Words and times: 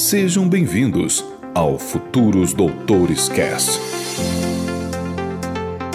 Sejam 0.00 0.48
bem-vindos 0.48 1.22
ao 1.54 1.78
Futuros 1.78 2.54
Doutores 2.54 3.28
Cast. 3.28 3.78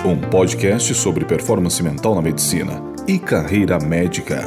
Um 0.06 0.30
podcast 0.30 0.94
sobre 0.94 1.26
performance 1.26 1.82
mental 1.82 2.14
na 2.14 2.22
medicina 2.22 2.74
e 3.08 3.18
carreira 3.18 3.80
médica. 3.80 4.42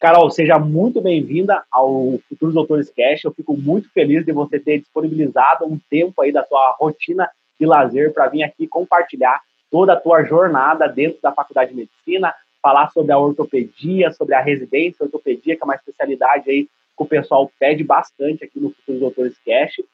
Carol, 0.00 0.28
seja 0.28 0.58
muito 0.58 1.00
bem-vinda 1.00 1.62
ao 1.70 2.18
Futuros 2.28 2.52
Doutores 2.52 2.90
Cast. 2.90 3.24
Eu 3.24 3.32
fico 3.32 3.56
muito 3.56 3.88
feliz 3.92 4.26
de 4.26 4.32
você 4.32 4.58
ter 4.58 4.80
disponibilizado 4.80 5.64
um 5.64 5.78
tempo 5.88 6.20
aí 6.20 6.32
da 6.32 6.44
sua 6.44 6.76
rotina 6.80 7.30
de 7.60 7.64
lazer 7.64 8.12
para 8.12 8.26
vir 8.26 8.42
aqui 8.42 8.66
compartilhar 8.66 9.40
toda 9.70 9.92
a 9.92 10.00
tua 10.00 10.24
jornada 10.24 10.88
dentro 10.88 11.22
da 11.22 11.30
Faculdade 11.30 11.70
de 11.70 11.76
Medicina, 11.76 12.34
falar 12.60 12.90
sobre 12.90 13.12
a 13.12 13.18
ortopedia, 13.18 14.10
sobre 14.10 14.34
a 14.34 14.40
residência 14.40 15.04
ortopedia, 15.04 15.54
que 15.54 15.62
é 15.62 15.64
uma 15.64 15.76
especialidade 15.76 16.50
aí 16.50 16.66
que 16.96 17.02
o 17.02 17.06
pessoal 17.06 17.50
pede 17.58 17.82
bastante 17.82 18.44
aqui 18.44 18.60
no 18.60 18.70
Futuros 18.70 19.00
Doutores 19.00 19.38
Cast. 19.44 19.84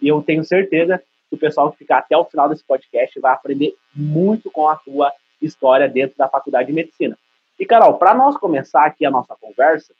E 0.00 0.08
eu 0.08 0.22
tenho 0.22 0.44
certeza 0.44 0.98
que 1.28 1.34
o 1.34 1.38
pessoal 1.38 1.70
que 1.72 1.78
ficar 1.78 1.98
até 1.98 2.16
o 2.16 2.24
final 2.24 2.48
desse 2.48 2.64
podcast 2.64 3.18
vai 3.20 3.32
aprender 3.32 3.74
muito 3.94 4.50
com 4.50 4.68
a 4.68 4.76
tua 4.76 5.12
história 5.40 5.88
dentro 5.88 6.16
da 6.16 6.28
Faculdade 6.28 6.68
de 6.68 6.72
Medicina. 6.72 7.18
E, 7.58 7.64
Carol, 7.64 7.94
para 7.94 8.14
nós 8.14 8.36
começar 8.36 8.84
aqui 8.84 9.04
a 9.04 9.10
nossa 9.10 9.34
conversa, 9.40 9.92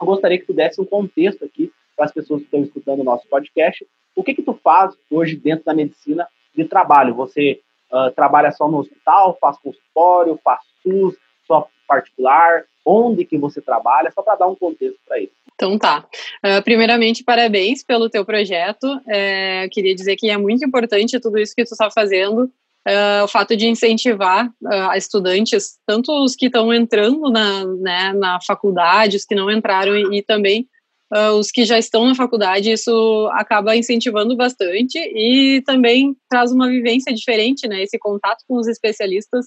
eu 0.00 0.06
gostaria 0.06 0.38
que 0.38 0.46
tu 0.46 0.52
desse 0.52 0.80
um 0.80 0.84
contexto 0.84 1.44
aqui 1.44 1.72
para 1.96 2.06
as 2.06 2.12
pessoas 2.12 2.40
que 2.40 2.46
estão 2.46 2.62
escutando 2.62 3.00
o 3.00 3.04
nosso 3.04 3.26
podcast. 3.28 3.86
O 4.14 4.22
que 4.22 4.34
que 4.34 4.42
tu 4.42 4.54
faz 4.54 4.94
hoje 5.10 5.36
dentro 5.36 5.64
da 5.64 5.74
medicina 5.74 6.26
de 6.54 6.64
trabalho? 6.64 7.14
Você 7.14 7.60
uh, 7.90 8.10
trabalha 8.12 8.50
só 8.50 8.68
no 8.68 8.78
hospital, 8.78 9.36
faz 9.40 9.58
consultório, 9.58 10.38
faz 10.42 10.60
SUS, 10.82 11.16
só 11.46 11.68
particular? 11.86 12.64
Onde 12.84 13.24
que 13.24 13.38
você 13.38 13.60
trabalha? 13.60 14.10
Só 14.10 14.22
para 14.22 14.36
dar 14.36 14.46
um 14.46 14.54
contexto 14.54 14.98
para 15.06 15.20
isso. 15.20 15.32
Então 15.54 15.78
tá. 15.78 16.06
Uh, 16.44 16.62
primeiramente, 16.64 17.22
parabéns 17.22 17.84
pelo 17.84 18.08
teu 18.08 18.24
projeto. 18.24 18.84
Uh, 18.84 19.68
queria 19.70 19.94
dizer 19.94 20.16
que 20.16 20.30
é 20.30 20.36
muito 20.36 20.64
importante 20.64 21.20
tudo 21.20 21.38
isso 21.38 21.54
que 21.54 21.64
tu 21.64 21.72
está 21.72 21.90
fazendo. 21.90 22.50
Uh, 22.88 23.24
o 23.24 23.28
fato 23.28 23.54
de 23.54 23.66
incentivar 23.66 24.46
uh, 24.46 24.96
estudantes, 24.96 25.78
tanto 25.86 26.10
os 26.24 26.34
que 26.34 26.46
estão 26.46 26.72
entrando 26.72 27.30
na, 27.30 27.66
né, 27.66 28.12
na 28.14 28.40
faculdade, 28.40 29.18
os 29.18 29.26
que 29.26 29.34
não 29.34 29.50
entraram 29.50 29.94
e, 29.94 30.18
e 30.18 30.22
também 30.22 30.66
uh, 31.14 31.32
os 31.32 31.50
que 31.50 31.66
já 31.66 31.78
estão 31.78 32.06
na 32.06 32.14
faculdade, 32.14 32.72
isso 32.72 33.28
acaba 33.32 33.76
incentivando 33.76 34.34
bastante 34.34 34.98
e 34.98 35.60
também 35.66 36.16
traz 36.28 36.52
uma 36.52 36.68
vivência 36.68 37.12
diferente, 37.12 37.68
né? 37.68 37.82
Esse 37.82 37.98
contato 37.98 38.44
com 38.48 38.56
os 38.56 38.66
especialistas 38.66 39.46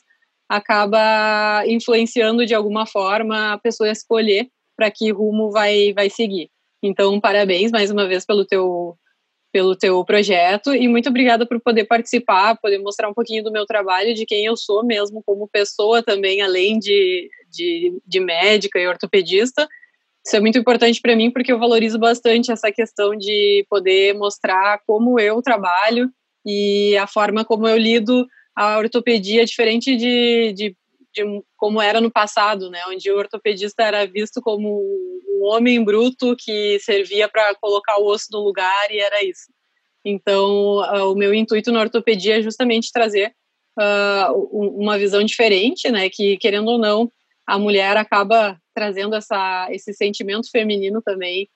acaba 0.50 1.64
influenciando 1.68 2.46
de 2.46 2.54
alguma 2.54 2.86
forma 2.86 3.54
a 3.54 3.58
pessoa 3.58 3.90
escolher 3.90 4.48
para 4.76 4.92
que 4.92 5.12
rumo 5.12 5.52
vai, 5.52 5.94
vai 5.94 6.10
seguir. 6.10 6.50
Então, 6.82 7.20
parabéns 7.20 7.72
mais 7.72 7.90
uma 7.90 8.08
vez 8.08 8.26
pelo 8.26 8.46
teu, 8.46 8.98
pelo 9.54 9.76
teu 9.76 10.04
projeto 10.04 10.74
e 10.74 10.88
muito 10.88 11.08
obrigada 11.10 11.46
por 11.46 11.62
poder 11.62 11.86
participar, 11.86 12.58
poder 12.60 12.80
mostrar 12.80 13.08
um 13.10 13.14
pouquinho 13.14 13.44
do 13.44 13.52
meu 13.52 13.66
trabalho, 13.66 14.14
de 14.14 14.26
quem 14.26 14.46
eu 14.46 14.58
sou 14.58 14.84
mesmo 14.84 15.22
como 15.26 15.48
pessoa 15.48 16.04
também, 16.04 16.42
além 16.42 16.80
de, 16.80 17.30
de, 17.50 18.02
de 18.06 18.20
médica 18.20 18.80
e 18.80 18.88
ortopedista. 18.88 19.68
Isso 20.26 20.36
é 20.36 20.40
muito 20.40 20.58
importante 20.58 21.02
para 21.02 21.16
mim 21.16 21.30
porque 21.30 21.52
eu 21.52 21.60
valorizo 21.60 22.00
bastante 22.00 22.52
essa 22.52 22.72
questão 22.72 23.16
de 23.16 23.66
poder 23.70 24.14
mostrar 24.16 24.80
como 24.88 25.20
eu 25.20 25.42
trabalho 25.42 26.10
e 26.46 26.98
a 26.98 27.08
forma 27.08 27.46
como 27.46 27.68
eu 27.68 27.78
lido 27.78 28.28
a 28.56 28.78
ortopedia 28.78 29.46
diferente 29.46 29.96
de, 29.96 30.54
de 30.54 30.78
de 31.14 31.24
como 31.56 31.80
era 31.80 32.02
no 32.02 32.12
passado, 32.12 32.70
né, 32.70 32.82
onde 32.88 33.10
o 33.12 33.18
ortopedista 33.18 33.84
era 33.84 34.06
visto 34.06 34.42
como 34.42 34.82
um 35.30 35.46
homem 35.46 35.84
bruto 35.84 36.36
que 36.36 36.80
servia 36.80 37.30
para 37.30 37.54
colocar 37.56 38.00
o 38.00 38.08
osso 38.08 38.28
no 38.32 38.40
lugar 38.40 38.90
e 38.90 39.00
era 39.00 39.24
isso. 39.24 39.52
Então, 40.04 40.78
uh, 40.78 41.12
o 41.12 41.16
meu 41.16 41.34
intuito 41.34 41.72
na 41.72 41.80
ortopedia 41.80 42.40
é 42.40 42.42
justamente 42.42 42.92
trazer 42.92 43.34
uh, 43.80 44.34
uma 44.52 44.98
visão 44.98 45.24
diferente, 45.24 45.90
né, 45.92 46.10
que 46.10 46.36
querendo 46.38 46.70
ou 46.70 46.78
não, 46.78 47.10
a 47.46 47.60
mulher 47.60 47.96
acaba 47.96 48.58
trazendo 48.74 49.16
essa, 49.16 49.68
esse 49.70 49.94
sentimento 49.94 50.50
feminino 50.50 51.02
também 51.02 51.48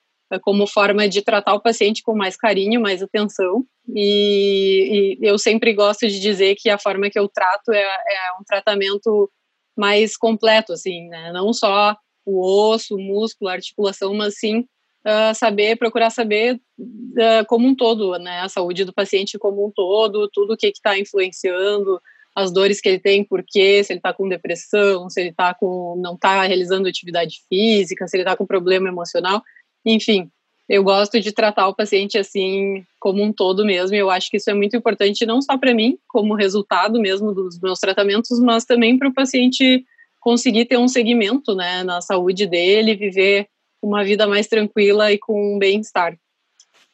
como 0.42 0.66
forma 0.66 1.08
de 1.08 1.22
tratar 1.22 1.54
o 1.54 1.60
paciente 1.60 2.02
com 2.02 2.14
mais 2.14 2.36
carinho, 2.36 2.80
mais 2.80 3.02
atenção. 3.02 3.64
E, 3.94 5.16
e, 5.20 5.26
eu 5.26 5.38
sempre 5.38 5.72
gosto 5.72 6.06
de 6.06 6.20
dizer 6.20 6.54
que 6.56 6.68
a 6.68 6.78
forma 6.78 7.08
que 7.08 7.18
eu 7.18 7.28
trato 7.28 7.72
é, 7.72 7.82
é 7.82 8.32
um 8.40 8.44
tratamento 8.44 9.30
mais 9.76 10.16
completo, 10.16 10.72
assim, 10.72 11.08
né? 11.08 11.32
Não 11.32 11.52
só 11.52 11.96
o 12.26 12.70
osso, 12.70 12.96
o 12.96 13.00
músculo, 13.00 13.48
a 13.48 13.54
articulação, 13.54 14.12
mas 14.12 14.38
sim 14.38 14.66
uh, 15.06 15.34
saber, 15.34 15.76
procurar 15.76 16.10
saber 16.10 16.60
uh, 16.78 17.46
como 17.46 17.66
um 17.66 17.74
todo, 17.74 18.18
né? 18.18 18.40
A 18.40 18.48
saúde 18.48 18.84
do 18.84 18.92
paciente 18.92 19.38
como 19.38 19.66
um 19.66 19.70
todo, 19.70 20.28
tudo 20.32 20.54
o 20.54 20.56
que 20.56 20.66
está 20.66 20.98
influenciando, 20.98 22.00
as 22.34 22.52
dores 22.52 22.80
que 22.80 22.88
ele 22.88 23.00
tem, 23.00 23.24
por 23.24 23.42
quê, 23.44 23.82
se 23.82 23.92
ele 23.92 23.98
está 23.98 24.12
com 24.12 24.28
depressão, 24.28 25.08
se 25.10 25.20
ele 25.20 25.32
tá 25.32 25.54
com, 25.54 25.96
não 26.00 26.14
está 26.14 26.42
realizando 26.42 26.88
atividade 26.88 27.38
física, 27.48 28.06
se 28.06 28.16
ele 28.16 28.22
está 28.22 28.36
com 28.36 28.46
problema 28.46 28.88
emocional, 28.88 29.42
enfim, 29.84 30.30
eu 30.68 30.84
gosto 30.84 31.18
de 31.18 31.32
tratar 31.32 31.66
o 31.66 31.74
paciente 31.74 32.18
assim 32.18 32.84
como 33.00 33.22
um 33.22 33.32
todo 33.32 33.64
mesmo. 33.64 33.96
Eu 33.96 34.10
acho 34.10 34.30
que 34.30 34.36
isso 34.36 34.50
é 34.50 34.54
muito 34.54 34.76
importante 34.76 35.24
não 35.24 35.40
só 35.40 35.56
para 35.56 35.72
mim, 35.72 35.98
como 36.06 36.34
resultado 36.34 37.00
mesmo 37.00 37.32
dos 37.32 37.58
meus 37.58 37.78
tratamentos, 37.78 38.38
mas 38.38 38.64
também 38.64 38.98
para 38.98 39.08
o 39.08 39.14
paciente 39.14 39.84
conseguir 40.20 40.66
ter 40.66 40.76
um 40.76 40.88
segmento, 40.88 41.54
né, 41.54 41.82
na 41.82 42.00
saúde 42.00 42.46
dele, 42.46 42.94
viver 42.94 43.48
uma 43.80 44.04
vida 44.04 44.26
mais 44.26 44.46
tranquila 44.46 45.10
e 45.10 45.18
com 45.18 45.58
bem-estar. 45.58 46.18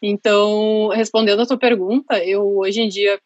Então, 0.00 0.88
respondendo 0.88 1.40
a 1.40 1.46
tua 1.46 1.56
pergunta, 1.56 2.22
eu 2.22 2.58
hoje 2.58 2.82
em 2.82 2.88
dia 2.88 3.18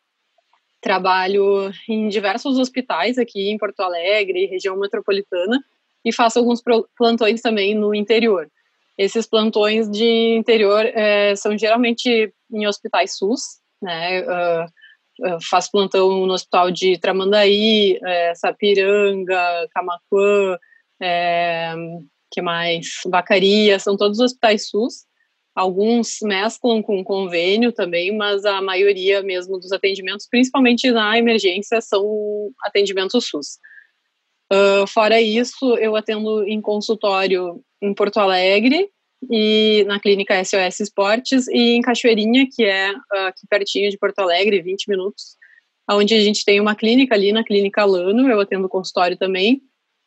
trabalho 0.81 1.73
em 1.89 2.09
diversos 2.09 2.57
hospitais 2.57 3.19
aqui 3.19 3.51
em 3.51 3.59
Porto 3.59 3.81
Alegre, 3.81 4.47
região 4.47 4.79
metropolitana, 4.79 5.63
e 6.05 6.13
faço 6.13 6.39
alguns 6.39 6.63
plantões 6.97 7.43
também 7.43 7.75
no 7.75 7.95
interior. 7.95 8.49
Esses 8.99 9.27
plantões 9.27 9.89
de 9.89 10.37
interior 10.37 10.85
é, 10.85 11.37
são 11.37 11.57
geralmente 11.57 12.35
em 12.53 12.67
hospitais 12.67 13.17
SUS, 13.17 13.41
né? 13.81 14.23
Uh, 14.23 14.67
faz 15.49 15.71
plantão 15.71 16.27
no 16.27 16.33
hospital 16.33 16.71
de 16.71 16.99
Tramandaí, 16.99 17.99
é, 18.05 18.35
Sapiranga, 18.35 19.69
Camacuã, 19.73 20.59
é, 21.01 21.75
que 22.31 22.43
mais? 22.43 23.01
Vacaria, 23.07 23.79
são 23.79 23.97
todos 23.97 24.21
hospitais 24.21 24.69
SUS. 24.69 25.07
Alguns 25.55 26.19
mesclam 26.23 26.83
com 26.83 27.03
convênio 27.03 27.73
também, 27.73 28.17
mas 28.17 28.45
a 28.45 28.63
maioria 28.63 29.23
mesmo 29.23 29.59
dos 29.59 29.73
atendimentos, 29.73 30.29
principalmente 30.29 30.91
na 30.91 31.19
emergência, 31.19 31.81
são 31.81 32.51
atendimentos 32.63 33.29
SUS. 33.29 33.59
Uh, 34.53 34.87
fora 34.87 35.21
isso, 35.21 35.77
eu 35.77 35.97
atendo 35.97 36.45
em 36.45 36.61
consultório 36.61 37.63
em 37.81 37.95
Porto 37.95 38.19
Alegre 38.19 38.91
e 39.31 39.85
na 39.87 39.99
clínica 39.99 40.43
SOS 40.45 40.81
Esportes 40.81 41.49
e 41.49 41.75
em 41.75 41.81
Cachoeirinha, 41.81 42.47
que 42.55 42.65
é 42.65 42.93
uh, 42.93 43.27
aqui 43.29 43.47
pertinho 43.49 43.91
de 43.91 43.99
Porto 43.99 44.19
Alegre, 44.21 44.63
20 44.63 44.89
minutos, 44.89 45.37
onde 45.91 46.15
a 46.15 46.21
gente 46.21 46.45
tem 46.45 46.61
uma 46.61 46.75
clínica 46.75 47.15
ali 47.15 47.33
na 47.33 47.43
Clínica 47.43 47.85
Lano, 47.85 48.29
eu 48.29 48.41
atendo 48.41 48.69
consultório 48.69 49.17
também. 49.17 49.61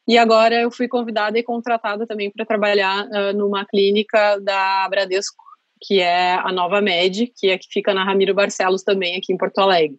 E 0.08 0.18
agora 0.18 0.56
eu 0.62 0.72
fui 0.72 0.88
convidada 0.88 1.38
e 1.38 1.44
contratada 1.44 2.08
também 2.08 2.32
para 2.32 2.46
trabalhar 2.46 3.06
uh, 3.08 3.38
numa 3.38 3.66
clínica 3.66 4.40
da 4.40 4.88
Bradesco, 4.90 5.44
que 5.82 6.00
é 6.00 6.34
a 6.34 6.52
Nova 6.52 6.82
Med, 6.82 7.32
que 7.36 7.50
é 7.50 7.58
que 7.58 7.68
fica 7.70 7.94
na 7.94 8.04
Ramiro 8.04 8.34
Barcelos 8.34 8.84
também 8.84 9.18
aqui 9.18 9.34
em 9.34 9.38
Porto 9.38 9.60
Alegre. 9.60 9.98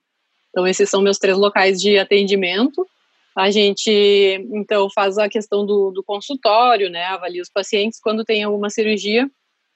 Então 0.50 0.66
esses 0.66 0.88
são 0.88 1.02
meus 1.02 1.18
três 1.18 1.36
locais 1.36 1.80
de 1.80 1.98
atendimento. 1.98 2.86
A 3.36 3.50
gente, 3.50 3.90
então, 4.52 4.90
faz 4.90 5.16
a 5.16 5.28
questão 5.28 5.64
do, 5.64 5.90
do 5.90 6.02
consultório, 6.02 6.90
né? 6.90 7.04
Avalia 7.04 7.40
os 7.40 7.50
pacientes. 7.50 7.98
Quando 8.00 8.24
tem 8.24 8.42
alguma 8.42 8.68
cirurgia, 8.68 9.28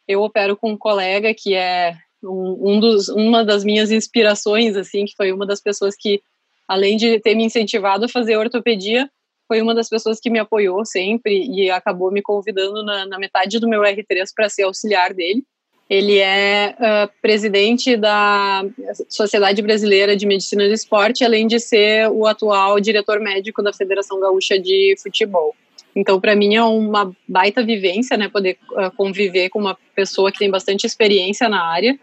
eu 0.07 0.23
opero 0.23 0.57
com 0.57 0.73
um 0.73 0.79
colega 0.79 1.35
que 1.35 1.55
é 1.55 1.97
um, 2.23 2.73
um 2.73 2.81
dos, 2.81 3.09
uma 3.09 3.45
das 3.45 3.65
minhas 3.65 3.91
inspirações, 3.91 4.77
assim, 4.77 5.05
que 5.05 5.15
foi 5.17 5.33
uma 5.33 5.47
das 5.47 5.61
pessoas 5.61 5.95
que, 5.99 6.21
além 6.69 6.97
de 6.97 7.19
ter 7.21 7.35
me 7.35 7.45
incentivado 7.45 8.05
a 8.05 8.09
fazer 8.09 8.37
ortopedia, 8.37 9.11
foi 9.49 9.63
uma 9.63 9.75
das 9.75 9.89
pessoas 9.89 10.19
que 10.21 10.29
me 10.29 10.39
apoiou 10.39 10.85
sempre 10.85 11.47
e 11.47 11.71
acabou 11.71 12.11
me 12.11 12.21
convidando 12.21 12.85
na, 12.85 13.07
na 13.07 13.19
metade 13.19 13.59
do 13.59 13.69
meu 13.69 13.83
R3 13.83 14.27
para 14.35 14.49
ser 14.49 14.65
auxiliar 14.65 15.15
dele. 15.15 15.45
Ele 15.89 16.19
é 16.19 16.75
uh, 16.79 17.11
presidente 17.23 17.97
da 17.97 18.65
Sociedade 19.09 19.63
Brasileira 19.63 20.17
de 20.17 20.27
Medicina 20.27 20.67
do 20.67 20.75
Esporte, 20.75 21.25
além 21.25 21.47
de 21.47 21.61
ser 21.61 22.11
o 22.11 22.27
atual 22.27 22.81
diretor 22.81 23.21
médico 23.21 23.63
da 23.63 23.73
Federação 23.73 24.19
Gaúcha 24.19 24.59
de 24.59 24.97
Futebol. 25.01 25.55
Então, 25.95 26.21
para 26.21 26.35
mim 26.35 26.57
é 26.57 26.63
uma 26.63 27.11
baita 27.27 27.63
vivência, 27.63 28.17
né, 28.17 28.29
poder 28.29 28.59
uh, 28.73 28.95
conviver 28.97 29.49
com 29.49 29.61
uma 29.61 29.79
pessoa 29.95 30.33
que 30.33 30.39
tem 30.39 30.51
bastante 30.51 30.87
experiência 30.87 31.49
na 31.49 31.65
área. 31.65 31.99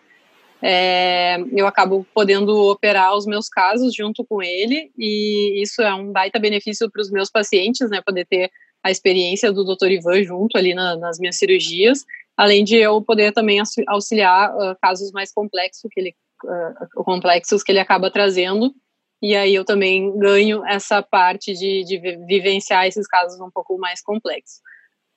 É, 0.66 1.38
eu 1.52 1.68
acabo 1.68 2.08
podendo 2.14 2.72
operar 2.72 3.14
os 3.18 3.26
meus 3.26 3.50
casos 3.50 3.94
junto 3.94 4.24
com 4.24 4.42
ele 4.42 4.90
e 4.98 5.62
isso 5.62 5.82
é 5.82 5.94
um 5.94 6.10
baita 6.10 6.40
benefício 6.40 6.90
para 6.90 7.02
os 7.02 7.12
meus 7.12 7.30
pacientes, 7.30 7.90
né, 7.90 8.02
poder 8.04 8.26
ter 8.26 8.50
a 8.82 8.90
experiência 8.90 9.52
do 9.52 9.66
Dr. 9.66 9.92
Ivan 9.92 10.24
junto 10.24 10.58
ali 10.58 10.74
na, 10.74 10.96
nas 10.96 11.20
minhas 11.20 11.38
cirurgias 11.38 12.06
além 12.38 12.64
de 12.64 12.76
eu 12.76 13.02
poder 13.02 13.32
também 13.32 13.62
auxiliar 13.88 14.56
uh, 14.56 14.76
casos 14.82 15.12
mais 15.12 15.32
complexos 15.32 15.90
que 15.92 16.00
ele, 16.00 16.16
uh, 16.44 17.04
complexos 17.04 17.64
que 17.64 17.72
ele 17.72 17.80
acaba 17.80 18.12
trazendo, 18.12 18.74
e 19.22 19.36
aí 19.36 19.56
eu 19.56 19.64
também 19.64 20.18
ganho 20.18 20.66
essa 20.66 21.02
parte 21.02 21.54
de, 21.54 21.84
de 21.84 21.98
vivenciar 22.28 22.86
esses 22.86 23.08
casos 23.08 23.40
um 23.40 23.50
pouco 23.50 23.78
mais 23.78 24.02
complexos. 24.02 24.58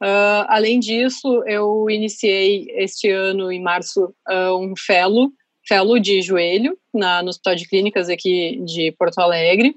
Uh, 0.03 0.45
além 0.49 0.79
disso, 0.79 1.43
eu 1.47 1.89
iniciei 1.89 2.67
este 2.77 3.11
ano, 3.11 3.51
em 3.51 3.61
março, 3.61 4.15
um 4.61 4.75
fellow, 4.77 5.31
fellow 5.67 5.99
de 5.99 6.21
joelho, 6.21 6.79
na, 6.95 7.23
no 7.23 7.31
Hospital 7.31 7.55
de 7.57 7.67
Clínicas 7.67 8.09
aqui 8.09 8.61
de 8.65 8.93
Porto 8.93 9.19
Alegre, 9.19 9.75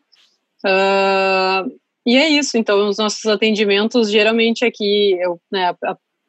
e 2.05 2.17
é 2.17 2.27
isso, 2.27 2.57
então, 2.57 2.87
os 2.89 2.97
nossos 2.97 3.25
atendimentos, 3.25 4.09
geralmente 4.09 4.65
aqui, 4.65 5.15
eu, 5.19 5.39
né, 5.51 5.75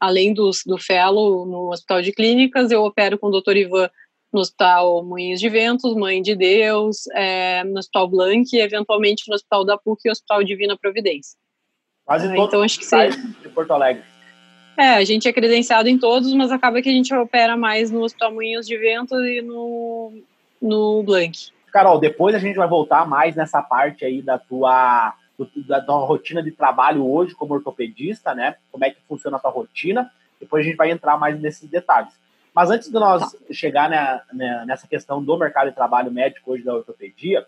além 0.00 0.32
dos, 0.32 0.62
do 0.64 0.78
fellow 0.78 1.44
no 1.44 1.70
Hospital 1.70 2.00
de 2.02 2.12
Clínicas, 2.12 2.70
eu 2.70 2.82
opero 2.82 3.18
com 3.18 3.26
o 3.28 3.30
doutor 3.30 3.56
Ivan 3.56 3.90
no 4.32 4.40
Hospital 4.40 5.04
Moinhos 5.04 5.40
de 5.40 5.48
Ventos, 5.48 5.94
Mãe 5.94 6.22
de 6.22 6.34
Deus, 6.34 7.06
é, 7.08 7.64
no 7.64 7.78
Hospital 7.78 8.08
Blanc 8.08 8.56
e, 8.56 8.60
eventualmente, 8.60 9.28
no 9.28 9.34
Hospital 9.34 9.64
da 9.64 9.76
PUC 9.76 10.06
e 10.06 10.10
Hospital 10.10 10.44
Divina 10.44 10.78
Providência. 10.78 11.36
Quase 12.04 12.26
ah, 12.26 12.34
todos 12.34 12.48
então, 12.48 12.62
acho 12.62 12.78
que 12.78 12.84
seja. 12.84 13.18
de 13.42 13.48
Porto 13.48 13.72
Alegre. 13.72 14.02
É, 14.78 14.94
a 14.94 15.04
gente 15.04 15.28
é 15.28 15.32
credenciado 15.32 15.88
em 15.88 15.98
todos, 15.98 16.32
mas 16.32 16.50
acaba 16.50 16.80
que 16.80 16.88
a 16.88 16.92
gente 16.92 17.12
opera 17.12 17.56
mais 17.56 17.90
no 17.90 18.02
Hospital 18.02 18.32
Moinhos 18.32 18.66
de 18.66 18.78
Ventos 18.78 19.20
e 19.26 19.42
no, 19.42 20.12
no 20.62 21.02
Blanc. 21.02 21.50
Carol, 21.70 21.98
depois 21.98 22.34
a 22.34 22.38
gente 22.38 22.56
vai 22.56 22.68
voltar 22.68 23.06
mais 23.06 23.36
nessa 23.36 23.62
parte 23.62 24.04
aí 24.04 24.22
da 24.22 24.38
tua, 24.38 25.14
da 25.66 25.80
tua 25.80 26.04
rotina 26.04 26.42
de 26.42 26.50
trabalho 26.50 27.08
hoje 27.08 27.34
como 27.34 27.54
ortopedista, 27.54 28.34
né? 28.34 28.56
Como 28.70 28.84
é 28.84 28.90
que 28.90 29.00
funciona 29.08 29.36
a 29.36 29.40
tua 29.40 29.50
rotina. 29.50 30.10
Depois 30.40 30.64
a 30.64 30.68
gente 30.68 30.76
vai 30.76 30.90
entrar 30.90 31.18
mais 31.18 31.40
nesses 31.40 31.68
detalhes. 31.68 32.12
Mas 32.54 32.70
antes 32.70 32.88
de 32.88 32.94
nós 32.94 33.32
tá. 33.32 33.38
chegar 33.52 33.88
né, 33.88 34.20
né, 34.32 34.64
nessa 34.66 34.86
questão 34.86 35.22
do 35.22 35.38
mercado 35.38 35.68
de 35.68 35.74
trabalho 35.74 36.10
médico 36.10 36.52
hoje 36.52 36.64
da 36.64 36.74
ortopedia, 36.74 37.46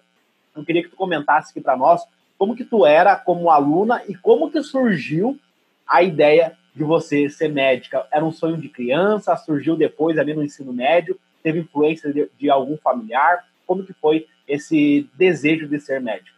eu 0.55 0.65
queria 0.65 0.83
que 0.83 0.91
tu 0.91 0.97
comentasse 0.97 1.51
aqui 1.51 1.61
para 1.61 1.77
nós 1.77 2.03
como 2.39 2.55
que 2.55 2.65
tu 2.65 2.85
era 2.85 3.17
como 3.17 3.51
aluna 3.51 4.03
e 4.09 4.15
como 4.15 4.51
que 4.51 4.63
surgiu 4.63 5.39
a 5.87 6.03
ideia 6.03 6.57
de 6.75 6.85
você 6.85 7.29
ser 7.29 7.49
médica. 7.49 8.07
Era 8.11 8.25
um 8.25 8.33
sonho 8.33 8.57
de 8.57 8.69
criança, 8.69 9.37
surgiu 9.37 9.77
depois 9.77 10.19
ali 10.19 10.35
no 10.35 10.43
ensino 10.43 10.73
médio, 10.73 11.19
teve 11.43 11.61
influência 11.61 12.13
de, 12.13 12.31
de 12.39 12.51
algum 12.51 12.77
familiar? 12.77 13.45
como 13.73 13.85
que 13.85 13.93
foi 13.95 14.27
esse 14.47 15.09
desejo 15.15 15.67
de 15.67 15.81
ser 15.81 16.01
médico? 16.01 16.37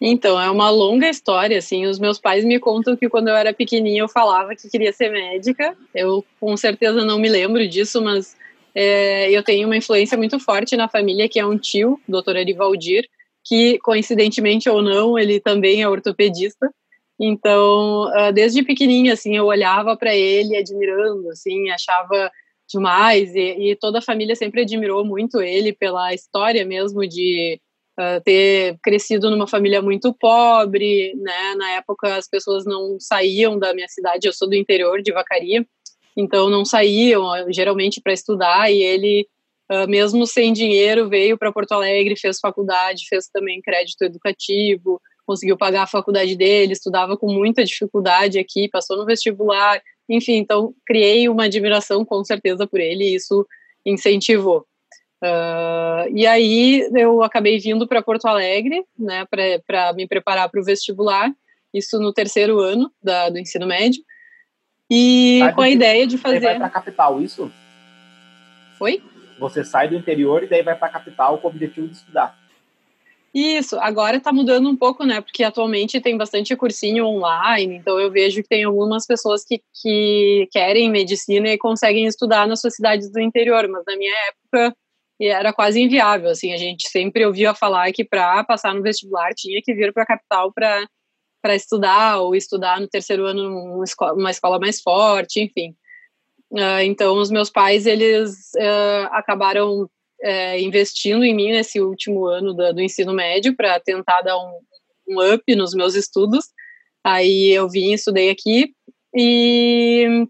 Então, 0.00 0.40
é 0.40 0.50
uma 0.50 0.68
longa 0.68 1.08
história, 1.08 1.56
assim, 1.56 1.86
os 1.86 1.98
meus 1.98 2.18
pais 2.18 2.44
me 2.44 2.58
contam 2.58 2.96
que 2.96 3.08
quando 3.08 3.28
eu 3.28 3.34
era 3.34 3.54
pequenininha 3.54 4.02
eu 4.02 4.08
falava 4.08 4.54
que 4.54 4.68
queria 4.68 4.92
ser 4.92 5.10
médica, 5.10 5.74
eu 5.94 6.24
com 6.38 6.54
certeza 6.56 7.04
não 7.04 7.18
me 7.18 7.28
lembro 7.28 7.66
disso, 7.66 8.02
mas 8.02 8.36
é, 8.74 9.30
eu 9.30 9.42
tenho 9.42 9.66
uma 9.66 9.76
influência 9.76 10.18
muito 10.18 10.38
forte 10.38 10.76
na 10.76 10.86
família, 10.86 11.28
que 11.28 11.40
é 11.40 11.46
um 11.46 11.56
tio, 11.56 11.98
doutor 12.06 12.36
Arivaldir, 12.36 13.08
que, 13.42 13.78
coincidentemente 13.78 14.68
ou 14.68 14.82
não, 14.82 15.18
ele 15.18 15.40
também 15.40 15.80
é 15.80 15.88
ortopedista, 15.88 16.70
então, 17.18 18.08
ah, 18.14 18.30
desde 18.30 18.62
pequenininha, 18.62 19.14
assim, 19.14 19.36
eu 19.36 19.46
olhava 19.46 19.96
para 19.96 20.14
ele 20.14 20.56
admirando, 20.56 21.30
assim, 21.30 21.70
achava 21.70 22.30
demais. 22.68 23.34
E, 23.34 23.70
e, 23.70 23.76
toda 23.76 23.98
a 23.98 24.02
família 24.02 24.36
sempre 24.36 24.62
admirou 24.62 25.04
muito 25.04 25.40
ele 25.40 25.72
pela 25.72 26.12
história 26.12 26.64
mesmo 26.64 27.06
de 27.06 27.60
uh, 27.98 28.22
ter 28.24 28.78
crescido 28.82 29.30
numa 29.30 29.46
família 29.46 29.82
muito 29.82 30.12
pobre, 30.14 31.14
né? 31.16 31.54
Na 31.56 31.72
época 31.72 32.16
as 32.16 32.28
pessoas 32.28 32.64
não 32.64 32.98
saíam 33.00 33.58
da 33.58 33.74
minha 33.74 33.88
cidade, 33.88 34.26
eu 34.26 34.32
sou 34.32 34.48
do 34.48 34.54
interior 34.54 35.02
de 35.02 35.12
Vacaria, 35.12 35.66
então 36.16 36.48
não 36.48 36.64
saíam 36.64 37.24
geralmente 37.52 38.00
para 38.00 38.12
estudar 38.12 38.70
e 38.70 38.82
ele 38.82 39.26
uh, 39.70 39.88
mesmo 39.88 40.26
sem 40.26 40.52
dinheiro 40.52 41.08
veio 41.08 41.36
para 41.38 41.52
Porto 41.52 41.72
Alegre, 41.72 42.16
fez 42.16 42.38
faculdade, 42.40 43.06
fez 43.08 43.28
também 43.28 43.60
crédito 43.60 44.02
educativo, 44.02 45.00
conseguiu 45.26 45.56
pagar 45.56 45.82
a 45.82 45.88
faculdade 45.88 46.36
dele, 46.36 46.72
estudava 46.72 47.16
com 47.16 47.32
muita 47.32 47.64
dificuldade 47.64 48.38
aqui, 48.38 48.68
passou 48.68 48.96
no 48.96 49.04
vestibular 49.04 49.80
enfim, 50.08 50.34
então 50.34 50.74
criei 50.86 51.28
uma 51.28 51.44
admiração 51.44 52.04
com 52.04 52.24
certeza 52.24 52.66
por 52.66 52.80
ele 52.80 53.04
e 53.04 53.14
isso 53.16 53.46
incentivou. 53.84 54.64
Uh, 55.22 56.08
e 56.14 56.26
aí 56.26 56.86
eu 56.94 57.22
acabei 57.22 57.58
vindo 57.58 57.86
para 57.86 58.02
Porto 58.02 58.26
Alegre, 58.26 58.84
né, 58.98 59.26
para 59.66 59.92
me 59.94 60.06
preparar 60.06 60.48
para 60.50 60.60
o 60.60 60.64
vestibular, 60.64 61.32
isso 61.72 61.98
no 61.98 62.12
terceiro 62.12 62.60
ano 62.60 62.92
da, 63.02 63.30
do 63.30 63.38
ensino 63.38 63.66
médio, 63.66 64.02
e 64.90 65.38
sai 65.40 65.54
com 65.54 65.62
a 65.62 65.70
ideia 65.70 66.06
de 66.06 66.18
fazer. 66.18 66.40
Você 66.40 66.44
vai 66.44 66.56
para 66.56 66.66
a 66.66 66.70
capital, 66.70 67.20
isso? 67.20 67.50
Oi? 68.78 69.02
Você 69.38 69.64
sai 69.64 69.88
do 69.88 69.96
interior 69.96 70.42
e 70.42 70.48
daí 70.48 70.62
vai 70.62 70.76
para 70.76 70.88
a 70.88 70.92
capital 70.92 71.38
com 71.38 71.48
o 71.48 71.50
objetivo 71.50 71.88
de 71.88 71.96
estudar. 71.96 72.38
Isso, 73.34 73.78
agora 73.80 74.16
está 74.16 74.32
mudando 74.32 74.68
um 74.68 74.76
pouco, 74.76 75.04
né? 75.04 75.20
Porque 75.20 75.44
atualmente 75.44 76.00
tem 76.00 76.16
bastante 76.16 76.56
cursinho 76.56 77.04
online, 77.06 77.76
então 77.76 77.98
eu 78.00 78.10
vejo 78.10 78.42
que 78.42 78.48
tem 78.48 78.64
algumas 78.64 79.06
pessoas 79.06 79.44
que, 79.44 79.60
que 79.82 80.48
querem 80.50 80.90
medicina 80.90 81.48
e 81.48 81.58
conseguem 81.58 82.06
estudar 82.06 82.46
nas 82.46 82.60
suas 82.60 82.74
cidades 82.74 83.10
do 83.10 83.20
interior, 83.20 83.68
mas 83.68 83.82
na 83.86 83.96
minha 83.96 84.14
época 84.28 84.74
era 85.20 85.52
quase 85.52 85.80
inviável, 85.80 86.30
assim, 86.30 86.52
a 86.52 86.56
gente 86.56 86.88
sempre 86.88 87.24
ouvia 87.24 87.54
falar 87.54 87.90
que 87.92 88.04
para 88.04 88.44
passar 88.44 88.74
no 88.74 88.82
vestibular 88.82 89.32
tinha 89.34 89.60
que 89.62 89.74
vir 89.74 89.92
para 89.92 90.02
a 90.02 90.06
capital 90.06 90.52
para 90.52 90.86
para 91.42 91.54
estudar 91.54 92.18
ou 92.18 92.34
estudar 92.34 92.80
no 92.80 92.88
terceiro 92.88 93.24
ano 93.24 93.48
numa 93.48 93.84
escola, 93.84 94.14
uma 94.14 94.30
escola 94.32 94.58
mais 94.58 94.80
forte, 94.80 95.40
enfim. 95.40 95.76
Uh, 96.50 96.82
então, 96.82 97.16
os 97.18 97.30
meus 97.30 97.50
pais, 97.50 97.86
eles 97.86 98.50
uh, 98.56 99.06
acabaram 99.12 99.88
é, 100.22 100.60
investindo 100.60 101.24
em 101.24 101.34
mim 101.34 101.52
nesse 101.52 101.80
último 101.80 102.26
ano 102.26 102.52
do, 102.54 102.72
do 102.72 102.80
ensino 102.80 103.12
médio 103.12 103.54
para 103.54 103.78
tentar 103.80 104.22
dar 104.22 104.36
um, 104.38 104.58
um, 105.08 105.34
up 105.34 105.54
nos 105.54 105.74
meus 105.74 105.94
estudos. 105.94 106.46
Aí 107.04 107.50
eu 107.52 107.68
vim, 107.68 107.92
estudei 107.92 108.30
aqui 108.30 108.72
e 109.14 110.26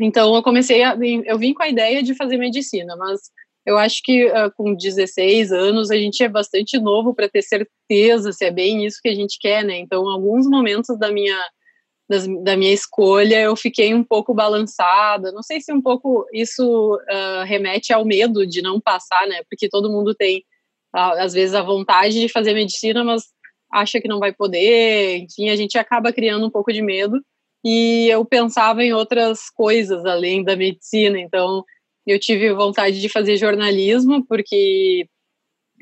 então 0.00 0.34
eu 0.34 0.42
comecei 0.42 0.82
a, 0.82 0.96
eu 1.24 1.38
vim 1.38 1.54
com 1.54 1.62
a 1.62 1.68
ideia 1.68 2.02
de 2.02 2.14
fazer 2.14 2.36
medicina, 2.36 2.96
mas 2.96 3.20
eu 3.64 3.78
acho 3.78 4.00
que 4.02 4.26
uh, 4.26 4.50
com 4.56 4.74
16 4.74 5.52
anos 5.52 5.90
a 5.90 5.96
gente 5.96 6.22
é 6.22 6.28
bastante 6.28 6.78
novo 6.78 7.14
para 7.14 7.28
ter 7.28 7.42
certeza 7.42 8.32
se 8.32 8.44
é 8.44 8.50
bem 8.50 8.84
isso 8.84 8.98
que 9.00 9.08
a 9.08 9.14
gente 9.14 9.38
quer, 9.40 9.64
né? 9.64 9.78
Então, 9.78 10.08
alguns 10.08 10.46
momentos 10.46 10.98
da 10.98 11.10
minha 11.10 11.38
das, 12.08 12.26
da 12.42 12.56
minha 12.56 12.72
escolha, 12.72 13.40
eu 13.40 13.56
fiquei 13.56 13.94
um 13.94 14.04
pouco 14.04 14.34
balançada. 14.34 15.32
Não 15.32 15.42
sei 15.42 15.60
se 15.60 15.72
um 15.72 15.80
pouco 15.80 16.26
isso 16.32 16.94
uh, 16.94 17.44
remete 17.44 17.92
ao 17.92 18.04
medo 18.04 18.46
de 18.46 18.60
não 18.60 18.80
passar, 18.80 19.26
né? 19.26 19.42
Porque 19.48 19.68
todo 19.68 19.90
mundo 19.90 20.14
tem, 20.14 20.44
às 20.92 21.32
vezes, 21.32 21.54
a 21.54 21.62
vontade 21.62 22.20
de 22.20 22.28
fazer 22.28 22.52
medicina, 22.52 23.02
mas 23.02 23.24
acha 23.72 24.00
que 24.00 24.08
não 24.08 24.18
vai 24.18 24.32
poder. 24.32 25.18
Enfim, 25.18 25.48
a 25.48 25.56
gente 25.56 25.78
acaba 25.78 26.12
criando 26.12 26.46
um 26.46 26.50
pouco 26.50 26.72
de 26.72 26.82
medo. 26.82 27.18
E 27.64 28.08
eu 28.10 28.24
pensava 28.24 28.82
em 28.82 28.92
outras 28.92 29.48
coisas 29.48 30.04
além 30.04 30.44
da 30.44 30.56
medicina. 30.56 31.18
Então, 31.18 31.64
eu 32.06 32.18
tive 32.18 32.52
vontade 32.52 33.00
de 33.00 33.08
fazer 33.08 33.36
jornalismo, 33.36 34.24
porque 34.26 35.06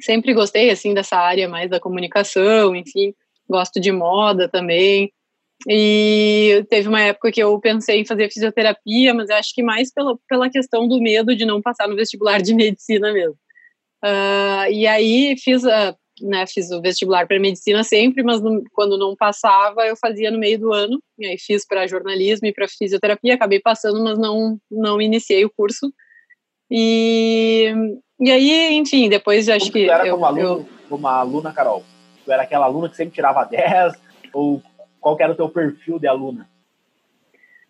sempre 0.00 0.34
gostei, 0.34 0.70
assim, 0.70 0.94
dessa 0.94 1.16
área 1.16 1.48
mais 1.48 1.70
da 1.70 1.80
comunicação, 1.80 2.74
enfim. 2.74 3.14
Gosto 3.48 3.80
de 3.80 3.90
moda 3.92 4.48
também. 4.48 5.12
E 5.68 6.64
teve 6.70 6.88
uma 6.88 7.02
época 7.02 7.30
que 7.30 7.42
eu 7.42 7.58
pensei 7.60 8.00
em 8.00 8.06
fazer 8.06 8.30
fisioterapia, 8.30 9.12
mas 9.12 9.28
acho 9.28 9.54
que 9.54 9.62
mais 9.62 9.92
pela, 9.92 10.16
pela 10.28 10.50
questão 10.50 10.88
do 10.88 11.00
medo 11.00 11.36
de 11.36 11.44
não 11.44 11.60
passar 11.60 11.86
no 11.86 11.96
vestibular 11.96 12.40
de 12.40 12.54
medicina 12.54 13.12
mesmo. 13.12 13.36
Uh, 14.02 14.72
e 14.72 14.86
aí 14.86 15.36
fiz, 15.38 15.62
a, 15.66 15.94
né, 16.22 16.46
fiz 16.46 16.70
o 16.70 16.80
vestibular 16.80 17.26
para 17.26 17.38
medicina 17.38 17.84
sempre, 17.84 18.22
mas 18.22 18.40
quando 18.72 18.96
não 18.96 19.14
passava, 19.14 19.86
eu 19.86 19.94
fazia 19.96 20.30
no 20.30 20.38
meio 20.38 20.58
do 20.58 20.72
ano. 20.72 20.98
E 21.18 21.26
aí 21.26 21.38
fiz 21.38 21.66
para 21.66 21.86
jornalismo 21.86 22.46
e 22.46 22.52
para 22.52 22.66
fisioterapia, 22.66 23.34
acabei 23.34 23.60
passando, 23.60 24.02
mas 24.02 24.18
não, 24.18 24.58
não 24.70 25.00
iniciei 25.02 25.44
o 25.44 25.50
curso. 25.50 25.92
E, 26.70 27.74
e 28.20 28.30
aí, 28.30 28.74
enfim, 28.74 29.08
depois 29.08 29.48
acho 29.48 29.66
como 29.66 29.72
que. 29.72 29.86
Tu 29.86 29.92
era 29.92 30.06
eu, 30.06 30.14
como, 30.14 30.26
aluno, 30.26 30.42
eu, 30.42 30.68
como 30.88 31.08
aluna, 31.08 31.52
Carol? 31.52 31.82
Tu 32.24 32.32
era 32.32 32.42
aquela 32.42 32.66
aluna 32.66 32.88
que 32.88 32.96
sempre 32.96 33.14
tirava 33.14 33.44
10? 33.44 33.94
Ou 34.32 34.62
qual 35.00 35.16
era 35.18 35.32
o 35.32 35.36
teu 35.36 35.48
perfil 35.48 35.98
de 35.98 36.06
aluna? 36.06 36.48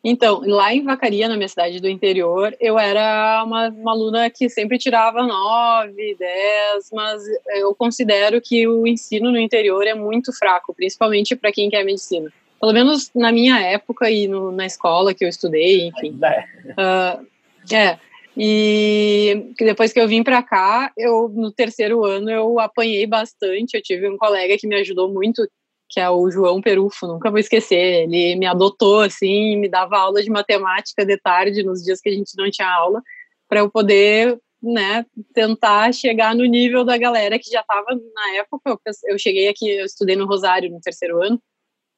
Então, 0.02 0.40
lá 0.47 0.75
em 0.75 0.83
Vacaria, 0.83 1.28
na 1.28 1.37
minha 1.37 1.49
cidade 1.49 1.78
do 1.78 1.88
interior, 1.88 2.57
eu 2.59 2.78
era 2.78 3.42
uma, 3.45 3.69
uma 3.69 3.92
aluna 3.92 4.30
que 4.30 4.49
sempre 4.49 4.78
tirava 4.78 5.23
9, 5.23 6.16
10, 6.19 6.90
mas 6.92 7.23
eu 7.57 7.75
considero 7.75 8.40
que 8.40 8.66
o 8.66 8.87
ensino 8.87 9.30
no 9.30 9.38
interior 9.38 9.87
é 9.87 9.92
muito 9.92 10.33
fraco, 10.33 10.73
principalmente 10.75 11.37
para 11.37 11.52
quem 11.52 11.69
quer 11.69 11.85
medicina. 11.85 12.33
Pelo 12.59 12.73
menos 12.73 13.11
na 13.14 13.30
minha 13.30 13.61
época 13.61 14.11
e 14.11 14.26
no, 14.26 14.50
na 14.50 14.64
escola 14.64 15.12
que 15.12 15.25
eu 15.25 15.28
estudei, 15.28 15.88
enfim. 15.88 16.19
É. 16.23 16.45
Uh, 16.73 17.26
é. 17.75 17.99
E 18.37 19.52
depois 19.58 19.92
que 19.92 20.00
eu 20.00 20.08
vim 20.08 20.22
para 20.22 20.42
cá, 20.42 20.92
eu 20.96 21.28
no 21.28 21.52
terceiro 21.52 22.04
ano 22.04 22.30
eu 22.30 22.58
apanhei 22.60 23.06
bastante. 23.06 23.75
Eu 23.75 23.82
tive 23.82 24.08
um 24.08 24.16
colega 24.16 24.56
que 24.56 24.66
me 24.66 24.76
ajudou 24.76 25.12
muito, 25.12 25.46
que 25.88 25.99
é 26.00 26.08
o 26.08 26.30
João 26.30 26.60
Perufo, 26.60 27.06
nunca 27.06 27.30
vou 27.30 27.40
esquecer. 27.40 28.04
Ele 28.04 28.37
me 28.37 28.46
adotou, 28.46 29.00
assim, 29.00 29.56
me 29.56 29.68
dava 29.68 29.99
aula 29.99 30.22
de 30.22 30.30
matemática 30.30 31.04
de 31.04 31.16
tarde, 31.18 31.62
nos 31.64 31.82
dias 31.82 32.00
que 32.00 32.08
a 32.08 32.12
gente 32.12 32.37
não 32.37 32.50
tinha 32.50 32.68
aula, 32.68 33.02
para 33.49 33.60
eu 33.60 33.70
poder, 33.70 34.38
né, 34.62 35.04
tentar 35.34 35.92
chegar 35.92 36.34
no 36.34 36.44
nível 36.44 36.84
da 36.84 36.96
galera 36.96 37.38
que 37.38 37.50
já 37.50 37.60
estava 37.60 37.87
na 38.14 38.37
época. 38.37 38.78
Eu 39.06 39.18
cheguei 39.18 39.49
aqui, 39.49 39.68
eu 39.68 39.84
estudei 39.84 40.14
no 40.14 40.26
Rosário 40.26 40.70
no 40.70 40.80
terceiro 40.80 41.22
ano, 41.22 41.40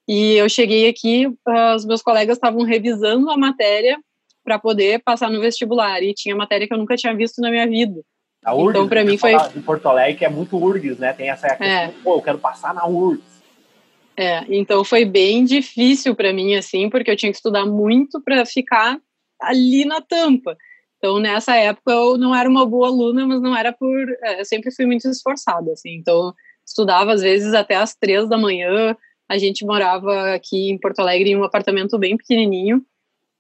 e 0.09 0.35
eu 0.35 0.49
cheguei 0.49 0.89
aqui, 0.89 1.27
uh, 1.27 1.77
os 1.77 1.85
meus 1.85 2.03
colegas 2.03 2.37
estavam 2.37 2.63
revisando 2.65 3.31
a 3.31 3.37
matéria 3.37 3.99
para 4.45 4.59
poder 4.59 5.03
passar 5.03 5.31
no 5.31 5.41
vestibular, 5.41 6.03
e 6.03 6.15
tinha 6.15 6.37
matéria 6.37 6.67
que 6.67 6.75
eu 6.75 6.79
nunca 6.79 6.97
tinha 6.97 7.15
visto 7.15 7.41
na 7.41 7.51
minha 7.51 7.67
vida. 7.67 8.01
A 8.45 8.55
URGS, 8.55 8.71
então, 8.71 8.89
para 8.89 9.05
mim 9.05 9.17
foi. 9.17 9.33
Em 9.57 9.63
Porto 9.63 9.87
Alegre, 9.87 10.19
que 10.19 10.25
é 10.25 10.29
muito 10.29 10.57
URGS, 10.57 10.99
né? 10.99 11.13
Tem 11.13 11.31
essa 11.31 11.49
questão, 11.49 11.67
é. 11.67 11.93
pô, 12.03 12.17
eu 12.17 12.23
quero 12.23 12.39
passar 12.39 12.75
na 12.75 12.87
URGS. 12.87 13.33
É, 14.17 14.45
então 14.49 14.85
foi 14.85 15.05
bem 15.05 15.45
difícil 15.45 16.15
para 16.15 16.33
mim, 16.33 16.55
assim, 16.55 16.91
porque 16.91 17.11
eu 17.11 17.17
tinha 17.17 17.31
que 17.31 17.37
estudar 17.37 17.65
muito 17.65 18.21
para 18.21 18.45
ficar 18.45 18.99
ali 19.41 19.85
na 19.85 20.01
tampa. 20.01 20.57
Então, 20.99 21.19
nessa 21.19 21.57
época, 21.57 21.91
eu 21.91 22.17
não 22.17 22.35
era 22.35 22.49
uma 22.49 22.65
boa 22.65 22.87
aluna, 22.87 23.27
mas 23.27 23.41
não 23.41 23.57
era 23.57 23.73
por. 23.73 24.09
É, 24.23 24.41
eu 24.41 24.45
sempre 24.45 24.73
fui 24.73 24.87
muito 24.87 25.09
esforçada, 25.09 25.73
assim. 25.73 25.97
Então, 25.97 26.33
estudava 26.65 27.13
às 27.13 27.23
vezes 27.23 27.55
até 27.55 27.75
às 27.75 27.95
três 27.95 28.29
da 28.29 28.39
manhã. 28.39 28.97
A 29.29 29.39
gente 29.39 29.65
morava 29.65 30.35
aqui 30.35 30.71
em 30.71 30.79
Porto 30.79 31.01
Alegre 31.01 31.31
em 31.31 31.37
um 31.37 31.45
apartamento 31.45 31.99
bem 31.99 32.17
pequenininho. 32.17 32.85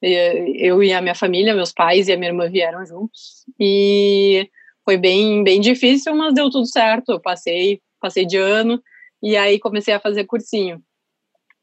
Eu 0.02 0.82
e 0.82 0.92
a 0.92 1.00
minha 1.00 1.14
família, 1.14 1.54
meus 1.54 1.72
pais 1.72 2.08
e 2.08 2.12
a 2.12 2.16
minha 2.16 2.30
irmã 2.30 2.48
vieram 2.48 2.84
juntos. 2.84 3.46
E 3.58 4.50
foi 4.84 4.96
bem, 4.96 5.44
bem 5.44 5.60
difícil, 5.60 6.14
mas 6.16 6.34
deu 6.34 6.50
tudo 6.50 6.66
certo. 6.66 7.12
Eu 7.12 7.20
passei, 7.20 7.80
passei 8.00 8.26
de 8.26 8.36
ano. 8.36 8.82
E 9.22 9.36
aí 9.36 9.60
comecei 9.60 9.94
a 9.94 10.00
fazer 10.00 10.24
cursinho. 10.24 10.82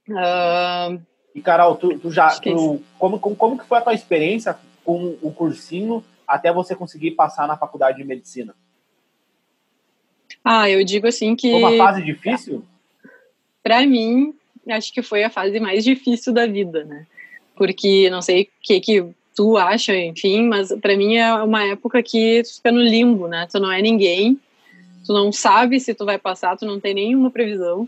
Uh, 0.08 1.02
e 1.36 1.42
Carol, 1.42 1.76
tu, 1.76 2.00
tu 2.00 2.10
já, 2.12 2.30
tu, 2.40 2.82
como, 2.98 3.20
como, 3.20 3.36
como 3.36 3.58
que 3.58 3.66
foi 3.66 3.78
a 3.78 3.82
tua 3.82 3.94
experiência 3.94 4.58
com 4.86 5.18
o 5.22 5.32
cursinho 5.32 6.04
até 6.26 6.52
você 6.52 6.76
conseguir 6.76 7.12
passar 7.12 7.48
na 7.48 7.58
faculdade 7.58 7.98
de 7.98 8.06
medicina? 8.06 8.56
Ah, 10.44 10.70
eu 10.70 10.84
digo 10.86 11.08
assim 11.08 11.36
que. 11.36 11.52
Foi 11.52 11.60
uma 11.60 11.86
fase 11.86 12.02
difícil? 12.02 12.64
Para 13.62 13.86
mim, 13.86 14.34
acho 14.70 14.94
que 14.94 15.02
foi 15.02 15.24
a 15.24 15.30
fase 15.30 15.60
mais 15.60 15.84
difícil 15.84 16.34
da 16.34 16.48
vida, 16.48 16.86
né? 16.86 17.06
Porque 17.60 18.10
não 18.10 18.24
sei 18.24 18.42
o 18.42 18.48
que, 18.64 18.80
que 18.80 19.06
tu 19.36 19.56
acha, 19.56 19.96
enfim, 19.96 20.48
mas 20.48 20.74
para 20.82 20.98
mim 20.98 21.18
é 21.18 21.32
uma 21.36 21.64
época 21.64 22.02
que 22.02 22.42
tu 22.42 22.56
fica 22.56 22.72
no 22.72 22.82
limbo, 22.82 23.28
né? 23.28 23.48
Tu 23.52 23.60
não 23.60 23.72
é 23.72 23.82
ninguém 23.84 24.40
tu 25.10 25.14
não 25.14 25.32
sabe 25.32 25.80
se 25.80 25.96
tu 25.96 26.06
vai 26.06 26.20
passar, 26.20 26.56
tu 26.56 26.68
não 26.68 26.80
tem 26.80 26.94
nenhuma 26.94 27.32
previsão. 27.32 27.88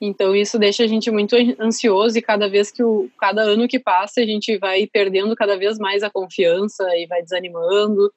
Então 0.00 0.34
isso 0.34 0.58
deixa 0.58 0.82
a 0.84 0.86
gente 0.86 1.10
muito 1.10 1.36
ansioso 1.60 2.16
e 2.16 2.22
cada 2.22 2.48
vez 2.48 2.70
que 2.70 2.82
o 2.82 3.10
cada 3.18 3.42
ano 3.42 3.68
que 3.68 3.78
passa 3.78 4.22
a 4.22 4.26
gente 4.26 4.56
vai 4.56 4.86
perdendo 4.86 5.36
cada 5.36 5.56
vez 5.56 5.78
mais 5.78 6.02
a 6.02 6.10
confiança 6.10 6.84
e 6.96 7.06
vai 7.06 7.22
desanimando. 7.22 8.10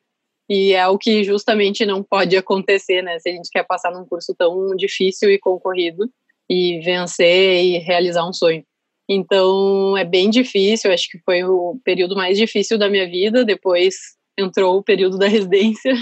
E 0.49 0.71
é 0.71 0.87
o 0.87 0.97
que 0.97 1.21
justamente 1.23 1.85
não 1.85 2.01
pode 2.01 2.37
acontecer, 2.37 3.01
né? 3.01 3.19
Se 3.19 3.27
a 3.27 3.33
gente 3.33 3.49
quer 3.49 3.65
passar 3.65 3.91
num 3.91 4.05
curso 4.05 4.33
tão 4.33 4.73
difícil 4.75 5.29
e 5.29 5.37
concorrido 5.37 6.09
e 6.49 6.79
vencer 6.79 7.61
e 7.61 7.77
realizar 7.79 8.25
um 8.25 8.31
sonho. 8.31 8.63
Então 9.07 9.95
é 9.95 10.03
bem 10.03 10.29
difícil, 10.29 10.91
acho 10.91 11.07
que 11.09 11.19
foi 11.19 11.43
o 11.43 11.79
período 11.83 12.15
mais 12.15 12.37
difícil 12.37 12.77
da 12.77 12.89
minha 12.89 13.07
vida. 13.07 13.45
Depois 13.45 13.95
entrou 14.37 14.77
o 14.77 14.83
período 14.83 15.17
da 15.17 15.27
residência, 15.29 15.93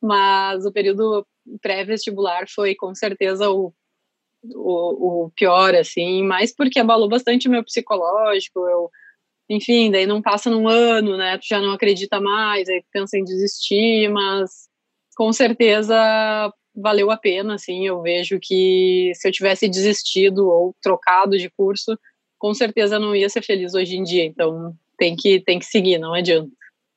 mas 0.00 0.64
o 0.64 0.72
período 0.72 1.26
pré-vestibular 1.60 2.46
foi 2.48 2.74
com 2.74 2.94
certeza 2.94 3.50
o, 3.50 3.72
o, 4.44 5.24
o, 5.26 5.30
pior, 5.30 5.74
assim, 5.74 6.22
mais 6.22 6.54
porque 6.54 6.78
abalou 6.78 7.08
bastante 7.08 7.48
o 7.48 7.50
meu 7.50 7.64
psicológico, 7.64 8.60
eu, 8.68 8.90
enfim, 9.48 9.90
daí 9.90 10.06
não 10.06 10.22
passa 10.22 10.50
num 10.50 10.68
ano, 10.68 11.16
né, 11.16 11.38
tu 11.38 11.46
já 11.48 11.60
não 11.60 11.72
acredita 11.72 12.20
mais, 12.20 12.68
aí 12.68 12.84
pensa 12.92 13.18
em 13.18 13.24
desistir, 13.24 14.08
mas 14.10 14.68
com 15.16 15.32
certeza 15.32 16.52
valeu 16.74 17.10
a 17.10 17.16
pena, 17.16 17.54
assim, 17.54 17.86
eu 17.86 18.00
vejo 18.00 18.38
que 18.40 19.12
se 19.14 19.28
eu 19.28 19.32
tivesse 19.32 19.68
desistido 19.68 20.48
ou 20.48 20.74
trocado 20.80 21.36
de 21.36 21.50
curso, 21.50 21.98
com 22.40 22.54
certeza 22.54 22.98
não 22.98 23.14
ia 23.14 23.28
ser 23.28 23.42
feliz 23.42 23.74
hoje 23.74 23.96
em 23.96 24.02
dia, 24.02 24.24
então 24.24 24.74
tem 24.98 25.14
que, 25.14 25.40
tem 25.40 25.58
que 25.58 25.66
seguir, 25.66 25.98
não 25.98 26.14
adianta. 26.14 26.50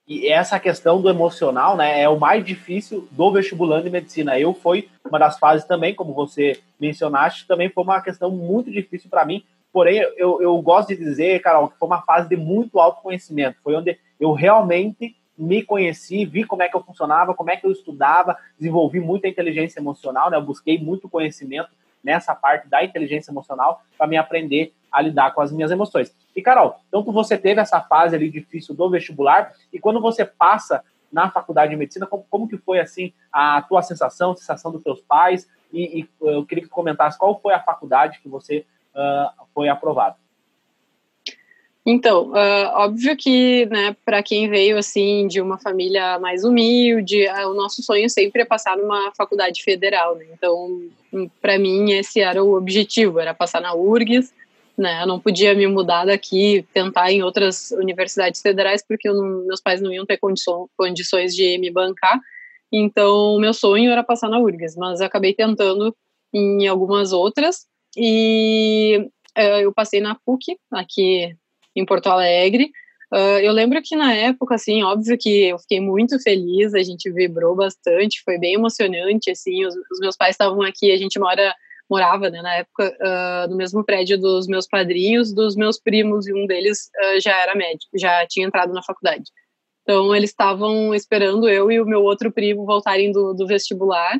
E 0.08 0.28
essa 0.28 0.60
questão 0.60 1.02
do 1.02 1.10
emocional, 1.10 1.78
né, 1.78 2.02
é 2.02 2.10
o 2.10 2.20
mais 2.20 2.44
difícil 2.44 3.08
do 3.12 3.32
vestibulando 3.32 3.84
de 3.84 3.90
medicina. 3.90 4.40
Eu 4.40 4.54
foi 4.54 4.90
uma 5.06 5.20
das 5.20 5.38
fases 5.38 5.66
também, 5.66 5.94
como 5.94 6.14
você 6.14 6.60
mencionaste, 6.80 7.48
também 7.48 7.70
foi 7.70 7.84
uma 7.84 8.02
questão 8.02 8.32
muito 8.32 8.72
difícil 8.72 9.10
para 9.10 9.26
mim. 9.26 9.44
Porém, 9.72 9.98
eu, 10.18 10.42
eu 10.42 10.62
gosto 10.62 10.90
de 10.90 10.98
dizer, 10.98 11.42
Carol, 11.42 11.70
que 11.70 11.78
foi 11.78 11.88
uma 11.88 12.02
fase 12.02 12.30
de 12.30 12.36
muito 12.36 12.80
autoconhecimento. 12.80 13.58
Foi 13.64 13.76
onde 13.76 13.98
eu 14.20 14.32
realmente 14.32 15.16
me 15.38 15.64
conheci, 15.64 16.26
vi 16.26 16.44
como 16.44 16.62
é 16.62 16.70
que 16.70 16.76
eu 16.76 16.84
funcionava, 16.84 17.34
como 17.34 17.50
é 17.50 17.58
que 17.58 17.66
eu 17.66 17.72
estudava, 17.72 18.38
desenvolvi 18.58 19.00
muita 19.00 19.28
inteligência 19.28 19.80
emocional, 19.80 20.30
né? 20.30 20.38
Eu 20.38 20.42
busquei 20.44 20.78
muito 20.78 21.10
conhecimento 21.10 21.70
nessa 22.04 22.36
parte 22.36 22.68
da 22.68 22.84
inteligência 22.84 23.32
emocional 23.32 23.82
para 23.98 24.08
me 24.08 24.18
aprender 24.18 24.74
a 24.92 25.02
lidar 25.02 25.34
com 25.34 25.42
as 25.42 25.52
minhas 25.52 25.72
emoções. 25.72 26.16
E 26.36 26.42
Carol, 26.42 26.76
então 26.88 27.04
você 27.04 27.38
teve 27.38 27.62
essa 27.62 27.82
fase 27.82 28.16
ali 28.16 28.30
difícil 28.30 28.76
do 28.76 28.90
vestibular 28.90 29.54
e 29.72 29.80
quando 29.80 30.02
você 30.02 30.26
passa 30.26 30.84
na 31.12 31.30
faculdade 31.30 31.72
de 31.72 31.78
medicina, 31.78 32.08
como, 32.08 32.26
como 32.30 32.48
que 32.48 32.58
foi 32.58 32.80
assim 32.80 33.14
a 33.32 33.62
tua 33.62 33.84
sensação, 33.84 34.32
a 34.32 34.36
sensação 34.36 34.72
dos 34.72 34.84
teus 34.84 35.00
pais? 35.02 35.48
E, 35.72 36.02
e 36.02 36.10
eu 36.22 36.46
queria 36.46 36.64
que 36.64 36.70
comentasse 36.70 37.18
qual 37.18 37.40
foi 37.40 37.54
a 37.54 37.60
faculdade 37.60 38.20
que 38.20 38.28
você 38.28 38.66
uh, 38.96 39.46
foi 39.54 39.70
aprovado. 39.70 40.16
Então, 41.86 42.32
uh, 42.32 42.72
óbvio 42.76 43.16
que, 43.18 43.66
né, 43.66 43.94
para 44.06 44.24
quem 44.24 44.50
veio 44.50 44.78
assim 44.78 45.28
de 45.28 45.42
uma 45.42 45.58
família 45.58 46.18
mais 46.18 46.46
humilde, 46.46 47.28
uh, 47.28 47.50
o 47.50 47.54
nosso 47.54 47.84
sonho 47.84 48.10
sempre 48.10 48.44
é 48.44 48.46
passar 48.46 48.78
numa 48.78 49.12
faculdade 49.18 49.62
federal, 49.62 50.16
né? 50.16 50.26
Então, 50.32 50.82
para 51.42 51.60
mim 51.60 51.92
esse 51.92 52.22
era 52.22 52.42
o 52.42 52.56
objetivo, 52.56 53.20
era 53.20 53.34
passar 53.34 53.60
na 53.60 53.76
URGS, 53.76 54.34
né? 54.78 55.02
Eu 55.02 55.08
não 55.08 55.20
podia 55.20 55.54
me 55.54 55.68
mudar 55.68 56.06
daqui, 56.06 56.66
tentar 56.74 57.12
em 57.12 57.22
outras 57.22 57.72
universidades 57.72 58.42
federais 58.42 58.82
porque 58.88 59.10
não, 59.10 59.46
meus 59.46 59.60
pais 59.60 59.82
não 59.82 59.92
iam 59.92 60.06
ter 60.06 60.18
condições 60.78 61.36
de 61.36 61.58
me 61.58 61.70
bancar. 61.70 62.18
Então, 62.72 63.38
meu 63.40 63.54
sonho 63.54 63.92
era 63.92 64.04
passar 64.04 64.30
na 64.30 64.40
URGS, 64.40 64.78
mas 64.78 65.02
acabei 65.02 65.34
tentando 65.34 65.94
em 66.34 66.66
algumas 66.66 67.12
outras 67.12 67.68
e 67.96 69.06
uh, 69.38 69.60
eu 69.62 69.74
passei 69.74 70.00
na 70.00 70.16
PUC 70.26 70.58
aqui 70.72 71.36
em 71.76 71.86
Porto 71.86 72.08
Alegre. 72.08 72.72
Uh, 73.14 73.38
eu 73.44 73.52
lembro 73.52 73.80
que 73.84 73.96
na 73.96 74.12
época, 74.12 74.56
assim, 74.56 74.82
óbvio 74.82 75.16
que 75.20 75.50
eu 75.50 75.60
fiquei 75.60 75.80
muito 75.80 76.20
feliz, 76.20 76.74
a 76.74 76.82
gente 76.82 77.12
vibrou 77.12 77.56
bastante, 77.56 78.24
foi 78.24 78.40
bem 78.40 78.56
emocionante, 78.56 79.30
assim, 79.30 79.64
os, 79.66 79.76
os 79.76 80.00
meus 80.00 80.18
pais 80.18 80.34
estavam 80.34 80.64
aqui, 80.64 80.92
a 80.92 80.98
gente 80.98 81.20
mora, 81.20 81.54
morava, 81.88 82.32
né, 82.32 82.42
na 82.42 82.56
época, 82.56 82.92
uh, 83.00 83.52
no 83.52 83.56
mesmo 83.56 83.84
prédio 83.84 84.20
dos 84.20 84.48
meus 84.48 84.66
padrinhos, 84.66 85.32
dos 85.32 85.56
meus 85.56 85.80
primos, 85.80 86.28
e 86.28 86.34
um 86.34 86.48
deles 86.48 86.90
uh, 87.04 87.22
já 87.22 87.40
era 87.40 87.54
médico, 87.54 87.92
já 88.00 88.26
tinha 88.26 88.48
entrado 88.48 88.74
na 88.74 88.82
faculdade. 88.82 89.26
Então, 89.84 90.16
eles 90.16 90.32
estavam 90.32 90.96
esperando 90.96 91.48
eu 91.48 91.72
e 91.72 91.80
o 91.80 91.86
meu 91.86 92.02
outro 92.02 92.32
primo 92.32 92.66
voltarem 92.66 93.12
do, 93.12 93.34
do 93.34 93.46
vestibular, 93.46 94.18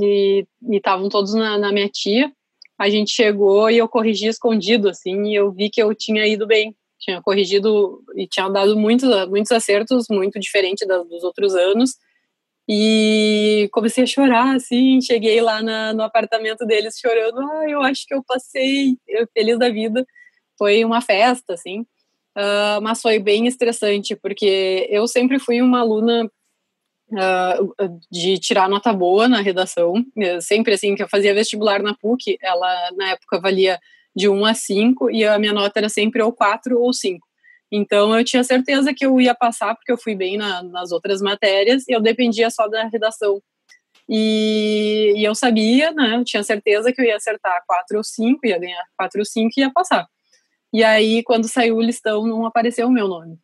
e 0.00 0.44
estavam 0.72 1.08
todos 1.08 1.34
na, 1.34 1.56
na 1.56 1.70
minha 1.70 1.88
tia, 1.88 2.32
a 2.78 2.88
gente 2.88 3.10
chegou 3.10 3.68
e 3.70 3.78
eu 3.78 3.88
corrigi 3.88 4.28
escondido, 4.28 4.88
assim, 4.88 5.24
e 5.24 5.34
eu 5.34 5.50
vi 5.50 5.68
que 5.68 5.82
eu 5.82 5.94
tinha 5.94 6.26
ido 6.26 6.46
bem. 6.46 6.76
Tinha 7.00 7.20
corrigido 7.22 8.02
e 8.16 8.26
tinha 8.26 8.48
dado 8.48 8.76
muitos, 8.76 9.08
muitos 9.28 9.52
acertos, 9.52 10.06
muito 10.10 10.38
diferente 10.38 10.86
dos 10.86 11.24
outros 11.24 11.54
anos. 11.54 11.96
E 12.68 13.68
comecei 13.72 14.04
a 14.04 14.06
chorar, 14.06 14.54
assim, 14.54 15.00
cheguei 15.00 15.40
lá 15.40 15.62
na, 15.62 15.92
no 15.94 16.02
apartamento 16.02 16.66
deles 16.66 16.98
chorando. 17.00 17.40
Ah, 17.40 17.64
eu 17.68 17.82
acho 17.82 18.06
que 18.06 18.14
eu 18.14 18.22
passei, 18.22 18.96
eu, 19.08 19.26
feliz 19.32 19.58
da 19.58 19.70
vida. 19.70 20.06
Foi 20.58 20.84
uma 20.84 21.00
festa, 21.00 21.54
assim, 21.54 21.80
uh, 22.36 22.80
mas 22.82 23.00
foi 23.00 23.18
bem 23.18 23.46
estressante, 23.46 24.16
porque 24.16 24.86
eu 24.90 25.06
sempre 25.08 25.38
fui 25.38 25.62
uma 25.62 25.80
aluna 25.80 26.30
uh, 27.12 27.98
de 28.10 28.38
tirar 28.38 28.68
nota 28.68 28.92
boa 28.92 29.28
na 29.28 29.40
redação. 29.40 30.04
Eu 30.16 30.40
sempre 30.40 30.74
assim 30.74 30.94
que 30.94 31.02
eu 31.02 31.08
fazia 31.08 31.34
vestibular 31.34 31.82
na 31.82 31.94
PUC, 31.94 32.38
ela 32.42 32.90
na 32.96 33.10
época 33.10 33.40
valia 33.40 33.78
de 34.14 34.28
1 34.28 34.44
a 34.44 34.54
5 34.54 35.10
e 35.10 35.24
a 35.24 35.38
minha 35.38 35.52
nota 35.52 35.78
era 35.78 35.88
sempre 35.88 36.22
ou 36.22 36.32
4 36.32 36.78
ou 36.78 36.92
5. 36.92 37.26
Então 37.70 38.16
eu 38.16 38.24
tinha 38.24 38.42
certeza 38.42 38.94
que 38.94 39.04
eu 39.04 39.20
ia 39.20 39.34
passar 39.34 39.74
porque 39.74 39.92
eu 39.92 39.98
fui 39.98 40.14
bem 40.14 40.36
na, 40.36 40.62
nas 40.62 40.90
outras 40.90 41.20
matérias 41.20 41.86
e 41.86 41.92
eu 41.92 42.00
dependia 42.00 42.50
só 42.50 42.66
da 42.66 42.84
redação. 42.84 43.40
E, 44.08 45.12
e, 45.16 45.24
eu 45.24 45.34
sabia, 45.34 45.92
né, 45.92 46.16
eu 46.16 46.24
tinha 46.24 46.42
certeza 46.42 46.90
que 46.92 47.00
eu 47.00 47.04
ia 47.04 47.16
acertar 47.16 47.62
4 47.66 47.98
ou 47.98 48.02
5, 48.02 48.46
ia 48.46 48.58
ganhar 48.58 48.82
4 48.96 49.20
ou 49.20 49.24
5 49.24 49.50
e 49.56 49.60
ia 49.60 49.70
passar. 49.70 50.06
E 50.72 50.82
aí, 50.82 51.22
quando 51.22 51.48
saiu 51.48 51.76
o 51.76 51.82
listão, 51.82 52.26
não 52.26 52.46
apareceu 52.46 52.86
o 52.88 52.92
meu 52.92 53.06
nome. 53.06 53.38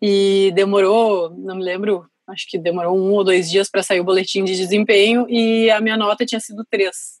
E 0.00 0.52
demorou, 0.54 1.30
não 1.36 1.56
me 1.56 1.64
lembro, 1.64 2.06
acho 2.28 2.46
que 2.48 2.58
demorou 2.58 2.96
um 2.96 3.12
ou 3.12 3.24
dois 3.24 3.50
dias 3.50 3.70
para 3.70 3.82
sair 3.82 4.00
o 4.00 4.04
boletim 4.04 4.44
de 4.44 4.56
desempenho 4.56 5.26
e 5.28 5.70
a 5.70 5.80
minha 5.80 5.96
nota 5.96 6.26
tinha 6.26 6.40
sido 6.40 6.64
três. 6.70 7.18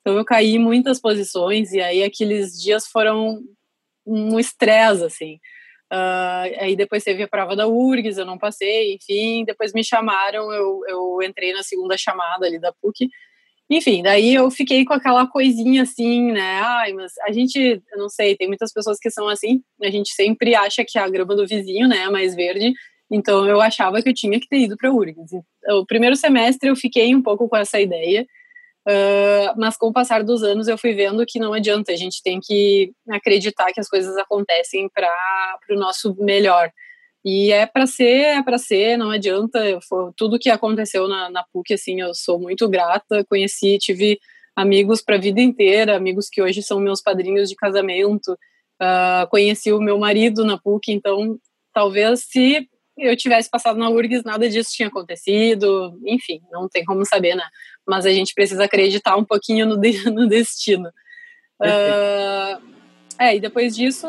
Então 0.00 0.16
eu 0.16 0.24
caí 0.24 0.58
muitas 0.58 1.00
posições 1.00 1.72
e 1.72 1.80
aí 1.80 2.02
aqueles 2.02 2.52
dias 2.60 2.86
foram 2.86 3.42
um 4.06 4.38
estresse, 4.38 5.04
assim. 5.04 5.34
Uh, 5.92 6.50
aí 6.58 6.76
depois 6.76 7.04
teve 7.04 7.22
a 7.22 7.28
prova 7.28 7.54
da 7.54 7.68
URGS, 7.68 8.18
eu 8.18 8.26
não 8.26 8.38
passei, 8.38 8.94
enfim, 8.94 9.44
depois 9.44 9.72
me 9.72 9.84
chamaram, 9.84 10.52
eu, 10.52 10.80
eu 10.88 11.22
entrei 11.22 11.52
na 11.52 11.62
segunda 11.62 11.96
chamada 11.96 12.44
ali 12.44 12.58
da 12.58 12.72
PUC, 12.72 13.08
enfim, 13.70 14.02
daí 14.02 14.34
eu 14.34 14.50
fiquei 14.50 14.84
com 14.84 14.92
aquela 14.92 15.28
coisinha 15.28 15.82
assim, 15.82 16.32
né, 16.32 16.60
ai, 16.60 16.92
mas 16.92 17.12
a 17.22 17.30
gente, 17.30 17.58
eu 17.92 17.98
não 17.98 18.08
sei, 18.08 18.36
tem 18.36 18.48
muitas 18.48 18.72
pessoas 18.72 18.98
que 18.98 19.10
são 19.10 19.28
assim, 19.28 19.62
a 19.80 19.88
gente 19.88 20.12
sempre 20.12 20.56
acha 20.56 20.84
que 20.84 20.98
a 20.98 21.08
grama 21.08 21.36
do 21.36 21.46
vizinho, 21.46 21.86
né, 21.86 21.98
é 21.98 22.10
mais 22.10 22.34
verde, 22.34 22.72
então 23.10 23.46
eu 23.46 23.60
achava 23.60 24.02
que 24.02 24.08
eu 24.08 24.14
tinha 24.14 24.38
que 24.40 24.48
ter 24.48 24.58
ido 24.58 24.76
para 24.76 24.88
a 24.88 24.92
URGS. 24.92 25.40
O 25.68 25.86
primeiro 25.86 26.16
semestre 26.16 26.68
eu 26.68 26.76
fiquei 26.76 27.14
um 27.14 27.22
pouco 27.22 27.48
com 27.48 27.56
essa 27.56 27.80
ideia, 27.80 28.26
Uh, 28.88 29.50
mas 29.56 29.76
com 29.76 29.88
o 29.88 29.92
passar 29.92 30.22
dos 30.22 30.44
anos 30.44 30.68
eu 30.68 30.78
fui 30.78 30.94
vendo 30.94 31.26
que 31.26 31.40
não 31.40 31.52
adianta, 31.52 31.90
a 31.90 31.96
gente 31.96 32.22
tem 32.22 32.38
que 32.40 32.92
acreditar 33.10 33.72
que 33.72 33.80
as 33.80 33.88
coisas 33.88 34.16
acontecem 34.16 34.88
para 34.88 35.10
o 35.70 35.74
nosso 35.74 36.14
melhor. 36.20 36.70
E 37.24 37.50
é 37.50 37.66
para 37.66 37.88
ser, 37.88 38.36
é 38.38 38.42
para 38.44 38.58
ser, 38.58 38.96
não 38.96 39.10
adianta. 39.10 39.58
For, 39.88 40.12
tudo 40.16 40.38
que 40.38 40.48
aconteceu 40.48 41.08
na, 41.08 41.28
na 41.28 41.44
PUC, 41.52 41.74
assim, 41.74 42.00
eu 42.00 42.14
sou 42.14 42.38
muito 42.38 42.68
grata. 42.68 43.24
Conheci, 43.28 43.76
tive 43.78 44.20
amigos 44.54 45.02
para 45.02 45.16
a 45.16 45.20
vida 45.20 45.40
inteira, 45.40 45.96
amigos 45.96 46.28
que 46.30 46.40
hoje 46.40 46.62
são 46.62 46.78
meus 46.78 47.02
padrinhos 47.02 47.48
de 47.48 47.56
casamento. 47.56 48.34
Uh, 48.80 49.28
conheci 49.28 49.72
o 49.72 49.80
meu 49.80 49.98
marido 49.98 50.44
na 50.44 50.56
PUC, 50.56 50.92
então 50.92 51.36
talvez 51.74 52.20
se 52.20 52.68
eu 52.96 53.16
tivesse 53.16 53.50
passado 53.50 53.78
na 53.78 53.90
URGS, 53.90 54.24
nada 54.24 54.48
disso 54.48 54.70
tinha 54.72 54.88
acontecido. 54.88 55.98
Enfim, 56.04 56.40
não 56.50 56.68
tem 56.68 56.84
como 56.84 57.04
saber, 57.04 57.34
né? 57.34 57.44
mas 57.86 58.04
a 58.04 58.10
gente 58.10 58.34
precisa 58.34 58.64
acreditar 58.64 59.16
um 59.16 59.24
pouquinho 59.24 59.64
no, 59.64 59.76
de, 59.76 59.92
no 60.10 60.28
destino. 60.28 60.88
Uh, 61.60 62.60
é, 63.18 63.36
e 63.36 63.40
depois 63.40 63.74
disso, 63.74 64.06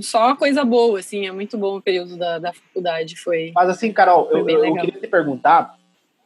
só 0.00 0.34
coisa 0.36 0.64
boa, 0.64 1.00
assim, 1.00 1.26
é 1.26 1.32
muito 1.32 1.58
bom 1.58 1.76
o 1.76 1.82
período 1.82 2.16
da, 2.16 2.38
da 2.38 2.52
faculdade, 2.52 3.16
foi 3.16 3.52
Mas 3.54 3.68
assim, 3.68 3.92
Carol, 3.92 4.30
eu, 4.30 4.48
eu, 4.48 4.74
queria 4.74 5.00
te 5.00 5.08
perguntar, 5.08 5.76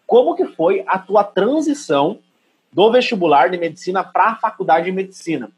como 0.06 0.36
que 0.36 0.44
foi 0.44 0.84
a 0.86 0.98
tua 0.98 1.24
transição 1.24 2.20
do 2.72 2.92
vestibular 2.92 3.50
de 3.50 3.56
medicina 3.56 4.04
para 4.04 4.32
a 4.32 4.36
faculdade 4.36 4.84
de 4.84 4.92
medicina? 4.92 5.50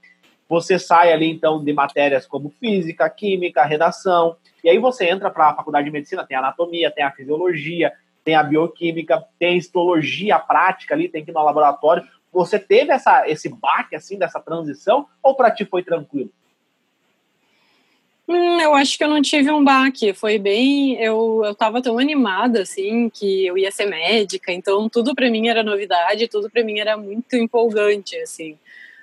Você 0.50 0.80
sai 0.80 1.12
ali, 1.12 1.30
então, 1.30 1.62
de 1.62 1.73
matérias 1.73 2.26
como 2.26 2.50
física, 2.50 3.09
química, 3.09 3.64
redação, 3.64 4.37
e 4.64 4.69
aí 4.69 4.78
você 4.78 5.09
entra 5.09 5.30
para 5.30 5.50
a 5.50 5.54
faculdade 5.54 5.85
de 5.85 5.92
medicina, 5.92 6.26
tem 6.26 6.37
anatomia, 6.37 6.90
tem 6.90 7.04
a 7.04 7.12
fisiologia, 7.12 7.92
tem 8.25 8.35
a 8.35 8.42
bioquímica, 8.42 9.25
tem 9.38 9.50
a 9.50 9.57
histologia 9.57 10.40
prática 10.40 10.92
ali, 10.92 11.09
tem 11.09 11.25
que 11.25 11.30
ir 11.30 11.35
no 11.35 11.45
laboratório. 11.45 12.02
Você 12.33 12.59
teve 12.59 12.90
essa, 12.92 13.28
esse 13.28 13.49
baque, 13.49 13.95
assim, 13.95 14.19
dessa 14.19 14.40
transição, 14.40 15.07
ou 15.23 15.37
para 15.37 15.52
ti 15.52 15.64
foi 15.64 15.85
tranquilo? 15.85 16.30
Hum, 18.26 18.61
eu 18.61 18.75
acho 18.75 18.99
que 18.99 19.04
eu 19.04 19.09
não 19.09 19.23
tive 19.23 19.52
um 19.52 19.62
baque, 19.62 20.12
foi 20.12 20.37
bem, 20.37 21.00
eu, 21.00 21.42
eu 21.45 21.54
tava 21.54 21.80
tão 21.80 21.97
animada, 21.97 22.62
assim, 22.62 23.09
que 23.09 23.47
eu 23.47 23.57
ia 23.57 23.71
ser 23.71 23.87
médica, 23.87 24.52
então 24.52 24.88
tudo 24.88 25.14
para 25.14 25.30
mim 25.30 25.47
era 25.47 25.62
novidade, 25.62 26.26
tudo 26.26 26.50
para 26.50 26.64
mim 26.64 26.80
era 26.80 26.97
muito 26.97 27.37
empolgante, 27.37 28.16
assim. 28.16 28.59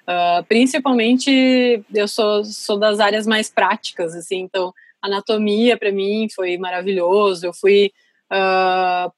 Uh, 0.09 0.43
principalmente, 0.47 1.83
eu 1.93 2.07
sou, 2.07 2.43
sou 2.45 2.79
das 2.79 2.99
áreas 2.99 3.27
mais 3.27 3.49
práticas, 3.49 4.15
assim, 4.15 4.37
então 4.37 4.73
anatomia 5.01 5.77
para 5.77 5.91
mim 5.91 6.27
foi 6.33 6.57
maravilhoso, 6.57 7.45
eu 7.45 7.53
fui 7.53 7.91
Uh, 8.31 9.11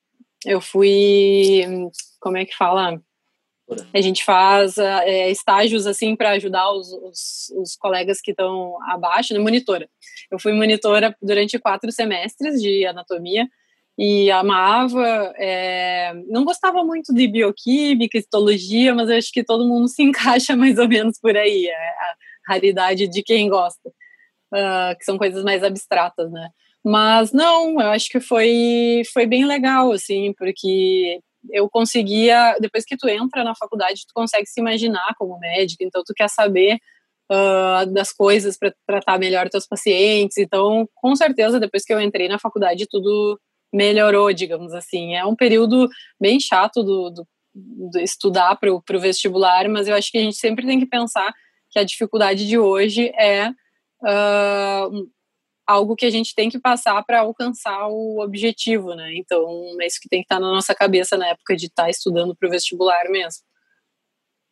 eu 0.46 0.62
fui, 0.62 1.62
como 2.20 2.38
é 2.38 2.46
que 2.46 2.56
fala? 2.56 3.02
A 3.94 4.02
gente 4.02 4.24
faz 4.24 4.78
é, 4.78 5.30
estágios 5.30 5.86
assim 5.86 6.16
para 6.16 6.32
ajudar 6.32 6.72
os, 6.72 6.92
os, 6.92 7.54
os, 7.56 7.76
colegas 7.76 8.20
que 8.20 8.32
estão 8.32 8.82
abaixo, 8.90 9.34
né? 9.34 9.40
monitora. 9.40 9.88
Eu 10.32 10.40
fui 10.40 10.54
monitora 10.54 11.16
durante 11.22 11.60
quatro 11.60 11.92
semestres 11.92 12.60
de 12.62 12.86
anatomia 12.86 13.48
e 14.00 14.32
amava. 14.32 15.34
É, 15.38 16.14
não 16.30 16.46
gostava 16.46 16.86
muito 16.86 17.14
de 17.14 17.28
bioquímica, 17.28 18.18
histologia, 18.18 18.96
mas 18.96 19.10
acho 19.10 19.30
que 19.30 19.44
todo 19.44 19.68
mundo 19.68 19.90
se 19.92 20.02
encaixa 20.02 20.56
mais 20.56 20.80
ou 20.80 20.88
menos 20.88 21.20
por 21.20 21.36
aí. 21.36 21.68
É 21.68 21.74
a 21.74 22.16
raridade 22.48 23.10
de 23.10 23.22
quem 23.22 23.50
gosta, 23.50 23.90
uh, 23.90 24.98
que 24.98 25.04
são 25.04 25.18
coisas 25.18 25.44
mais 25.44 25.62
abstratas, 25.64 26.32
né? 26.32 26.50
Mas 26.84 27.34
não, 27.34 27.72
eu 27.82 27.90
acho 27.90 28.10
que 28.10 28.22
foi, 28.22 29.02
foi 29.14 29.26
bem 29.26 29.46
legal, 29.46 29.92
assim, 29.92 30.34
porque 30.38 31.20
eu 31.52 31.70
conseguia, 31.70 32.58
depois 32.62 32.86
que 32.86 32.96
tu 32.96 33.08
entra 33.10 33.44
na 33.44 33.54
faculdade, 33.54 34.06
tu 34.08 34.14
consegue 34.14 34.46
se 34.46 34.62
imaginar 34.62 35.14
como 35.18 35.38
médico, 35.40 35.84
então 35.84 36.02
tu 36.06 36.14
quer 36.16 36.30
saber 36.30 36.78
uh, 37.30 37.86
das 37.94 38.14
coisas 38.14 38.58
para 38.58 38.74
tratar 38.88 39.20
melhor 39.20 39.50
teus 39.50 39.68
pacientes. 39.68 40.38
Então, 40.38 40.88
com 40.96 41.14
certeza, 41.18 41.60
depois 41.60 41.84
que 41.84 41.94
eu 41.94 42.00
entrei 42.00 42.30
na 42.30 42.40
faculdade, 42.40 42.88
tudo 42.90 43.38
melhorou, 43.74 44.32
digamos 44.34 44.74
assim. 44.74 45.16
É 45.16 45.26
um 45.26 45.36
período 45.36 45.88
bem 46.20 46.40
chato 46.40 46.84
do, 46.84 47.10
do, 47.10 47.28
do 47.54 48.00
estudar 48.00 48.56
para 48.56 48.74
o 48.74 49.00
vestibular, 49.00 49.68
mas 49.70 49.88
eu 49.88 49.96
acho 49.96 50.12
que 50.12 50.18
a 50.18 50.22
gente 50.22 50.38
sempre 50.38 50.66
tem 50.66 50.80
que 50.80 50.86
pensar 50.86 51.34
que 51.70 51.80
a 51.80 51.84
dificuldade 51.84 52.48
de 52.48 52.58
hoje 52.58 53.12
é 53.16 53.50
uh, 53.50 55.10
algo 55.68 55.96
que 55.96 56.06
a 56.06 56.10
gente 56.10 56.34
tem 56.34 56.50
que 56.50 56.60
passar 56.60 57.04
para 57.04 57.20
alcançar 57.20 57.88
o 57.88 58.22
objetivo, 58.24 58.96
né? 58.96 59.14
Então, 59.16 59.78
é 59.80 59.86
isso 59.86 60.00
que 60.02 60.10
tem 60.10 60.22
que 60.22 60.26
estar 60.26 60.38
tá 60.38 60.42
na 60.42 60.52
nossa 60.52 60.74
cabeça 60.74 61.16
na 61.16 61.28
época 61.28 61.56
de 61.56 61.68
estar 61.68 61.84
tá 61.84 61.90
estudando 61.90 62.36
para 62.36 62.48
o 62.48 62.52
vestibular 62.52 63.08
mesmo. 63.10 63.44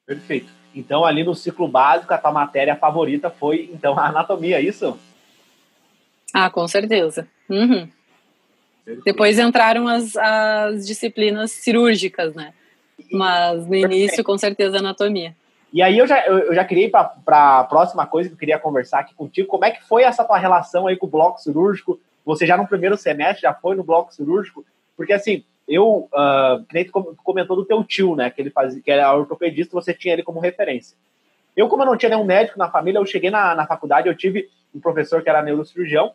Perfeito. 0.06 0.52
Então, 0.76 1.04
ali 1.04 1.24
no 1.24 1.34
ciclo 1.34 1.68
básico, 1.68 2.14
a 2.14 2.20
tua 2.20 2.32
matéria 2.32 2.76
favorita 2.76 3.32
foi, 3.32 3.70
então, 3.74 3.98
a 3.98 4.10
anatomia, 4.10 4.60
é 4.60 4.62
isso? 4.62 4.98
Ah, 6.34 6.52
com 6.52 6.68
certeza. 6.68 7.28
Uhum. 7.50 7.90
Depois 9.04 9.38
entraram 9.38 9.88
as, 9.88 10.16
as 10.16 10.88
disciplinas 10.88 11.52
cirúrgicas, 11.52 12.34
né? 12.34 12.54
Mas 13.12 13.68
no 13.68 13.76
início, 13.76 14.24
com 14.24 14.38
certeza, 14.38 14.80
anatomia. 14.80 15.36
E 15.74 15.82
aí 15.82 15.98
eu 15.98 16.08
já, 16.08 16.26
eu, 16.26 16.56
já 16.56 16.64
queria 16.64 16.90
para 16.90 17.60
a 17.60 17.64
próxima 17.66 18.06
coisa 18.06 18.30
que 18.30 18.36
eu 18.36 18.40
queria 18.40 18.60
conversar 18.60 19.00
aqui 19.00 19.14
contigo. 19.14 19.48
Como 19.48 19.66
é 19.66 19.72
que 19.72 19.84
foi 19.84 20.04
essa 20.04 20.24
tua 20.24 20.38
relação 20.38 20.88
aí 20.88 20.96
com 20.96 21.06
o 21.06 21.10
bloco 21.10 21.40
cirúrgico? 21.40 22.00
Você 22.26 22.46
já 22.46 22.58
no 22.58 22.68
primeiro 22.68 22.98
semestre 22.98 23.42
já 23.42 23.54
foi 23.54 23.76
no 23.76 23.84
bloco 23.84 24.14
cirúrgico? 24.14 24.66
Porque 24.96 25.14
assim, 25.14 25.44
eu, 25.68 26.10
uh, 26.14 26.66
nem 26.74 26.86
tu 26.86 26.92
comentou 27.24 27.56
do 27.56 27.66
teu 27.66 27.84
tio, 27.84 28.16
né? 28.16 28.30
Que 28.30 28.42
ele 28.42 28.50
fazia, 28.50 28.82
que 28.82 28.90
era 28.90 29.14
ortopedista, 29.14 29.74
você 29.74 29.94
tinha 29.94 30.14
ele 30.14 30.24
como 30.24 30.40
referência. 30.40 30.98
Eu, 31.56 31.68
como 31.68 31.84
eu 31.84 31.88
não 31.88 31.98
tinha 31.98 32.10
nenhum 32.10 32.24
médico 32.24 32.58
na 32.58 32.70
família, 32.70 33.00
eu 33.00 33.06
cheguei 33.06 33.30
na, 33.30 33.54
na 33.54 33.68
faculdade, 33.68 34.08
eu 34.08 34.16
tive 34.16 34.50
um 34.74 34.80
professor 34.80 35.22
que 35.22 35.30
era 35.30 35.42
neurocirurgião, 35.42 36.14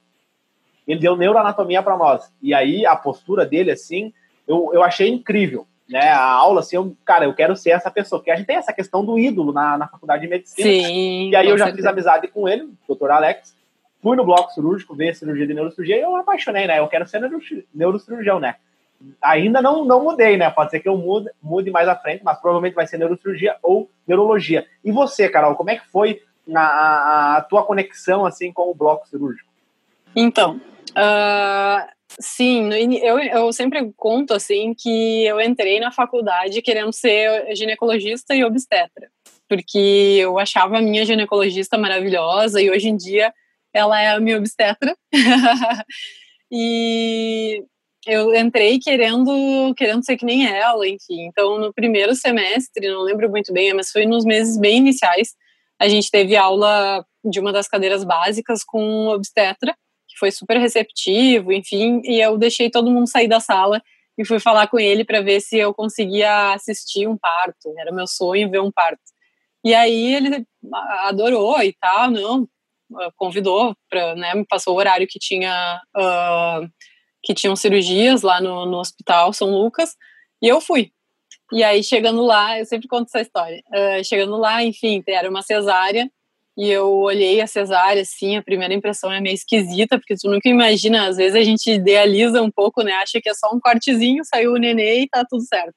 ele 0.86 1.00
deu 1.00 1.16
neuroanatomia 1.16 1.82
para 1.82 1.96
nós. 1.96 2.32
E 2.42 2.52
aí 2.54 2.84
a 2.86 2.96
postura 2.96 3.46
dele, 3.46 3.70
assim, 3.70 4.12
eu, 4.46 4.70
eu 4.72 4.82
achei 4.82 5.08
incrível 5.08 5.66
né, 5.92 6.08
a 6.08 6.24
aula, 6.24 6.60
assim, 6.60 6.76
eu, 6.76 6.96
cara, 7.04 7.24
eu 7.26 7.34
quero 7.34 7.54
ser 7.54 7.70
essa 7.70 7.90
pessoa, 7.90 8.18
porque 8.18 8.30
a 8.30 8.36
gente 8.36 8.46
tem 8.46 8.56
essa 8.56 8.72
questão 8.72 9.04
do 9.04 9.18
ídolo 9.18 9.52
na, 9.52 9.76
na 9.76 9.86
faculdade 9.86 10.22
de 10.22 10.28
medicina. 10.28 10.66
Sim, 10.66 11.30
e 11.30 11.36
aí 11.36 11.46
eu 11.46 11.58
já 11.58 11.66
certeza. 11.66 11.88
fiz 11.88 11.92
amizade 11.92 12.28
com 12.28 12.48
ele, 12.48 12.70
doutor 12.88 13.10
Alex, 13.10 13.54
fui 14.00 14.16
no 14.16 14.24
bloco 14.24 14.52
cirúrgico 14.52 14.94
ver 14.94 15.14
cirurgia 15.14 15.46
de 15.46 15.52
neurocirurgia 15.52 15.98
e 15.98 16.00
eu 16.00 16.16
apaixonei, 16.16 16.66
né? 16.66 16.78
Eu 16.78 16.88
quero 16.88 17.06
ser 17.06 17.20
neurocirurgião, 17.74 18.40
né? 18.40 18.56
Ainda 19.20 19.60
não, 19.60 19.84
não 19.84 20.02
mudei, 20.02 20.36
né? 20.36 20.48
Pode 20.50 20.70
ser 20.70 20.80
que 20.80 20.88
eu 20.88 20.96
mude, 20.96 21.30
mude 21.42 21.70
mais 21.70 21.88
à 21.88 21.96
frente, 21.96 22.24
mas 22.24 22.40
provavelmente 22.40 22.74
vai 22.74 22.86
ser 22.86 22.96
neurocirurgia 22.96 23.56
ou 23.62 23.90
neurologia. 24.06 24.66
E 24.82 24.90
você, 24.90 25.28
Carol, 25.28 25.56
como 25.56 25.70
é 25.70 25.76
que 25.76 25.86
foi 25.88 26.22
a, 26.54 26.60
a, 26.60 27.36
a 27.36 27.42
tua 27.42 27.64
conexão, 27.64 28.24
assim, 28.24 28.52
com 28.52 28.70
o 28.70 28.74
bloco 28.74 29.06
cirúrgico? 29.08 29.51
Então, 30.14 30.60
uh, 30.90 31.92
Sim, 32.20 32.70
eu, 32.96 33.18
eu 33.18 33.52
sempre 33.52 33.92
conto 33.96 34.34
assim 34.34 34.74
que 34.74 35.24
eu 35.24 35.40
entrei 35.40 35.80
na 35.80 35.90
faculdade 35.92 36.62
querendo 36.62 36.92
ser 36.92 37.54
ginecologista 37.54 38.34
e 38.34 38.44
obstetra, 38.44 39.08
porque 39.48 40.18
eu 40.20 40.38
achava 40.38 40.78
a 40.78 40.82
minha 40.82 41.04
ginecologista 41.04 41.78
maravilhosa 41.78 42.60
e 42.60 42.70
hoje 42.70 42.88
em 42.88 42.96
dia 42.96 43.32
ela 43.72 44.00
é 44.00 44.10
a 44.10 44.20
minha 44.20 44.36
obstetra. 44.36 44.94
e 46.52 47.62
eu 48.06 48.34
entrei 48.34 48.78
querendo 48.78 49.74
querendo 49.76 50.04
ser 50.04 50.16
que 50.16 50.26
nem 50.26 50.46
ela, 50.46 50.86
enfim. 50.86 51.26
Então, 51.26 51.58
no 51.58 51.72
primeiro 51.72 52.14
semestre, 52.14 52.88
não 52.88 53.02
lembro 53.02 53.30
muito 53.30 53.52
bem, 53.52 53.72
mas 53.72 53.90
foi 53.90 54.04
nos 54.04 54.24
meses 54.24 54.58
bem 54.58 54.78
iniciais, 54.78 55.30
a 55.80 55.88
gente 55.88 56.10
teve 56.10 56.36
aula 56.36 57.04
de 57.24 57.40
uma 57.40 57.52
das 57.52 57.68
cadeiras 57.68 58.04
básicas 58.04 58.62
com 58.64 59.08
obstetra 59.08 59.74
foi 60.22 60.30
super 60.30 60.56
receptivo, 60.56 61.52
enfim, 61.52 62.00
e 62.04 62.20
eu 62.20 62.38
deixei 62.38 62.70
todo 62.70 62.92
mundo 62.92 63.10
sair 63.10 63.26
da 63.26 63.40
sala 63.40 63.82
e 64.16 64.24
fui 64.24 64.38
falar 64.38 64.68
com 64.68 64.78
ele 64.78 65.04
para 65.04 65.20
ver 65.20 65.40
se 65.40 65.58
eu 65.58 65.74
conseguia 65.74 66.52
assistir 66.52 67.08
um 67.08 67.18
parto. 67.18 67.74
Era 67.76 67.90
meu 67.90 68.06
sonho 68.06 68.48
ver 68.48 68.60
um 68.60 68.70
parto. 68.70 69.02
E 69.64 69.74
aí 69.74 70.14
ele 70.14 70.46
adorou 71.08 71.60
e 71.60 71.72
tal, 71.72 72.08
não, 72.08 72.48
convidou 73.16 73.74
para, 73.90 74.14
né, 74.14 74.32
me 74.32 74.46
passou 74.46 74.74
o 74.74 74.78
horário 74.78 75.08
que 75.08 75.18
tinha 75.18 75.80
uh, 75.96 76.68
que 77.20 77.34
tinham 77.34 77.56
cirurgias 77.56 78.22
lá 78.22 78.40
no, 78.40 78.64
no 78.64 78.78
hospital 78.78 79.32
São 79.32 79.50
Lucas 79.50 79.96
e 80.40 80.46
eu 80.46 80.60
fui. 80.60 80.92
E 81.52 81.64
aí, 81.64 81.82
chegando 81.82 82.22
lá, 82.22 82.60
eu 82.60 82.64
sempre 82.64 82.86
conto 82.86 83.08
essa 83.08 83.20
história. 83.20 83.60
Uh, 83.68 84.04
chegando 84.04 84.36
lá, 84.36 84.62
enfim, 84.62 85.02
era 85.08 85.28
uma 85.28 85.42
cesárea. 85.42 86.08
E 86.56 86.68
eu 86.68 86.90
olhei 86.98 87.40
a 87.40 87.46
cesárea, 87.46 88.02
assim, 88.02 88.36
a 88.36 88.42
primeira 88.42 88.74
impressão 88.74 89.10
é 89.10 89.20
meio 89.20 89.34
esquisita, 89.34 89.98
porque 89.98 90.14
tu 90.16 90.30
nunca 90.30 90.48
imagina, 90.50 91.08
às 91.08 91.16
vezes 91.16 91.34
a 91.34 91.42
gente 91.42 91.70
idealiza 91.70 92.42
um 92.42 92.50
pouco, 92.50 92.82
né? 92.82 92.92
Acha 92.94 93.20
que 93.22 93.28
é 93.30 93.34
só 93.34 93.48
um 93.54 93.60
cortezinho, 93.60 94.22
saiu 94.24 94.52
o 94.52 94.58
nenê 94.58 95.00
e 95.00 95.08
tá 95.08 95.24
tudo 95.28 95.42
certo. 95.46 95.74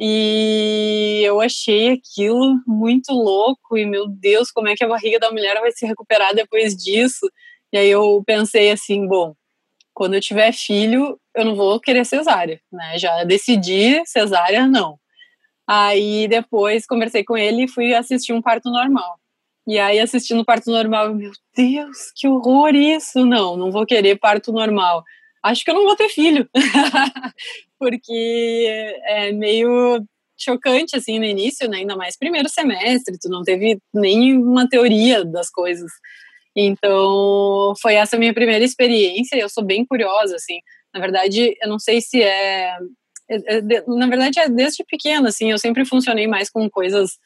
E 0.00 1.22
eu 1.24 1.40
achei 1.40 1.90
aquilo 1.90 2.60
muito 2.66 3.12
louco, 3.12 3.76
e 3.76 3.84
meu 3.84 4.06
Deus, 4.08 4.50
como 4.52 4.68
é 4.68 4.74
que 4.76 4.84
a 4.84 4.88
barriga 4.88 5.18
da 5.18 5.30
mulher 5.32 5.60
vai 5.60 5.72
se 5.72 5.86
recuperar 5.86 6.34
depois 6.34 6.76
disso? 6.76 7.28
E 7.72 7.78
aí 7.78 7.88
eu 7.90 8.22
pensei 8.26 8.70
assim, 8.70 9.06
bom, 9.08 9.34
quando 9.94 10.14
eu 10.14 10.20
tiver 10.20 10.52
filho, 10.52 11.20
eu 11.34 11.44
não 11.44 11.56
vou 11.56 11.80
querer 11.80 12.04
cesárea, 12.06 12.60
né? 12.72 12.98
Já 12.98 13.24
decidi 13.24 14.02
cesárea, 14.06 14.66
não. 14.68 14.98
Aí 15.68 16.28
depois 16.28 16.86
conversei 16.86 17.24
com 17.24 17.36
ele 17.36 17.64
e 17.64 17.68
fui 17.68 17.94
assistir 17.94 18.32
um 18.32 18.42
parto 18.42 18.70
normal. 18.70 19.17
E 19.68 19.78
aí, 19.78 20.00
assistindo 20.00 20.46
parto 20.46 20.70
normal, 20.70 21.14
meu 21.14 21.30
Deus, 21.54 22.10
que 22.16 22.26
horror 22.26 22.74
isso! 22.74 23.26
Não, 23.26 23.54
não 23.54 23.70
vou 23.70 23.84
querer 23.84 24.18
parto 24.18 24.50
normal. 24.50 25.04
Acho 25.42 25.62
que 25.62 25.70
eu 25.70 25.74
não 25.74 25.84
vou 25.84 25.94
ter 25.94 26.08
filho. 26.08 26.48
Porque 27.78 28.96
é 29.04 29.30
meio 29.30 30.02
chocante, 30.38 30.96
assim, 30.96 31.18
no 31.18 31.26
início, 31.26 31.68
né? 31.68 31.78
Ainda 31.78 31.96
mais 31.96 32.16
primeiro 32.16 32.48
semestre, 32.48 33.18
tu 33.20 33.28
não 33.28 33.42
teve 33.42 33.78
nenhuma 33.92 34.66
teoria 34.66 35.22
das 35.22 35.50
coisas. 35.50 35.90
Então, 36.56 37.74
foi 37.82 37.96
essa 37.96 38.16
minha 38.16 38.32
primeira 38.32 38.64
experiência 38.64 39.36
eu 39.36 39.50
sou 39.50 39.62
bem 39.62 39.84
curiosa, 39.84 40.34
assim. 40.36 40.60
Na 40.94 41.00
verdade, 41.00 41.54
eu 41.60 41.68
não 41.68 41.78
sei 41.78 42.00
se 42.00 42.22
é... 42.22 42.74
é, 43.28 43.36
é 43.58 43.84
na 43.86 44.06
verdade, 44.06 44.40
é 44.40 44.48
desde 44.48 44.82
pequena, 44.84 45.28
assim, 45.28 45.50
eu 45.50 45.58
sempre 45.58 45.84
funcionei 45.84 46.26
mais 46.26 46.48
com 46.48 46.70
coisas 46.70 47.18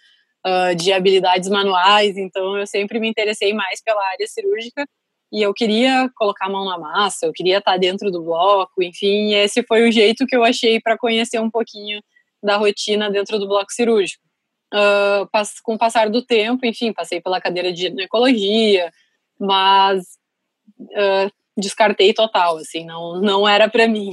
uh, 0.46 0.74
de 0.74 0.92
habilidades 0.92 1.48
manuais, 1.48 2.16
então 2.16 2.56
eu 2.56 2.66
sempre 2.66 2.98
me 2.98 3.08
interessei 3.08 3.52
mais 3.52 3.82
pela 3.82 4.02
área 4.10 4.26
cirúrgica 4.26 4.86
e 5.32 5.40
eu 5.40 5.54
queria 5.54 6.10
colocar 6.14 6.46
a 6.46 6.50
mão 6.50 6.64
na 6.64 6.78
massa, 6.78 7.26
eu 7.26 7.32
queria 7.32 7.58
estar 7.58 7.78
dentro 7.78 8.10
do 8.10 8.22
bloco, 8.22 8.82
enfim, 8.82 9.32
esse 9.34 9.62
foi 9.62 9.88
o 9.88 9.92
jeito 9.92 10.26
que 10.26 10.36
eu 10.36 10.44
achei 10.44 10.80
para 10.80 10.98
conhecer 10.98 11.40
um 11.40 11.50
pouquinho 11.50 12.02
da 12.42 12.56
rotina 12.56 13.10
dentro 13.10 13.38
do 13.38 13.48
bloco 13.48 13.72
cirúrgico. 13.72 14.22
Uh, 14.74 15.28
com 15.62 15.74
o 15.74 15.78
passar 15.78 16.08
do 16.08 16.22
tempo, 16.22 16.64
enfim, 16.64 16.92
passei 16.92 17.20
pela 17.20 17.40
cadeira 17.40 17.72
de 17.72 17.82
ginecologia, 17.82 18.90
mas 19.38 20.02
uh, 20.80 21.30
descartei 21.56 22.12
total, 22.12 22.56
assim, 22.56 22.84
não, 22.84 23.20
não 23.20 23.48
era 23.48 23.68
para 23.68 23.86
mim. 23.86 24.10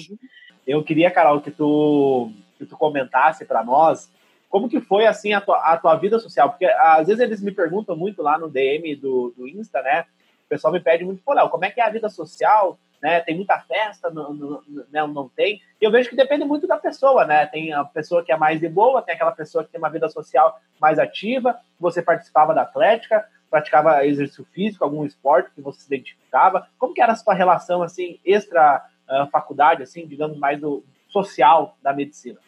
Eu 0.67 0.83
queria, 0.83 1.09
Carol, 1.09 1.41
que 1.41 1.51
tu, 1.51 2.31
que 2.57 2.65
tu 2.65 2.77
comentasse 2.77 3.45
para 3.45 3.63
nós 3.63 4.09
como 4.49 4.67
que 4.67 4.81
foi, 4.81 5.05
assim, 5.05 5.31
a 5.33 5.39
tua, 5.39 5.57
a 5.57 5.77
tua 5.77 5.95
vida 5.95 6.19
social? 6.19 6.49
Porque 6.49 6.65
às 6.65 7.07
vezes 7.07 7.21
eles 7.21 7.41
me 7.41 7.51
perguntam 7.51 7.95
muito 7.95 8.21
lá 8.23 8.37
no 8.37 8.49
DM 8.49 8.95
do, 8.95 9.33
do 9.37 9.47
Insta, 9.47 9.81
né? 9.81 10.05
O 10.45 10.49
pessoal 10.49 10.73
me 10.73 10.79
pede 10.79 11.05
muito, 11.05 11.21
pô, 11.23 11.33
Léo, 11.33 11.49
como 11.49 11.65
é 11.65 11.69
que 11.69 11.79
é 11.79 11.85
a 11.85 11.89
vida 11.89 12.09
social? 12.09 12.79
Né? 13.01 13.21
Tem 13.21 13.35
muita 13.35 13.59
festa, 13.59 14.09
não, 14.09 14.33
não, 14.33 14.61
não, 14.91 15.07
não 15.07 15.29
tem. 15.29 15.61
E 15.79 15.85
eu 15.85 15.91
vejo 15.91 16.09
que 16.09 16.15
depende 16.15 16.43
muito 16.43 16.67
da 16.67 16.77
pessoa, 16.77 17.25
né? 17.25 17.45
Tem 17.45 17.71
a 17.71 17.85
pessoa 17.85 18.25
que 18.25 18.31
é 18.31 18.37
mais 18.37 18.59
de 18.59 18.67
boa, 18.67 19.03
tem 19.03 19.13
aquela 19.13 19.31
pessoa 19.31 19.63
que 19.63 19.69
tem 19.69 19.79
uma 19.79 19.89
vida 19.89 20.09
social 20.09 20.59
mais 20.81 20.97
ativa. 20.97 21.57
Você 21.79 22.01
participava 22.01 22.53
da 22.53 22.63
atlética, 22.63 23.25
praticava 23.49 24.05
exercício 24.05 24.45
físico, 24.51 24.83
algum 24.83 25.05
esporte 25.05 25.51
que 25.53 25.61
você 25.61 25.81
se 25.81 25.87
identificava? 25.87 26.67
Como 26.77 26.93
que 26.93 27.01
era 27.01 27.13
a 27.13 27.15
sua 27.15 27.33
relação, 27.33 27.81
assim, 27.83 28.19
extra 28.25 28.83
uh, 29.07 29.27
faculdade, 29.29 29.83
assim, 29.83 30.05
digamos, 30.07 30.37
mais 30.37 30.59
do 30.59 30.83
social 31.07 31.77
da 31.81 31.93
medicina? 31.93 32.39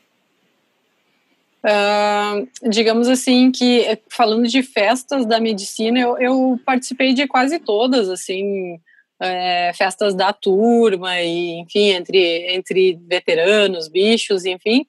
Uh, 1.64 2.50
digamos 2.70 3.08
assim 3.08 3.52
que 3.52 4.00
falando 4.10 4.48
de 4.48 4.64
festas 4.64 5.28
da 5.28 5.40
medicina 5.40 6.00
eu, 6.00 6.18
eu 6.18 6.60
participei 6.66 7.14
de 7.14 7.28
quase 7.28 7.60
todas 7.60 8.10
assim 8.10 8.80
é, 9.22 9.72
festas 9.76 10.16
da 10.16 10.34
turma 10.34 11.22
e 11.22 11.60
enfim 11.60 11.90
entre 11.90 12.56
entre 12.56 13.00
veteranos 13.08 13.88
bichos 13.88 14.46
enfim. 14.46 14.86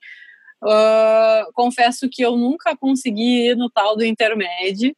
Uh, 0.64 1.52
confesso 1.54 2.08
que 2.08 2.22
eu 2.22 2.36
nunca 2.36 2.76
consegui 2.76 3.48
ir 3.48 3.56
no 3.56 3.68
tal 3.68 3.96
do 3.96 4.04
intermédio. 4.04 4.94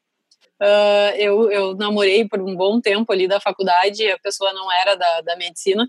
Uh, 0.61 1.17
eu, 1.17 1.51
eu 1.51 1.75
namorei 1.75 2.29
por 2.29 2.41
um 2.41 2.55
bom 2.55 2.81
tempo 2.81 3.13
ali 3.13 3.27
da 3.27 3.41
faculdade, 3.41 4.09
a 4.11 4.19
pessoa 4.19 4.53
não 4.53 4.71
era 4.71 4.95
da, 4.95 5.21
da 5.23 5.37
medicina, 5.37 5.87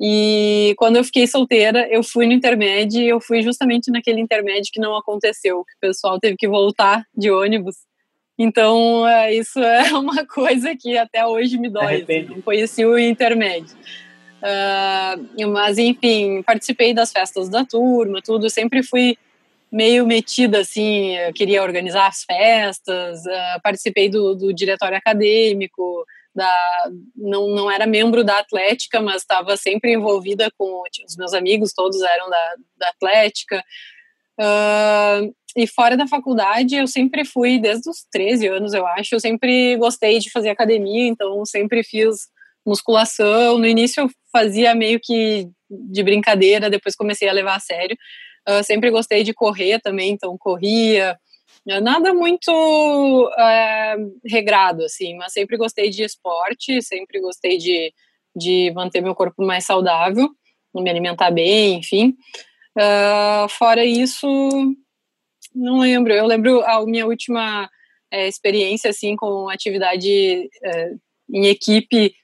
e 0.00 0.74
quando 0.78 0.96
eu 0.96 1.04
fiquei 1.04 1.26
solteira, 1.26 1.86
eu 1.90 2.02
fui 2.02 2.26
no 2.26 2.32
intermédio 2.32 3.02
e 3.02 3.08
eu 3.08 3.20
fui 3.20 3.42
justamente 3.42 3.90
naquele 3.90 4.18
intermédio 4.18 4.72
que 4.72 4.80
não 4.80 4.96
aconteceu, 4.96 5.62
que 5.62 5.74
o 5.74 5.80
pessoal 5.80 6.18
teve 6.18 6.36
que 6.38 6.48
voltar 6.48 7.04
de 7.14 7.30
ônibus. 7.30 7.76
Então, 8.38 9.06
é, 9.06 9.34
isso 9.34 9.58
é 9.58 9.92
uma 9.92 10.26
coisa 10.26 10.74
que 10.74 10.96
até 10.96 11.26
hoje 11.26 11.58
me 11.58 11.68
dói. 11.68 12.02
Assim, 12.02 12.22
não 12.22 12.40
conheci 12.40 12.82
o 12.82 12.98
intermédio. 12.98 13.76
Uh, 14.40 15.48
mas, 15.50 15.76
enfim, 15.76 16.42
participei 16.44 16.94
das 16.94 17.12
festas 17.12 17.50
da 17.50 17.62
turma, 17.66 18.22
tudo. 18.24 18.48
Sempre 18.48 18.82
fui 18.82 19.18
meio 19.70 20.06
metida, 20.06 20.60
assim, 20.60 21.12
queria 21.34 21.62
organizar 21.62 22.06
as 22.06 22.24
festas, 22.24 23.20
uh, 23.26 23.60
participei 23.62 24.08
do, 24.08 24.34
do 24.34 24.52
diretório 24.54 24.96
acadêmico, 24.96 26.06
da, 26.34 26.90
não, 27.16 27.48
não 27.48 27.70
era 27.70 27.86
membro 27.86 28.22
da 28.24 28.38
Atlética, 28.38 29.00
mas 29.00 29.22
estava 29.22 29.56
sempre 29.56 29.92
envolvida 29.92 30.50
com 30.56 30.82
os 31.06 31.16
meus 31.16 31.32
amigos, 31.32 31.72
todos 31.72 32.00
eram 32.00 32.30
da, 32.30 32.54
da 32.76 32.88
Atlética. 32.88 33.62
Uh, 34.38 35.34
e 35.56 35.66
fora 35.66 35.96
da 35.96 36.06
faculdade, 36.06 36.76
eu 36.76 36.86
sempre 36.86 37.24
fui, 37.24 37.58
desde 37.58 37.90
os 37.90 38.06
13 38.10 38.46
anos, 38.46 38.72
eu 38.72 38.86
acho, 38.86 39.14
eu 39.14 39.20
sempre 39.20 39.76
gostei 39.76 40.18
de 40.18 40.30
fazer 40.30 40.48
academia, 40.48 41.08
então 41.08 41.44
sempre 41.44 41.82
fiz 41.82 42.28
musculação. 42.64 43.58
No 43.58 43.66
início 43.66 44.02
eu 44.02 44.10
fazia 44.32 44.74
meio 44.74 45.00
que 45.02 45.48
de 45.68 46.02
brincadeira, 46.02 46.70
depois 46.70 46.94
comecei 46.94 47.28
a 47.28 47.32
levar 47.32 47.56
a 47.56 47.60
sério. 47.60 47.96
Uh, 48.48 48.62
sempre 48.64 48.90
gostei 48.90 49.22
de 49.22 49.34
correr 49.34 49.80
também, 49.80 50.12
então 50.12 50.36
corria. 50.38 51.18
Nada 51.66 52.14
muito 52.14 52.50
uh, 52.50 54.20
regrado, 54.26 54.84
assim, 54.84 55.14
mas 55.16 55.32
sempre 55.32 55.56
gostei 55.56 55.90
de 55.90 56.02
esporte, 56.02 56.82
sempre 56.82 57.20
gostei 57.20 57.58
de, 57.58 57.92
de 58.34 58.72
manter 58.74 59.00
meu 59.02 59.14
corpo 59.14 59.44
mais 59.44 59.66
saudável, 59.66 60.28
me 60.74 60.90
alimentar 60.90 61.30
bem, 61.30 61.78
enfim. 61.78 62.16
Uh, 62.76 63.48
fora 63.50 63.84
isso, 63.84 64.26
não 65.54 65.80
lembro. 65.80 66.12
Eu 66.12 66.26
lembro 66.26 66.62
a 66.62 66.84
minha 66.86 67.06
última 67.06 67.68
é, 68.10 68.26
experiência, 68.26 68.90
assim, 68.90 69.14
com 69.14 69.48
atividade 69.48 70.48
é, 70.64 70.92
em 71.32 71.46
equipe, 71.46 72.14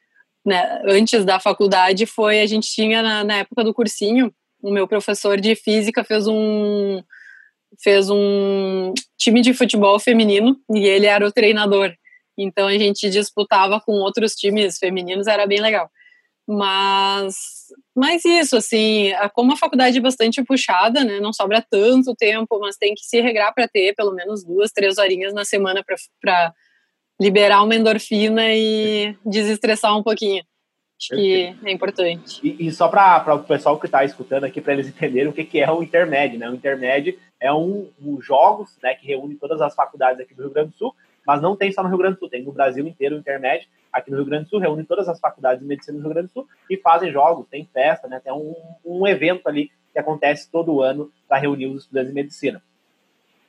né, 0.45 0.81
antes 0.87 1.25
da 1.25 1.41
faculdade, 1.41 2.07
foi 2.07 2.41
a 2.41 2.47
gente 2.47 2.71
tinha 2.71 3.03
na, 3.03 3.25
na 3.25 3.37
época 3.39 3.65
do 3.65 3.75
cursinho 3.75 4.33
o 4.63 4.71
meu 4.71 4.87
professor 4.87 5.41
de 5.41 5.55
física 5.55 6.05
fez 6.05 6.27
um 6.27 7.03
fez 7.83 8.09
um 8.11 8.93
time 9.19 9.41
de 9.41 9.55
futebol 9.55 9.99
feminino 9.99 10.57
e 10.75 10.87
ele 10.87 11.07
era 11.07 11.27
o 11.27 11.33
treinador. 11.33 11.93
Então 12.39 12.69
a 12.69 12.77
gente 12.77 13.09
disputava 13.09 13.81
com 13.81 13.93
outros 13.93 14.35
times 14.35 14.79
femininos, 14.79 15.27
era 15.27 15.47
bem 15.47 15.61
legal. 15.61 15.91
Mas, 16.49 17.35
mas 17.95 18.25
isso, 18.25 18.57
assim, 18.57 19.11
como 19.35 19.53
a 19.53 19.57
faculdade 19.57 19.99
é 19.99 20.01
bastante 20.01 20.45
puxada, 20.45 21.03
né, 21.03 21.19
não 21.19 21.33
sobra 21.33 21.61
tanto 21.69 22.15
tempo, 22.15 22.61
mas 22.61 22.77
tem 22.77 22.95
que 22.95 23.05
se 23.05 23.21
regrar 23.21 23.53
para 23.53 23.67
ter 23.67 23.95
pelo 23.95 24.15
menos 24.15 24.45
duas, 24.45 24.71
três 24.71 24.97
horinhas 24.97 25.35
na 25.35 25.45
semana 25.45 25.85
para 26.21 26.55
liberar 27.21 27.63
uma 27.63 27.75
endorfina 27.75 28.55
e 28.55 29.17
desestressar 29.25 29.97
um 29.97 30.03
pouquinho. 30.03 30.45
Acho 30.99 31.15
que 31.15 31.55
é 31.65 31.73
importante. 31.73 32.41
E, 32.43 32.67
e 32.67 32.73
só 32.73 32.89
para 32.89 33.35
o 33.35 33.45
pessoal 33.45 33.79
que 33.79 33.87
está 33.87 34.03
escutando 34.05 34.45
aqui, 34.45 34.61
para 34.61 34.73
eles 34.73 34.89
entenderem 34.89 35.29
o 35.29 35.33
que, 35.33 35.45
que 35.45 35.61
é 35.61 35.71
o 35.71 35.83
intermédio, 35.83 36.39
né? 36.39 36.49
O 36.49 36.55
intermédio 36.55 37.19
é 37.39 37.53
um, 37.53 37.91
um 38.01 38.21
jogos 38.21 38.79
né, 38.83 38.95
que 38.95 39.07
reúne 39.07 39.35
todas 39.35 39.61
as 39.61 39.75
faculdades 39.75 40.21
aqui 40.21 40.35
do 40.35 40.43
Rio 40.43 40.53
Grande 40.53 40.71
do 40.71 40.77
Sul, 40.77 40.95
mas 41.27 41.43
não 41.43 41.55
tem 41.55 41.71
só 41.71 41.83
no 41.83 41.89
Rio 41.89 41.99
Grande 41.99 42.17
do 42.17 42.21
Sul, 42.21 42.31
tem 42.31 42.43
no 42.43 42.53
Brasil 42.53 42.87
inteiro 42.87 43.17
o 43.17 43.19
intermédio. 43.19 43.69
Aqui 43.93 44.11
no 44.11 44.17
Rio 44.17 44.27
Grande 44.27 44.45
do 44.45 44.51
Sul, 44.51 44.59
reúne 44.59 44.85
todas 44.85 45.09
as 45.09 45.21
faculdades 45.21 45.61
de 45.61 45.67
medicina 45.67 45.99
do 45.99 46.05
Rio 46.05 46.15
Grande 46.15 46.29
do 46.29 46.33
Sul 46.33 46.49
e 46.71 46.77
fazem 46.79 47.13
jogos, 47.13 47.47
tem 47.51 47.69
festa, 47.73 48.09
né? 48.09 48.21
Tem 48.23 48.33
um, 48.33 48.55
um 48.85 49.07
evento 49.07 49.47
ali 49.49 49.71
que 49.93 49.99
acontece 49.99 50.51
todo 50.51 50.83
ano 50.83 51.11
para 51.29 51.39
reunir 51.39 51.67
os 51.67 51.83
estudantes 51.83 52.09
de 52.09 52.15
medicina. 52.15 52.63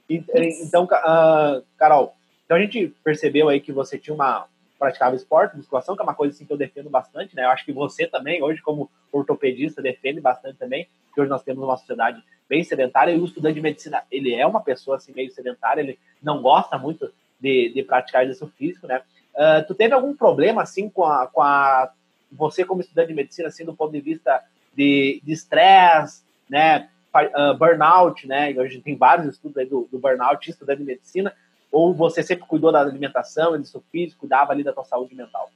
E, 0.10 0.24
então, 0.64 0.86
uh, 0.86 1.64
Carol, 1.78 2.16
então 2.46 2.58
a 2.58 2.60
gente 2.62 2.94
percebeu 3.04 3.50
aí 3.50 3.60
que 3.60 3.74
você 3.74 3.98
tinha 3.98 4.14
uma, 4.14 4.48
praticava 4.78 5.16
esporte, 5.16 5.56
musculação, 5.56 5.96
que 5.96 6.02
é 6.02 6.04
uma 6.04 6.14
coisa 6.14 6.34
assim 6.34 6.46
que 6.46 6.52
eu 6.52 6.58
defendo 6.58 6.90
bastante, 6.90 7.36
né? 7.36 7.46
Eu 7.46 7.50
acho 7.50 7.66
que 7.66 7.72
você 7.72 8.08
também, 8.08 8.42
hoje, 8.42 8.62
como 8.62 8.90
ortopedista, 9.12 9.82
defende 9.82 10.22
bastante 10.22 10.58
também, 10.58 10.88
que 11.14 11.22
hoje 11.22 11.30
nós 11.30 11.44
temos 11.44 11.64
uma 11.64 11.78
sociedade 11.78 12.24
bem 12.48 12.64
sedentária 12.64 13.12
e 13.12 13.20
o 13.20 13.26
estudante 13.26 13.56
de 13.56 13.62
medicina, 13.62 14.04
ele 14.12 14.34
é 14.34 14.46
uma 14.46 14.62
pessoa 14.62 14.98
assim 14.98 15.12
meio 15.14 15.32
sedentária, 15.32 15.82
ele 15.82 16.00
não 16.22 16.42
gosta 16.42 16.78
muito 16.78 17.12
de, 17.40 17.72
de 17.74 17.84
praticar 17.84 18.24
exercício 18.24 18.52
físico, 18.58 18.88
né? 18.88 19.02
Uh, 19.34 19.66
tu 19.68 19.76
teve 19.76 19.94
algum 19.94 20.16
problema 20.16 20.62
assim 20.62 20.90
com 20.90 21.04
a, 21.04 21.28
com 21.28 21.42
a 21.42 21.92
você 22.32 22.66
como 22.66 22.82
estudante 22.82 23.10
de 23.10 23.14
medicina, 23.14 23.48
assim, 23.48 23.66
do 23.66 23.76
ponto 23.76 23.92
de 23.92 24.02
vista 24.02 24.44
de 24.76 25.22
estresse, 25.28 26.24
né? 26.50 26.90
uh, 27.26 27.58
burnout, 27.58 28.28
né? 28.28 28.54
Hoje 28.58 28.80
tem 28.82 28.96
vários 28.96 29.28
estudos 29.28 29.58
aí 29.58 29.66
do, 29.66 29.88
do 29.92 29.98
burnout 29.98 30.50
estudando 30.50 30.84
medicina, 30.84 31.34
ou 31.72 31.94
você 31.94 32.24
sempre 32.24 32.46
cuidou 32.46 32.72
da 32.72 32.82
alimentação, 32.82 33.56
exercício 33.56 33.84
físico, 33.92 34.22
cuidava 34.22 34.52
ali 34.52 34.64
da 34.64 34.74
tua 34.74 34.84
saúde 34.84 35.16
mental? 35.16 35.50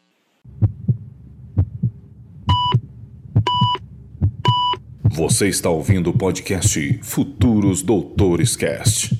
Você 5.14 5.50
está 5.50 5.70
ouvindo 5.70 6.10
o 6.10 6.18
podcast 6.18 7.00
Futuros 7.04 7.82
Doutores 7.82 8.56
Cast. 8.56 9.12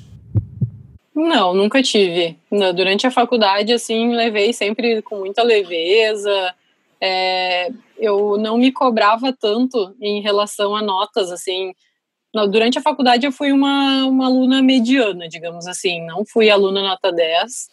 Não, 1.14 1.54
nunca 1.54 1.82
tive. 1.82 2.36
Durante 2.74 3.06
a 3.06 3.10
faculdade, 3.10 3.72
assim, 3.72 4.14
levei 4.14 4.52
sempre 4.52 5.02
com 5.02 5.18
muita 5.18 5.42
leveza. 5.42 6.54
É, 7.00 7.70
eu 7.98 8.36
não 8.38 8.58
me 8.58 8.72
cobrava 8.72 9.32
tanto 9.32 9.94
em 10.00 10.20
relação 10.20 10.74
a 10.74 10.82
notas, 10.82 11.30
assim. 11.30 11.74
Durante 12.32 12.78
a 12.78 12.82
faculdade, 12.82 13.26
eu 13.26 13.32
fui 13.32 13.52
uma, 13.52 14.06
uma 14.06 14.26
aluna 14.26 14.62
mediana, 14.62 15.28
digamos 15.28 15.66
assim. 15.66 16.04
Não 16.06 16.24
fui 16.24 16.48
aluna 16.48 16.80
nota 16.80 17.12
10, 17.12 17.68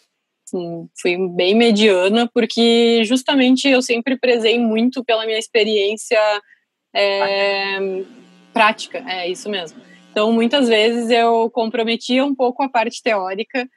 fui 1.02 1.18
bem 1.30 1.56
mediana, 1.56 2.30
porque 2.34 3.04
justamente 3.06 3.68
eu 3.68 3.82
sempre 3.82 4.18
prezei 4.18 4.60
muito 4.60 5.04
pela 5.04 5.26
minha 5.26 5.40
experiência 5.40 6.20
é, 6.94 7.80
prática, 8.54 9.04
é 9.08 9.30
isso 9.30 9.50
mesmo. 9.50 9.82
Então, 10.12 10.32
muitas 10.32 10.68
vezes 10.68 11.10
eu 11.10 11.50
comprometia 11.52 12.26
um 12.26 12.36
pouco 12.36 12.64
a 12.64 12.70
parte 12.70 13.02
teórica 13.02 13.68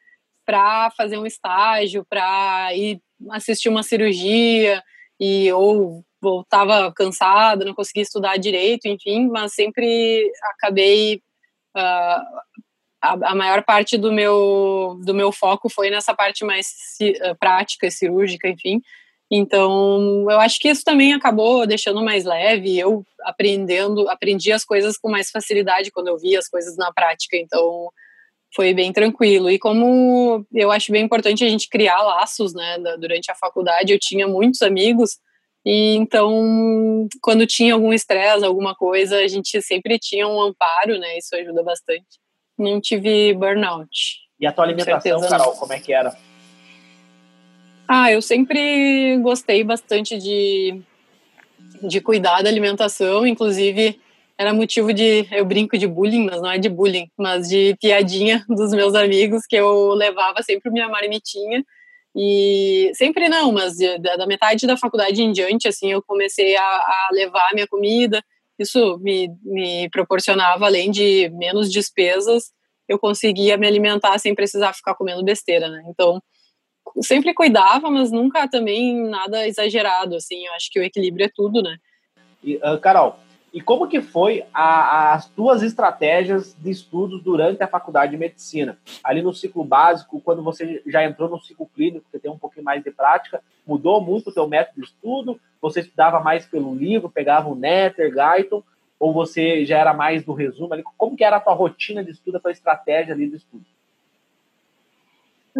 para 0.44 0.90
fazer 0.96 1.18
um 1.18 1.26
estágio, 1.26 2.04
para 2.08 2.74
ir 2.74 3.00
assistir 3.30 3.68
uma 3.68 3.82
cirurgia 3.82 4.82
e 5.20 5.52
ou 5.52 6.04
voltava 6.22 6.92
cansada, 6.92 7.64
não 7.64 7.74
conseguia 7.74 8.04
estudar 8.04 8.36
direito, 8.36 8.86
enfim, 8.86 9.28
mas 9.28 9.52
sempre 9.52 10.30
acabei 10.54 11.16
uh, 11.76 12.40
a, 13.02 13.34
maior 13.34 13.64
parte 13.64 13.98
do 13.98 14.12
meu 14.12 15.00
do 15.04 15.12
meu 15.12 15.32
foco 15.32 15.68
foi 15.68 15.90
nessa 15.90 16.14
parte 16.14 16.44
mais 16.44 16.68
uh, 17.02 17.36
prática, 17.38 17.90
cirúrgica, 17.90 18.48
enfim. 18.48 18.80
Então, 19.34 20.30
eu 20.30 20.38
acho 20.40 20.60
que 20.60 20.68
isso 20.68 20.84
também 20.84 21.14
acabou 21.14 21.66
deixando 21.66 22.02
mais 22.02 22.24
leve, 22.24 22.78
eu 22.78 23.02
aprendendo, 23.22 24.08
aprendi 24.08 24.52
as 24.52 24.64
coisas 24.64 24.96
com 24.98 25.10
mais 25.10 25.30
facilidade 25.30 25.90
quando 25.90 26.08
eu 26.08 26.18
vi 26.18 26.36
as 26.36 26.48
coisas 26.48 26.76
na 26.76 26.92
prática, 26.92 27.36
então 27.36 27.90
foi 28.54 28.74
bem 28.74 28.92
tranquilo. 28.92 29.50
E 29.50 29.58
como 29.58 30.44
eu 30.52 30.70
acho 30.70 30.92
bem 30.92 31.02
importante 31.02 31.42
a 31.44 31.48
gente 31.48 31.68
criar 31.68 32.02
laços, 32.02 32.52
né, 32.52 32.78
durante 33.00 33.30
a 33.30 33.34
faculdade, 33.34 33.92
eu 33.92 33.98
tinha 33.98 34.28
muitos 34.28 34.60
amigos, 34.60 35.18
e 35.64 35.94
então, 35.94 37.08
quando 37.20 37.46
tinha 37.46 37.74
algum 37.74 37.92
estresse, 37.92 38.44
alguma 38.44 38.74
coisa, 38.74 39.18
a 39.18 39.28
gente 39.28 39.60
sempre 39.62 39.98
tinha 39.98 40.26
um 40.26 40.40
amparo, 40.40 40.98
né, 40.98 41.18
isso 41.18 41.34
ajuda 41.36 41.62
bastante. 41.62 42.20
Não 42.58 42.80
tive 42.80 43.32
burnout. 43.34 43.88
E 44.38 44.46
a 44.46 44.52
tua 44.52 44.64
alimentação, 44.64 45.20
Carol, 45.20 45.52
como 45.52 45.72
é 45.72 45.80
que 45.80 45.92
era? 45.92 46.16
Ah, 47.86 48.10
eu 48.10 48.20
sempre 48.22 49.18
gostei 49.18 49.62
bastante 49.62 50.18
de, 50.18 50.80
de 51.82 52.00
cuidar 52.00 52.42
da 52.42 52.48
alimentação, 52.48 53.26
inclusive 53.26 54.00
era 54.36 54.52
motivo 54.52 54.92
de, 54.92 55.26
eu 55.30 55.44
brinco 55.44 55.78
de 55.78 55.86
bullying, 55.86 56.24
mas 56.24 56.40
não 56.40 56.50
é 56.50 56.58
de 56.58 56.68
bullying, 56.68 57.08
mas 57.16 57.48
de 57.48 57.76
piadinha 57.80 58.44
dos 58.48 58.72
meus 58.72 58.94
amigos, 58.94 59.46
que 59.46 59.56
eu 59.56 59.92
levava 59.94 60.42
sempre 60.42 60.70
minha 60.70 60.88
marmitinha, 60.88 61.64
e 62.14 62.90
sempre 62.94 63.28
não, 63.28 63.52
mas 63.52 63.76
da 64.18 64.26
metade 64.26 64.66
da 64.66 64.76
faculdade 64.76 65.22
em 65.22 65.32
diante, 65.32 65.68
assim, 65.68 65.92
eu 65.92 66.02
comecei 66.02 66.56
a, 66.56 66.62
a 66.62 67.08
levar 67.12 67.50
minha 67.54 67.66
comida, 67.66 68.22
isso 68.58 68.98
me, 69.00 69.28
me 69.42 69.88
proporcionava, 69.90 70.66
além 70.66 70.90
de 70.90 71.30
menos 71.30 71.70
despesas, 71.70 72.52
eu 72.88 72.98
conseguia 72.98 73.56
me 73.56 73.66
alimentar 73.66 74.18
sem 74.18 74.34
precisar 74.34 74.74
ficar 74.74 74.94
comendo 74.94 75.24
besteira, 75.24 75.68
né, 75.68 75.82
então 75.86 76.20
sempre 77.00 77.32
cuidava, 77.32 77.90
mas 77.90 78.10
nunca 78.10 78.48
também 78.48 79.08
nada 79.08 79.46
exagerado, 79.46 80.16
assim. 80.16 80.46
Eu 80.46 80.52
acho 80.54 80.68
que 80.70 80.80
o 80.80 80.82
equilíbrio 80.82 81.26
é 81.26 81.30
tudo, 81.34 81.62
né? 81.62 81.76
E, 82.42 82.56
uh, 82.56 82.78
Carol, 82.80 83.16
e 83.52 83.60
como 83.60 83.86
que 83.86 84.00
foi 84.00 84.44
a, 84.52 85.12
as 85.12 85.28
tuas 85.28 85.62
estratégias 85.62 86.56
de 86.58 86.70
estudos 86.70 87.22
durante 87.22 87.62
a 87.62 87.68
faculdade 87.68 88.12
de 88.12 88.16
medicina? 88.16 88.78
Ali 89.04 89.20
no 89.20 89.34
ciclo 89.34 89.62
básico, 89.62 90.20
quando 90.20 90.42
você 90.42 90.82
já 90.86 91.04
entrou 91.04 91.28
no 91.28 91.38
ciclo 91.38 91.68
clínico, 91.74 92.06
que 92.10 92.18
tem 92.18 92.30
um 92.30 92.38
pouquinho 92.38 92.64
mais 92.64 92.82
de 92.82 92.90
prática, 92.90 93.42
mudou 93.66 94.00
muito 94.00 94.30
o 94.30 94.32
teu 94.32 94.48
método 94.48 94.80
de 94.80 94.86
estudo? 94.86 95.38
Você 95.60 95.80
estudava 95.80 96.20
mais 96.20 96.46
pelo 96.46 96.74
livro, 96.74 97.10
pegava 97.10 97.48
o 97.48 97.54
Netter, 97.54 98.10
Guyton, 98.10 98.62
ou 98.98 99.12
você 99.12 99.66
já 99.66 99.78
era 99.78 99.92
mais 99.92 100.24
do 100.24 100.32
resumo 100.32 100.72
ali? 100.72 100.82
Como 100.96 101.16
que 101.16 101.24
era 101.24 101.36
a 101.36 101.40
tua 101.40 101.52
rotina 101.52 102.02
de 102.02 102.12
estudo, 102.12 102.36
a 102.36 102.40
tua 102.40 102.52
estratégia 102.52 103.12
ali 103.12 103.28
de 103.28 103.36
estudo? 103.36 103.64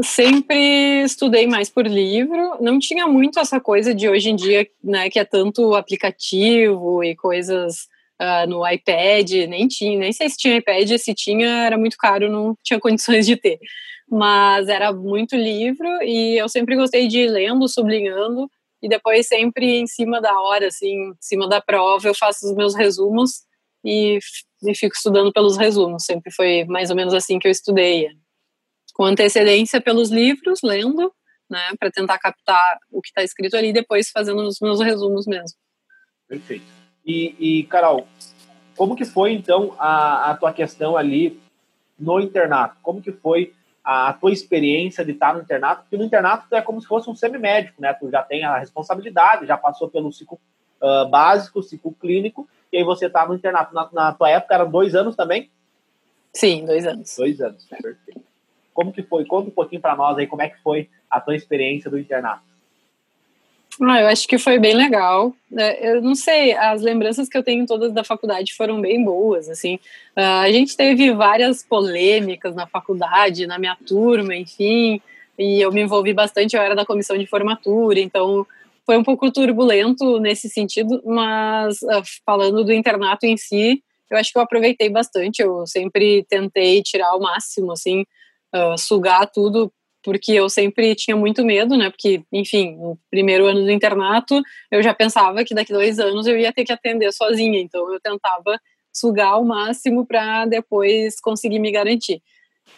Sempre 0.00 1.02
estudei 1.02 1.46
mais 1.46 1.68
por 1.68 1.86
livro, 1.86 2.56
não 2.60 2.78
tinha 2.78 3.06
muito 3.06 3.38
essa 3.38 3.60
coisa 3.60 3.94
de 3.94 4.08
hoje 4.08 4.30
em 4.30 4.36
dia, 4.36 4.66
né, 4.82 5.10
que 5.10 5.18
é 5.18 5.24
tanto 5.24 5.74
aplicativo 5.74 7.04
e 7.04 7.14
coisas 7.14 7.88
uh, 8.20 8.48
no 8.48 8.66
iPad, 8.66 9.30
nem 9.48 9.68
tinha, 9.68 9.98
nem 9.98 10.12
sei 10.12 10.28
se 10.30 10.36
tinha 10.36 10.56
iPad, 10.56 10.96
se 10.96 11.14
tinha 11.14 11.66
era 11.66 11.76
muito 11.76 11.96
caro, 11.98 12.30
não 12.30 12.56
tinha 12.62 12.78
condições 12.80 13.26
de 13.26 13.36
ter. 13.36 13.58
Mas 14.08 14.68
era 14.68 14.92
muito 14.92 15.36
livro 15.36 15.86
e 16.02 16.38
eu 16.38 16.48
sempre 16.48 16.76
gostei 16.76 17.08
de 17.08 17.20
ir 17.20 17.28
lendo, 17.28 17.68
sublinhando 17.68 18.48
e 18.82 18.88
depois 18.88 19.26
sempre 19.28 19.78
em 19.78 19.86
cima 19.86 20.20
da 20.20 20.38
hora, 20.40 20.66
assim, 20.66 21.10
em 21.10 21.14
cima 21.20 21.48
da 21.48 21.60
prova, 21.60 22.08
eu 22.08 22.14
faço 22.14 22.46
os 22.46 22.54
meus 22.54 22.74
resumos 22.74 23.42
e, 23.84 24.18
e 24.64 24.74
fico 24.74 24.94
estudando 24.94 25.32
pelos 25.32 25.56
resumos. 25.56 26.04
Sempre 26.04 26.32
foi 26.32 26.64
mais 26.64 26.90
ou 26.90 26.96
menos 26.96 27.14
assim 27.14 27.38
que 27.38 27.46
eu 27.46 27.50
estudei 27.50 28.08
com 28.92 29.04
antecedência 29.04 29.80
pelos 29.80 30.10
livros, 30.10 30.60
lendo, 30.62 31.12
né, 31.50 31.60
para 31.78 31.90
tentar 31.90 32.18
captar 32.18 32.78
o 32.90 33.00
que 33.00 33.08
está 33.08 33.22
escrito 33.22 33.56
ali 33.56 33.68
e 33.68 33.72
depois 33.72 34.10
fazendo 34.10 34.42
os 34.42 34.58
meus 34.60 34.80
resumos 34.80 35.26
mesmo. 35.26 35.56
Perfeito. 36.28 36.64
E, 37.04 37.34
e 37.38 37.64
Carol, 37.64 38.06
como 38.76 38.96
que 38.96 39.04
foi 39.04 39.32
então 39.32 39.74
a, 39.78 40.30
a 40.30 40.36
tua 40.36 40.52
questão 40.52 40.96
ali 40.96 41.40
no 41.98 42.20
internato? 42.20 42.76
Como 42.82 43.02
que 43.02 43.12
foi 43.12 43.52
a 43.84 44.12
tua 44.12 44.32
experiência 44.32 45.04
de 45.04 45.12
estar 45.12 45.34
no 45.34 45.42
internato? 45.42 45.82
Porque 45.82 45.96
no 45.96 46.04
internato 46.04 46.46
tu 46.48 46.56
é 46.56 46.62
como 46.62 46.80
se 46.80 46.86
fosse 46.86 47.10
um 47.10 47.14
semimédico, 47.14 47.80
né? 47.82 47.92
Tu 47.92 48.10
já 48.10 48.22
tem 48.22 48.44
a 48.44 48.58
responsabilidade, 48.58 49.46
já 49.46 49.56
passou 49.56 49.90
pelo 49.90 50.12
ciclo 50.12 50.38
uh, 50.80 51.08
básico, 51.08 51.62
ciclo 51.62 51.92
clínico, 51.92 52.48
e 52.72 52.78
aí 52.78 52.84
você 52.84 53.06
está 53.06 53.26
no 53.26 53.34
internato. 53.34 53.74
Na, 53.74 53.88
na 53.92 54.12
tua 54.12 54.30
época 54.30 54.54
eram 54.54 54.70
dois 54.70 54.94
anos 54.94 55.16
também? 55.16 55.50
Sim, 56.32 56.64
dois 56.64 56.86
anos. 56.86 57.14
Dois 57.16 57.40
anos, 57.40 57.64
perfeito. 57.66 58.22
Como 58.72 58.92
que 58.92 59.02
foi? 59.02 59.24
Conta 59.24 59.48
um 59.48 59.52
pouquinho 59.52 59.80
para 59.80 59.96
nós 59.96 60.16
aí 60.18 60.26
como 60.26 60.42
é 60.42 60.48
que 60.48 60.60
foi 60.62 60.88
a 61.10 61.20
tua 61.20 61.36
experiência 61.36 61.90
do 61.90 61.98
internato. 61.98 62.42
Ah, 63.80 64.02
eu 64.02 64.08
acho 64.08 64.28
que 64.28 64.38
foi 64.38 64.58
bem 64.58 64.74
legal. 64.74 65.34
É, 65.56 65.90
eu 65.90 66.02
não 66.02 66.14
sei, 66.14 66.52
as 66.52 66.82
lembranças 66.82 67.28
que 67.28 67.38
eu 67.38 67.42
tenho 67.42 67.66
todas 67.66 67.92
da 67.92 68.04
faculdade 68.04 68.54
foram 68.54 68.80
bem 68.80 69.02
boas, 69.02 69.48
assim. 69.48 69.78
Ah, 70.14 70.42
a 70.42 70.52
gente 70.52 70.76
teve 70.76 71.12
várias 71.12 71.62
polêmicas 71.62 72.54
na 72.54 72.66
faculdade, 72.66 73.46
na 73.46 73.58
minha 73.58 73.76
turma, 73.86 74.34
enfim, 74.36 75.00
e 75.38 75.60
eu 75.60 75.72
me 75.72 75.82
envolvi 75.82 76.12
bastante, 76.12 76.54
eu 76.54 76.62
era 76.62 76.74
da 76.74 76.84
comissão 76.84 77.16
de 77.16 77.26
formatura, 77.26 77.98
então 77.98 78.46
foi 78.84 78.96
um 78.98 79.04
pouco 79.04 79.30
turbulento 79.30 80.18
nesse 80.20 80.48
sentido, 80.50 81.02
mas 81.04 81.82
ah, 81.84 82.02
falando 82.26 82.64
do 82.64 82.72
internato 82.72 83.24
em 83.24 83.36
si, 83.36 83.82
eu 84.10 84.18
acho 84.18 84.30
que 84.30 84.38
eu 84.38 84.42
aproveitei 84.42 84.90
bastante, 84.90 85.40
eu 85.40 85.66
sempre 85.66 86.26
tentei 86.28 86.82
tirar 86.82 87.16
o 87.16 87.20
máximo, 87.20 87.72
assim, 87.72 88.04
uh, 88.54 88.78
sugar 88.78 89.26
tudo, 89.30 89.72
porque 90.02 90.32
eu 90.32 90.48
sempre 90.48 90.94
tinha 90.94 91.16
muito 91.16 91.44
medo, 91.44 91.76
né? 91.76 91.90
Porque, 91.90 92.22
enfim, 92.32 92.76
no 92.76 92.98
primeiro 93.10 93.46
ano 93.46 93.62
do 93.62 93.70
internato, 93.70 94.40
eu 94.70 94.82
já 94.82 94.92
pensava 94.92 95.44
que 95.44 95.54
daqui 95.54 95.72
dois 95.72 95.98
anos 95.98 96.26
eu 96.26 96.38
ia 96.38 96.52
ter 96.52 96.64
que 96.64 96.72
atender 96.72 97.12
sozinha, 97.12 97.60
então 97.60 97.92
eu 97.92 98.00
tentava 98.00 98.58
sugar 98.92 99.38
o 99.38 99.44
máximo 99.44 100.04
para 100.06 100.44
depois 100.44 101.20
conseguir 101.20 101.58
me 101.58 101.70
garantir. 101.70 102.20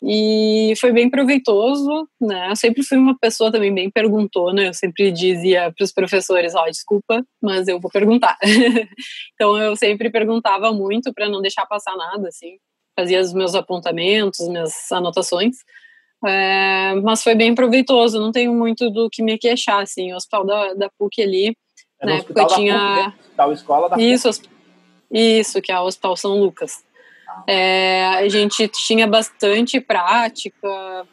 E 0.02 0.74
foi 0.80 0.92
bem 0.92 1.08
proveitoso, 1.10 2.08
né? 2.20 2.50
Eu 2.50 2.56
sempre 2.56 2.82
fui 2.82 2.98
uma 2.98 3.16
pessoa 3.18 3.52
também 3.52 3.72
bem 3.72 3.90
perguntona, 3.90 4.64
eu 4.64 4.74
sempre 4.74 5.10
dizia 5.10 5.72
para 5.72 5.84
os 5.84 5.92
professores: 5.92 6.54
Ó, 6.54 6.64
oh, 6.64 6.70
desculpa, 6.70 7.24
mas 7.42 7.68
eu 7.68 7.80
vou 7.80 7.90
perguntar. 7.90 8.36
então 9.34 9.56
eu 9.58 9.76
sempre 9.76 10.10
perguntava 10.10 10.72
muito 10.72 11.12
para 11.12 11.28
não 11.28 11.40
deixar 11.40 11.66
passar 11.66 11.96
nada, 11.96 12.28
assim 12.28 12.58
fazia 12.96 13.20
os 13.20 13.32
meus 13.32 13.54
apontamentos, 13.54 14.48
minhas 14.48 14.90
anotações. 14.92 15.56
É, 16.26 16.94
mas 17.02 17.22
foi 17.22 17.34
bem 17.34 17.54
proveitoso, 17.54 18.20
não 18.20 18.32
tenho 18.32 18.54
muito 18.54 18.90
do 18.90 19.10
que 19.10 19.22
me 19.22 19.36
queixar, 19.36 19.82
assim, 19.82 20.12
o 20.12 20.16
hospital 20.16 20.46
da, 20.46 20.74
da 20.74 20.90
PUC 20.98 21.22
ali, 21.22 21.56
é 22.00 22.06
na 22.06 22.14
época 22.14 22.46
tinha... 22.46 22.74
PUC, 22.74 22.96
né? 22.96 23.14
Hospital 23.18 23.52
Escola 23.52 23.88
da 23.90 23.96
isso, 23.98 24.28
PUC. 24.30 24.48
Isso, 25.10 25.60
que 25.60 25.70
é 25.70 25.78
o 25.78 25.84
Hospital 25.84 26.16
São 26.16 26.40
Lucas. 26.40 26.82
Ah. 27.28 27.44
É, 27.46 28.06
a 28.06 28.28
gente 28.28 28.66
tinha 28.68 29.06
bastante 29.06 29.78
prática, 29.80 31.06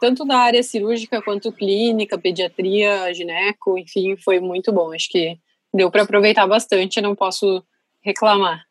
tanto 0.00 0.24
da 0.24 0.38
área 0.38 0.62
cirúrgica 0.62 1.20
quanto 1.20 1.52
clínica, 1.52 2.16
pediatria, 2.16 3.12
gineco, 3.12 3.76
enfim, 3.76 4.16
foi 4.16 4.38
muito 4.38 4.72
bom. 4.72 4.94
Acho 4.94 5.08
que 5.08 5.36
deu 5.74 5.90
para 5.90 6.02
aproveitar 6.02 6.46
bastante, 6.46 7.00
não 7.00 7.16
posso 7.16 7.62
reclamar. 8.02 8.67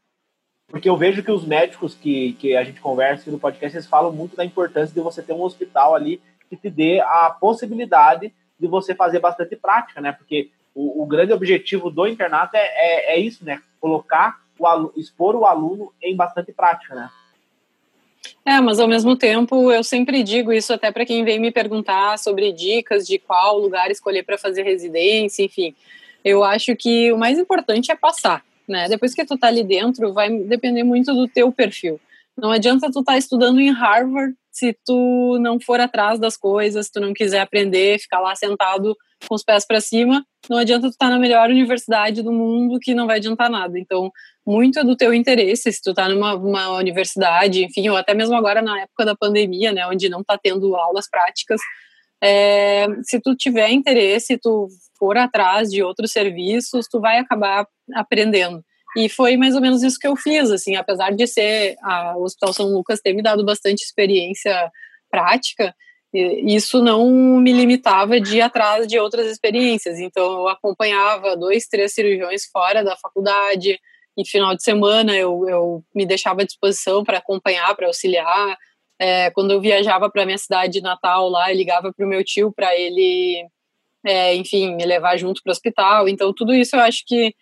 Porque 0.68 0.90
eu 0.90 0.98
vejo 0.98 1.24
que 1.24 1.32
os 1.32 1.46
médicos 1.46 1.96
que, 1.96 2.34
que 2.34 2.56
a 2.56 2.64
gente 2.64 2.82
conversa 2.82 3.32
no 3.32 3.40
podcast, 3.40 3.78
eles 3.78 3.88
falam 3.88 4.12
muito 4.12 4.36
da 4.36 4.44
importância 4.44 4.94
de 4.94 5.00
você 5.00 5.22
ter 5.22 5.34
um 5.34 5.42
hospital 5.42 5.96
ali 5.96 6.22
que 6.50 6.58
te 6.58 6.70
dê 6.70 7.00
a 7.00 7.30
possibilidade 7.30 8.34
de 8.60 8.68
você 8.68 8.94
fazer 8.94 9.20
bastante 9.20 9.56
prática, 9.56 10.02
né? 10.02 10.12
Porque 10.12 10.50
o, 10.76 11.04
o 11.04 11.06
grande 11.06 11.34
objetivo 11.34 11.90
do 11.90 12.06
internato 12.08 12.56
é, 12.56 12.60
é, 12.60 13.16
é 13.16 13.20
isso, 13.20 13.46
né? 13.46 13.62
Colocar, 13.80 14.40
o 14.60 14.92
expor 14.98 15.36
o 15.36 15.46
aluno 15.46 15.94
em 16.02 16.16
bastante 16.16 16.52
prática, 16.52 16.96
né? 16.96 17.10
É, 18.46 18.60
mas 18.60 18.80
ao 18.80 18.88
mesmo 18.88 19.16
tempo 19.16 19.72
eu 19.72 19.84
sempre 19.84 20.24
digo 20.24 20.52
isso 20.52 20.74
até 20.74 20.92
para 20.92 21.06
quem 21.06 21.24
vem 21.24 21.40
me 21.40 21.52
perguntar 21.52 22.18
sobre 22.18 22.52
dicas 22.52 23.06
de 23.06 23.20
qual 23.20 23.58
lugar 23.58 23.92
escolher 23.92 24.24
para 24.24 24.38
fazer 24.38 24.64
residência, 24.64 25.44
enfim. 25.44 25.76
Eu 26.24 26.44
acho 26.44 26.76
que 26.76 27.12
o 27.12 27.18
mais 27.18 27.38
importante 27.38 27.92
é 27.92 27.96
passar, 27.96 28.44
né? 28.68 28.88
Depois 28.90 29.14
que 29.14 29.26
tu 29.26 29.38
tá 29.38 29.48
ali 29.48 29.64
dentro, 29.64 30.14
vai 30.14 30.30
depender 30.44 30.84
muito 30.84 31.14
do 31.14 31.28
teu 31.28 31.52
perfil. 31.52 32.00
Não 32.38 32.52
adianta 32.52 32.92
tu 32.92 33.00
estar 33.00 33.14
tá 33.14 33.18
estudando 33.18 33.60
em 33.60 33.72
Harvard 33.72 34.36
se 34.52 34.76
tu 34.84 35.38
não 35.40 35.60
for 35.60 35.80
atrás 35.80 36.20
das 36.20 36.36
coisas, 36.36 36.88
se 36.88 36.92
tu 36.92 37.00
não 37.00 37.14
quiser 37.14 37.42
aprender, 37.42 38.00
ficar 38.00 38.20
lá 38.20 38.36
sentado 38.36 38.96
com 39.28 39.36
os 39.36 39.44
pés 39.44 39.66
para 39.66 39.80
cima, 39.80 40.26
não 40.50 40.58
adianta 40.58 40.88
tu 40.88 40.92
estar 40.92 41.08
tá 41.08 41.12
na 41.12 41.20
melhor 41.20 41.50
universidade 41.50 42.24
do 42.24 42.32
mundo 42.32 42.80
que 42.80 42.96
não 42.96 43.06
vai 43.06 43.18
adiantar 43.18 43.50
nada. 43.50 43.78
Então, 43.78 44.12
muito 44.46 44.80
é 44.80 44.84
do 44.84 44.96
teu 44.96 45.14
interesse, 45.14 45.72
se 45.72 45.82
tu 45.82 45.94
tá 45.94 46.10
numa 46.10 46.70
universidade, 46.78 47.66
enfim, 47.66 47.90
ou 47.90 47.98
até 47.98 48.14
mesmo 48.14 48.36
agora 48.36 48.62
na 48.62 48.82
época 48.82 49.06
da 49.06 49.16
pandemia, 49.16 49.72
né, 49.72 49.86
onde 49.88 50.10
não 50.10 50.24
tá 50.24 50.40
tendo 50.42 50.76
aulas 50.76 51.08
práticas, 51.08 51.60
é, 52.24 52.88
se 53.04 53.20
tu 53.20 53.36
tiver 53.36 53.70
interesse, 53.70 54.38
tu 54.38 54.68
for 54.98 55.18
atrás 55.18 55.70
de 55.70 55.84
outros 55.84 56.12
serviços, 56.12 56.88
tu 56.90 57.00
vai 57.00 57.18
acabar 57.20 57.68
aprendendo. 57.94 58.64
E 58.98 59.10
foi 59.10 59.38
mais 59.38 59.56
ou 59.56 59.62
menos 59.62 59.84
isso 59.84 60.00
que 60.00 60.08
eu 60.08 60.16
fiz, 60.16 60.50
assim, 60.50 60.76
apesar 60.76 61.12
de 61.12 61.28
ser 61.28 61.76
a, 61.84 62.18
o 62.18 62.24
Hospital 62.24 62.54
São 62.54 62.68
Lucas 62.68 63.00
ter 63.02 63.14
me 63.14 63.22
dado 63.22 63.46
bastante 63.46 63.84
experiência 63.84 64.72
prática, 65.10 65.74
isso 66.14 66.82
não 66.82 67.06
me 67.40 67.52
limitava 67.52 68.20
de 68.20 68.38
ir 68.38 68.42
atrás 68.42 68.88
de 68.88 68.98
outras 68.98 69.28
experiências. 69.28 70.00
Então, 70.00 70.24
eu 70.24 70.48
acompanhava 70.48 71.36
dois, 71.36 71.68
três 71.68 71.94
cirurgiões 71.94 72.46
fora 72.52 72.84
da 72.84 72.96
faculdade, 72.96 73.80
e 74.18 74.28
final 74.28 74.56
de 74.56 74.64
semana 74.64 75.16
eu, 75.16 75.48
eu 75.48 75.84
me 75.94 76.06
deixava 76.06 76.42
à 76.42 76.46
disposição 76.46 77.04
para 77.04 77.20
acompanhar, 77.20 77.76
para 77.76 77.86
auxiliar. 77.86 78.58
É, 79.00 79.30
quando 79.30 79.52
eu 79.52 79.62
viajava 79.62 80.10
para 80.10 80.26
minha 80.26 80.40
cidade 80.40 80.74
de 80.74 80.82
Natal 80.82 81.30
lá, 81.30 81.52
eu 81.52 81.56
ligava 81.56 81.94
para 81.94 82.06
o 82.06 82.10
meu 82.10 82.24
tio 82.24 82.52
para 82.52 82.76
ele, 82.76 83.46
é, 84.08 84.36
enfim, 84.36 84.76
me 84.76 84.86
levar 84.86 85.18
junto 85.18 85.42
para 85.44 85.52
o 85.52 85.54
hospital. 85.54 86.08
Então, 86.08 86.34
tudo 86.34 86.54
isso 86.54 86.76
eu 86.76 86.82
acho 86.82 87.04
que 87.06 87.34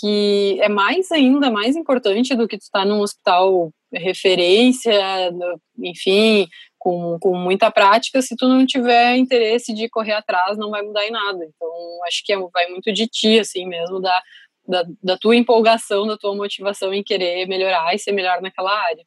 que 0.00 0.58
é 0.60 0.68
mais 0.68 1.10
ainda 1.10 1.50
mais 1.50 1.74
importante 1.74 2.34
do 2.34 2.46
que 2.46 2.58
tu 2.58 2.62
estar 2.62 2.80
tá 2.80 2.84
num 2.84 3.00
hospital 3.00 3.70
referência, 3.92 4.92
enfim, 5.78 6.46
com, 6.78 7.18
com 7.18 7.36
muita 7.36 7.70
prática, 7.70 8.20
se 8.22 8.36
tu 8.36 8.46
não 8.46 8.66
tiver 8.66 9.16
interesse 9.16 9.74
de 9.74 9.88
correr 9.88 10.12
atrás, 10.12 10.58
não 10.58 10.70
vai 10.70 10.82
mudar 10.82 11.06
em 11.06 11.10
nada. 11.10 11.44
Então, 11.44 11.68
acho 12.06 12.22
que 12.24 12.32
é, 12.32 12.36
vai 12.52 12.68
muito 12.68 12.92
de 12.92 13.06
ti, 13.06 13.38
assim 13.38 13.66
mesmo, 13.66 14.00
da, 14.00 14.22
da, 14.66 14.84
da, 15.02 15.18
tua 15.18 15.36
empolgação, 15.36 16.06
da 16.06 16.16
tua 16.16 16.34
motivação 16.36 16.92
em 16.92 17.02
querer 17.02 17.46
melhorar 17.46 17.94
e 17.94 17.98
ser 17.98 18.12
melhor 18.12 18.40
naquela 18.42 18.72
área. 18.72 19.04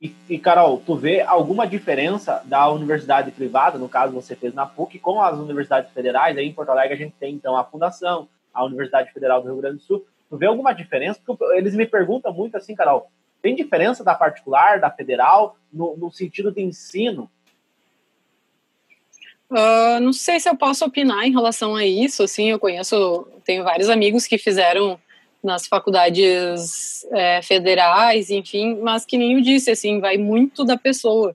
E, 0.00 0.14
e, 0.28 0.38
Carol, 0.38 0.82
tu 0.84 0.94
vê 0.94 1.22
alguma 1.22 1.66
diferença 1.66 2.42
da 2.44 2.68
universidade 2.68 3.30
privada, 3.30 3.78
no 3.78 3.88
caso 3.88 4.12
você 4.12 4.36
fez 4.36 4.52
na 4.52 4.66
PUC, 4.66 4.98
com 4.98 5.22
as 5.22 5.38
universidades 5.38 5.90
federais? 5.92 6.36
Aí 6.36 6.46
em 6.46 6.52
Porto 6.52 6.68
Alegre 6.68 6.94
a 6.94 6.98
gente 6.98 7.14
tem 7.18 7.34
então 7.34 7.56
a 7.56 7.64
fundação, 7.64 8.28
a 8.52 8.64
Universidade 8.64 9.12
Federal 9.12 9.40
do 9.40 9.48
Rio 9.48 9.60
Grande 9.60 9.76
do 9.76 9.82
Sul. 9.82 10.06
Tu 10.28 10.36
vê 10.36 10.46
alguma 10.46 10.72
diferença? 10.74 11.20
Porque 11.24 11.44
eles 11.56 11.74
me 11.74 11.86
perguntam 11.86 12.32
muito 12.32 12.56
assim, 12.56 12.74
Carol, 12.74 13.10
tem 13.40 13.54
diferença 13.54 14.04
da 14.04 14.14
particular, 14.14 14.80
da 14.80 14.90
federal, 14.90 15.56
no, 15.72 15.96
no 15.96 16.10
sentido 16.10 16.52
de 16.52 16.62
ensino? 16.62 17.30
Uh, 19.50 20.00
não 20.00 20.12
sei 20.12 20.40
se 20.40 20.48
eu 20.48 20.56
posso 20.56 20.84
opinar 20.84 21.24
em 21.24 21.32
relação 21.32 21.76
a 21.76 21.86
isso. 21.86 22.22
Assim, 22.22 22.50
eu 22.50 22.58
conheço, 22.58 23.26
tenho 23.44 23.64
vários 23.64 23.88
amigos 23.88 24.26
que 24.26 24.36
fizeram 24.36 24.98
nas 25.46 25.66
faculdades 25.66 27.06
é, 27.12 27.40
federais, 27.40 28.30
enfim, 28.30 28.78
mas 28.82 29.06
que 29.06 29.16
nem 29.16 29.34
eu 29.34 29.40
disse, 29.40 29.70
assim, 29.70 30.00
vai 30.00 30.18
muito 30.18 30.64
da 30.64 30.76
pessoa. 30.76 31.34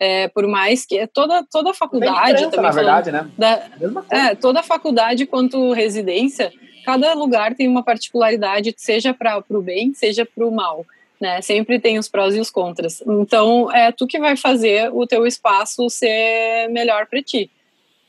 É, 0.00 0.28
por 0.28 0.46
mais 0.46 0.86
que 0.86 1.04
toda 1.08 1.44
toda 1.50 1.74
faculdade 1.74 2.48
também 2.52 2.62
na 2.62 2.70
verdade 2.70 3.10
né? 3.10 3.28
da, 3.36 3.66
é, 4.08 4.34
toda 4.36 4.62
faculdade 4.62 5.26
quanto 5.26 5.72
residência 5.72 6.52
cada 6.84 7.14
lugar 7.14 7.56
tem 7.56 7.66
uma 7.66 7.82
particularidade 7.82 8.72
seja 8.76 9.12
para 9.12 9.42
o 9.50 9.60
bem 9.60 9.92
seja 9.92 10.24
para 10.24 10.46
o 10.46 10.52
mal 10.52 10.86
né? 11.20 11.40
Sempre 11.42 11.80
tem 11.80 11.98
os 11.98 12.08
prós 12.08 12.34
e 12.34 12.40
os 12.40 12.50
contras. 12.50 13.02
Então 13.06 13.70
é 13.72 13.90
tu 13.90 14.06
que 14.06 14.18
vai 14.18 14.36
fazer 14.36 14.90
o 14.92 15.06
teu 15.06 15.26
espaço 15.26 15.88
ser 15.90 16.68
melhor 16.70 17.06
para 17.06 17.22
ti. 17.22 17.50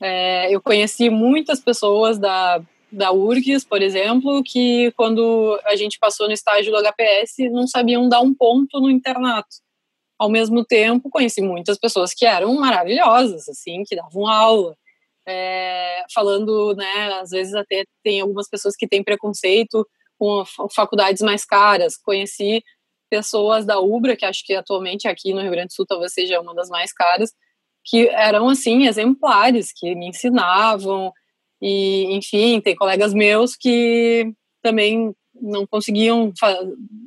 É, 0.01 0.53
eu 0.53 0.61
conheci 0.61 1.09
muitas 1.09 1.59
pessoas 1.59 2.17
da 2.17 2.61
da 2.91 3.11
URGS, 3.11 3.63
por 3.65 3.81
exemplo, 3.81 4.41
que 4.43 4.91
quando 4.93 5.59
a 5.65 5.75
gente 5.75 5.99
passou 5.99 6.27
no 6.27 6.33
estágio 6.33 6.71
do 6.71 6.81
HPS 6.81 7.49
não 7.51 7.67
sabiam 7.67 8.09
dar 8.09 8.21
um 8.21 8.33
ponto 8.33 8.79
no 8.79 8.89
internato 8.89 9.57
ao 10.17 10.29
mesmo 10.29 10.65
tempo, 10.65 11.09
conheci 11.09 11.41
muitas 11.41 11.77
pessoas 11.77 12.13
que 12.13 12.25
eram 12.25 12.53
maravilhosas, 12.55 13.47
assim, 13.47 13.83
que 13.85 13.95
davam 13.95 14.27
aula. 14.27 14.75
É, 15.25 16.03
falando, 16.13 16.75
né, 16.75 17.19
às 17.21 17.29
vezes 17.29 17.53
até 17.53 17.85
tem 18.03 18.19
algumas 18.19 18.49
pessoas 18.49 18.75
que 18.75 18.87
têm 18.87 19.03
preconceito 19.03 19.87
com 20.17 20.43
faculdades 20.73 21.21
mais 21.21 21.45
caras. 21.45 21.95
Conheci 21.95 22.63
pessoas 23.09 23.65
da 23.65 23.79
UBRA, 23.79 24.15
que 24.15 24.25
acho 24.25 24.43
que 24.45 24.53
atualmente 24.53 25.07
aqui 25.07 25.33
no 25.33 25.41
Rio 25.41 25.51
Grande 25.51 25.67
do 25.67 25.73
Sul 25.73 25.85
talvez 25.85 26.13
seja 26.13 26.41
uma 26.41 26.53
das 26.53 26.69
mais 26.69 26.91
caras, 26.91 27.31
que 27.85 28.07
eram, 28.09 28.49
assim, 28.49 28.85
exemplares, 28.87 29.71
que 29.71 29.95
me 29.95 30.09
ensinavam, 30.09 31.13
e, 31.61 32.15
enfim, 32.15 32.61
tem 32.61 32.75
colegas 32.75 33.13
meus 33.13 33.55
que 33.55 34.31
também 34.61 35.13
não 35.41 35.65
conseguiam 35.65 36.33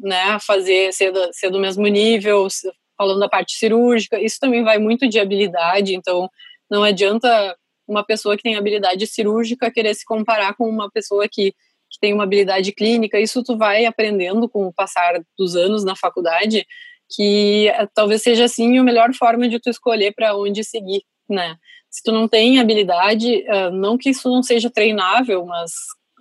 né, 0.03 0.39
fazer, 0.41 0.93
ser 0.93 1.11
do, 1.11 1.29
ser 1.33 1.51
do 1.51 1.61
mesmo 1.61 1.87
nível, 1.87 2.49
falando 2.97 3.21
da 3.21 3.29
parte 3.29 3.55
cirúrgica, 3.57 4.21
isso 4.21 4.39
também 4.41 4.63
vai 4.63 4.79
muito 4.79 5.09
de 5.09 5.19
habilidade, 5.19 5.95
então 5.95 6.29
não 6.71 6.83
adianta 6.83 7.57
uma 7.87 8.05
pessoa 8.05 8.37
que 8.37 8.43
tem 8.43 8.57
habilidade 8.57 9.07
cirúrgica 9.07 9.71
querer 9.71 9.95
se 9.95 10.05
comparar 10.05 10.55
com 10.55 10.69
uma 10.69 10.91
pessoa 10.91 11.29
que, 11.29 11.53
que 11.53 11.99
tem 12.01 12.15
uma 12.15 12.25
habilidade 12.25 12.73
clínica, 12.73 13.21
isso 13.21 13.43
tu 13.43 13.57
vai 13.57 13.85
aprendendo 13.85 14.49
com 14.49 14.67
o 14.67 14.73
passar 14.73 15.21
dos 15.39 15.57
anos 15.57 15.85
na 15.85 15.97
faculdade, 15.97 16.67
que 17.15 17.69
eh, 17.69 17.89
talvez 17.95 18.23
seja 18.23 18.45
assim 18.45 18.79
a 18.79 18.83
melhor 18.83 19.13
forma 19.13 19.49
de 19.49 19.61
tu 19.61 19.69
escolher 19.69 20.15
para 20.15 20.37
onde 20.37 20.65
seguir, 20.65 21.03
né? 21.29 21.57
Se 21.93 22.03
tu 22.03 22.11
não 22.11 22.27
tem 22.27 22.59
habilidade, 22.59 23.45
eh, 23.47 23.71
não 23.71 23.99
que 23.99 24.11
isso 24.11 24.29
não 24.31 24.43
seja 24.43 24.71
treinável, 24.71 25.45
mas 25.45 25.73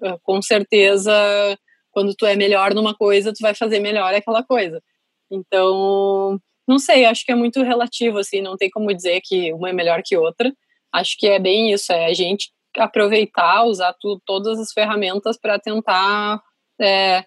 eh, 0.03 0.17
com 0.21 0.41
certeza 0.41 1.13
quando 1.91 2.13
tu 2.15 2.25
é 2.25 2.35
melhor 2.35 2.73
numa 2.73 2.93
coisa, 2.95 3.33
tu 3.33 3.39
vai 3.41 3.55
fazer 3.55 3.79
melhor 3.79 4.13
aquela 4.13 4.43
coisa. 4.43 4.81
Então, 5.31 6.39
não 6.67 6.79
sei, 6.79 7.05
acho 7.05 7.25
que 7.25 7.31
é 7.31 7.35
muito 7.35 7.63
relativo, 7.63 8.17
assim, 8.19 8.41
não 8.41 8.57
tem 8.57 8.69
como 8.69 8.93
dizer 8.93 9.21
que 9.23 9.53
uma 9.53 9.69
é 9.69 9.73
melhor 9.73 10.01
que 10.03 10.17
outra. 10.17 10.53
Acho 10.93 11.17
que 11.17 11.27
é 11.27 11.39
bem 11.39 11.71
isso, 11.73 11.91
é 11.93 12.05
a 12.07 12.13
gente 12.13 12.51
aproveitar, 12.77 13.65
usar 13.65 13.93
tu, 13.99 14.21
todas 14.25 14.59
as 14.59 14.71
ferramentas 14.73 15.37
para 15.37 15.59
tentar 15.59 16.41
é, 16.81 17.25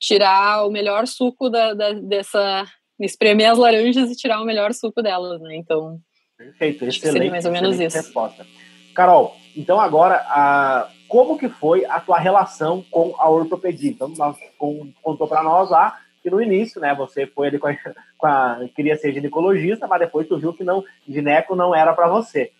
tirar 0.00 0.66
o 0.66 0.70
melhor 0.70 1.06
suco 1.06 1.50
da, 1.50 1.74
da, 1.74 1.92
dessa. 1.92 2.66
espremer 3.00 3.50
as 3.52 3.58
laranjas 3.58 4.10
e 4.10 4.16
tirar 4.16 4.40
o 4.42 4.44
melhor 4.44 4.72
suco 4.74 5.02
delas, 5.02 5.40
né? 5.40 5.56
Então. 5.56 6.00
Perfeito, 6.36 6.84
excelente. 6.84 7.30
mais 7.30 7.44
ou 7.44 7.52
menos 7.52 7.80
isso. 7.80 7.96
Resposta. 7.96 8.46
Carol, 8.94 9.36
então 9.56 9.80
agora, 9.80 10.16
a, 10.28 10.88
como 11.08 11.38
que 11.38 11.48
foi 11.48 11.84
a 11.86 12.00
tua 12.00 12.18
relação 12.18 12.84
com 12.90 13.14
a 13.18 13.28
ortopedia? 13.28 13.90
Então, 13.90 14.08
nós, 14.08 14.36
com, 14.58 14.92
contou 15.02 15.26
para 15.26 15.42
nós 15.42 15.70
lá 15.70 15.98
que 16.22 16.30
no 16.30 16.42
início, 16.42 16.80
né, 16.80 16.94
você 16.94 17.26
foi 17.26 17.48
ali 17.48 17.58
com 17.58 17.68
a, 17.68 17.74
com 18.18 18.26
a, 18.26 18.60
queria 18.74 18.96
ser 18.96 19.12
ginecologista, 19.12 19.86
mas 19.86 20.00
depois 20.00 20.26
tu 20.26 20.38
viu 20.38 20.52
que 20.52 20.64
não, 20.64 20.84
gineco 21.08 21.54
não 21.54 21.74
era 21.74 21.92
para 21.92 22.08
você. 22.08 22.50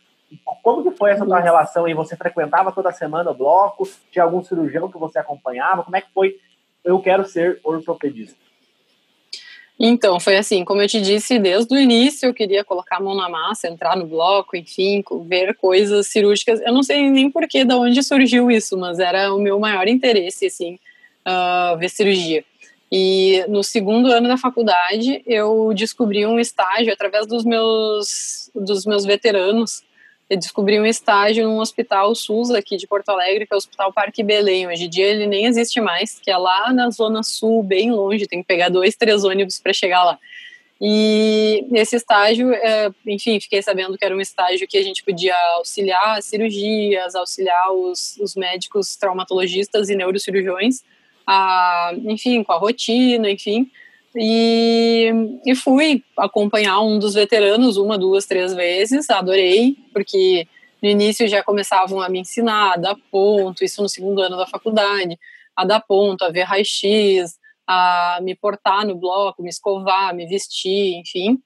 Como 0.63 0.83
que 0.83 0.97
foi 0.97 1.11
essa 1.11 1.25
tua 1.25 1.41
relação 1.41 1.85
aí? 1.85 1.95
Você 1.95 2.17
frequentava 2.17 2.73
toda 2.73 2.93
semana 2.93 3.31
o 3.31 3.35
bloco? 3.35 3.89
Tinha 4.11 4.25
algum 4.25 4.43
cirurgião 4.43 4.91
que 4.91 4.99
você 4.99 5.19
acompanhava? 5.19 5.85
Como 5.85 5.97
é 5.97 6.01
que 6.01 6.13
foi? 6.13 6.37
Eu 6.85 7.01
quero 7.01 7.25
ser 7.25 7.61
ortopedista. 7.63 8.46
Então, 9.79 10.19
foi 10.19 10.37
assim, 10.37 10.65
como 10.65 10.81
eu 10.81 10.89
te 10.89 11.01
disse, 11.01 11.39
desde 11.39 11.75
o 11.75 11.79
início 11.79 12.27
eu 12.27 12.35
queria 12.35 12.65
colocar 12.65 12.97
a 12.97 13.01
mão 13.01 13.15
na 13.15 13.29
massa, 13.29 13.69
entrar 13.69 13.95
no 13.95 14.07
bloco, 14.07 14.57
enfim, 14.57 15.05
ver 15.27 15.55
coisas 15.57 16.07
cirúrgicas. 16.07 16.61
Eu 16.63 16.73
não 16.73 16.83
sei 16.83 17.11
nem 17.11 17.31
porquê, 17.31 17.65
de 17.65 17.75
onde 17.75 18.03
surgiu 18.03 18.51
isso, 18.51 18.77
mas 18.79 18.99
era 18.99 19.35
o 19.35 19.39
meu 19.39 19.59
maior 19.59 19.87
interesse, 19.87 20.47
assim, 20.47 20.79
uh, 21.27 21.77
ver 21.77 21.91
cirurgia. 21.91 22.43
E 22.91 23.45
no 23.49 23.63
segundo 23.63 24.11
ano 24.11 24.29
da 24.29 24.39
faculdade, 24.39 25.23
eu 25.27 25.73
descobri 25.75 26.25
um 26.25 26.39
estágio 26.39 26.93
através 26.93 27.27
dos 27.27 27.45
meus, 27.45 28.51
dos 28.55 28.87
meus 28.87 29.05
veteranos 29.05 29.83
eu 30.29 30.37
descobri 30.37 30.81
um 30.81 30.87
estágio 30.87 31.45
num 31.45 31.59
hospital 31.59 32.15
SUS 32.15 32.51
aqui 32.51 32.77
de 32.77 32.87
Porto 32.87 33.11
Alegre, 33.11 33.47
que 33.47 33.53
é 33.53 33.57
o 33.57 33.59
Hospital 33.59 33.93
Parque 33.93 34.25
Belém. 34.25 34.67
Hoje 34.67 34.85
em 34.85 34.89
dia 34.89 35.07
ele 35.07 35.27
nem 35.27 35.47
existe 35.47 35.81
mais, 35.81 36.19
que 36.19 36.31
é 36.31 36.37
lá 36.37 36.73
na 36.73 36.91
Zona 36.91 37.23
Sul, 37.23 37.63
bem 37.63 37.93
longe, 37.93 38.27
tem 38.27 38.41
que 38.41 38.47
pegar 38.47 38.69
dois, 38.69 38.97
três 38.97 39.23
ônibus 39.23 39.61
para 39.61 39.73
chegar 39.73 40.03
lá. 40.03 40.19
E 40.81 41.65
nesse 41.71 41.97
estágio, 41.97 42.53
é, 42.53 42.91
enfim, 43.07 43.41
fiquei 43.41 43.63
sabendo 43.63 43.97
que 43.97 44.05
era 44.05 44.15
um 44.15 44.21
estágio 44.21 44.67
que 44.69 44.77
a 44.77 44.83
gente 44.83 45.03
podia 45.03 45.35
auxiliar 45.57 46.23
cirurgias, 46.23 47.15
auxiliar 47.15 47.73
os, 47.73 48.17
os 48.19 48.35
médicos 48.35 48.97
traumatologistas 48.97 49.89
e 49.89 49.95
neurocirurgiões, 49.95 50.83
a, 51.27 51.93
enfim, 52.05 52.43
com 52.43 52.53
a 52.53 52.59
rotina, 52.59 53.31
enfim. 53.31 53.71
E, 54.19 55.13
e 55.45 55.55
fui 55.55 56.03
acompanhar 56.17 56.81
um 56.81 56.99
dos 56.99 57.15
veteranos 57.15 57.77
uma, 57.77 57.99
duas, 57.99 58.25
três 58.27 58.55
vezes, 58.55 59.11
adorei, 59.11 59.77
porque 59.93 60.47
no 60.83 60.89
início 60.89 61.29
já 61.29 61.43
começavam 61.43 62.01
a 62.01 62.09
me 62.09 62.21
ensinar 62.21 62.73
a 62.73 62.77
dar 62.77 62.97
ponto, 63.11 63.65
isso 63.65 63.83
no 63.83 63.89
segundo 63.89 64.21
ano 64.23 64.37
da 64.37 64.47
faculdade, 64.47 65.19
a 65.55 65.65
dar 65.65 65.81
ponto, 65.81 66.23
a 66.25 66.31
ver 66.31 66.43
raio-x, 66.43 67.37
a 67.67 68.19
me 68.23 68.35
portar 68.35 68.87
no 68.87 68.95
bloco, 68.95 69.43
me 69.43 69.49
escovar, 69.49 70.15
me 70.15 70.27
vestir, 70.27 70.97
enfim. 70.99 71.39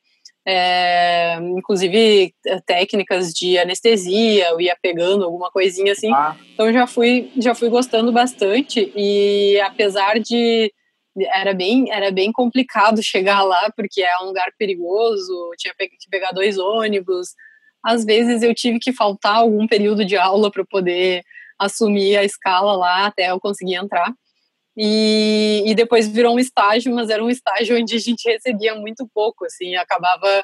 É, 0.46 1.36
inclusive 1.56 2.34
é, 2.46 2.60
técnicas 2.60 3.32
de 3.32 3.58
anestesia, 3.58 4.48
eu 4.48 4.60
ia 4.60 4.76
pegando 4.80 5.24
alguma 5.24 5.50
coisinha 5.50 5.92
assim. 5.92 6.12
Ah. 6.12 6.36
Então 6.54 6.72
já 6.72 6.86
fui, 6.86 7.30
já 7.36 7.54
fui 7.54 7.68
gostando 7.68 8.10
bastante 8.10 8.92
e 8.96 9.60
apesar 9.60 10.18
de 10.18 10.72
era 11.32 11.54
bem 11.54 11.90
era 11.90 12.10
bem 12.10 12.32
complicado 12.32 13.02
chegar 13.02 13.42
lá 13.42 13.70
porque 13.76 14.02
é 14.02 14.18
um 14.22 14.26
lugar 14.26 14.52
perigoso, 14.58 15.50
tinha 15.58 15.74
que 15.74 16.10
pegar 16.10 16.32
dois 16.32 16.58
ônibus. 16.58 17.28
Às 17.84 18.04
vezes 18.04 18.42
eu 18.42 18.54
tive 18.54 18.78
que 18.78 18.92
faltar 18.92 19.36
algum 19.36 19.66
período 19.66 20.04
de 20.04 20.16
aula 20.16 20.50
para 20.50 20.64
poder 20.64 21.22
assumir 21.58 22.16
a 22.16 22.24
escala 22.24 22.76
lá 22.76 23.06
até 23.06 23.30
eu 23.30 23.40
conseguir 23.40 23.74
entrar. 23.74 24.12
E, 24.76 25.62
e 25.66 25.74
depois 25.74 26.08
virou 26.08 26.36
um 26.36 26.38
estágio, 26.38 26.94
mas 26.94 27.10
era 27.10 27.22
um 27.22 27.30
estágio 27.30 27.78
onde 27.78 27.96
a 27.96 27.98
gente 27.98 28.28
recebia 28.28 28.74
muito 28.74 29.08
pouco, 29.12 29.44
assim, 29.44 29.74
acabava 29.76 30.42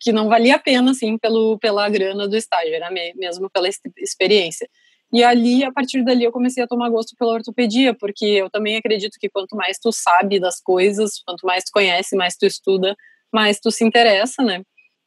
que 0.00 0.12
não 0.12 0.28
valia 0.28 0.56
a 0.56 0.58
pena, 0.58 0.90
assim, 0.90 1.18
pelo, 1.18 1.58
pela 1.58 1.88
grana 1.88 2.28
do 2.28 2.36
estágio, 2.36 2.74
era 2.74 2.90
mesmo 2.90 3.48
pela 3.50 3.68
experiência. 3.98 4.68
E 5.14 5.22
ali, 5.22 5.62
a 5.62 5.70
partir 5.70 6.02
dali, 6.02 6.24
eu 6.24 6.32
comecei 6.32 6.60
a 6.60 6.66
tomar 6.66 6.90
gosto 6.90 7.14
pela 7.16 7.34
ortopedia, 7.34 7.94
porque 7.94 8.24
eu 8.24 8.50
também 8.50 8.76
acredito 8.76 9.16
que 9.20 9.30
quanto 9.30 9.54
mais 9.54 9.78
tu 9.78 9.92
sabe 9.92 10.40
das 10.40 10.60
coisas, 10.60 11.22
quanto 11.24 11.46
mais 11.46 11.62
tu 11.62 11.70
conhece, 11.72 12.16
mais 12.16 12.36
tu 12.36 12.44
estuda, 12.44 12.96
mais 13.32 13.60
tu 13.60 13.70
se 13.70 13.84
interessa, 13.84 14.42
né? 14.42 14.64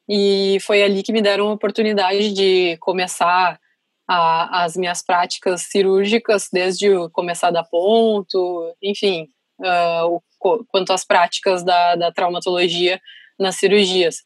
E 0.07 0.59
foi 0.61 0.81
ali 0.81 1.03
que 1.03 1.11
me 1.11 1.21
deram 1.21 1.49
a 1.49 1.53
oportunidade 1.53 2.31
de 2.31 2.77
começar 2.77 3.59
a, 4.07 4.63
as 4.63 4.77
minhas 4.77 5.03
práticas 5.03 5.63
cirúrgicas, 5.63 6.47
desde 6.53 6.87
começar 7.11 7.51
da 7.51 7.65
ponto, 7.65 8.73
enfim, 8.81 9.27
uh, 9.59 10.21
o, 10.39 10.63
quanto 10.69 10.93
às 10.93 11.05
práticas 11.05 11.65
da, 11.65 11.97
da 11.97 12.13
traumatologia 12.13 13.01
nas 13.37 13.57
cirurgias. 13.57 14.23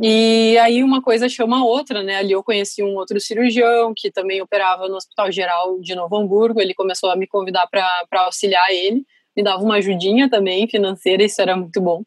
E 0.00 0.56
aí 0.58 0.82
uma 0.82 1.02
coisa 1.02 1.28
chama 1.28 1.60
a 1.60 1.64
outra, 1.64 2.02
né? 2.02 2.16
Ali 2.16 2.32
eu 2.32 2.42
conheci 2.42 2.82
um 2.82 2.96
outro 2.96 3.20
cirurgião 3.20 3.92
que 3.96 4.10
também 4.10 4.40
operava 4.40 4.88
no 4.88 4.96
Hospital 4.96 5.30
Geral 5.30 5.80
de 5.80 5.94
Novo 5.94 6.16
Hamburgo. 6.16 6.60
Ele 6.60 6.74
começou 6.74 7.10
a 7.10 7.16
me 7.16 7.26
convidar 7.26 7.66
para 7.68 8.22
auxiliar 8.24 8.70
ele, 8.70 9.04
me 9.36 9.42
dava 9.42 9.62
uma 9.62 9.76
ajudinha 9.76 10.28
também 10.28 10.68
financeira, 10.68 11.22
isso 11.22 11.40
era 11.40 11.56
muito 11.56 11.80
bom. 11.80 12.02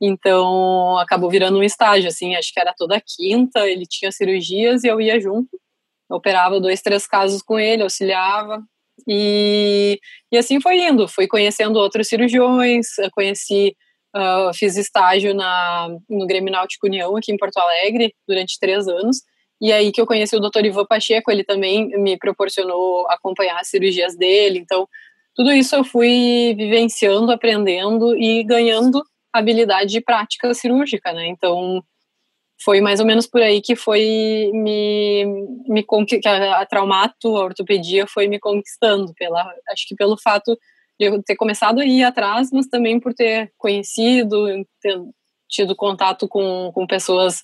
Então 0.00 0.98
acabou 0.98 1.30
virando 1.30 1.58
um 1.58 1.62
estágio, 1.62 2.08
assim, 2.08 2.34
acho 2.36 2.52
que 2.52 2.60
era 2.60 2.74
toda 2.76 3.00
quinta, 3.00 3.68
ele 3.68 3.86
tinha 3.86 4.12
cirurgias 4.12 4.84
e 4.84 4.88
eu 4.88 5.00
ia 5.00 5.20
junto 5.20 5.48
operava 6.08 6.60
dois, 6.60 6.80
três 6.80 7.06
casos 7.06 7.42
com 7.42 7.58
ele, 7.58 7.82
auxiliava. 7.82 8.62
E, 9.06 10.00
e 10.32 10.38
assim 10.38 10.60
foi 10.60 10.78
indo, 10.78 11.06
fui 11.08 11.26
conhecendo 11.26 11.78
outros 11.78 12.08
cirurgiões, 12.08 12.86
conheci, 13.12 13.76
uh, 14.16 14.54
fiz 14.54 14.76
estágio 14.76 15.34
na, 15.34 15.88
no 16.08 16.26
Grêmio 16.26 16.50
Náutico 16.52 16.86
União, 16.86 17.16
aqui 17.16 17.32
em 17.32 17.36
Porto 17.36 17.58
Alegre, 17.58 18.14
durante 18.26 18.58
três 18.58 18.88
anos, 18.88 19.18
e 19.60 19.72
aí 19.72 19.92
que 19.92 20.00
eu 20.00 20.06
conheci 20.06 20.34
o 20.36 20.40
Dr. 20.40 20.64
Ivan 20.64 20.86
Pacheco, 20.86 21.30
ele 21.30 21.44
também 21.44 21.88
me 21.98 22.18
proporcionou 22.18 23.06
acompanhar 23.10 23.58
as 23.60 23.68
cirurgias 23.68 24.16
dele, 24.16 24.58
então 24.58 24.88
tudo 25.34 25.52
isso 25.52 25.76
eu 25.76 25.84
fui 25.84 26.54
vivenciando, 26.56 27.30
aprendendo 27.30 28.16
e 28.16 28.42
ganhando 28.42 29.02
habilidade 29.32 29.90
de 29.90 30.00
prática 30.00 30.52
cirúrgica, 30.54 31.12
né, 31.12 31.28
então 31.28 31.82
foi 32.64 32.80
mais 32.80 33.00
ou 33.00 33.06
menos 33.06 33.26
por 33.26 33.42
aí 33.42 33.60
que 33.60 33.76
foi 33.76 34.50
me, 34.54 35.26
me 35.68 35.84
que 36.06 36.26
a, 36.26 36.60
a 36.60 36.66
traumato, 36.66 37.36
a 37.36 37.44
ortopedia 37.44 38.06
foi 38.06 38.26
me 38.28 38.38
conquistando 38.38 39.12
pela 39.14 39.42
acho 39.68 39.86
que 39.86 39.94
pelo 39.94 40.16
fato 40.16 40.56
eu 40.98 41.22
ter 41.22 41.36
começado 41.36 41.80
a 41.80 41.84
ir 41.84 42.02
atrás, 42.02 42.50
mas 42.52 42.66
também 42.66 42.98
por 42.98 43.12
ter 43.14 43.52
conhecido, 43.58 44.46
ter 44.80 44.98
tido 45.48 45.76
contato 45.76 46.26
com, 46.26 46.70
com 46.74 46.86
pessoas 46.86 47.42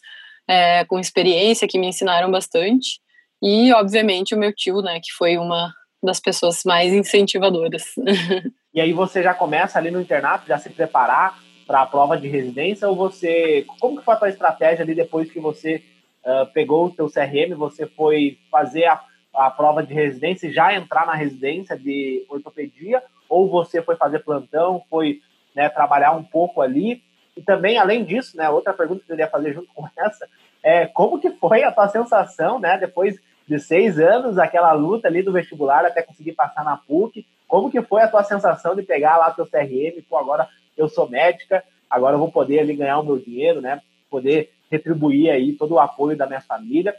é, 0.48 0.84
com 0.84 0.98
experiência 0.98 1.68
que 1.68 1.78
me 1.78 1.86
ensinaram 1.86 2.30
bastante 2.30 3.00
e 3.42 3.72
obviamente 3.72 4.34
o 4.34 4.38
meu 4.38 4.53
tio, 4.55 4.80
né, 4.80 5.00
que 5.03 5.12
foi 5.12 5.36
uma 5.36 5.72
das 6.03 6.20
pessoas 6.20 6.62
mais 6.64 6.92
incentivadoras. 6.92 7.84
E 8.74 8.80
aí 8.80 8.94
você 8.94 9.22
já 9.22 9.34
começa 9.34 9.78
ali 9.78 9.90
no 9.90 10.00
internato, 10.00 10.48
já 10.48 10.57
se 10.57 10.70
preparar 10.70 11.38
para 11.66 11.82
a 11.82 11.86
prova 11.86 12.16
de 12.16 12.26
residência 12.26 12.88
ou 12.88 12.96
você 12.96 13.66
como 13.78 13.98
que 13.98 14.05
foi 14.05 14.14
a 14.14 14.16
tua 14.16 14.30
estratégia 14.30 14.82
ali 14.82 14.94
depois 14.94 15.30
que 15.30 15.38
você 15.38 15.82
uh, 16.24 16.50
pegou 16.55 16.86
o 16.86 16.90
teu 16.90 17.07
CRM 17.07 17.55
você 17.55 17.86
foi 17.86 18.38
fazer 18.50 18.86
a, 18.86 18.98
a 19.34 19.50
prova 19.50 19.82
de 19.82 19.92
residência 19.92 20.46
e 20.46 20.53
já 20.55 20.74
entrar 20.74 21.07
na 21.07 21.14
residência 21.14 21.76
de 21.76 22.24
ortopedia 22.30 23.03
ou 23.33 23.49
você 23.49 23.80
foi 23.80 23.97
fazer 23.97 24.20
plantão 24.20 24.83
foi 24.91 25.20
né, 25.55 25.68
trabalhar 25.68 26.12
um 26.12 26.22
pouco 26.22 26.61
ali 26.61 27.03
e 27.37 27.43
também 27.43 27.78
além 27.78 28.05
disso 28.05 28.37
né 28.37 28.49
outra 28.49 28.72
pergunta 28.72 29.01
que 29.01 29.12
eu 29.12 29.16
queria 29.16 29.30
fazer 29.30 29.55
junto 29.55 29.72
com 29.74 29.87
essa 29.97 30.28
é 30.62 30.87
como 30.87 31.20
que 31.20 31.30
foi 31.30 31.62
a 31.62 31.72
tua 31.72 31.89
sensação 31.89 32.59
né 32.59 32.78
depois 32.78 33.16
de 33.47 33.59
seis 33.59 33.99
anos 33.99 34.39
aquela 34.39 34.72
luta 34.72 35.09
ali 35.09 35.22
do 35.22 35.33
vestibular 35.33 35.85
até 35.85 36.03
conseguir 36.03 36.33
passar 36.33 36.64
na 36.64 36.76
PUC 36.76 37.26
como 37.49 37.70
que 37.70 37.83
foi 37.83 38.03
a 38.03 38.09
tua 38.09 38.24
sensação 38.24 38.74
de 38.74 38.83
pegar 38.83 39.16
lá 39.16 39.30
teu 39.30 39.47
CRM 39.47 40.03
pô 40.09 40.16
agora 40.16 40.49
eu 40.76 40.89
sou 40.89 41.09
médica, 41.09 41.64
agora 41.89 42.14
eu 42.14 42.18
vou 42.18 42.30
poder 42.30 42.61
ali 42.61 42.74
ganhar 42.74 42.99
o 42.99 43.05
meu 43.05 43.18
dinheiro, 43.18 43.61
né? 43.61 43.80
Poder 44.11 44.53
retribuir 44.70 45.30
aí 45.30 45.53
todo 45.53 45.72
o 45.72 45.80
apoio 45.80 46.16
da 46.16 46.26
minha 46.26 46.41
família. 46.41 46.95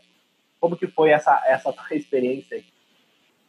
Como 0.60 0.78
que 0.78 0.88
foi 0.88 1.10
essa, 1.10 1.42
essa 1.46 1.74
experiência 1.92 2.58
aí? 2.58 2.66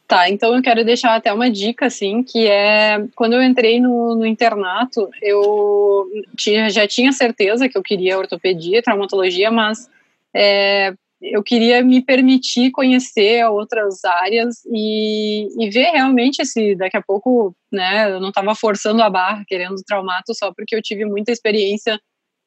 Tá, 0.07 0.29
então 0.29 0.55
eu 0.55 0.61
quero 0.61 0.85
deixar 0.85 1.15
até 1.15 1.33
uma 1.33 1.49
dica, 1.49 1.87
assim, 1.87 2.21
que 2.21 2.47
é 2.47 3.03
quando 3.15 3.33
eu 3.33 3.41
entrei 3.41 3.81
no, 3.81 4.13
no 4.15 4.25
internato, 4.25 5.09
eu 5.19 6.07
tinha, 6.37 6.69
já 6.69 6.87
tinha 6.87 7.11
certeza 7.11 7.67
que 7.67 7.75
eu 7.75 7.81
queria 7.81 8.17
ortopedia, 8.17 8.83
traumatologia, 8.83 9.49
mas 9.49 9.89
é, 10.31 10.93
eu 11.19 11.41
queria 11.41 11.83
me 11.83 12.03
permitir 12.03 12.69
conhecer 12.69 13.45
outras 13.49 14.03
áreas 14.05 14.63
e, 14.71 15.47
e, 15.59 15.69
ver 15.71 15.91
realmente 15.91 16.45
se 16.45 16.75
daqui 16.75 16.97
a 16.97 17.01
pouco, 17.01 17.55
né, 17.71 18.11
eu 18.11 18.19
não 18.19 18.29
estava 18.29 18.53
forçando 18.53 19.01
a 19.01 19.09
barra, 19.09 19.43
querendo 19.47 19.75
traumato 19.87 20.35
só 20.35 20.53
porque 20.53 20.75
eu 20.75 20.83
tive 20.83 21.05
muita 21.05 21.31
experiência 21.31 21.99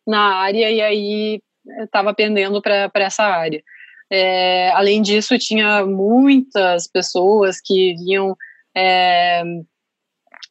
na 0.06 0.36
área 0.36 0.70
e 0.70 0.80
aí 0.80 1.40
estava 1.82 2.14
pendendo 2.14 2.62
para 2.62 2.90
essa 2.94 3.24
área. 3.24 3.62
É, 4.10 4.70
além 4.70 5.02
disso, 5.02 5.38
tinha 5.38 5.84
muitas 5.84 6.88
pessoas 6.88 7.60
que 7.60 7.94
vinham 7.94 8.36
é, 8.74 9.42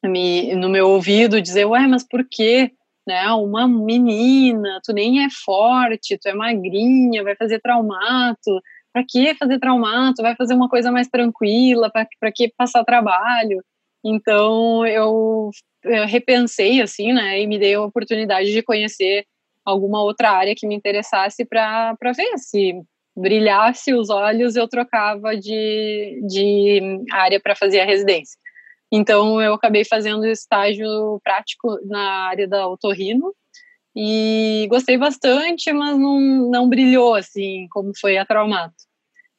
me, 0.04 0.56
no 0.56 0.70
meu 0.70 0.90
ouvido 0.90 1.42
dizer, 1.42 1.66
ué, 1.66 1.88
mas 1.88 2.08
por 2.08 2.26
quê? 2.30 2.72
né? 3.08 3.32
Uma 3.32 3.68
menina, 3.68 4.82
tu 4.84 4.92
nem 4.92 5.24
é 5.24 5.30
forte, 5.30 6.18
tu 6.18 6.28
é 6.28 6.34
magrinha, 6.34 7.24
vai 7.24 7.36
fazer 7.38 7.62
traumato. 7.62 8.62
Para 8.92 9.04
que 9.08 9.34
fazer 9.36 9.60
traumato? 9.60 10.22
Vai 10.22 10.36
fazer 10.36 10.54
uma 10.54 10.68
coisa 10.68 10.92
mais 10.92 11.08
tranquila, 11.08 11.90
para 11.90 12.32
que 12.34 12.52
passar 12.58 12.84
trabalho? 12.84 13.64
Então 14.04 14.86
eu, 14.86 15.50
eu, 15.84 16.06
repensei 16.06 16.82
assim, 16.82 17.14
né? 17.14 17.42
E 17.42 17.48
me 17.48 17.58
dei 17.58 17.76
a 17.76 17.82
oportunidade 17.82 18.52
de 18.52 18.62
conhecer 18.62 19.26
alguma 19.66 20.02
outra 20.04 20.32
área 20.32 20.56
que 20.56 20.68
me 20.68 20.76
interessasse 20.76 21.46
para 21.46 21.96
ver 22.16 22.38
se 22.38 22.74
brilhasse 23.18 23.94
os 23.94 24.10
olhos 24.10 24.56
eu 24.56 24.68
trocava 24.68 25.36
de, 25.36 26.22
de 26.28 27.06
área 27.12 27.40
para 27.40 27.56
fazer 27.56 27.80
a 27.80 27.86
residência. 27.86 28.38
Então, 28.92 29.42
eu 29.42 29.54
acabei 29.54 29.84
fazendo 29.84 30.26
estágio 30.26 31.20
prático 31.24 31.78
na 31.86 32.28
área 32.28 32.48
da 32.48 32.68
otorrino 32.68 33.34
e 33.96 34.68
gostei 34.70 34.98
bastante, 34.98 35.74
mas 35.74 35.98
não, 35.98 36.20
não 36.50 36.70
brilhou 36.70 37.16
assim 37.16 37.68
como 37.72 37.92
foi 38.00 38.18
a 38.18 38.26
Traumato. 38.26 38.76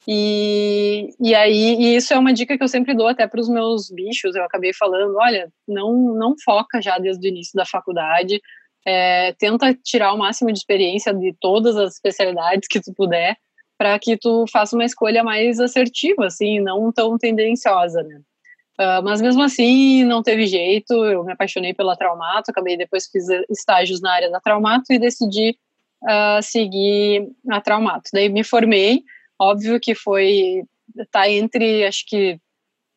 E, 0.07 1.09
e 1.19 1.33
aí, 1.33 1.75
e 1.79 1.95
isso 1.95 2.13
é 2.13 2.17
uma 2.17 2.33
dica 2.33 2.57
que 2.57 2.63
eu 2.63 2.67
sempre 2.67 2.93
dou 2.95 3.07
até 3.07 3.27
para 3.27 3.39
os 3.39 3.49
meus 3.49 3.89
bichos. 3.89 4.35
Eu 4.35 4.43
acabei 4.43 4.73
falando: 4.73 5.15
olha, 5.17 5.51
não, 5.67 5.93
não 6.15 6.35
foca 6.43 6.81
já 6.81 6.97
desde 6.97 7.27
o 7.27 7.29
início 7.29 7.51
da 7.55 7.65
faculdade, 7.65 8.41
é, 8.85 9.33
tenta 9.33 9.73
tirar 9.73 10.13
o 10.13 10.17
máximo 10.17 10.51
de 10.51 10.59
experiência 10.59 11.13
de 11.13 11.33
todas 11.39 11.75
as 11.75 11.93
especialidades 11.93 12.67
que 12.67 12.81
tu 12.81 12.93
puder, 12.93 13.37
para 13.79 13.97
que 13.97 14.17
tu 14.17 14.43
faça 14.51 14.75
uma 14.75 14.83
escolha 14.83 15.23
mais 15.23 15.57
assertiva, 15.57 16.25
assim, 16.25 16.59
não 16.59 16.91
tão 16.91 17.17
tendenciosa, 17.17 18.03
né? 18.03 18.19
Uh, 18.77 19.01
mas 19.03 19.21
mesmo 19.21 19.41
assim, 19.41 20.03
não 20.03 20.21
teve 20.21 20.45
jeito, 20.47 20.93
eu 21.05 21.23
me 21.23 21.31
apaixonei 21.31 21.73
pela 21.73 21.95
Traumato, 21.95 22.51
acabei 22.51 22.75
depois 22.75 23.07
fiz 23.07 23.25
estágios 23.49 24.01
na 24.01 24.13
área 24.13 24.29
da 24.29 24.41
Traumato 24.41 24.91
e 24.91 24.99
decidi 24.99 25.57
uh, 26.03 26.41
seguir 26.41 27.29
a 27.49 27.61
Traumato. 27.61 28.09
Daí 28.13 28.27
me 28.27 28.43
formei, 28.43 29.01
óbvio 29.39 29.79
que 29.79 29.95
foi, 29.95 30.63
tá 31.09 31.29
entre, 31.29 31.85
acho 31.85 32.05
que, 32.05 32.37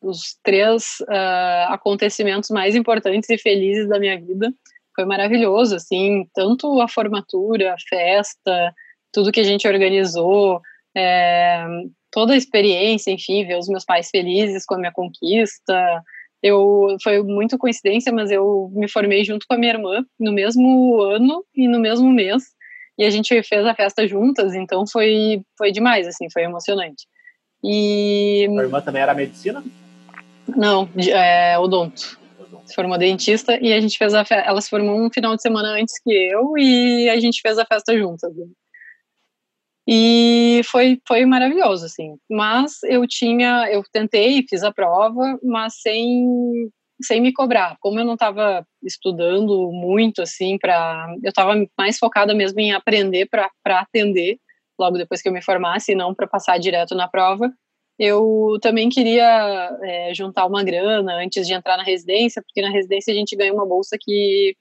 os 0.01 0.37
três 0.43 0.99
uh, 1.03 1.71
acontecimentos 1.71 2.49
mais 2.49 2.75
importantes 2.75 3.29
e 3.29 3.37
felizes 3.37 3.87
da 3.87 3.97
minha 3.97 4.19
vida. 4.19 4.53
Foi 4.93 5.05
maravilhoso, 5.05 5.77
assim, 5.77 6.27
tanto 6.33 6.81
a 6.81 6.89
formatura, 6.89 7.73
a 7.73 7.77
festa, 7.87 8.73
tudo 9.13 9.31
que 9.31 9.39
a 9.39 9.45
gente 9.45 9.65
organizou, 9.65 10.61
é, 10.95 11.65
toda 12.11 12.33
a 12.33 12.37
experiência, 12.37 13.11
enfim, 13.11 13.45
ver 13.45 13.57
os 13.57 13.67
meus 13.67 13.85
pais 13.85 14.09
felizes 14.09 14.65
com 14.65 14.75
a 14.75 14.77
minha 14.77 14.91
conquista. 14.91 16.03
Eu 16.41 16.97
foi 17.01 17.23
muito 17.23 17.57
coincidência, 17.57 18.11
mas 18.11 18.29
eu 18.29 18.69
me 18.73 18.89
formei 18.89 19.23
junto 19.23 19.45
com 19.47 19.53
a 19.55 19.57
minha 19.57 19.73
irmã 19.73 20.03
no 20.19 20.31
mesmo 20.31 21.01
ano 21.01 21.43
e 21.55 21.67
no 21.67 21.79
mesmo 21.79 22.11
mês 22.11 22.43
e 22.97 23.03
a 23.03 23.09
gente 23.09 23.41
fez 23.43 23.65
a 23.65 23.73
festa 23.73 24.07
juntas, 24.07 24.53
então 24.53 24.85
foi 24.85 25.41
foi 25.57 25.71
demais, 25.71 26.07
assim, 26.07 26.29
foi 26.31 26.43
emocionante. 26.43 27.07
E 27.63 28.47
a 28.49 28.63
irmã 28.63 28.81
também 28.81 29.01
era 29.01 29.13
medicina? 29.13 29.63
Não, 30.47 30.87
é 30.97 31.57
odonto. 31.57 32.19
Se 32.65 32.75
formou 32.75 32.97
dentista 32.97 33.57
e 33.61 33.73
a 33.73 33.81
gente 33.81 33.97
fez 33.97 34.13
a 34.13 34.23
festa. 34.23 34.47
Ela 34.47 34.61
se 34.61 34.69
formou 34.69 34.99
um 34.99 35.09
final 35.11 35.35
de 35.35 35.41
semana 35.41 35.69
antes 35.69 35.99
que 36.01 36.11
eu 36.11 36.57
e 36.57 37.09
a 37.09 37.19
gente 37.19 37.41
fez 37.41 37.57
a 37.57 37.65
festa 37.65 37.97
juntas. 37.97 38.31
E 39.87 40.61
foi, 40.65 40.99
foi 41.07 41.25
maravilhoso, 41.25 41.85
assim. 41.85 42.15
Mas 42.29 42.81
eu 42.83 43.05
tinha, 43.07 43.69
eu 43.69 43.83
tentei, 43.91 44.45
fiz 44.49 44.63
a 44.63 44.71
prova, 44.71 45.37
mas 45.43 45.75
sem, 45.81 46.25
sem 47.01 47.21
me 47.21 47.33
cobrar. 47.33 47.75
Como 47.81 47.99
eu 47.99 48.05
não 48.05 48.13
estava 48.13 48.65
estudando 48.81 49.71
muito, 49.71 50.21
assim, 50.21 50.57
para. 50.57 51.13
Eu 51.21 51.29
estava 51.29 51.53
mais 51.77 51.97
focada 51.97 52.33
mesmo 52.33 52.59
em 52.59 52.71
aprender 52.71 53.27
para 53.29 53.49
atender 53.65 54.37
logo 54.79 54.97
depois 54.97 55.21
que 55.21 55.29
eu 55.29 55.33
me 55.33 55.41
formasse, 55.41 55.91
e 55.91 55.95
não 55.95 56.15
para 56.15 56.27
passar 56.27 56.57
direto 56.57 56.95
na 56.95 57.07
prova. 57.07 57.51
Eu 57.99 58.57
também 58.61 58.89
queria 58.89 59.69
é, 59.83 60.13
juntar 60.13 60.45
uma 60.47 60.63
grana 60.63 61.15
antes 61.15 61.45
de 61.45 61.53
entrar 61.53 61.77
na 61.77 61.83
residência, 61.83 62.41
porque 62.41 62.61
na 62.61 62.71
residência 62.71 63.13
a 63.13 63.15
gente 63.15 63.35
ganha 63.35 63.53
uma 63.53 63.67
bolsa 63.67 63.97
que 63.99 64.55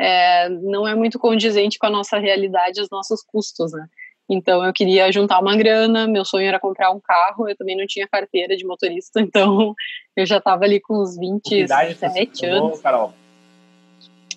é, 0.00 0.48
não 0.48 0.86
é 0.86 0.94
muito 0.94 1.18
condizente 1.18 1.78
com 1.78 1.86
a 1.86 1.90
nossa 1.90 2.18
realidade, 2.18 2.80
os 2.80 2.90
nossos 2.90 3.22
custos, 3.22 3.72
né? 3.72 3.86
Então 4.32 4.64
eu 4.64 4.72
queria 4.72 5.12
juntar 5.12 5.38
uma 5.40 5.54
grana, 5.54 6.08
meu 6.08 6.24
sonho 6.24 6.48
era 6.48 6.58
comprar 6.58 6.90
um 6.90 6.98
carro, 6.98 7.50
eu 7.50 7.54
também 7.54 7.76
não 7.76 7.86
tinha 7.86 8.08
carteira 8.08 8.56
de 8.56 8.64
motorista, 8.64 9.20
então 9.20 9.74
eu 10.16 10.24
já 10.24 10.38
estava 10.38 10.64
ali 10.64 10.80
com 10.80 11.02
uns 11.02 11.18
27 11.18 12.46
anos. 12.46 12.80
Carol? 12.80 13.12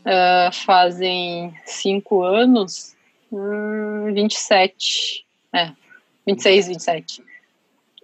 Uh, 0.01 0.51
fazem 0.51 1.55
cinco 1.65 2.23
anos, 2.23 2.95
hum, 3.31 4.13
27, 4.13 5.25
é, 5.53 5.71
26, 6.27 6.67
27. 6.67 7.23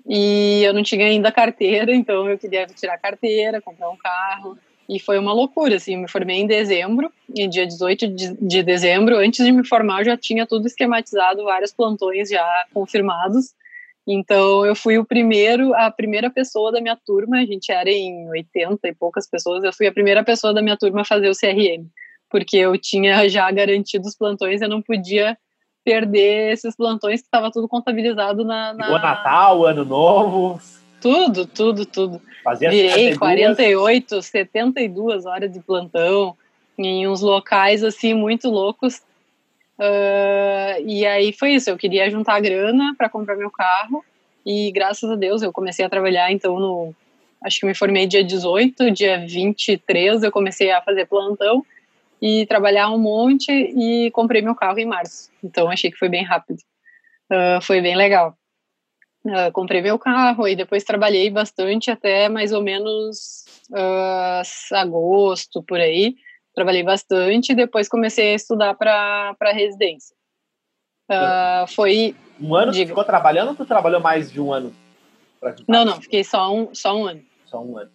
E 0.07 0.63
eu 0.63 0.73
não 0.73 0.83
tinha 0.83 1.05
ainda 1.05 1.29
carteira, 1.29 1.91
então 1.93 2.29
eu 2.29 2.39
queria 2.39 2.65
tirar 2.67 2.97
carteira, 2.97 3.61
comprar 3.61 3.89
um 3.89 3.97
carro. 3.97 4.57
E 4.91 4.99
foi 4.99 5.17
uma 5.17 5.31
loucura, 5.31 5.77
assim, 5.77 5.95
me 5.95 6.09
formei 6.09 6.41
em 6.41 6.45
dezembro, 6.45 7.09
em 7.33 7.47
dia 7.47 7.65
18 7.65 8.09
de, 8.09 8.35
de 8.35 8.61
dezembro, 8.61 9.15
antes 9.15 9.45
de 9.45 9.49
me 9.49 9.65
formar 9.65 10.01
eu 10.01 10.05
já 10.07 10.17
tinha 10.17 10.45
tudo 10.45 10.67
esquematizado, 10.67 11.45
vários 11.45 11.71
plantões 11.71 12.27
já 12.27 12.45
confirmados, 12.73 13.53
então 14.05 14.65
eu 14.65 14.75
fui 14.75 14.97
o 14.97 15.05
primeiro, 15.05 15.73
a 15.75 15.89
primeira 15.89 16.29
pessoa 16.29 16.73
da 16.73 16.81
minha 16.81 16.97
turma, 17.05 17.37
a 17.37 17.45
gente 17.45 17.71
era 17.71 17.89
em 17.89 18.27
80 18.27 18.85
e 18.85 18.93
poucas 18.93 19.29
pessoas, 19.29 19.63
eu 19.63 19.71
fui 19.71 19.87
a 19.87 19.93
primeira 19.93 20.25
pessoa 20.25 20.53
da 20.53 20.61
minha 20.61 20.75
turma 20.75 21.03
a 21.03 21.05
fazer 21.05 21.29
o 21.29 21.39
CRM, 21.39 21.87
porque 22.29 22.57
eu 22.57 22.77
tinha 22.77 23.29
já 23.29 23.49
garantido 23.49 24.05
os 24.09 24.17
plantões, 24.17 24.61
eu 24.61 24.67
não 24.67 24.81
podia 24.81 25.37
perder 25.85 26.51
esses 26.51 26.75
plantões 26.75 27.21
que 27.21 27.27
estava 27.27 27.49
tudo 27.49 27.65
contabilizado 27.65 28.43
na, 28.43 28.73
na... 28.73 28.89
O 28.89 28.99
Natal, 28.99 29.65
Ano 29.65 29.85
Novo... 29.85 30.59
Tudo, 31.02 31.47
tudo, 31.47 31.86
tudo. 31.86 32.22
Fazia 32.43 32.70
Virei 32.70 33.18
48, 33.18 34.22
72 34.22 35.26
horas 35.26 35.52
de 35.52 35.60
plantão 35.60 36.38
em 36.78 37.08
uns 37.08 37.22
locais 37.22 37.84
assim 37.84 38.14
muito 38.14 38.49
loucos. 38.49 39.02
Uh, 39.80 40.78
e 40.86 41.06
aí 41.06 41.34
foi 41.34 41.54
isso. 41.54 41.70
Eu 41.70 41.78
queria 41.78 42.10
juntar 42.10 42.39
grana 42.39 42.93
para 42.95 43.10
comprar 43.10 43.36
meu 43.36 43.49
carro 43.49 44.06
e 44.45 44.72
graças 44.72 45.10
a 45.10 45.16
Deus 45.16 45.41
eu 45.41 45.52
comecei 45.52 45.84
a 45.84 45.89
trabalhar. 45.89 46.32
Então, 46.32 46.60
no, 46.60 46.95
acho 47.43 47.60
que 47.60 47.66
me 47.66 47.74
formei 47.74 48.06
dia 48.06 48.24
18, 48.24 48.91
dia 48.91 49.26
23 49.26 50.22
eu 50.22 50.32
comecei 50.32 50.72
a 50.72 50.82
fazer 50.82 51.08
plantão 51.08 51.66
e 52.22 52.45
trabalhar 52.45 52.89
um 52.91 52.99
monte 52.99 53.52
e 53.52 54.12
comprei 54.12 54.43
meu 54.43 54.54
carro 54.54 54.78
em 54.78 54.86
março. 54.86 55.32
Então, 55.43 55.70
achei 55.70 55.89
que 55.89 55.97
foi 55.97 56.10
bem 56.10 56.24
rápido. 56.24 56.60
Uh, 57.32 57.60
foi 57.62 57.82
bem 57.82 57.95
legal. 57.95 58.38
Uh, 59.24 59.51
comprei 59.53 59.82
meu 59.82 59.99
carro 59.99 60.47
e 60.47 60.55
depois 60.55 60.84
trabalhei 60.84 61.30
bastante 61.30 61.91
até 61.91 62.28
mais 62.28 62.51
ou 62.51 62.61
menos 62.61 63.45
uh, 63.69 64.76
agosto, 64.76 65.61
por 65.61 65.80
aí. 65.80 66.15
Trabalhei 66.55 66.84
bastante 66.84 67.51
e 67.51 67.55
depois 67.55 67.88
comecei 67.88 68.34
a 68.34 68.36
estudar 68.36 68.74
para 68.74 69.36
residência. 69.53 70.15
Uh, 71.09 71.67
foi. 71.67 72.15
Um 72.39 72.55
ano 72.55 72.72
digo, 72.72 72.89
ficou 72.89 73.03
trabalhando 73.03 73.49
ou 73.49 73.55
tu 73.55 73.65
trabalhou 73.65 74.01
mais 74.01 74.32
de 74.32 74.41
um 74.41 74.51
ano? 74.51 74.74
Não, 75.67 75.86
não, 75.86 76.01
fiquei 76.01 76.24
só 76.24 76.53
um, 76.53 76.74
só 76.74 76.95
um 76.95 77.07
ano. 77.07 77.22
Só 77.45 77.61
um 77.61 77.78
ano. 77.78 77.91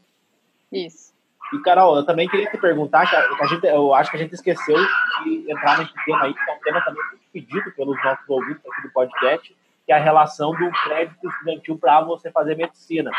Isso. 0.71 1.15
E, 1.53 1.59
Carol, 1.61 1.97
eu 1.97 2.05
também 2.05 2.29
queria 2.29 2.51
te 2.51 2.59
perguntar, 2.59 3.09
que 3.09 3.17
a, 3.17 3.47
gente, 3.47 3.65
eu 3.67 3.95
acho 3.95 4.11
que 4.11 4.17
a 4.17 4.21
gente 4.21 4.35
esqueceu 4.35 4.77
de 5.25 5.51
entrar 5.51 5.79
nesse 5.79 5.93
tema 6.05 6.25
aí, 6.25 6.35
que 6.35 6.51
é 6.51 6.55
um 6.55 6.61
tema 6.61 6.85
também 6.85 7.03
muito 7.11 7.25
pedido 7.33 7.73
pelos 7.73 7.97
nossos 8.05 8.29
ouvintes 8.29 8.63
aqui 8.67 8.83
do 8.83 8.93
podcast, 8.93 9.57
que 9.87 9.93
é 9.93 9.97
a 9.97 10.01
relação 10.01 10.51
do 10.51 10.71
crédito 10.83 11.29
estudantil 11.29 11.79
para 11.79 12.01
você 12.03 12.31
fazer 12.31 12.57
medicina. 12.57 13.11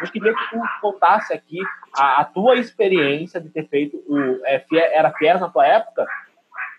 Eu 0.00 0.10
queria 0.10 0.34
que 0.34 0.50
tu 0.50 0.60
contasse 0.80 1.32
aqui 1.32 1.58
a, 1.96 2.22
a 2.22 2.24
tua 2.24 2.56
experiência 2.56 3.40
de 3.40 3.50
ter 3.50 3.68
feito 3.68 3.96
o. 4.08 4.40
É, 4.44 4.64
era 4.72 5.12
FIES 5.12 5.40
na 5.40 5.50
tua 5.50 5.66
época? 5.66 6.06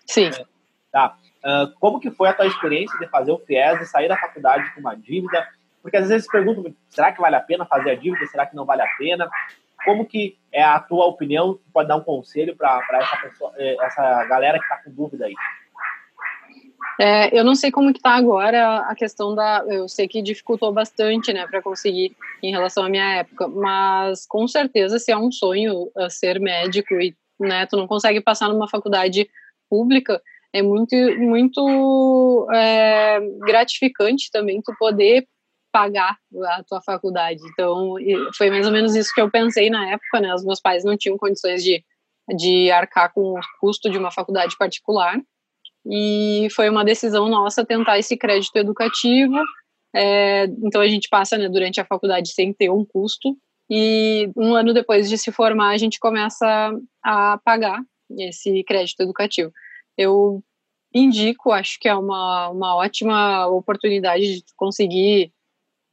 Sim. 0.05 0.27
É, 0.27 0.45
tá. 0.91 1.15
Uh, 1.45 1.71
como 1.79 1.99
que 1.99 2.09
foi 2.09 2.27
a 2.27 2.33
tua 2.33 2.47
experiência 2.47 2.97
de 2.97 3.07
fazer 3.07 3.31
o 3.31 3.37
FIES 3.37 3.81
e 3.81 3.85
sair 3.85 4.09
da 4.09 4.17
faculdade 4.17 4.73
com 4.73 4.81
uma 4.81 4.95
dívida? 4.95 5.47
Porque 5.81 5.97
às 5.97 6.09
vezes 6.09 6.27
perguntam, 6.27 6.73
será 6.89 7.11
que 7.11 7.21
vale 7.21 7.35
a 7.35 7.41
pena 7.41 7.63
fazer 7.65 7.91
a 7.91 7.95
dívida? 7.95 8.25
Será 8.25 8.47
que 8.47 8.55
não 8.55 8.65
vale 8.65 8.81
a 8.81 8.87
pena? 8.97 9.29
Como 9.85 10.03
que 10.03 10.35
é 10.51 10.63
a 10.63 10.79
tua 10.79 11.05
opinião? 11.05 11.53
Tu 11.53 11.71
pode 11.71 11.87
dar 11.87 11.97
um 11.97 12.03
conselho 12.03 12.55
para 12.55 12.81
essa, 12.93 13.17
pessoa, 13.17 13.53
eh, 13.55 13.77
essa 13.79 14.25
galera 14.25 14.57
que 14.57 14.63
está 14.63 14.77
com 14.77 14.89
dúvida 14.89 15.27
aí? 15.27 15.35
É, 16.99 17.37
eu 17.37 17.43
não 17.43 17.55
sei 17.55 17.71
como 17.71 17.93
que 17.93 18.01
tá 18.01 18.11
agora 18.11 18.79
a 18.79 18.95
questão 18.95 19.35
da, 19.35 19.65
eu 19.67 19.87
sei 19.87 20.07
que 20.07 20.21
dificultou 20.21 20.71
bastante, 20.71 21.33
né, 21.33 21.45
para 21.45 21.61
conseguir 21.61 22.15
em 22.41 22.51
relação 22.51 22.85
à 22.85 22.89
minha 22.89 23.15
época, 23.15 23.47
mas 23.47 24.25
com 24.25 24.47
certeza 24.47 24.97
se 24.97 25.11
é 25.11 25.17
um 25.17 25.31
sonho 25.31 25.91
uh, 25.95 26.09
ser 26.09 26.39
médico 26.39 26.93
e, 26.95 27.15
né, 27.39 27.65
tu 27.65 27.75
não 27.75 27.87
consegue 27.87 28.21
passar 28.21 28.47
numa 28.47 28.69
faculdade 28.69 29.29
pública, 29.69 30.21
é 30.53 30.61
muito, 30.61 30.95
muito 31.17 32.47
é, 32.53 33.19
gratificante 33.39 34.31
também 34.31 34.61
tu 34.61 34.73
poder 34.79 35.27
pagar 35.69 36.17
a 36.45 36.63
tua 36.63 36.81
faculdade. 36.81 37.41
Então, 37.51 37.95
foi 38.37 38.49
mais 38.49 38.65
ou 38.65 38.71
menos 38.71 38.95
isso 38.95 39.11
que 39.13 39.19
eu 39.19 39.29
pensei 39.29 39.69
na 39.69 39.89
época, 39.89 40.21
né? 40.21 40.33
Os 40.33 40.45
meus 40.45 40.61
pais 40.61 40.85
não 40.85 40.95
tinham 40.95 41.17
condições 41.17 41.61
de, 41.61 41.83
de 42.37 42.71
arcar 42.71 43.11
com 43.13 43.33
o 43.33 43.39
custo 43.59 43.89
de 43.89 43.97
uma 43.97 44.11
faculdade 44.11 44.55
particular 44.57 45.19
e 45.85 46.47
foi 46.51 46.69
uma 46.69 46.83
decisão 46.83 47.29
nossa 47.29 47.65
tentar 47.65 47.99
esse 47.99 48.17
crédito 48.17 48.55
educativo. 48.55 49.35
É, 49.93 50.45
então 50.63 50.81
a 50.81 50.87
gente 50.87 51.07
passa 51.07 51.37
né, 51.37 51.47
durante 51.47 51.79
a 51.79 51.85
faculdade 51.85 52.29
sem 52.29 52.51
ter 52.51 52.69
um 52.69 52.83
custo 52.83 53.37
e 53.69 54.29
um 54.35 54.53
ano 54.53 54.73
depois 54.73 55.07
de 55.07 55.17
se 55.17 55.31
formar 55.31 55.69
a 55.69 55.77
gente 55.77 55.99
começa 55.99 56.73
a 57.03 57.39
pagar 57.43 57.81
esse 58.17 58.63
crédito 58.63 59.01
educativo. 59.01 59.51
Eu 59.97 60.43
indico, 60.93 61.51
acho 61.51 61.79
que 61.79 61.87
é 61.87 61.95
uma, 61.95 62.49
uma 62.49 62.75
ótima 62.75 63.47
oportunidade 63.47 64.37
de 64.37 64.43
conseguir 64.55 65.31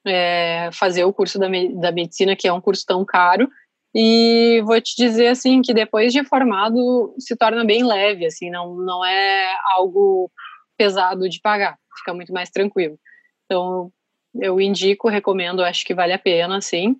é, 0.06 0.70
fazer 0.72 1.04
o 1.04 1.12
curso 1.12 1.38
da, 1.38 1.48
da 1.48 1.92
medicina, 1.92 2.36
que 2.36 2.46
é 2.48 2.52
um 2.52 2.60
curso 2.60 2.84
tão 2.86 3.04
caro, 3.04 3.48
e 3.94 4.62
vou 4.64 4.80
te 4.80 4.96
dizer 4.96 5.28
assim 5.28 5.60
que 5.60 5.74
depois 5.74 6.12
de 6.12 6.24
formado 6.24 7.14
se 7.18 7.36
torna 7.36 7.64
bem 7.64 7.84
leve, 7.84 8.26
assim, 8.26 8.50
não, 8.50 8.74
não 8.74 9.04
é 9.04 9.54
algo 9.74 10.30
pesado 10.76 11.28
de 11.28 11.40
pagar, 11.40 11.76
fica 11.98 12.14
muito 12.14 12.32
mais 12.32 12.50
tranquilo. 12.50 12.98
Então, 13.44 13.92
eu 14.34 14.60
indico, 14.60 15.08
recomendo, 15.08 15.62
acho 15.62 15.84
que 15.84 15.94
vale 15.94 16.12
a 16.12 16.18
pena, 16.18 16.60
sim. 16.60 16.96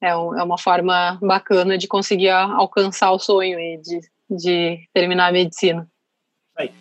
É, 0.00 0.16
um, 0.16 0.38
é 0.38 0.42
uma 0.42 0.58
forma 0.58 1.18
bacana 1.20 1.76
de 1.76 1.88
conseguir 1.88 2.30
alcançar 2.30 3.10
o 3.10 3.18
sonho 3.18 3.58
e 3.58 3.78
de, 3.78 4.00
de 4.30 4.88
terminar 4.94 5.28
a 5.28 5.32
medicina. 5.32 5.88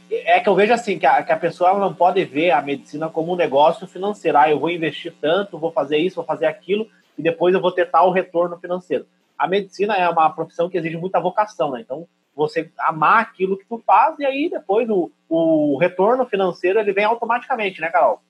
É 0.09 0.39
que 0.39 0.47
eu 0.47 0.55
vejo 0.55 0.71
assim, 0.71 0.97
que 0.97 1.05
a, 1.05 1.21
que 1.21 1.31
a 1.31 1.38
pessoa 1.38 1.77
não 1.77 1.93
pode 1.93 2.23
ver 2.23 2.51
a 2.51 2.61
medicina 2.61 3.09
como 3.09 3.33
um 3.33 3.36
negócio 3.36 3.86
financeiro. 3.88 4.38
Ah, 4.38 4.49
eu 4.49 4.59
vou 4.59 4.69
investir 4.69 5.13
tanto, 5.19 5.59
vou 5.59 5.71
fazer 5.71 5.97
isso, 5.97 6.15
vou 6.15 6.25
fazer 6.25 6.45
aquilo, 6.45 6.88
e 7.18 7.22
depois 7.22 7.53
eu 7.53 7.61
vou 7.61 7.72
ter 7.72 7.89
tal 7.89 8.11
retorno 8.11 8.57
financeiro. 8.57 9.05
A 9.38 9.47
medicina 9.47 9.95
é 9.95 10.07
uma 10.09 10.30
profissão 10.30 10.70
que 10.70 10.78
exige 10.78 10.97
muita 10.97 11.20
vocação, 11.20 11.72
né? 11.72 11.82
Então, 11.82 12.07
você 12.36 12.70
amar 12.78 13.22
aquilo 13.22 13.57
que 13.57 13.66
tu 13.66 13.82
faz, 13.86 14.20
e 14.20 14.26
aí 14.26 14.49
depois 14.49 14.89
o, 14.89 15.09
o 15.30 15.78
retorno 15.78 16.26
financeiro 16.26 16.80
ele 16.80 16.93
vem 16.93 17.05
automaticamente, 17.05 17.80
né, 17.80 17.89
Carol? 17.89 18.22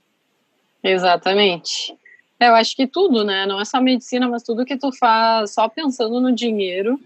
Exatamente. 0.83 1.97
É, 2.39 2.49
eu 2.49 2.55
acho 2.55 2.75
que 2.75 2.85
tudo, 2.85 3.23
né? 3.23 3.45
Não 3.45 3.59
é 3.59 3.65
só 3.65 3.81
medicina, 3.81 4.27
mas 4.27 4.43
tudo 4.43 4.65
que 4.65 4.77
tu 4.77 4.91
faz 4.91 5.53
só 5.53 5.67
pensando 5.67 6.19
no 6.19 6.31
dinheiro, 6.31 6.99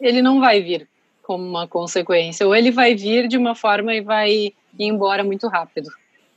ele 0.00 0.22
não 0.22 0.40
vai 0.40 0.62
vir 0.62 0.88
como 1.22 1.44
uma 1.44 1.68
consequência, 1.68 2.46
ou 2.46 2.56
ele 2.56 2.70
vai 2.70 2.94
vir 2.94 3.28
de 3.28 3.36
uma 3.36 3.54
forma 3.54 3.94
e 3.94 4.00
vai 4.00 4.30
ir 4.30 4.54
embora 4.78 5.22
muito 5.22 5.46
rápido, 5.46 5.90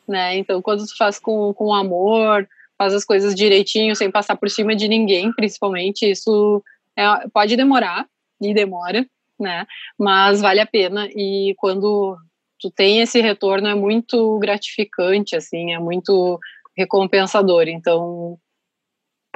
né? 0.06 0.36
Então, 0.36 0.62
quando 0.62 0.86
tu 0.86 0.98
faz 0.98 1.18
com, 1.18 1.54
com 1.54 1.74
amor, 1.74 2.46
faz 2.82 2.96
as 2.96 3.06
coisas 3.06 3.36
direitinho, 3.36 3.96
sem 3.96 4.10
passar 4.10 4.36
por 4.36 4.50
cima 4.50 4.76
de 4.76 4.88
ninguém, 4.88 5.32
principalmente, 5.32 6.10
isso 6.10 6.64
é, 6.98 7.28
pode 7.32 7.56
demorar, 7.56 8.08
e 8.42 8.56
demora, 8.56 9.06
né? 9.40 9.68
Mas 10.00 10.42
vale 10.42 10.60
a 10.60 10.66
pena, 10.66 11.08
e 11.12 11.54
quando 11.60 12.18
tu 12.60 12.72
tem 12.72 13.00
esse 13.00 13.22
retorno 13.22 13.68
é 13.68 13.76
muito 13.76 14.40
gratificante, 14.40 15.36
assim, 15.36 15.76
é 15.76 15.78
muito 15.78 16.40
recompensador, 16.76 17.68
então 17.68 18.40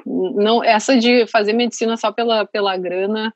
não 0.03 0.63
essa 0.63 0.97
de 0.97 1.27
fazer 1.27 1.53
medicina 1.53 1.95
só 1.97 2.11
pela, 2.11 2.45
pela 2.45 2.75
grana 2.77 3.33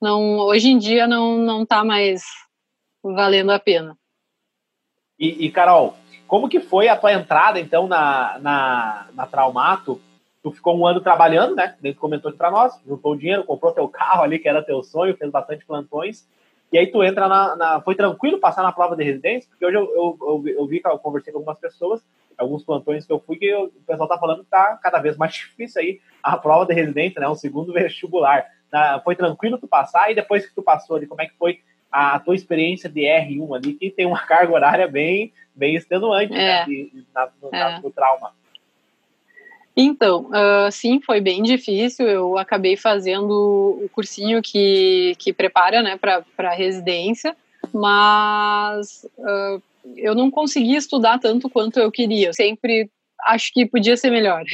não 0.00 0.38
hoje 0.38 0.68
em 0.68 0.78
dia 0.78 1.06
não 1.06 1.38
não 1.38 1.62
está 1.62 1.84
mais 1.84 2.22
valendo 3.02 3.50
a 3.50 3.58
pena. 3.58 3.96
E, 5.18 5.46
e, 5.46 5.50
Carol, 5.50 5.96
como 6.28 6.48
que 6.48 6.60
foi 6.60 6.88
a 6.88 6.96
tua 6.96 7.12
entrada 7.12 7.58
então 7.58 7.88
na, 7.88 8.38
na, 8.38 9.06
na 9.14 9.26
Traumato? 9.26 10.00
Tu 10.42 10.52
ficou 10.52 10.78
um 10.78 10.86
ano 10.86 11.00
trabalhando, 11.00 11.56
né? 11.56 11.74
Nem 11.82 11.92
tu 11.92 11.98
comentou 11.98 12.30
para 12.32 12.50
nós, 12.50 12.80
juntou 12.86 13.16
dinheiro, 13.16 13.42
comprou 13.44 13.72
teu 13.72 13.88
carro 13.90 14.22
ali 14.22 14.38
que 14.38 14.48
era 14.48 14.62
teu 14.62 14.82
sonho, 14.82 15.16
fez 15.16 15.30
bastante 15.30 15.64
plantões. 15.64 16.28
E 16.70 16.78
aí 16.78 16.86
tu 16.86 17.02
entra 17.02 17.26
na, 17.26 17.56
na, 17.56 17.80
Foi 17.80 17.94
tranquilo 17.94 18.38
passar 18.38 18.62
na 18.62 18.70
prova 18.70 18.94
de 18.94 19.02
residência? 19.02 19.48
Porque 19.48 19.64
hoje 19.64 19.76
eu, 19.76 19.84
eu, 19.84 20.18
eu, 20.20 20.54
eu 20.58 20.66
vi 20.66 20.82
eu 20.84 20.98
conversei 20.98 21.32
com 21.32 21.38
algumas 21.38 21.58
pessoas, 21.58 22.04
alguns 22.36 22.62
plantões 22.62 23.06
que 23.06 23.12
eu 23.12 23.18
fui, 23.18 23.36
que 23.36 23.46
eu, 23.46 23.64
o 23.64 23.82
pessoal 23.86 24.06
tá 24.06 24.18
falando 24.18 24.44
que 24.44 24.50
tá 24.50 24.78
cada 24.82 25.00
vez 25.00 25.16
mais 25.16 25.32
difícil 25.34 25.80
aí 25.80 26.00
a 26.22 26.36
prova 26.36 26.66
de 26.66 26.74
residência, 26.74 27.20
né? 27.20 27.28
Um 27.28 27.34
segundo 27.34 27.72
vestibular 27.74 28.46
foi 29.02 29.16
tranquilo 29.16 29.58
tu 29.58 29.66
passar? 29.66 30.10
E 30.10 30.14
depois 30.14 30.46
que 30.46 30.54
tu 30.54 30.62
passou 30.62 30.96
ali, 30.96 31.06
como 31.06 31.22
é 31.22 31.26
que 31.26 31.36
foi 31.36 31.60
a 31.90 32.18
tua 32.18 32.34
experiência 32.34 32.88
de 32.88 33.02
R1 33.02 33.56
ali, 33.56 33.74
que 33.74 33.90
tem 33.90 34.06
uma 34.06 34.20
carga 34.20 34.52
horária 34.52 34.86
bem, 34.86 35.32
bem 35.54 35.74
extenuante 35.74 36.32
né, 36.32 36.44
é. 36.44 36.58
né, 36.58 36.64
de, 36.66 37.04
na, 37.14 37.28
no, 37.42 37.54
é. 37.54 37.80
no, 37.80 37.90
trauma? 37.90 38.32
Então, 39.76 40.26
uh, 40.26 40.70
sim, 40.70 41.00
foi 41.00 41.20
bem 41.20 41.42
difícil. 41.42 42.06
Eu 42.06 42.36
acabei 42.36 42.76
fazendo 42.76 43.78
o 43.82 43.88
cursinho 43.90 44.42
que, 44.42 45.14
que 45.18 45.32
prepara 45.32 45.82
né, 45.82 45.96
para 45.96 46.24
a 46.38 46.54
residência, 46.54 47.36
mas 47.72 49.06
uh, 49.18 49.62
eu 49.96 50.14
não 50.14 50.30
consegui 50.30 50.74
estudar 50.74 51.18
tanto 51.18 51.48
quanto 51.48 51.78
eu 51.78 51.90
queria. 51.92 52.32
Sempre 52.32 52.90
acho 53.24 53.52
que 53.52 53.66
podia 53.66 53.96
ser 53.96 54.10
melhor. 54.10 54.44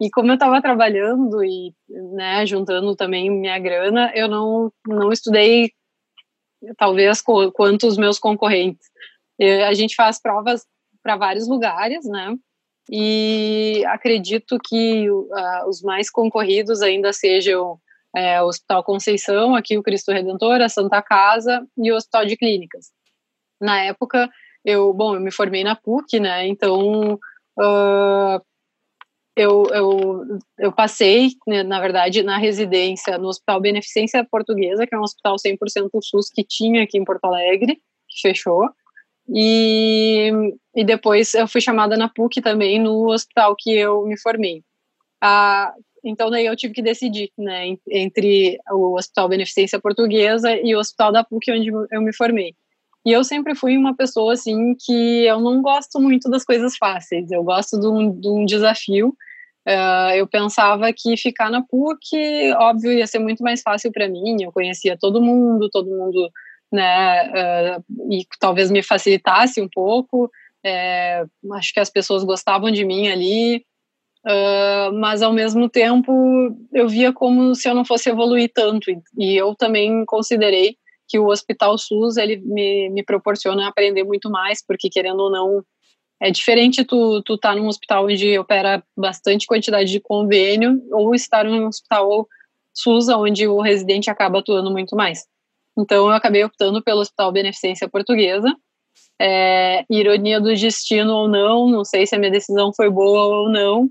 e 0.00 0.10
como 0.10 0.30
eu 0.30 0.34
estava 0.34 0.60
trabalhando 0.60 1.42
e 1.42 1.72
né, 1.88 2.44
juntando 2.46 2.94
também 2.94 3.30
minha 3.30 3.58
grana, 3.58 4.12
eu 4.14 4.28
não, 4.28 4.72
não 4.86 5.12
estudei 5.12 5.70
talvez 6.76 7.22
quanto 7.52 7.86
os 7.86 7.96
meus 7.96 8.18
concorrentes. 8.18 8.86
A 9.68 9.74
gente 9.74 9.94
faz 9.94 10.20
provas 10.20 10.64
para 11.02 11.16
vários 11.16 11.48
lugares, 11.48 12.04
né? 12.04 12.34
E 12.90 13.82
acredito 13.86 14.58
que 14.62 15.10
uh, 15.10 15.68
os 15.68 15.82
mais 15.82 16.10
concorridos 16.10 16.82
ainda 16.82 17.12
sejam 17.12 17.78
é, 18.14 18.42
o 18.42 18.46
Hospital 18.46 18.84
Conceição, 18.84 19.56
aqui 19.56 19.78
o 19.78 19.82
Cristo 19.82 20.12
Redentor, 20.12 20.60
a 20.60 20.68
Santa 20.68 21.00
Casa 21.00 21.66
e 21.78 21.90
o 21.90 21.96
Hospital 21.96 22.26
de 22.26 22.36
Clínicas. 22.36 22.90
Na 23.60 23.80
época, 23.80 24.30
eu, 24.64 24.92
bom, 24.92 25.14
eu 25.14 25.20
me 25.20 25.30
formei 25.30 25.64
na 25.64 25.74
PUC, 25.74 26.20
né? 26.20 26.46
Então 26.46 27.18
Uh, 27.58 28.42
eu, 29.36 29.66
eu, 29.72 30.38
eu 30.58 30.72
passei, 30.72 31.30
né, 31.46 31.62
na 31.62 31.80
verdade, 31.80 32.22
na 32.22 32.38
residência 32.38 33.18
no 33.18 33.28
Hospital 33.28 33.60
Beneficência 33.60 34.24
Portuguesa, 34.24 34.86
que 34.86 34.94
é 34.94 34.98
um 34.98 35.02
hospital 35.02 35.36
100% 35.36 35.88
SUS 36.02 36.30
que 36.30 36.44
tinha 36.44 36.82
aqui 36.84 36.98
em 36.98 37.04
Porto 37.04 37.24
Alegre, 37.24 37.80
que 38.08 38.20
fechou. 38.20 38.68
E, 39.28 40.30
e 40.74 40.84
depois 40.84 41.34
eu 41.34 41.48
fui 41.48 41.60
chamada 41.60 41.96
na 41.96 42.08
PUC 42.08 42.40
também, 42.40 42.78
no 42.78 43.10
hospital 43.10 43.56
que 43.58 43.74
eu 43.74 44.04
me 44.06 44.18
formei. 44.20 44.62
Ah, 45.20 45.72
então, 46.04 46.30
daí 46.30 46.44
eu 46.44 46.54
tive 46.54 46.74
que 46.74 46.82
decidir, 46.82 47.32
né, 47.36 47.74
entre 47.90 48.58
o 48.70 48.96
Hospital 48.96 49.28
Beneficência 49.28 49.80
Portuguesa 49.80 50.54
e 50.54 50.74
o 50.74 50.78
Hospital 50.78 51.10
da 51.10 51.24
PUC, 51.24 51.50
onde 51.50 51.70
eu 51.90 52.02
me 52.02 52.14
formei. 52.14 52.54
E 53.06 53.12
eu 53.12 53.22
sempre 53.22 53.54
fui 53.54 53.76
uma 53.76 53.94
pessoa, 53.94 54.32
assim, 54.32 54.74
que 54.74 55.26
eu 55.26 55.38
não 55.40 55.60
gosto 55.60 56.00
muito 56.00 56.30
das 56.30 56.44
coisas 56.44 56.76
fáceis, 56.76 57.30
eu 57.30 57.44
gosto 57.44 57.78
de 57.78 57.86
um, 57.86 58.18
de 58.18 58.28
um 58.28 58.46
desafio. 58.46 59.14
Uh, 59.66 60.14
eu 60.16 60.26
pensava 60.26 60.92
que 60.92 61.16
ficar 61.16 61.50
na 61.50 61.62
PUC, 61.62 62.52
óbvio, 62.58 62.92
ia 62.92 63.06
ser 63.06 63.18
muito 63.18 63.42
mais 63.42 63.62
fácil 63.62 63.90
para 63.92 64.08
mim, 64.08 64.42
eu 64.42 64.52
conhecia 64.52 64.96
todo 64.98 65.22
mundo, 65.22 65.70
todo 65.70 65.88
mundo, 65.88 66.30
né, 66.70 67.78
uh, 67.78 67.84
e 68.12 68.26
talvez 68.38 68.70
me 68.70 68.82
facilitasse 68.82 69.60
um 69.60 69.68
pouco. 69.68 70.30
É, 70.64 71.24
acho 71.52 71.74
que 71.74 71.80
as 71.80 71.90
pessoas 71.90 72.24
gostavam 72.24 72.70
de 72.70 72.84
mim 72.86 73.08
ali, 73.08 73.64
uh, 74.26 74.92
mas 74.94 75.20
ao 75.20 75.32
mesmo 75.32 75.68
tempo 75.68 76.12
eu 76.72 76.88
via 76.88 77.12
como 77.12 77.54
se 77.54 77.68
eu 77.68 77.74
não 77.74 77.84
fosse 77.84 78.08
evoluir 78.08 78.50
tanto, 78.54 78.90
e 79.18 79.34
eu 79.36 79.54
também 79.54 80.04
considerei 80.06 80.76
que 81.14 81.18
o 81.20 81.28
Hospital 81.28 81.78
SUS 81.78 82.16
ele 82.16 82.38
me, 82.38 82.90
me 82.90 83.04
proporciona 83.04 83.68
aprender 83.68 84.02
muito 84.02 84.28
mais, 84.28 84.60
porque 84.66 84.90
querendo 84.90 85.20
ou 85.20 85.30
não, 85.30 85.64
é 86.20 86.28
diferente 86.28 86.84
tu, 86.84 87.22
tu 87.22 87.38
tá 87.38 87.54
num 87.54 87.68
hospital 87.68 88.06
onde 88.06 88.36
opera 88.36 88.82
bastante 88.96 89.46
quantidade 89.46 89.92
de 89.92 90.00
convênio 90.00 90.82
ou 90.90 91.14
estar 91.14 91.44
num 91.44 91.68
hospital 91.68 92.26
SUS 92.74 93.08
onde 93.10 93.46
o 93.46 93.60
residente 93.60 94.10
acaba 94.10 94.40
atuando 94.40 94.72
muito 94.72 94.96
mais. 94.96 95.24
Então 95.78 96.08
eu 96.08 96.10
acabei 96.10 96.42
optando 96.42 96.82
pelo 96.82 96.98
Hospital 96.98 97.30
Beneficência 97.30 97.88
Portuguesa. 97.88 98.52
É, 99.20 99.84
ironia 99.88 100.40
do 100.40 100.52
destino 100.52 101.14
ou 101.14 101.28
não, 101.28 101.68
não 101.68 101.84
sei 101.84 102.08
se 102.08 102.16
a 102.16 102.18
minha 102.18 102.32
decisão 102.32 102.72
foi 102.74 102.90
boa 102.90 103.24
ou 103.36 103.48
não. 103.48 103.88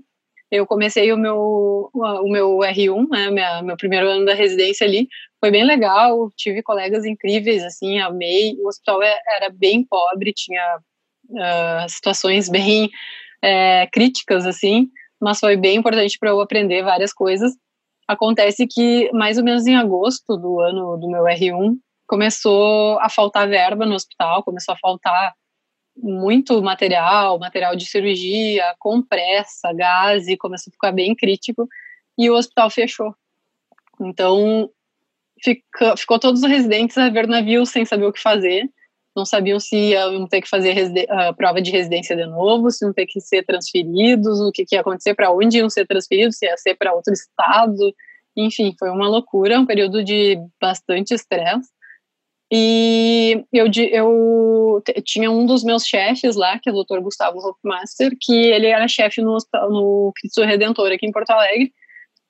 Eu 0.50 0.66
comecei 0.66 1.12
o 1.12 1.16
meu, 1.16 1.90
o 1.92 2.28
meu 2.30 2.58
R1, 2.58 3.08
né, 3.10 3.30
minha, 3.30 3.62
meu 3.62 3.76
primeiro 3.76 4.08
ano 4.08 4.24
da 4.24 4.34
residência 4.34 4.86
ali, 4.86 5.08
foi 5.40 5.50
bem 5.50 5.64
legal, 5.64 6.30
tive 6.36 6.62
colegas 6.62 7.04
incríveis, 7.04 7.62
assim, 7.62 7.98
amei. 7.98 8.56
O 8.60 8.68
hospital 8.68 9.02
é, 9.02 9.18
era 9.36 9.50
bem 9.50 9.84
pobre, 9.84 10.32
tinha 10.32 10.78
uh, 11.30 11.88
situações 11.88 12.48
bem 12.48 12.90
é, 13.42 13.86
críticas, 13.92 14.46
assim, 14.46 14.88
mas 15.20 15.40
foi 15.40 15.56
bem 15.56 15.76
importante 15.76 16.18
para 16.18 16.30
eu 16.30 16.40
aprender 16.40 16.82
várias 16.82 17.12
coisas. 17.12 17.52
Acontece 18.08 18.66
que, 18.66 19.10
mais 19.12 19.38
ou 19.38 19.44
menos 19.44 19.66
em 19.66 19.76
agosto 19.76 20.36
do 20.36 20.60
ano 20.60 20.96
do 20.96 21.10
meu 21.10 21.24
R1, 21.24 21.76
começou 22.06 22.98
a 23.00 23.08
faltar 23.08 23.48
verba 23.48 23.86
no 23.86 23.94
hospital, 23.94 24.42
começou 24.42 24.74
a 24.74 24.78
faltar 24.78 25.34
muito 25.96 26.60
material, 26.62 27.38
material 27.38 27.76
de 27.76 27.86
cirurgia, 27.86 28.74
compressa, 28.78 29.72
gás, 29.72 30.28
e 30.28 30.36
começou 30.36 30.70
a 30.70 30.72
ficar 30.72 30.92
bem 30.92 31.14
crítico, 31.14 31.68
e 32.18 32.28
o 32.30 32.36
hospital 32.36 32.70
fechou. 32.70 33.14
Então, 34.00 34.70
fica, 35.42 35.96
ficou 35.96 36.18
todos 36.18 36.42
os 36.42 36.48
residentes 36.48 36.96
a 36.98 37.08
ver 37.10 37.26
navio 37.26 37.64
sem 37.66 37.84
saber 37.84 38.06
o 38.06 38.12
que 38.12 38.20
fazer. 38.20 38.68
Não 39.16 39.24
sabiam 39.24 39.60
se 39.60 39.76
iam 39.76 40.26
ter 40.26 40.42
que 40.42 40.48
fazer 40.48 41.06
a 41.08 41.32
prova 41.32 41.62
de 41.62 41.70
residência 41.70 42.16
de 42.16 42.26
novo, 42.26 42.70
se 42.70 42.84
iam 42.84 42.92
ter 42.92 43.06
que 43.06 43.20
ser 43.20 43.44
transferidos, 43.44 44.40
o 44.40 44.50
que, 44.50 44.64
que 44.64 44.74
ia 44.74 44.80
acontecer, 44.80 45.14
para 45.14 45.30
onde 45.30 45.58
iam 45.58 45.70
ser 45.70 45.86
transferidos, 45.86 46.36
se 46.36 46.46
ia 46.46 46.56
ser 46.56 46.74
para 46.74 46.92
outro 46.92 47.12
estado. 47.12 47.94
Enfim, 48.36 48.74
foi 48.76 48.90
uma 48.90 49.08
loucura, 49.08 49.60
um 49.60 49.66
período 49.66 50.02
de 50.02 50.36
bastante 50.60 51.14
estresse. 51.14 51.68
E 52.52 53.44
eu, 53.52 53.66
eu 53.90 54.82
tinha 55.02 55.30
um 55.30 55.46
dos 55.46 55.64
meus 55.64 55.86
chefes 55.86 56.36
lá, 56.36 56.58
que 56.58 56.68
é 56.68 56.72
o 56.72 56.84
Dr. 56.84 57.00
Gustavo 57.00 57.38
Hofmaster, 57.38 58.16
que 58.20 58.34
ele 58.34 58.66
era 58.66 58.86
chefe 58.86 59.22
no, 59.22 59.38
no 59.70 60.12
Cristo 60.14 60.42
Redentor 60.42 60.92
aqui 60.92 61.06
em 61.06 61.12
Porto 61.12 61.30
Alegre, 61.30 61.72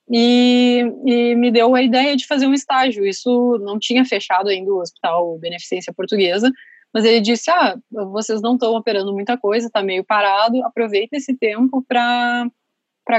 e, 0.09 0.85
e, 1.05 1.35
me 1.35 1.51
deu 1.51 1.73
a 1.73 1.81
ideia 1.81 2.15
de 2.15 2.27
fazer 2.27 2.45
um 2.45 2.53
estágio. 2.53 3.05
Isso 3.05 3.57
não 3.61 3.79
tinha 3.79 4.05
fechado 4.05 4.49
ainda 4.49 4.71
o 4.71 4.79
Hospital 4.79 5.37
Beneficência 5.39 5.93
Portuguesa, 5.93 6.51
mas 6.93 7.03
ele 7.05 7.19
disse: 7.19 7.49
Ah, 7.49 7.75
vocês 7.91 8.41
não 8.41 8.53
estão 8.53 8.73
operando 8.75 9.13
muita 9.13 9.37
coisa, 9.37 9.67
está 9.67 9.81
meio 9.83 10.03
parado, 10.03 10.63
aproveita 10.63 11.17
esse 11.17 11.35
tempo 11.35 11.83
para 11.87 12.49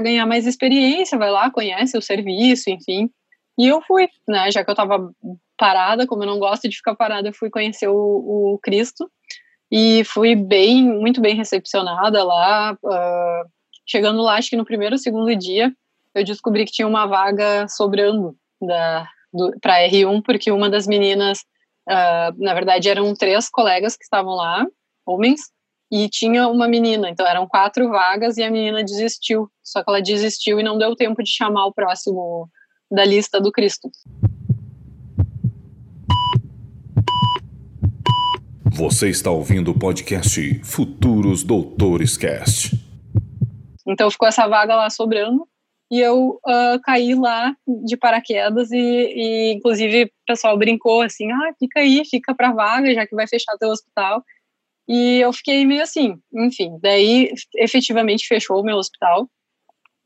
ganhar 0.03 0.27
mais 0.27 0.47
experiência, 0.47 1.19
vai 1.19 1.31
lá, 1.31 1.51
conhece 1.51 1.99
o 1.99 2.03
serviço, 2.03 2.71
enfim. 2.71 3.11
E 3.59 3.67
eu 3.67 3.83
fui, 3.83 4.09
né, 4.29 4.51
já 4.51 4.63
que 4.63 4.71
eu 4.71 4.75
estava 4.75 5.11
parada, 5.57 6.07
como 6.07 6.23
eu 6.23 6.27
não 6.27 6.39
gosto 6.39 6.69
de 6.69 6.77
ficar 6.77 6.95
parada, 6.95 7.29
eu 7.29 7.35
fui 7.35 7.51
conhecer 7.51 7.89
o, 7.89 7.95
o 7.95 8.59
Cristo. 8.63 9.11
e 9.71 10.05
fui 10.05 10.37
bem, 10.37 10.85
muito 10.85 11.21
bem 11.21 11.35
recepcionada 11.35 12.23
lá. 12.23 12.77
Uh, 12.85 13.51
chegando 13.87 14.23
lá, 14.23 14.37
acho 14.37 14.51
que 14.51 14.57
no 14.57 14.65
primeiro 14.65 14.95
ou 14.95 14.99
segundo 14.99 15.35
dia, 15.37 15.73
eu 16.15 16.25
descobri 16.25 16.65
que 16.65 16.73
tinha 16.73 16.89
uma 16.89 17.07
vaga 17.07 17.67
sobrando 17.69 18.37
para 19.61 19.81
R1, 19.89 20.23
porque 20.25 20.51
uma 20.51 20.71
das 20.71 20.87
meninas, 20.87 21.41
uh, 21.89 22.33
na 22.43 22.55
verdade, 22.55 22.89
eram 22.89 23.15
três 23.15 23.49
colegas 23.51 23.97
que 23.97 24.05
estavam 24.05 24.35
lá, 24.35 24.67
homens, 25.05 25.41
e 25.91 26.09
tinha 26.09 26.49
uma 26.49 26.67
menina, 26.67 27.09
então 27.09 27.27
eram 27.27 27.47
quatro 27.47 27.89
vagas 27.89 28.37
e 28.37 28.43
a 28.43 28.51
menina 28.51 28.83
desistiu. 28.83 29.49
Só 29.63 29.85
que 29.85 29.91
ela 29.91 30.03
desistiu 30.03 30.59
e 30.59 30.63
não 30.63 30.79
deu 30.79 30.97
tempo 30.97 31.23
de 31.23 31.31
chamar 31.31 31.67
o 31.67 31.73
próximo 31.73 32.49
da 32.91 33.05
lista 33.05 33.41
do 33.41 33.53
Cristo. 33.53 33.91
Você 38.77 39.09
está 39.09 39.31
ouvindo 39.31 39.71
o 39.71 39.79
podcast 39.79 40.63
Futuros 40.63 41.43
Doutores 41.43 42.15
Cast. 42.19 42.77
Então 43.89 44.11
ficou 44.11 44.29
essa 44.29 44.47
vaga 44.47 44.77
lá 44.77 44.91
sobrando 44.91 45.49
e 45.91 45.99
eu 45.99 46.39
uh, 46.47 46.79
caí 46.85 47.15
lá 47.15 47.57
de 47.87 47.97
paraquedas 47.97 48.71
e, 48.71 48.77
e, 48.77 49.55
inclusive 49.55 50.05
o 50.05 50.11
pessoal 50.27 50.59
brincou 50.59 51.01
assim, 51.01 51.33
ah, 51.33 51.55
fica 51.59 51.81
aí, 51.81 52.05
fica 52.05 52.35
para 52.35 52.53
vaga 52.53 52.93
já 52.95 53.07
que 53.07 53.15
vai 53.15 53.27
fechar 53.27 53.57
teu 53.57 53.71
hospital. 53.71 54.23
E 54.87 55.21
eu 55.21 55.33
fiquei 55.33 55.65
meio 55.65 55.83
assim, 55.83 56.19
enfim, 56.35 56.79
daí 56.83 57.33
efetivamente 57.55 58.29
fechou 58.29 58.61
o 58.61 58.65
meu 58.65 58.77
hospital 58.77 59.27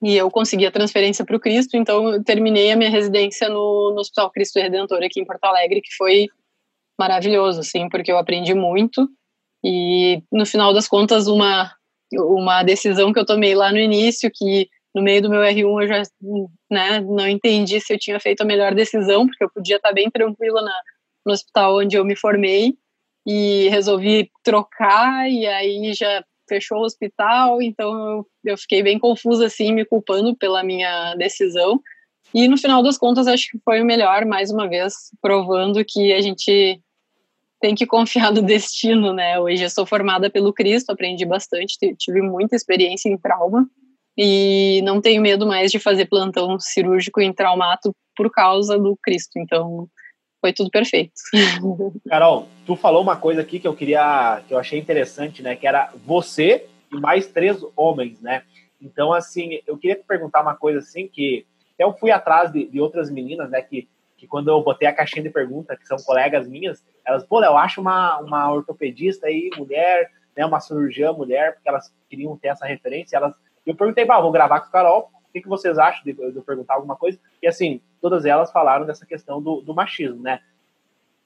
e 0.01 0.17
eu 0.17 0.31
consegui 0.31 0.65
a 0.65 0.71
transferência 0.71 1.25
para 1.25 1.37
o 1.37 1.41
Cristo, 1.41 1.77
então 1.77 2.09
eu 2.09 2.23
terminei 2.23 2.71
a 2.71 2.77
minha 2.77 2.89
residência 2.89 3.49
no, 3.49 3.91
no 3.91 4.01
Hospital 4.01 4.31
Cristo 4.31 4.61
Redentor 4.61 5.03
aqui 5.03 5.21
em 5.21 5.27
Porto 5.27 5.45
Alegre, 5.45 5.81
que 5.81 5.93
foi 5.97 6.29
maravilhoso, 7.01 7.61
assim, 7.61 7.89
porque 7.89 8.13
eu 8.13 8.19
aprendi 8.19 8.55
muito. 8.55 9.09
E 9.65 10.23
no 10.31 10.45
final 10.45 10.73
das 10.75 10.87
contas 10.87 11.27
uma 11.27 11.73
uma 12.13 12.65
decisão 12.65 13.13
que 13.13 13.21
eu 13.21 13.25
tomei 13.25 13.55
lá 13.55 13.71
no 13.71 13.79
início 13.79 14.29
que 14.35 14.69
no 14.93 15.01
meio 15.01 15.23
do 15.23 15.31
meu 15.31 15.43
R1 15.43 15.83
eu 15.83 15.87
já 15.87 16.03
né, 16.69 17.01
não 17.01 17.29
entendi 17.29 17.81
se 17.81 17.95
eu 17.95 17.99
tinha 17.99 18.19
feito 18.19 18.41
a 18.41 18.45
melhor 18.45 18.75
decisão, 18.75 19.27
porque 19.27 19.45
eu 19.45 19.51
podia 19.51 19.77
estar 19.77 19.93
bem 19.93 20.11
tranquila 20.11 20.61
na, 20.61 20.75
no 21.25 21.33
hospital 21.33 21.79
onde 21.79 21.97
eu 21.97 22.05
me 22.05 22.17
formei. 22.17 22.75
E 23.27 23.69
resolvi 23.69 24.31
trocar 24.43 25.31
e 25.31 25.47
aí 25.47 25.93
já 25.93 26.25
fechou 26.49 26.79
o 26.79 26.85
hospital, 26.85 27.63
então 27.63 27.93
eu, 27.95 28.27
eu 28.45 28.59
fiquei 28.59 28.83
bem 28.83 28.99
confusa 28.99 29.47
assim, 29.47 29.73
me 29.73 29.85
culpando 29.85 30.35
pela 30.35 30.65
minha 30.65 31.15
decisão. 31.15 31.81
E 32.35 32.49
no 32.49 32.57
final 32.57 32.83
das 32.83 32.97
contas 32.97 33.27
acho 33.27 33.51
que 33.51 33.59
foi 33.65 33.83
o 33.83 33.85
melhor, 33.85 34.25
mais 34.25 34.51
uma 34.51 34.69
vez, 34.69 34.95
provando 35.21 35.85
que 35.87 36.13
a 36.13 36.21
gente 36.21 36.81
tem 37.61 37.75
que 37.75 37.87
confiar 37.87 38.33
no 38.33 38.43
destino, 38.43 39.13
né? 39.13 39.39
Hoje 39.39 39.63
eu 39.63 39.71
sou 39.71 39.85
formada 39.85 40.31
pelo 40.31 40.53
Cristo, 40.53 40.91
aprendi 40.91 41.27
bastante, 41.27 41.77
tive 41.99 42.23
muita 42.23 42.57
experiência 42.57 43.09
em 43.09 43.19
trauma 43.19 43.69
e 44.17 44.81
não 44.83 45.01
tenho 45.01 45.23
medo 45.23 45.47
mais 45.47 45.71
de 45.71 45.79
fazer 45.79 46.07
plantão 46.07 46.59
cirúrgico 46.59 47.21
em 47.21 47.33
traumato 47.33 47.95
por 48.17 48.31
causa 48.31 48.79
do 48.79 48.97
Cristo. 49.03 49.39
Então, 49.39 49.89
foi 50.41 50.53
tudo 50.53 50.71
perfeito. 50.71 51.13
Carol, 52.09 52.49
tu 52.67 52.75
falou 52.75 53.03
uma 53.03 53.17
coisa 53.17 53.43
aqui 53.43 53.61
que 53.61 53.69
eu 53.69 53.77
queria, 53.77 54.43
que 54.49 54.55
eu 54.55 54.59
achei 54.59 54.79
interessante, 54.79 55.43
né? 55.43 55.55
Que 55.55 55.67
era 55.67 55.93
você 56.05 56.67
e 56.91 56.99
mais 56.99 57.27
três 57.27 57.59
homens, 57.77 58.21
né? 58.21 58.43
Então, 58.81 59.13
assim, 59.13 59.61
eu 59.67 59.77
queria 59.77 59.97
te 59.97 60.05
perguntar 60.05 60.41
uma 60.41 60.57
coisa 60.57 60.79
assim 60.79 61.07
que 61.07 61.47
eu 61.79 61.93
fui 61.93 62.11
atrás 62.11 62.51
de, 62.51 62.67
de 62.67 62.81
outras 62.81 63.11
meninas, 63.11 63.51
né? 63.51 63.61
Que, 63.61 63.87
que 64.21 64.27
quando 64.27 64.49
eu 64.49 64.63
botei 64.63 64.87
a 64.87 64.93
caixinha 64.93 65.23
de 65.23 65.31
pergunta, 65.31 65.75
que 65.75 65.87
são 65.87 65.97
colegas 65.97 66.47
minhas, 66.47 66.85
elas, 67.07 67.25
pô, 67.25 67.43
eu 67.43 67.57
acho 67.57 67.81
uma, 67.81 68.19
uma 68.19 68.53
ortopedista 68.53 69.27
aí, 69.27 69.49
mulher, 69.57 70.11
né? 70.37 70.45
Uma 70.45 70.61
cirurgiã 70.61 71.11
mulher, 71.11 71.55
porque 71.55 71.69
elas 71.71 71.91
queriam 72.09 72.37
ter 72.37 72.49
essa 72.49 72.67
referência. 72.67 73.17
Elas, 73.17 73.35
eu 73.65 73.75
perguntei, 73.75 74.05
bah, 74.05 74.21
vou 74.21 74.31
gravar 74.31 74.61
com 74.61 74.67
a 74.67 74.71
Carol, 74.71 75.11
o 75.27 75.33
que, 75.33 75.41
que 75.41 75.49
vocês 75.49 75.79
acham 75.79 76.05
de, 76.05 76.13
de 76.13 76.37
eu 76.37 76.43
perguntar 76.43 76.75
alguma 76.75 76.97
coisa? 76.97 77.19
E 77.43 77.49
assim, 77.49 77.81
todas 77.99 78.27
elas 78.27 78.53
falaram 78.53 78.85
dessa 78.85 79.07
questão 79.07 79.41
do, 79.41 79.63
do 79.63 79.75
machismo, 79.75 80.23
né? 80.23 80.41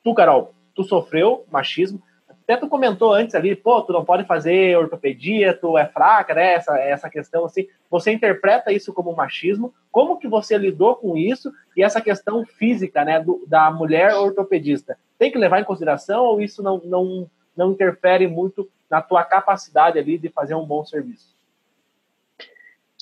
Tu, 0.05 0.15
Carol, 0.15 0.55
tu 0.73 0.85
sofreu 0.85 1.45
machismo, 1.51 2.01
até 2.45 2.59
tu 2.59 2.69
comentou 2.69 3.13
antes 3.13 3.35
ali, 3.35 3.57
pô, 3.57 3.81
tu 3.83 3.93
não 3.93 4.05
pode 4.05 4.25
fazer 4.25 4.77
ortopedia, 4.77 5.55
tu 5.55 5.79
é 5.79 5.87
fraca, 5.87 6.35
né? 6.35 6.55
Essa, 6.55 6.79
essa 6.79 7.11
questão 7.11 7.47
assim. 7.47 7.67
Você 7.91 8.13
interpreta 8.13 8.71
isso 8.71 8.93
como 8.93 9.17
machismo? 9.17 9.73
Como 9.91 10.19
que 10.19 10.29
você 10.29 10.59
lidou 10.59 10.95
com 10.97 11.17
isso 11.17 11.51
e 11.75 11.83
essa 11.83 12.03
questão 12.03 12.45
física, 12.45 13.03
né, 13.03 13.19
do, 13.19 13.43
da 13.47 13.71
mulher 13.71 14.15
ortopedista? 14.15 14.99
Tem 15.19 15.33
que 15.33 15.39
levar 15.39 15.61
em 15.61 15.65
consideração 15.65 16.23
ou 16.23 16.41
isso 16.41 16.63
não, 16.63 16.83
não, 16.85 17.31
não 17.57 17.73
interfere 17.73 18.27
muito 18.29 18.69
na 18.91 19.01
tua 19.01 19.25
capacidade 19.25 19.99
ali 19.99 20.19
de 20.19 20.29
fazer 20.29 20.55
um 20.55 20.67
bom 20.67 20.85
serviço? 20.85 21.35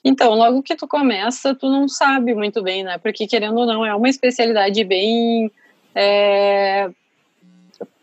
Então, 0.04 0.34
logo 0.34 0.62
que 0.62 0.76
tu 0.76 0.86
começa, 0.86 1.54
tu 1.54 1.68
não 1.68 1.88
sabe 1.88 2.32
muito 2.32 2.62
bem, 2.62 2.84
né? 2.84 2.96
Porque, 2.98 3.26
querendo 3.26 3.58
ou 3.58 3.66
não, 3.66 3.84
é 3.84 3.92
uma 3.94 4.08
especialidade 4.08 4.84
bem 4.84 5.50
é, 5.94 6.90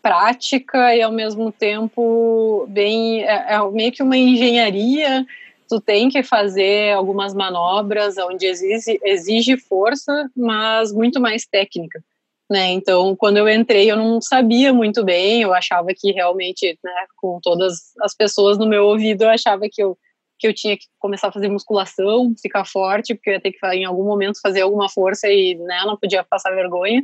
prática 0.01 0.95
e, 0.95 1.01
ao 1.01 1.11
mesmo 1.11 1.51
tempo, 1.51 2.65
bem... 2.69 3.23
É, 3.23 3.53
é, 3.53 3.71
meio 3.71 3.91
que 3.91 4.03
uma 4.03 4.17
engenharia. 4.17 5.25
Tu 5.67 5.79
tem 5.81 6.09
que 6.09 6.23
fazer 6.23 6.93
algumas 6.93 7.33
manobras 7.33 8.17
onde 8.17 8.45
exige, 8.45 8.99
exige 9.03 9.57
força, 9.57 10.29
mas 10.35 10.91
muito 10.91 11.19
mais 11.19 11.45
técnica. 11.45 12.03
Né? 12.49 12.71
Então, 12.71 13.15
quando 13.15 13.37
eu 13.37 13.47
entrei, 13.47 13.91
eu 13.91 13.95
não 13.95 14.19
sabia 14.19 14.73
muito 14.73 15.03
bem, 15.05 15.43
eu 15.43 15.53
achava 15.53 15.89
que 15.95 16.11
realmente, 16.11 16.79
né, 16.83 17.05
com 17.17 17.39
todas 17.43 17.93
as 18.01 18.15
pessoas 18.15 18.57
no 18.57 18.65
meu 18.65 18.85
ouvido, 18.85 19.23
eu 19.23 19.29
achava 19.29 19.67
que 19.71 19.83
eu 19.83 19.97
que 20.39 20.47
eu 20.47 20.53
tinha 20.53 20.77
que 20.77 20.85
começar 20.97 21.27
a 21.27 21.31
fazer 21.33 21.49
musculação, 21.49 22.33
ficar 22.41 22.65
forte, 22.65 23.13
porque 23.13 23.29
eu 23.29 23.33
ia 23.33 23.41
ter 23.41 23.51
que 23.51 23.67
em 23.73 23.83
algum 23.83 24.05
momento 24.05 24.39
fazer 24.41 24.61
alguma 24.61 24.89
força 24.89 25.27
e 25.27 25.55
né, 25.55 25.83
não 25.85 25.97
podia 25.97 26.23
passar 26.23 26.55
vergonha. 26.55 27.03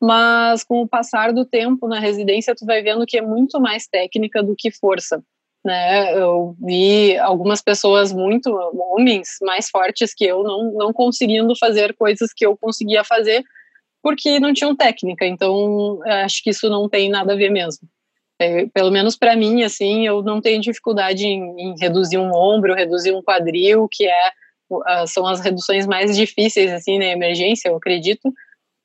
Mas 0.00 0.62
com 0.62 0.82
o 0.82 0.88
passar 0.88 1.32
do 1.32 1.44
tempo 1.44 1.88
na 1.88 1.98
residência, 1.98 2.54
tu 2.54 2.66
vai 2.66 2.82
vendo 2.82 3.06
que 3.06 3.16
é 3.16 3.22
muito 3.22 3.60
mais 3.60 3.86
técnica 3.86 4.42
do 4.42 4.54
que 4.56 4.70
força. 4.70 5.22
Né? 5.64 6.16
Eu 6.16 6.54
vi 6.60 7.16
algumas 7.18 7.60
pessoas 7.60 8.12
muito 8.12 8.50
homens 8.92 9.30
mais 9.42 9.68
fortes 9.68 10.14
que 10.14 10.24
eu 10.24 10.44
não 10.44 10.72
não 10.74 10.92
conseguindo 10.92 11.56
fazer 11.58 11.92
coisas 11.96 12.32
que 12.32 12.46
eu 12.46 12.56
conseguia 12.56 13.02
fazer 13.02 13.42
porque 14.02 14.38
não 14.38 14.52
tinham 14.52 14.76
técnica. 14.76 15.26
Então 15.26 15.98
acho 16.24 16.42
que 16.42 16.50
isso 16.50 16.70
não 16.70 16.88
tem 16.88 17.08
nada 17.08 17.32
a 17.32 17.36
ver 17.36 17.50
mesmo. 17.50 17.88
É, 18.38 18.66
pelo 18.66 18.90
menos 18.90 19.16
para 19.16 19.34
mim, 19.34 19.64
assim, 19.64 20.06
eu 20.06 20.22
não 20.22 20.40
tenho 20.40 20.60
dificuldade 20.60 21.26
em, 21.26 21.42
em, 21.58 21.74
reduzir 21.80 22.18
um 22.18 22.30
ombro, 22.32 22.74
reduzir 22.74 23.12
um 23.12 23.22
quadril, 23.22 23.88
que 23.90 24.06
é 24.06 24.30
são 25.06 25.26
as 25.26 25.40
reduções 25.40 25.86
mais 25.86 26.16
difíceis 26.16 26.72
assim 26.72 26.98
na 26.98 27.06
emergência, 27.06 27.68
eu 27.68 27.76
acredito. 27.76 28.32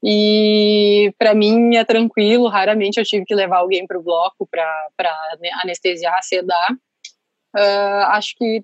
E 0.03 1.13
para 1.17 1.35
mim 1.35 1.75
é 1.75 1.85
tranquilo, 1.85 2.47
raramente 2.47 2.99
eu 2.99 3.05
tive 3.05 3.25
que 3.25 3.35
levar 3.35 3.57
alguém 3.57 3.85
para 3.85 3.99
o 3.99 4.03
bloco 4.03 4.47
para 4.47 5.13
anestesiar, 5.63 6.21
sedar. 6.23 6.71
Uh, 7.55 8.05
acho 8.07 8.35
que 8.35 8.63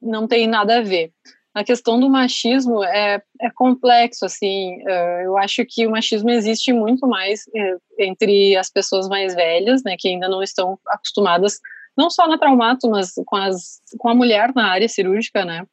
não 0.00 0.28
tem 0.28 0.46
nada 0.46 0.78
a 0.78 0.82
ver. 0.82 1.10
A 1.54 1.64
questão 1.64 1.98
do 1.98 2.08
machismo 2.08 2.84
é, 2.84 3.20
é 3.40 3.50
complexo, 3.54 4.26
assim, 4.26 4.76
uh, 4.82 5.22
eu 5.24 5.38
acho 5.38 5.64
que 5.66 5.86
o 5.86 5.90
machismo 5.90 6.30
existe 6.30 6.72
muito 6.72 7.08
mais 7.08 7.44
uh, 7.46 7.80
entre 7.98 8.54
as 8.56 8.70
pessoas 8.70 9.08
mais 9.08 9.34
velhas, 9.34 9.82
né, 9.82 9.96
que 9.98 10.06
ainda 10.06 10.28
não 10.28 10.42
estão 10.42 10.78
acostumadas, 10.86 11.58
não 11.96 12.10
só 12.10 12.28
na 12.28 12.36
traumato, 12.36 12.90
mas 12.90 13.14
com, 13.24 13.36
as, 13.36 13.80
com 13.98 14.08
a 14.10 14.14
mulher 14.14 14.52
na 14.54 14.70
área 14.70 14.86
cirúrgica, 14.86 15.46
né, 15.46 15.64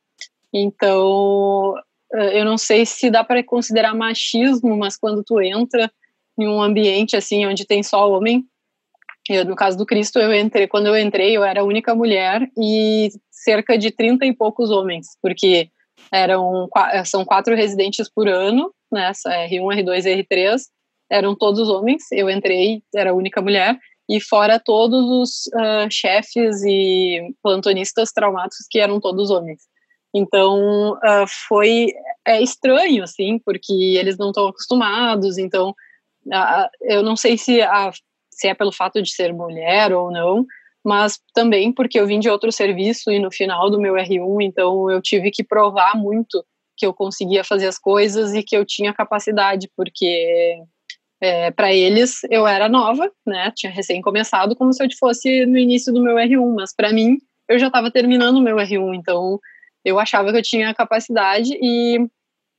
então, 0.53 1.73
eu 2.13 2.45
não 2.45 2.57
sei 2.57 2.85
se 2.85 3.09
dá 3.09 3.23
para 3.23 3.43
considerar 3.43 3.95
machismo, 3.95 4.77
mas 4.77 4.97
quando 4.97 5.23
tu 5.23 5.41
entra 5.41 5.91
em 6.37 6.47
um 6.47 6.61
ambiente, 6.61 7.15
assim, 7.15 7.45
onde 7.45 7.65
tem 7.65 7.83
só 7.83 8.09
homem, 8.11 8.45
eu, 9.29 9.45
no 9.45 9.55
caso 9.55 9.77
do 9.77 9.85
Cristo, 9.85 10.19
eu 10.19 10.33
entrei, 10.33 10.67
quando 10.67 10.87
eu 10.87 10.97
entrei, 10.97 11.35
eu 11.35 11.43
era 11.43 11.61
a 11.61 11.63
única 11.63 11.95
mulher 11.95 12.45
e 12.57 13.09
cerca 13.31 13.77
de 13.77 13.89
30 13.89 14.25
e 14.25 14.33
poucos 14.33 14.69
homens, 14.69 15.07
porque 15.21 15.69
eram 16.11 16.67
são 17.05 17.23
quatro 17.23 17.55
residentes 17.55 18.09
por 18.09 18.27
ano, 18.27 18.73
né? 18.91 19.11
R1, 19.11 19.83
R2 19.83 20.05
e 20.05 20.23
R3, 20.23 20.61
eram 21.09 21.35
todos 21.35 21.69
homens. 21.69 22.03
Eu 22.11 22.29
entrei, 22.29 22.83
era 22.93 23.11
a 23.11 23.13
única 23.13 23.41
mulher, 23.41 23.77
e 24.09 24.19
fora 24.19 24.59
todos 24.59 25.05
os 25.09 25.47
uh, 25.55 25.89
chefes 25.89 26.61
e 26.63 27.33
plantonistas 27.41 28.11
traumáticos 28.11 28.67
que 28.69 28.79
eram 28.79 28.99
todos 28.99 29.31
homens. 29.31 29.61
Então 30.13 30.93
uh, 30.93 31.27
foi 31.47 31.87
é 32.25 32.41
estranho, 32.41 33.03
assim, 33.03 33.39
porque 33.39 33.73
eles 33.73 34.17
não 34.17 34.29
estão 34.29 34.47
acostumados. 34.47 35.37
Então 35.37 35.71
uh, 36.27 36.69
eu 36.81 37.01
não 37.01 37.15
sei 37.15 37.37
se, 37.37 37.61
a, 37.61 37.91
se 38.31 38.47
é 38.47 38.53
pelo 38.53 38.71
fato 38.71 39.01
de 39.01 39.11
ser 39.11 39.33
mulher 39.33 39.93
ou 39.93 40.11
não, 40.11 40.45
mas 40.83 41.19
também 41.33 41.71
porque 41.71 41.99
eu 41.99 42.05
vim 42.05 42.19
de 42.19 42.29
outro 42.29 42.51
serviço 42.51 43.11
e 43.11 43.19
no 43.19 43.31
final 43.31 43.69
do 43.69 43.79
meu 43.79 43.93
R1, 43.93 44.41
então 44.41 44.89
eu 44.91 45.01
tive 45.01 45.31
que 45.31 45.43
provar 45.43 45.95
muito 45.95 46.43
que 46.75 46.85
eu 46.85 46.93
conseguia 46.93 47.43
fazer 47.43 47.67
as 47.67 47.77
coisas 47.77 48.33
e 48.33 48.43
que 48.43 48.57
eu 48.57 48.65
tinha 48.65 48.93
capacidade, 48.93 49.69
porque 49.77 50.57
é, 51.21 51.51
para 51.51 51.73
eles 51.73 52.21
eu 52.29 52.45
era 52.45 52.67
nova, 52.67 53.09
né? 53.25 53.51
Tinha 53.55 53.71
recém 53.71 54.01
começado, 54.01 54.55
como 54.55 54.73
se 54.73 54.83
eu 54.83 54.87
fosse 54.99 55.45
no 55.45 55.57
início 55.57 55.93
do 55.93 56.01
meu 56.01 56.15
R1, 56.15 56.55
mas 56.55 56.75
para 56.75 56.91
mim 56.91 57.17
eu 57.47 57.57
já 57.59 57.67
estava 57.67 57.91
terminando 57.91 58.37
o 58.37 58.41
meu 58.41 58.57
R1, 58.57 58.95
então 58.95 59.39
eu 59.83 59.99
achava 59.99 60.31
que 60.31 60.37
eu 60.37 60.43
tinha 60.43 60.73
capacidade 60.73 61.57
e 61.61 62.07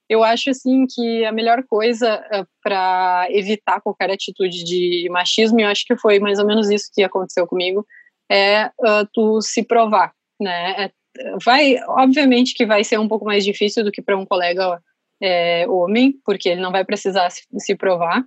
eu 0.08 0.22
acho 0.22 0.50
assim 0.50 0.86
que 0.86 1.24
a 1.24 1.32
melhor 1.32 1.64
coisa 1.64 2.24
eh, 2.30 2.44
para 2.62 3.26
evitar 3.30 3.80
qualquer 3.80 4.10
atitude 4.10 4.62
de 4.62 5.08
machismo, 5.10 5.58
e 5.60 5.62
eu 5.62 5.68
acho 5.68 5.84
que 5.86 5.96
foi 5.96 6.18
mais 6.18 6.38
ou 6.38 6.46
menos 6.46 6.70
isso 6.70 6.90
que 6.92 7.02
aconteceu 7.02 7.46
comigo, 7.46 7.86
é 8.30 8.66
uh, 8.66 9.06
tu 9.12 9.40
se 9.40 9.62
provar, 9.62 10.12
né? 10.40 10.84
É, 10.84 10.92
vai, 11.44 11.76
obviamente 11.88 12.54
que 12.54 12.66
vai 12.66 12.84
ser 12.84 12.98
um 12.98 13.08
pouco 13.08 13.24
mais 13.24 13.44
difícil 13.44 13.84
do 13.84 13.92
que 13.92 14.02
para 14.02 14.16
um 14.16 14.26
colega 14.26 14.80
é, 15.22 15.66
homem, 15.68 16.14
porque 16.24 16.48
ele 16.50 16.60
não 16.60 16.72
vai 16.72 16.84
precisar 16.84 17.30
se, 17.30 17.42
se 17.58 17.74
provar, 17.74 18.24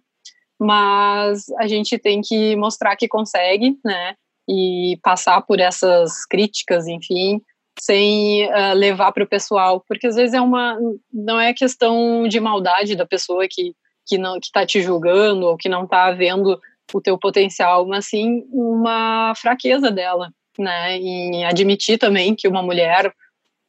mas 0.60 1.46
a 1.60 1.68
gente 1.68 1.98
tem 2.00 2.22
que 2.22 2.56
mostrar 2.56 2.96
que 2.96 3.08
consegue, 3.08 3.78
né? 3.84 4.16
E 4.50 4.98
passar 5.04 5.42
por 5.42 5.60
essas 5.60 6.26
críticas, 6.26 6.88
enfim, 6.88 7.42
sem 7.80 8.46
uh, 8.48 8.74
levar 8.74 9.12
para 9.12 9.24
o 9.24 9.28
pessoal, 9.28 9.84
porque 9.88 10.08
às 10.08 10.16
vezes 10.16 10.34
é 10.34 10.42
uma 10.42 10.78
não 11.14 11.40
é 11.40 11.54
questão 11.54 12.28
de 12.28 12.40
maldade 12.40 12.96
da 12.96 13.06
pessoa 13.06 13.48
que 13.50 13.74
que 14.06 14.18
não 14.18 14.40
que 14.40 14.46
está 14.48 14.66
te 14.66 14.82
julgando 14.82 15.46
ou 15.46 15.58
que 15.58 15.68
não 15.68 15.84
está 15.84 16.12
vendo 16.12 16.60
o 16.94 17.02
teu 17.02 17.18
potencial, 17.18 17.86
mas 17.86 18.06
sim 18.08 18.44
uma 18.52 19.34
fraqueza 19.36 19.92
dela, 19.92 20.32
né? 20.58 20.98
E 21.00 21.44
admitir 21.44 21.98
também 21.98 22.34
que 22.34 22.48
uma 22.48 22.64
mulher 22.64 23.14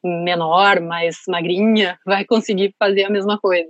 menor, 0.03 0.79
mais 0.79 1.17
magrinha, 1.27 1.99
vai 2.05 2.23
conseguir 2.23 2.73
fazer 2.79 3.03
a 3.03 3.09
mesma 3.09 3.37
coisa 3.37 3.69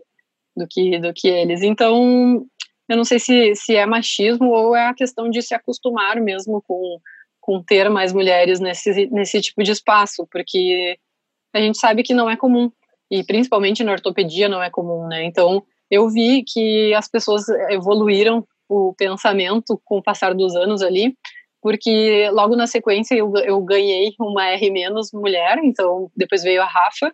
do 0.56 0.68
que 0.68 1.00
do 1.00 1.12
que 1.14 1.28
eles. 1.28 1.64
Então, 1.64 2.46
eu 2.88 2.98
não 2.98 3.04
sei 3.04 3.20
se, 3.20 3.56
se 3.56 3.76
é 3.76 3.86
machismo 3.86 4.50
ou 4.50 4.76
é 4.76 4.88
a 4.88 4.94
questão 4.94 5.30
de 5.30 5.42
se 5.42 5.54
acostumar 5.56 6.20
mesmo 6.22 6.62
com 6.68 7.00
com 7.50 7.64
ter 7.64 7.90
mais 7.90 8.14
mulheres 8.14 8.60
nesse, 8.60 9.08
nesse 9.08 9.42
tipo 9.42 9.64
de 9.64 9.72
espaço, 9.72 10.28
porque 10.30 11.00
a 11.52 11.60
gente 11.60 11.80
sabe 11.80 12.04
que 12.04 12.14
não 12.14 12.30
é 12.30 12.38
comum, 12.38 12.72
e 13.10 13.24
principalmente 13.24 13.84
na 13.84 13.92
ortopedia 13.92 14.48
não 14.48 14.62
é 14.62 14.70
comum, 14.70 15.08
né? 15.08 15.24
Então, 15.24 15.64
eu 15.90 16.08
vi 16.10 16.44
que 16.44 16.94
as 16.94 17.08
pessoas 17.08 17.50
evoluíram 17.72 18.48
o 18.70 18.94
pensamento 18.96 19.82
com 19.84 19.98
o 19.98 20.04
passar 20.04 20.36
dos 20.36 20.56
anos 20.56 20.84
ali, 20.84 21.18
porque 21.60 22.30
logo 22.34 22.56
na 22.56 22.68
sequência 22.68 23.16
eu, 23.16 23.34
eu 23.38 23.60
ganhei 23.62 24.14
uma 24.20 24.46
R 24.46 24.72
mulher, 25.12 25.58
então 25.64 26.12
depois 26.16 26.44
veio 26.44 26.62
a 26.62 26.68
Rafa, 26.68 27.12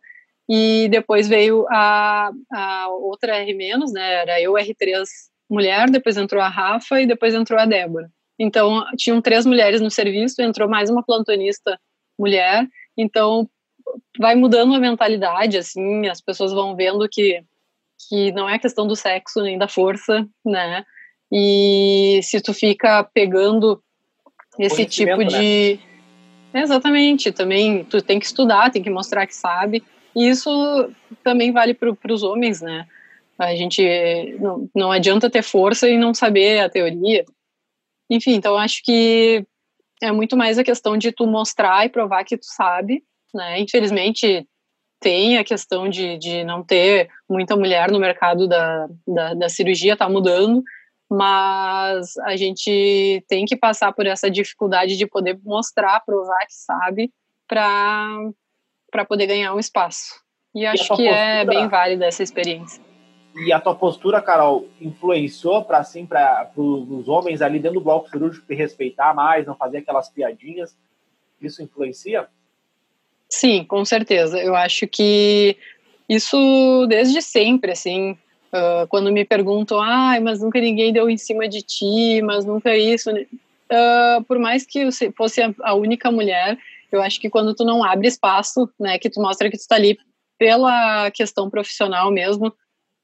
e 0.50 0.90
depois 0.90 1.30
veio 1.30 1.66
a, 1.70 2.30
a 2.52 2.90
outra 2.90 3.38
R 3.38 3.54
né? 3.54 4.14
Era 4.16 4.42
eu 4.42 4.52
R3 4.52 5.02
mulher, 5.50 5.90
depois 5.90 6.18
entrou 6.18 6.42
a 6.42 6.50
Rafa 6.50 7.00
e 7.00 7.08
depois 7.08 7.34
entrou 7.34 7.58
a 7.58 7.66
Débora. 7.66 8.12
Então, 8.38 8.86
tinham 8.98 9.22
três 9.22 9.46
mulheres 9.46 9.82
no 9.82 9.90
serviço, 9.90 10.42
entrou 10.42 10.70
mais 10.70 10.90
uma 10.90 11.04
plantonista 11.04 11.80
mulher. 12.18 12.68
Então, 12.98 13.50
vai 14.20 14.36
mudando 14.36 14.74
a 14.74 14.80
mentalidade, 14.80 15.58
assim, 15.58 16.08
as 16.08 16.22
pessoas 16.22 16.52
vão 16.52 16.76
vendo 16.76 17.08
que, 17.10 17.42
que 18.08 18.32
não 18.32 18.50
é 18.50 18.60
questão 18.60 18.88
do 18.88 18.96
sexo 18.96 19.42
nem 19.42 19.58
da 19.58 19.68
força, 19.68 20.28
né? 20.46 20.84
E 21.32 22.20
se 22.24 22.42
tu 22.42 22.54
fica 22.54 23.04
pegando 23.04 23.82
esse 24.60 24.86
tipo 24.86 25.24
de. 25.24 25.80
Né? 26.54 26.62
Exatamente, 26.62 27.32
também 27.32 27.84
tu 27.84 28.02
tem 28.02 28.20
que 28.20 28.26
estudar, 28.26 28.72
tem 28.72 28.84
que 28.84 28.90
mostrar 28.90 29.26
que 29.28 29.36
sabe. 29.36 29.84
E 30.16 30.30
isso 30.30 30.50
também 31.24 31.52
vale 31.52 31.74
para 31.74 32.14
os 32.14 32.24
homens, 32.24 32.62
né? 32.62 32.88
A 33.38 33.54
gente 33.54 33.84
não, 34.40 34.70
não 34.74 34.92
adianta 34.92 35.30
ter 35.30 35.44
força 35.44 35.90
e 35.90 35.98
não 35.98 36.14
saber 36.14 36.60
a 36.60 36.70
teoria. 36.70 37.26
Enfim, 38.10 38.34
então 38.34 38.56
acho 38.56 38.82
que 38.84 39.46
é 40.02 40.12
muito 40.12 40.36
mais 40.38 40.58
a 40.58 40.64
questão 40.64 40.98
de 40.98 41.12
tu 41.12 41.26
mostrar 41.26 41.86
e 41.86 41.90
provar 41.90 42.24
que 42.24 42.38
tu 42.38 42.46
sabe, 42.46 43.04
né? 43.34 43.60
Infelizmente 43.60 44.48
tem 45.00 45.38
a 45.38 45.44
questão 45.44 45.90
de, 45.90 46.18
de 46.18 46.44
não 46.44 46.64
ter 46.64 47.10
muita 47.30 47.56
mulher 47.56 47.92
no 47.92 48.00
mercado 48.00 48.48
da, 48.48 48.88
da, 49.08 49.34
da 49.34 49.50
cirurgia, 49.50 49.98
tá 49.98 50.10
mudando, 50.10 50.64
mas 51.10 52.18
a 52.18 52.36
gente 52.36 53.24
tem 53.28 53.46
que 53.46 53.56
passar 53.56 53.94
por 53.94 54.06
essa 54.06 54.30
dificuldade 54.30 54.98
de 54.98 55.06
poder 55.06 55.40
mostrar, 55.44 56.00
provar 56.02 56.46
que 56.48 56.56
sabe, 56.56 57.12
para 57.48 59.06
poder 59.08 59.28
ganhar 59.28 59.54
um 59.54 59.60
espaço. 59.60 60.16
E 60.56 60.66
acho 60.66 60.94
e 60.94 60.96
que 60.96 61.08
é 61.08 61.12
postura... 61.12 61.20
é 61.20 61.46
bem 61.46 61.68
válida 61.68 62.06
essa 62.06 62.24
experiência. 62.24 62.82
E 63.36 63.52
a 63.52 63.60
tua 63.60 63.76
postura, 63.76 64.22
Carol, 64.22 64.68
influenciou 64.80 65.64
para 65.66 65.80
assim, 65.80 66.06
para 66.06 66.50
os 66.56 67.08
homens 67.10 67.42
ali 67.42 67.60
dentro 67.60 67.80
do 67.80 67.84
bloco 67.84 68.10
cirúrgico 68.10 68.48
te 68.48 68.56
respeitar 68.56 69.14
mais, 69.14 69.46
não 69.46 69.56
fazer 69.56 69.80
aquelas 69.80 70.08
piadinhas? 70.08 70.76
Isso 71.42 71.62
influencia? 71.62 72.28
Sim, 73.28 73.66
com 73.66 73.84
certeza. 73.84 74.40
Eu 74.42 74.56
acho 74.56 74.88
que 74.88 75.58
isso 76.08 76.86
desde 76.88 77.22
sempre, 77.22 77.74
assim, 77.74 78.12
uh, 78.12 78.88
quando 78.88 79.12
me 79.12 79.26
perguntam, 79.26 79.82
ah, 79.82 80.18
mas 80.22 80.42
nunca 80.42 80.62
ninguém 80.62 80.94
deu 80.94 81.10
em 81.10 81.18
cima 81.18 81.50
de 81.50 81.62
ti, 81.62 82.22
mas 82.22 82.46
nunca 82.46 82.76
isso. 82.78 83.12
Uh, 83.12 84.24
por 84.26 84.40
mais 84.40 84.66
que 84.66 84.80
eu 84.80 84.90
fosse 85.16 85.42
a 85.62 85.74
única 85.74 86.10
mulher, 86.10 86.58
eu 86.90 87.02
acho 87.02 87.20
que 87.20 87.30
quando 87.30 87.54
tu 87.54 87.66
não 87.66 87.84
abre 87.84 88.08
espaço, 88.08 88.70
né, 88.80 88.98
que 88.98 89.10
tu 89.10 89.22
mostra 89.22 89.50
que 89.50 89.58
tu 89.58 89.62
está 89.62 89.76
ali 89.76 89.98
pela 90.38 91.12
questão 91.12 91.50
profissional 91.50 92.10
mesmo, 92.12 92.54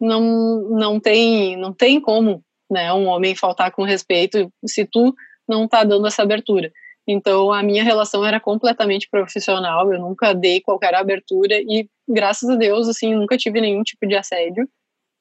não, 0.02 0.62
não 0.70 1.00
tem 1.00 1.56
não 1.56 1.72
tem 1.72 2.02
como 2.02 2.44
né, 2.70 2.92
um 2.92 3.06
homem 3.06 3.36
faltar 3.36 3.72
com 3.72 3.84
respeito 3.84 4.52
se 4.66 4.86
tu 4.86 5.14
não 5.48 5.68
tá 5.68 5.84
dando 5.84 6.08
essa 6.08 6.24
abertura. 6.24 6.72
Então 7.08 7.52
a 7.52 7.62
minha 7.62 7.84
relação 7.84 8.26
era 8.26 8.40
completamente 8.40 9.08
profissional, 9.10 9.92
eu 9.94 10.00
nunca 10.00 10.34
dei 10.34 10.62
qualquer 10.62 10.96
abertura 10.96 11.60
e 11.60 11.88
graças 12.08 12.50
a 12.50 12.56
Deus 12.56 12.88
assim 12.88 13.14
nunca 13.14 13.38
tive 13.38 13.62
nenhum 13.62 13.84
tipo 13.84 14.08
de 14.08 14.16
assédio. 14.16 14.68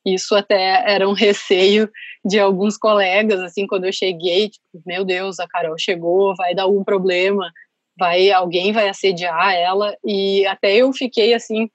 Isso 0.07 0.35
até 0.35 0.83
era 0.91 1.09
um 1.09 1.12
receio 1.14 1.91
de 2.24 2.39
alguns 2.39 2.78
colegas 2.78 3.41
assim 3.41 3.66
quando 3.66 3.85
eu 3.85 3.93
cheguei, 3.93 4.49
tipo, 4.49 4.83
meu 4.87 5.05
Deus, 5.05 5.39
a 5.39 5.47
Carol 5.47 5.76
chegou, 5.78 6.35
vai 6.37 6.55
dar 6.55 6.62
algum 6.62 6.85
problema, 6.85 7.51
vai 7.99 8.31
alguém 8.31 8.72
vai 8.72 8.89
assediar 8.89 9.55
ela 9.55 9.95
e 10.05 10.47
até 10.47 10.76
eu 10.76 10.93
fiquei 10.93 11.35
assim, 11.35 11.68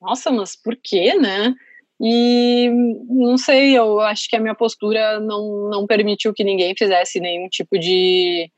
nossa, 0.00 0.30
mas 0.30 0.56
por 0.56 0.76
quê, 0.82 1.14
né? 1.14 1.54
E 2.04 2.68
não 3.08 3.38
sei, 3.38 3.78
eu 3.78 4.00
acho 4.00 4.28
que 4.28 4.34
a 4.34 4.40
minha 4.40 4.56
postura 4.56 5.20
não, 5.20 5.70
não 5.70 5.86
permitiu 5.86 6.34
que 6.34 6.42
ninguém 6.42 6.74
fizesse 6.76 7.20
nenhum 7.20 7.48
tipo 7.48 7.78
de, 7.78 8.50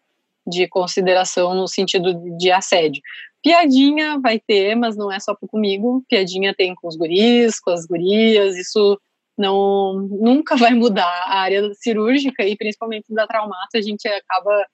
de 0.46 0.66
consideração 0.66 1.54
no 1.54 1.68
sentido 1.68 2.14
de 2.38 2.50
assédio. 2.50 3.02
Piadinha 3.42 4.18
vai 4.18 4.40
ter, 4.40 4.74
mas 4.74 4.96
não 4.96 5.12
é 5.12 5.20
só 5.20 5.36
comigo. 5.36 6.02
Piadinha 6.08 6.54
tem 6.54 6.74
com 6.74 6.88
os 6.88 6.96
guris, 6.96 7.60
com 7.60 7.70
as 7.70 7.84
gurias, 7.84 8.56
isso 8.56 8.98
não 9.36 10.08
nunca 10.10 10.56
vai 10.56 10.72
mudar. 10.72 11.24
A 11.26 11.40
área 11.40 11.70
cirúrgica 11.74 12.46
e 12.46 12.56
principalmente 12.56 13.12
da 13.12 13.26
traumato, 13.26 13.76
a 13.76 13.82
gente 13.82 14.08
acaba 14.08 14.66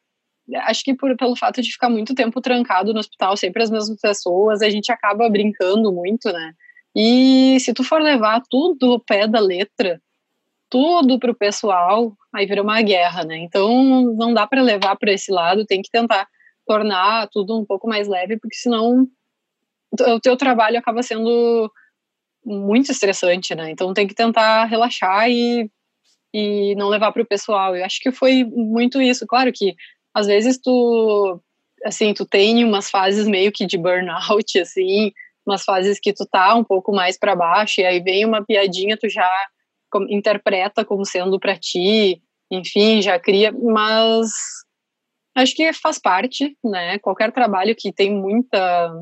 acho 0.67 0.85
que 0.85 0.95
por, 0.95 1.17
pelo 1.17 1.37
fato 1.37 1.61
de 1.61 1.73
ficar 1.73 1.89
muito 1.89 2.15
tempo 2.15 2.41
trancado 2.41 2.93
no 2.93 3.01
hospital, 3.01 3.37
sempre 3.37 3.63
as 3.63 3.71
mesmas 3.71 4.01
pessoas, 4.01 4.63
a 4.63 4.71
gente 4.71 4.91
acaba 4.93 5.29
brincando 5.29 5.93
muito, 5.93 6.33
né? 6.33 6.53
E 6.95 7.59
se 7.61 7.73
tu 7.73 7.85
for 7.85 8.01
levar 8.01 8.43
tudo 8.49 8.93
ao 8.93 9.01
pé 9.01 9.27
da 9.27 9.41
letra, 9.41 10.01
tudo 10.69 11.19
para 11.19 11.31
o 11.31 11.35
pessoal, 11.35 12.17
aí 12.33 12.47
vira 12.47 12.63
uma 12.63 12.81
guerra, 12.83 13.25
né? 13.25 13.39
Então 13.39 14.03
não 14.15 14.33
dá 14.33 14.47
para 14.47 14.63
levar 14.63 14.97
para 14.97 15.13
esse 15.13 15.33
lado, 15.33 15.67
tem 15.67 15.83
que 15.83 15.91
tentar 15.91 16.27
tornar 16.67 17.29
tudo 17.29 17.59
um 17.59 17.65
pouco 17.65 17.89
mais 17.89 18.07
leve, 18.07 18.39
porque 18.39 18.57
senão 18.57 19.09
o 19.93 20.21
teu 20.21 20.37
trabalho 20.37 20.79
acaba 20.79 21.03
sendo 21.03 21.71
muito 22.45 22.93
estressante, 22.93 23.55
né? 23.55 23.71
Então 23.71 23.93
tem 23.93 24.07
que 24.07 24.15
tentar 24.15 24.65
relaxar 24.65 25.29
e, 25.29 25.71
e 26.33 26.75
não 26.77 26.89
levar 26.89 27.13
para 27.13 27.23
o 27.23 27.27
pessoal. 27.27 27.77
Eu 27.77 27.85
acho 27.85 28.01
que 28.01 28.13
foi 28.13 28.45
muito 28.45 29.03
isso. 29.03 29.27
Claro 29.27 29.53
que 29.53 29.75
às 30.15 30.27
vezes 30.27 30.59
tu 30.59 31.41
assim, 31.85 32.13
tu 32.13 32.27
tem 32.27 32.63
umas 32.63 32.91
fases 32.91 33.27
meio 33.27 33.51
que 33.51 33.67
de 33.67 33.79
burnout, 33.79 34.59
assim, 34.61 35.13
umas 35.51 35.65
fases 35.65 35.99
que 36.01 36.13
tu 36.13 36.27
tá 36.27 36.55
um 36.55 36.65
pouco 36.65 36.93
mais 36.93 37.19
para 37.19 37.37
baixo 37.37 37.81
e 37.81 37.85
aí 37.85 38.01
vem 38.01 38.25
uma 38.25 38.45
piadinha, 38.45 38.97
tu 38.97 39.09
já 39.09 39.31
interpreta 40.09 40.85
como 40.85 41.05
sendo 41.05 41.39
para 41.39 41.57
ti, 41.57 42.23
enfim, 42.51 43.03
já 43.03 43.19
cria, 43.19 43.53
mas 43.53 44.31
acho 45.35 45.55
que 45.55 45.73
faz 45.73 45.99
parte, 45.99 46.57
né? 46.65 46.99
Qualquer 46.99 47.33
trabalho 47.33 47.75
que 47.77 47.93
tem 47.93 48.13
muita 48.13 48.93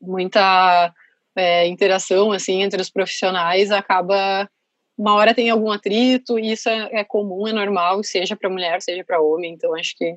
muita 0.00 0.92
é, 1.36 1.66
interação 1.68 2.32
assim 2.32 2.62
entre 2.62 2.80
os 2.80 2.90
profissionais 2.90 3.70
acaba 3.70 4.48
uma 4.98 5.14
hora 5.14 5.34
tem 5.34 5.48
algum 5.48 5.70
atrito 5.70 6.38
e 6.38 6.52
isso 6.52 6.68
é, 6.68 7.00
é 7.00 7.04
comum, 7.04 7.46
é 7.46 7.52
normal, 7.52 8.02
seja 8.02 8.36
para 8.36 8.50
mulher, 8.50 8.80
seja 8.82 9.04
para 9.04 9.20
homem. 9.20 9.52
Então 9.52 9.74
acho 9.74 9.96
que 9.96 10.16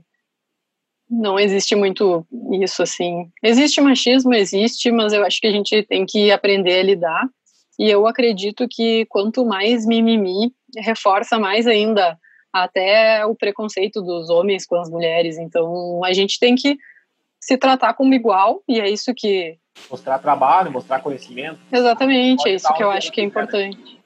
não 1.09 1.39
existe 1.39 1.75
muito 1.75 2.25
isso, 2.61 2.81
assim. 2.81 3.29
Existe 3.43 3.79
machismo, 3.81 4.33
existe, 4.33 4.91
mas 4.91 5.13
eu 5.13 5.23
acho 5.25 5.39
que 5.39 5.47
a 5.47 5.51
gente 5.51 5.83
tem 5.83 6.05
que 6.05 6.31
aprender 6.31 6.79
a 6.79 6.83
lidar. 6.83 7.29
E 7.77 7.89
eu 7.89 8.07
acredito 8.07 8.67
que 8.69 9.05
quanto 9.07 9.45
mais 9.45 9.85
mimimi 9.85 10.51
reforça 10.77 11.37
mais 11.37 11.67
ainda 11.67 12.17
até 12.51 13.25
o 13.25 13.35
preconceito 13.35 14.01
dos 14.01 14.29
homens 14.29 14.65
com 14.65 14.77
as 14.77 14.89
mulheres. 14.89 15.37
Então, 15.37 16.03
a 16.03 16.13
gente 16.13 16.39
tem 16.39 16.55
que 16.55 16.77
se 17.39 17.57
tratar 17.57 17.93
como 17.93 18.13
igual, 18.13 18.63
e 18.67 18.79
é 18.79 18.89
isso 18.89 19.13
que. 19.13 19.57
Mostrar 19.91 20.19
trabalho, 20.19 20.71
mostrar 20.71 21.01
conhecimento. 21.01 21.59
Exatamente, 21.71 22.47
é 22.47 22.53
isso 22.53 22.73
que 22.73 22.81
eu 22.81 22.89
acho 22.89 23.11
que 23.11 23.21
é 23.21 23.23
importante. 23.23 23.99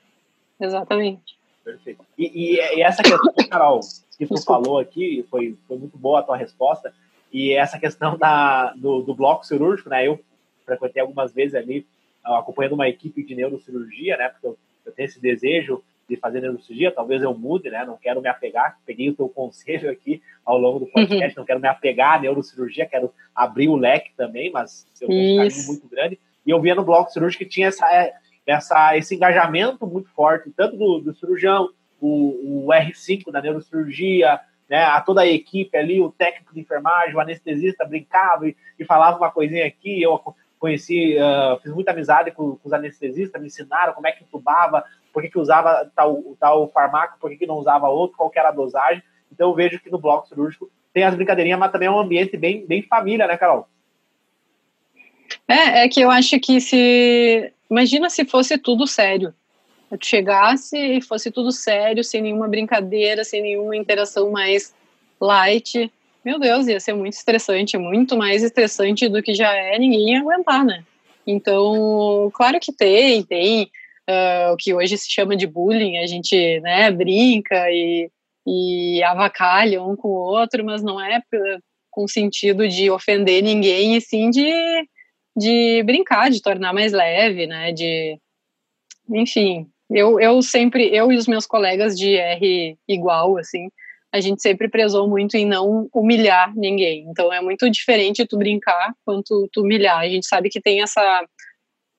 Exatamente. 0.60 1.29
Perfeito. 1.72 2.06
E, 2.18 2.26
e, 2.26 2.78
e 2.78 2.82
essa 2.82 3.04
questão, 3.04 3.34
Carol, 3.50 3.80
que 4.18 4.26
tu 4.26 4.34
Desculpa. 4.34 4.64
falou 4.64 4.80
aqui, 4.80 5.26
foi, 5.30 5.58
foi 5.68 5.78
muito 5.78 5.98
boa 5.98 6.20
a 6.20 6.24
tua 6.24 6.38
resposta, 6.38 6.94
e 7.32 7.54
essa 7.54 7.80
questão 7.80 8.18
da, 8.18 8.74
do, 8.74 9.02
do 9.02 9.14
bloco 9.14 9.46
cirúrgico, 9.46 9.90
né? 9.90 10.08
Eu 10.08 10.20
frequentei 10.66 11.02
algumas 11.02 11.32
vezes 11.32 11.56
ali, 11.56 11.86
acompanhando 12.24 12.74
uma 12.74 12.90
equipe 12.90 13.24
de 13.24 13.36
neurocirurgia, 13.36 14.18
né? 14.18 14.30
Porque 14.30 14.48
eu, 14.48 14.58
eu 14.86 14.92
tenho 14.92 15.06
esse 15.06 15.22
desejo 15.22 15.84
de 16.10 16.16
fazer 16.16 16.42
neurocirurgia, 16.42 16.92
talvez 16.92 17.22
eu 17.22 17.34
mude, 17.36 17.70
né? 17.70 17.86
Não 17.86 17.98
quero 17.98 18.20
me 18.20 18.28
apegar, 18.28 18.80
peguei 18.84 19.10
o 19.10 19.16
teu 19.16 19.30
conselho 19.30 19.92
aqui 19.92 20.24
ao 20.44 20.58
longo 20.58 20.80
do 20.80 20.88
podcast, 20.88 21.38
uhum. 21.38 21.42
não 21.42 21.46
quero 21.46 21.60
me 21.60 21.68
apegar 21.68 22.16
à 22.16 22.20
neurocirurgia, 22.20 22.88
quero 22.88 23.14
abrir 23.36 23.70
o 23.70 23.76
leque 23.76 24.12
também, 24.18 24.52
mas 24.52 24.88
eu 25.00 25.08
tenho 25.08 25.36
um 25.36 25.38
carinho 25.38 25.68
muito 25.68 25.88
grande. 25.88 26.20
E 26.46 26.50
eu 26.50 26.60
via 26.60 26.74
no 26.74 26.84
bloco 26.84 27.12
cirúrgico 27.12 27.44
que 27.44 27.50
tinha 27.50 27.68
essa, 27.68 27.86
essa, 28.50 28.98
esse 28.98 29.16
engajamento 29.16 29.86
muito 29.86 30.10
forte, 30.10 30.52
tanto 30.52 30.76
do, 30.76 31.00
do 31.00 31.14
cirurgião, 31.14 31.70
o, 32.02 32.66
o, 32.66 32.68
R5 32.70 33.32
da 33.32 33.42
neurocirurgia, 33.42 34.40
né, 34.68 34.84
a 34.84 35.00
toda 35.02 35.22
a 35.22 35.28
equipe 35.28 35.78
ali, 35.78 36.02
o 36.02 36.12
técnico 36.12 36.54
de 36.54 36.62
enfermagem, 36.62 37.16
o 37.16 37.20
anestesista 37.20 37.86
brincava 37.86 38.48
e, 38.48 38.56
e 38.80 38.86
falava 38.86 39.18
uma 39.18 39.30
coisinha 39.30 39.66
aqui, 39.66 40.02
eu 40.02 40.20
conheci, 40.58 41.16
uh, 41.18 41.60
fiz 41.62 41.72
muita 41.72 41.92
amizade 41.92 42.32
com, 42.32 42.56
com, 42.56 42.68
os 42.68 42.74
anestesistas, 42.74 43.40
me 43.40 43.48
ensinaram 43.48 43.94
como 43.94 44.08
é 44.08 44.12
que 44.12 44.24
entubava, 44.24 44.84
por 45.14 45.22
que, 45.22 45.30
que 45.30 45.40
usava 45.40 45.90
tal, 45.96 46.22
tal 46.40 46.68
farmaco, 46.70 47.20
por 47.20 47.30
que, 47.30 47.38
que 47.38 47.48
não 47.48 47.56
usava 47.56 47.88
outro, 47.88 48.18
qual 48.18 48.32
era 48.36 48.50
a 48.50 48.54
dosagem. 48.54 49.04
Então 49.32 49.50
eu 49.50 49.56
vejo 49.56 49.80
que 49.80 49.92
no 49.92 50.00
bloco 50.00 50.28
cirúrgico 50.28 50.70
tem 50.92 51.04
as 51.04 51.16
brincadeirinhas, 51.16 51.60
mas 51.60 51.72
também 51.72 51.88
é 51.88 51.92
um 51.92 52.00
ambiente 52.00 52.36
bem, 52.36 52.66
bem 52.66 52.82
família, 52.82 53.28
né, 53.28 53.38
Carol? 53.38 53.68
É, 55.48 55.84
é 55.84 55.90
que 55.90 56.02
eu 56.02 56.10
acho 56.10 56.40
que 56.40 56.60
se. 56.60 57.54
Imagina 57.70 58.10
se 58.10 58.26
fosse 58.26 58.58
tudo 58.58 58.88
sério. 58.88 59.34
Chegasse 60.02 60.78
e 60.78 61.02
fosse 61.02 61.32
tudo 61.32 61.52
sério, 61.52 62.04
sem 62.04 62.22
nenhuma 62.22 62.48
brincadeira, 62.48 63.24
sem 63.24 63.42
nenhuma 63.42 63.76
interação 63.76 64.32
mais 64.32 64.74
light. 65.20 65.92
Meu 66.24 66.40
Deus, 66.40 66.68
ia 66.68 66.80
ser 66.80 66.94
muito 66.94 67.14
estressante, 67.14 67.78
muito 67.78 68.18
mais 68.18 68.44
estressante 68.44 69.08
do 69.08 69.22
que 69.22 69.34
já 69.34 69.52
é, 69.54 69.78
ninguém 69.80 70.12
ia 70.12 70.20
aguentar, 70.20 70.64
né? 70.64 70.84
Então, 71.26 72.30
claro 72.34 72.60
que 72.60 72.72
tem, 72.72 73.24
tem 73.24 73.64
uh, 74.10 74.54
o 74.54 74.58
que 74.58 74.74
hoje 74.74 74.98
se 74.98 75.10
chama 75.10 75.36
de 75.36 75.46
bullying, 75.46 75.98
a 75.98 76.08
gente 76.08 76.60
né, 76.62 76.92
brinca 76.92 77.70
e, 77.70 78.10
e 78.48 79.04
avacalha 79.04 79.82
um 79.84 79.96
com 79.96 80.08
o 80.08 80.20
outro, 80.20 80.64
mas 80.66 80.82
não 80.82 81.00
é 81.00 81.22
com 81.92 82.08
sentido 82.08 82.68
de 82.68 82.90
ofender 82.90 83.44
ninguém, 83.44 83.96
e 83.96 84.02
sim 84.02 84.30
de, 84.30 84.52
de 85.40 85.82
brincar, 85.84 86.30
de 86.30 86.42
tornar 86.42 86.74
mais 86.74 86.92
leve, 86.92 87.48
né? 87.48 87.72
De, 87.72 88.20
enfim, 89.10 89.68
eu, 89.90 90.20
eu 90.20 90.42
sempre, 90.42 90.94
eu 90.96 91.12
e 91.12 91.18
os 91.18 91.28
meus 91.28 91.48
colegas 91.48 91.98
de 91.98 92.16
R 92.16 92.78
igual, 92.88 93.38
assim, 93.38 93.70
a 94.12 94.20
gente 94.20 94.42
sempre 94.42 94.68
prezou 94.68 95.08
muito 95.08 95.36
em 95.36 95.46
não 95.46 95.90
humilhar 95.94 96.54
ninguém. 96.56 97.06
Então 97.10 97.32
é 97.32 97.42
muito 97.42 97.70
diferente 97.70 98.26
tu 98.26 98.38
brincar 98.38 98.94
quanto 99.06 99.48
tu 99.52 99.62
humilhar. 99.62 100.00
A 100.00 100.10
gente 100.10 100.28
sabe 100.28 100.50
que 100.50 100.62
tem 100.62 100.82
essa 100.82 101.26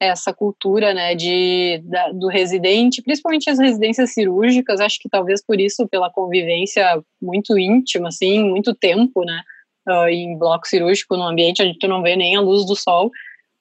essa 0.02 0.32
cultura, 0.32 0.94
né, 0.94 1.14
de 1.14 1.82
da, 1.84 2.10
do 2.10 2.26
residente, 2.26 3.02
principalmente 3.02 3.50
as 3.50 3.58
residências 3.58 4.14
cirúrgicas. 4.14 4.80
Acho 4.80 4.98
que 4.98 5.10
talvez 5.10 5.44
por 5.44 5.60
isso, 5.60 5.86
pela 5.86 6.10
convivência 6.10 7.02
muito 7.20 7.58
íntima, 7.58 8.08
assim, 8.08 8.42
muito 8.42 8.74
tempo, 8.74 9.22
né, 9.22 9.42
uh, 9.86 10.08
em 10.08 10.38
bloco 10.38 10.66
cirúrgico, 10.66 11.16
num 11.18 11.28
ambiente 11.28 11.62
onde 11.62 11.78
tu 11.78 11.86
não 11.86 12.02
vê 12.02 12.16
nem 12.16 12.34
a 12.34 12.40
luz 12.40 12.64
do 12.66 12.74
sol. 12.74 13.10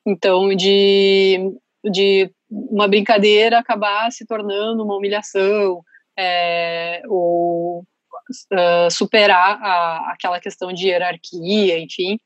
Então 0.09 0.55
de 0.55 1.53
de 1.83 2.29
uma 2.49 2.87
brincadeira 2.87 3.59
acabar 3.59 4.11
se 4.11 4.25
tornando 4.25 4.83
uma 4.83 4.97
humilhação, 4.97 5.81
é, 6.17 7.01
ou 7.07 7.79
uh, 7.79 8.91
superar 8.91 9.59
a, 9.61 10.11
aquela 10.11 10.39
questão 10.39 10.73
de 10.73 10.87
hierarquia, 10.87 11.79
enfim. 11.79 12.19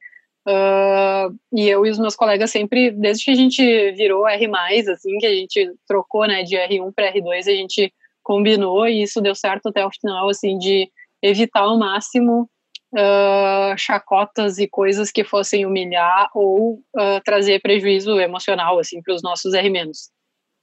Uh, 0.48 1.34
e 1.54 1.70
eu 1.70 1.86
e 1.86 1.90
os 1.90 2.00
meus 2.00 2.16
colegas 2.16 2.52
sempre, 2.52 2.92
desde 2.92 3.26
que 3.26 3.32
a 3.32 3.36
gente 3.36 3.92
virou 3.92 4.28
R+, 4.28 4.46
assim, 4.92 5.18
que 5.20 5.26
a 5.26 5.34
gente 5.34 5.72
trocou, 5.88 6.26
né, 6.28 6.44
de 6.44 6.56
R1 6.58 6.92
para 6.94 7.14
R2, 7.14 7.48
a 7.48 7.56
gente 7.56 7.94
combinou 8.22 8.88
e 8.88 9.04
isso 9.04 9.22
deu 9.22 9.36
certo 9.36 9.68
até 9.68 9.86
o 9.86 9.92
final, 9.92 10.30
assim, 10.30 10.58
de 10.58 10.90
evitar 11.22 11.62
ao 11.62 11.78
máximo 11.78 12.50
uh, 12.94 13.78
chacotas 13.78 14.58
e 14.58 14.68
coisas 14.68 15.12
que 15.12 15.24
fossem 15.24 15.66
humilhar 15.66 16.30
ou 16.34 16.76
uh, 16.96 17.22
trazer 17.26 17.62
prejuízo 17.62 18.20
emocional, 18.20 18.80
assim, 18.80 19.02
para 19.02 19.14
os 19.14 19.22
nossos 19.22 19.54
R-. 19.54 19.92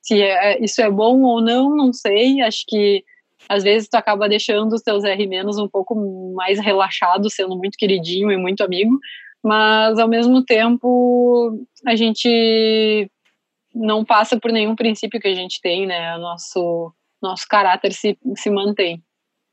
Se 0.02 0.22
é, 0.22 0.62
isso 0.62 0.80
é 0.80 0.90
bom 0.90 1.20
ou 1.22 1.40
não, 1.40 1.76
não 1.76 1.92
sei, 1.92 2.40
acho 2.40 2.64
que 2.66 3.04
às 3.48 3.62
vezes 3.62 3.88
tu 3.88 3.96
acaba 3.96 4.28
deixando 4.28 4.72
os 4.72 4.82
teus 4.82 5.02
R- 5.04 5.28
um 5.58 5.68
pouco 5.68 5.94
mais 6.34 6.58
relaxado, 6.60 7.28
sendo 7.30 7.56
muito 7.56 7.76
queridinho 7.76 8.30
e 8.30 8.36
muito 8.36 8.62
amigo, 8.62 8.98
mas 9.42 9.98
ao 9.98 10.08
mesmo 10.08 10.44
tempo 10.44 11.58
a 11.86 11.96
gente 11.96 13.10
não 13.74 14.04
passa 14.04 14.38
por 14.38 14.52
nenhum 14.52 14.76
princípio 14.76 15.20
que 15.20 15.28
a 15.28 15.34
gente 15.34 15.60
tem, 15.60 15.86
né? 15.86 16.16
O 16.16 16.20
nosso, 16.20 16.92
nosso 17.22 17.46
caráter 17.48 17.92
se, 17.92 18.18
se 18.36 18.50
mantém. 18.50 19.02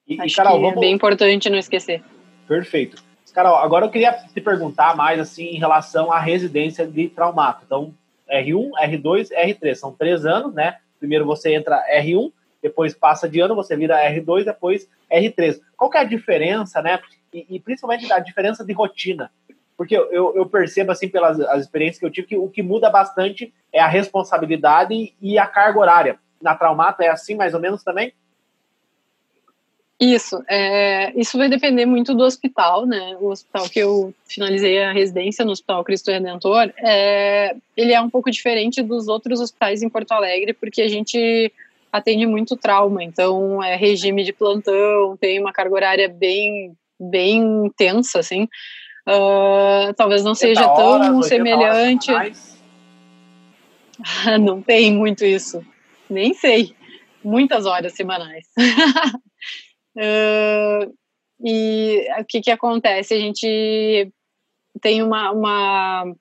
E, 0.08 0.20
Acho 0.20 0.36
Carol, 0.36 0.54
que 0.54 0.58
é 0.58 0.62
vamos... 0.62 0.78
é 0.78 0.80
bem 0.80 0.94
importante 0.94 1.50
não 1.50 1.58
esquecer. 1.58 2.04
Perfeito. 2.48 3.02
Carol, 3.34 3.58
agora 3.58 3.86
eu 3.86 3.92
queria 3.92 4.14
te 4.14 4.42
perguntar 4.42 4.96
mais 4.96 5.20
assim 5.20 5.46
em 5.46 5.60
relação 5.60 6.12
à 6.12 6.20
residência 6.20 6.88
de 6.88 7.08
traumato. 7.08 7.64
Então, 7.66 7.94
R1, 8.28 8.72
R2, 8.82 9.30
R3, 9.30 9.76
são 9.76 9.94
três 9.94 10.26
anos, 10.26 10.54
né? 10.56 10.78
Primeiro 10.98 11.24
você 11.24 11.54
entra 11.54 11.86
R1, 11.88 12.32
depois 12.64 12.96
passa 12.96 13.30
de 13.30 13.40
ano, 13.40 13.54
você 13.54 13.76
vira 13.76 14.02
R2, 14.12 14.46
depois 14.46 14.90
R3. 15.12 15.60
Qual 15.76 15.90
que 15.90 15.98
é 15.98 16.02
a 16.02 16.06
diferença, 16.06 16.82
né? 16.82 17.00
E, 17.32 17.46
e 17.48 17.60
principalmente 17.60 18.12
a 18.12 18.18
diferença 18.18 18.66
de 18.66 18.74
rotina. 18.74 19.32
Porque 19.78 19.96
eu, 19.96 20.36
eu, 20.36 20.46
percebo, 20.48 20.92
assim, 20.92 21.08
pelas 21.08 21.40
as 21.40 21.62
experiências 21.62 22.00
que 22.00 22.06
eu 22.08 22.10
tive, 22.10 22.28
que 22.28 22.38
o 22.38 22.50
que 22.50 22.64
muda 22.64 22.90
bastante 22.90 23.54
é 23.72 23.80
a 23.80 23.88
responsabilidade 23.88 25.14
e 25.22 25.38
a 25.38 25.46
carga 25.46 25.80
horária. 25.80 26.20
Na 26.42 26.56
Traumato 26.56 27.04
é 27.04 27.10
assim, 27.10 27.36
mais 27.36 27.54
ou 27.54 27.60
menos, 27.60 27.84
também? 27.84 28.12
Isso, 30.00 30.44
é, 30.48 31.12
isso 31.20 31.40
vai 31.40 31.50
depender 31.50 31.88
muito 31.88 32.14
do 32.14 32.24
hospital, 32.24 32.86
né? 32.86 33.18
O 33.20 33.30
hospital 33.30 33.68
que 33.68 33.80
eu 33.80 34.14
finalizei 34.28 34.84
a 34.84 34.92
residência 34.92 35.44
no 35.44 35.52
Hospital 35.52 35.84
Cristo 35.84 36.12
Redentor, 36.12 36.72
é, 36.78 37.56
ele 37.76 37.94
é 37.94 38.00
um 38.00 38.10
pouco 38.10 38.30
diferente 38.30 38.84
dos 38.84 39.08
outros 39.08 39.40
hospitais 39.40 39.82
em 39.82 39.90
Porto 39.90 40.12
Alegre, 40.12 40.54
porque 40.54 40.84
a 40.84 40.88
gente 40.88 41.52
atende 41.92 42.28
muito 42.28 42.56
trauma, 42.56 43.04
então 43.04 43.64
é 43.64 43.76
regime 43.76 44.24
de 44.24 44.32
plantão, 44.32 45.18
tem 45.18 45.40
uma 45.40 45.52
carga 45.52 45.74
horária 45.74 46.08
bem, 46.08 46.78
bem 47.00 47.66
intensa, 47.66 48.20
assim. 48.20 48.44
Uh, 49.08 49.94
talvez 49.96 50.24
não 50.24 50.36
seja 50.36 50.68
tão 50.76 51.24
semelhante. 51.24 52.12
não 54.40 54.62
tem 54.62 54.94
muito 54.94 55.26
isso, 55.26 55.66
nem 56.08 56.36
sei. 56.36 56.76
Muitas 57.24 57.66
horas 57.66 57.94
semanais. 57.94 58.46
uh, 59.98 60.94
e 61.46 62.08
o 62.20 62.26
que, 62.26 62.42
que 62.42 62.52
acontece? 62.52 63.14
A 63.14 63.20
gente 63.20 64.12
tem 64.82 65.04
uma, 65.04 65.32
uma 65.32 66.16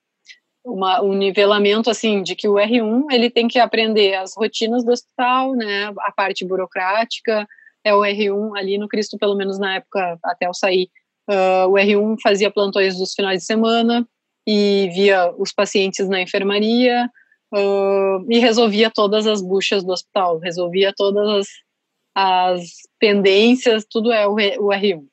uma, 0.66 1.00
um 1.00 1.12
nivelamento 1.12 1.88
assim 1.88 2.22
de 2.22 2.34
que 2.34 2.48
o 2.48 2.54
R1 2.54 3.04
ele 3.12 3.30
tem 3.30 3.46
que 3.46 3.58
aprender 3.58 4.14
as 4.14 4.34
rotinas 4.36 4.84
do 4.84 4.90
hospital, 4.90 5.52
né, 5.54 5.92
a 6.00 6.10
parte 6.10 6.44
burocrática 6.44 7.46
é 7.84 7.94
o 7.94 8.00
R1 8.00 8.58
ali 8.58 8.76
no 8.76 8.88
Cristo 8.88 9.16
pelo 9.16 9.36
menos 9.36 9.60
na 9.60 9.76
época 9.76 10.18
até 10.24 10.48
eu 10.48 10.52
sair 10.52 10.90
uh, 11.30 11.68
o 11.68 11.74
R1 11.74 12.16
fazia 12.20 12.50
plantões 12.50 12.98
dos 12.98 13.14
finais 13.14 13.40
de 13.40 13.46
semana 13.46 14.06
e 14.46 14.90
via 14.92 15.32
os 15.38 15.52
pacientes 15.52 16.08
na 16.08 16.20
enfermaria 16.20 17.08
uh, 17.54 18.26
e 18.28 18.38
resolvia 18.40 18.90
todas 18.90 19.26
as 19.26 19.40
buchas 19.40 19.84
do 19.84 19.92
hospital, 19.92 20.38
resolvia 20.38 20.92
todas 20.96 21.28
as, 21.28 21.46
as 22.18 22.70
pendências, 22.98 23.84
tudo 23.84 24.10
é 24.10 24.26
o, 24.26 24.32
o 24.32 24.70
R1. 24.70 25.04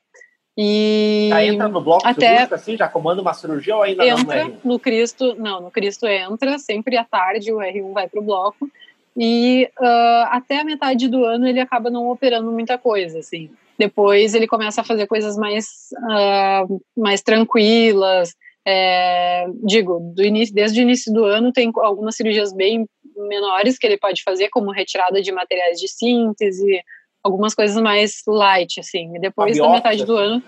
E 0.58 1.28
já 1.30 1.44
entra 1.44 1.68
no 1.68 1.82
bloco 1.82 2.08
até 2.08 2.28
cirúrgico, 2.28 2.56
assim, 2.56 2.78
já 2.78 2.88
comanda 2.88 3.22
uma 3.22 3.34
cirurgia 3.34 3.76
ou 3.76 3.82
ainda 3.82 4.06
entra 4.06 4.44
não 4.44 4.50
no, 4.50 4.60
no 4.64 4.80
Cristo, 4.80 5.36
não, 5.36 5.60
no 5.60 5.72
Cristo 5.72 6.08
entra, 6.08 6.58
sempre 6.60 6.96
à 6.96 7.04
tarde 7.04 7.52
o 7.52 7.58
R1 7.58 7.92
vai 7.92 8.08
para 8.08 8.22
o 8.22 8.24
bloco 8.24 8.70
e 9.18 9.70
uh, 9.80 10.28
até 10.30 10.60
a 10.60 10.64
metade 10.64 11.10
do 11.10 11.26
ano 11.26 11.46
ele 11.46 11.60
acaba 11.60 11.90
não 11.90 12.10
operando 12.10 12.52
muita 12.52 12.78
coisa, 12.78 13.20
assim. 13.20 13.50
Depois 13.78 14.34
ele 14.34 14.48
começa 14.48 14.82
a 14.82 14.84
fazer 14.84 15.08
coisas 15.08 15.36
mais, 15.36 15.66
uh, 15.98 16.82
mais 16.96 17.22
tranquilas. 17.22 18.34
É, 18.66 19.46
digo, 19.62 20.00
do 20.16 20.24
início, 20.24 20.56
desde 20.56 20.80
o 20.80 20.84
início 20.84 21.12
do 21.12 21.26
ano 21.26 21.52
tem 21.52 21.70
algumas 21.76 22.16
cirurgias 22.16 22.54
bem 22.54 22.88
menores 23.16 23.78
que 23.78 23.86
ele 23.86 23.98
pode 23.98 24.24
fazer, 24.24 24.50
como 24.50 24.72
retirada 24.72 25.22
de 25.22 25.32
materiais 25.32 25.80
de 25.80 25.88
síntese, 25.88 26.82
algumas 27.24 27.56
coisas 27.56 27.82
mais 27.82 28.22
light, 28.28 28.80
assim. 28.80 29.16
E 29.16 29.20
depois 29.20 29.58
da 29.58 29.70
metade 29.70 30.06
do 30.06 30.16
ano, 30.16 30.44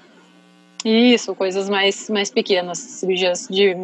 isso, 0.84 1.34
coisas 1.36 1.70
mais, 1.70 2.10
mais 2.10 2.30
pequenas, 2.30 2.78
cirurgias 2.78 3.48
de 3.50 3.76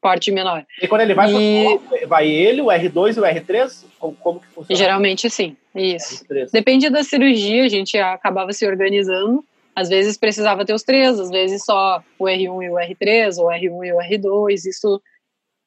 porte 0.00 0.30
menor. 0.30 0.64
E 0.80 0.86
quando 0.86 1.02
ele 1.02 1.14
vai 1.14 1.34
e... 1.34 2.06
vai 2.06 2.28
ele, 2.28 2.62
o 2.62 2.66
R2 2.66 3.16
e 3.16 3.20
o 3.20 3.22
R3? 3.22 3.84
Como, 3.98 4.16
como 4.16 4.40
que 4.40 4.46
funciona? 4.46 4.78
Geralmente 4.78 5.28
sim, 5.28 5.56
isso. 5.74 6.24
R3. 6.24 6.50
Depende 6.52 6.88
da 6.88 7.02
cirurgia, 7.02 7.64
a 7.64 7.68
gente 7.68 7.98
acabava 7.98 8.52
se 8.52 8.66
organizando. 8.66 9.44
Às 9.74 9.88
vezes 9.88 10.16
precisava 10.16 10.64
ter 10.64 10.72
os 10.72 10.82
três, 10.82 11.20
às 11.20 11.30
vezes 11.30 11.64
só 11.64 12.02
o 12.18 12.24
R1 12.24 12.64
e 12.64 12.70
o 12.70 12.74
R3, 12.74 13.38
ou 13.38 13.46
o 13.46 13.50
R1 13.50 13.86
e 13.86 13.92
o 13.92 13.98
R2, 13.98 14.66
isso 14.66 15.00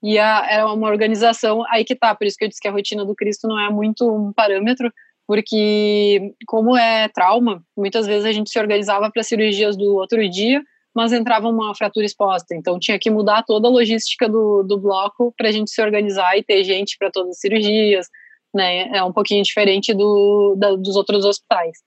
ia, 0.04 0.46
era 0.50 0.72
uma 0.72 0.88
organização, 0.88 1.64
aí 1.70 1.84
que 1.84 1.96
tá, 1.96 2.16
por 2.16 2.26
isso 2.26 2.38
que 2.38 2.46
eu 2.46 2.50
disse 2.50 2.62
que 2.62 2.68
a 2.68 2.72
rotina 2.72 3.06
do 3.06 3.16
Cristo 3.16 3.48
não 3.48 3.60
é 3.60 3.70
muito 3.70 4.10
um 4.10 4.34
parâmetro, 4.34 4.92
porque 5.28 6.34
como 6.48 6.76
é 6.76 7.08
trauma, 7.10 7.64
muitas 7.78 8.08
vezes 8.08 8.26
a 8.26 8.32
gente 8.32 8.50
se 8.50 8.60
organizava 8.60 9.10
para 9.12 9.24
cirurgias 9.24 9.78
do 9.78 9.96
outro 9.96 10.28
dia, 10.30 10.62
mas 10.94 11.14
entrava 11.14 11.48
uma 11.48 11.74
fratura 11.74 12.06
exposta, 12.06 12.54
então 12.54 12.78
tinha 12.78 13.00
que 13.00 13.10
mudar 13.10 13.44
toda 13.44 13.68
a 13.68 13.72
logística 13.72 14.28
do, 14.28 14.64
do 14.64 14.78
bloco 14.78 15.34
para 15.38 15.48
a 15.48 15.52
gente 15.52 15.72
se 15.72 15.82
organizar 15.82 16.38
e 16.38 16.44
ter 16.44 16.64
gente 16.64 16.98
para 16.98 17.10
todas 17.10 17.32
as 17.32 17.40
cirurgias, 17.40 18.08
né? 18.54 18.90
É 18.90 19.04
um 19.04 19.14
pouquinho 19.14 19.42
diferente 19.42 19.94
do, 19.94 20.56
da, 20.58 20.76
dos 20.76 20.98
outros 20.98 21.24
hospitais. 21.24 21.78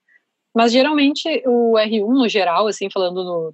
Mas 0.55 0.71
geralmente 0.71 1.43
o 1.45 1.73
R1 1.73 2.07
no 2.07 2.27
geral, 2.27 2.67
assim, 2.67 2.89
falando 2.89 3.23
no, 3.23 3.53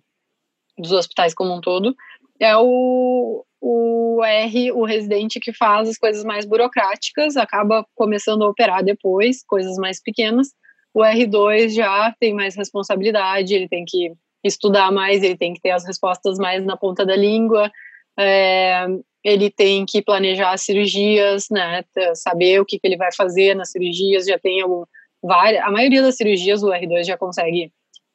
dos 0.78 0.91
hospitais 0.93 1.34
como 1.34 1.53
um 1.53 1.59
todo, 1.59 1.93
é 2.39 2.55
o, 2.55 3.43
o 3.62 4.24
R, 4.24 4.72
o 4.72 4.84
residente 4.84 5.39
que 5.39 5.53
faz 5.53 5.88
as 5.88 5.97
coisas 5.97 6.24
mais 6.24 6.45
burocráticas, 6.45 7.38
acaba 7.38 7.86
começando 7.93 8.43
a 8.43 8.49
operar 8.49 8.84
depois, 8.84 9.43
coisas 9.45 9.78
mais 9.78 10.01
pequenas. 10.01 10.47
O 10.91 11.01
R2 11.01 11.70
já 11.70 12.14
tem 12.20 12.34
mais 12.34 12.55
responsabilidade, 12.55 13.53
ele 13.53 13.70
tem 13.70 13.86
que 13.88 14.12
estudar 14.43 14.91
mais, 14.91 15.22
ele 15.24 15.38
tem 15.38 15.53
que 15.53 15.62
ter 15.62 15.70
as 15.70 15.86
respostas 15.86 16.39
mais 16.39 16.66
na 16.66 16.76
ponta 16.76 17.05
da 17.05 17.16
língua, 17.16 17.72
é, 18.20 18.88
ele 19.24 19.51
tem 19.51 19.86
que 19.86 20.01
planejar 20.01 20.51
as 20.51 20.64
cirurgias, 20.64 21.47
né, 21.51 21.84
saber 22.16 22.59
o 22.59 22.66
que, 22.66 22.80
que 22.80 22.88
ele 22.88 22.97
vai 22.97 23.14
fazer 23.16 23.53
nas 23.55 23.72
cirurgias, 23.72 24.26
já 24.26 24.39
tem 24.39 24.62
algum, 24.62 24.84
várias, 25.22 25.64
a 25.64 25.72
maioria 25.72 26.01
das 26.01 26.18
cirurgias 26.18 26.64
o 26.64 26.70
R2 26.70 27.03
já 27.03 27.18
consegue 27.18 27.72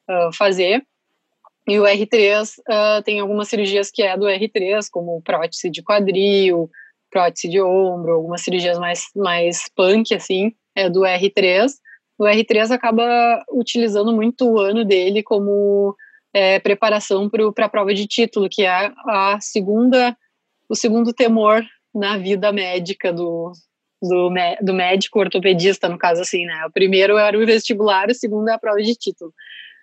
uh, 0.09 0.35
fazer, 0.35 0.83
e 1.67 1.79
o 1.79 1.83
R3 1.83 2.59
uh, 2.59 2.61
ah, 2.69 3.01
tem 3.03 3.19
algumas 3.19 3.49
cirurgias 3.49 3.91
que 3.91 4.01
é 4.01 4.15
do 4.15 4.25
R3, 4.25 4.87
como 4.89 5.21
prótese 5.21 5.69
de 5.69 5.83
quadril, 5.83 6.69
prótese 7.11 7.49
de 7.49 7.61
ombro, 7.61 8.13
algumas 8.13 8.41
cirurgias 8.41 8.79
mais, 8.79 9.05
mais 9.13 9.63
punk, 9.75 10.13
assim, 10.13 10.53
é 10.73 10.89
do 10.89 11.01
R3. 11.01 11.69
O 12.17 12.23
R3 12.23 12.71
acaba 12.71 13.43
utilizando 13.51 14.13
muito 14.13 14.49
o 14.49 14.59
ano 14.59 14.85
dele 14.85 15.21
como 15.21 15.93
é, 16.33 16.57
preparação 16.59 17.29
para 17.29 17.65
a 17.65 17.69
prova 17.69 17.93
de 17.93 18.07
título, 18.07 18.47
que 18.49 18.63
é 18.63 18.91
a 19.05 19.37
segunda, 19.41 20.15
o 20.69 20.75
segundo 20.75 21.13
temor 21.13 21.65
na 21.93 22.17
vida 22.17 22.51
médica 22.53 23.11
do, 23.11 23.51
do, 24.01 24.31
do 24.61 24.73
médico 24.73 25.19
ortopedista, 25.19 25.89
no 25.89 25.97
caso 25.97 26.21
assim, 26.21 26.45
né? 26.45 26.65
O 26.65 26.71
primeiro 26.71 27.17
era 27.17 27.37
o 27.37 27.45
vestibular, 27.45 28.09
o 28.09 28.15
segundo 28.15 28.49
é 28.49 28.53
a 28.53 28.59
prova 28.59 28.81
de 28.81 28.95
título. 28.95 29.33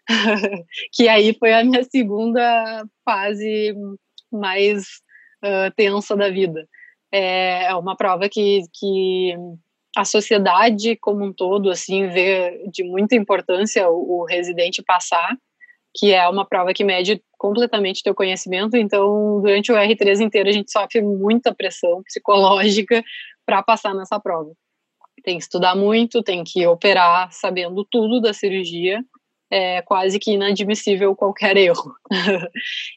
que 0.93 1.09
aí 1.09 1.35
foi 1.39 1.53
a 1.53 1.65
minha 1.65 1.83
segunda 1.85 2.85
fase 3.05 3.75
mais 4.31 4.83
uh, 5.45 5.73
tensa 5.77 6.17
da 6.17 6.31
vida. 6.31 6.67
É, 7.13 7.67
é 7.67 7.75
uma 7.75 7.97
prova 7.97 8.29
que, 8.29 8.63
que 8.73 9.35
a 9.97 10.05
sociedade 10.05 10.97
como 10.97 11.25
um 11.25 11.33
todo 11.33 11.71
assim 11.71 12.09
vê 12.09 12.65
de 12.71 12.83
muita 12.83 13.15
importância 13.15 13.89
o, 13.89 14.23
o 14.23 14.25
residente 14.25 14.83
passar, 14.83 15.37
que 15.97 16.13
é 16.13 16.29
uma 16.29 16.45
prova 16.45 16.75
que 16.75 16.83
mede 16.83 17.23
completamente 17.39 18.03
teu 18.03 18.15
conhecimento. 18.15 18.77
Então, 18.77 19.41
durante 19.41 19.71
o 19.71 19.77
R3 19.77 20.21
inteiro 20.21 20.49
a 20.49 20.53
gente 20.53 20.71
sofre 20.71 21.01
muita 21.01 21.55
pressão 21.55 22.03
psicológica 22.03 23.03
para 23.47 23.63
passar 23.63 23.95
nessa 23.95 24.19
prova. 24.19 24.53
Tem 25.23 25.39
que 25.39 25.45
estudar 25.45 25.77
muito, 25.77 26.23
tem 26.23 26.43
que 26.43 26.67
operar 26.67 27.33
sabendo 27.33 27.87
tudo 27.89 28.21
da 28.21 28.35
cirurgia 28.35 29.03
é 29.55 29.83
quase 29.83 30.19
que 30.19 30.33
inadmissível 30.33 31.15
qualquer 31.15 31.57
erro. 31.57 31.95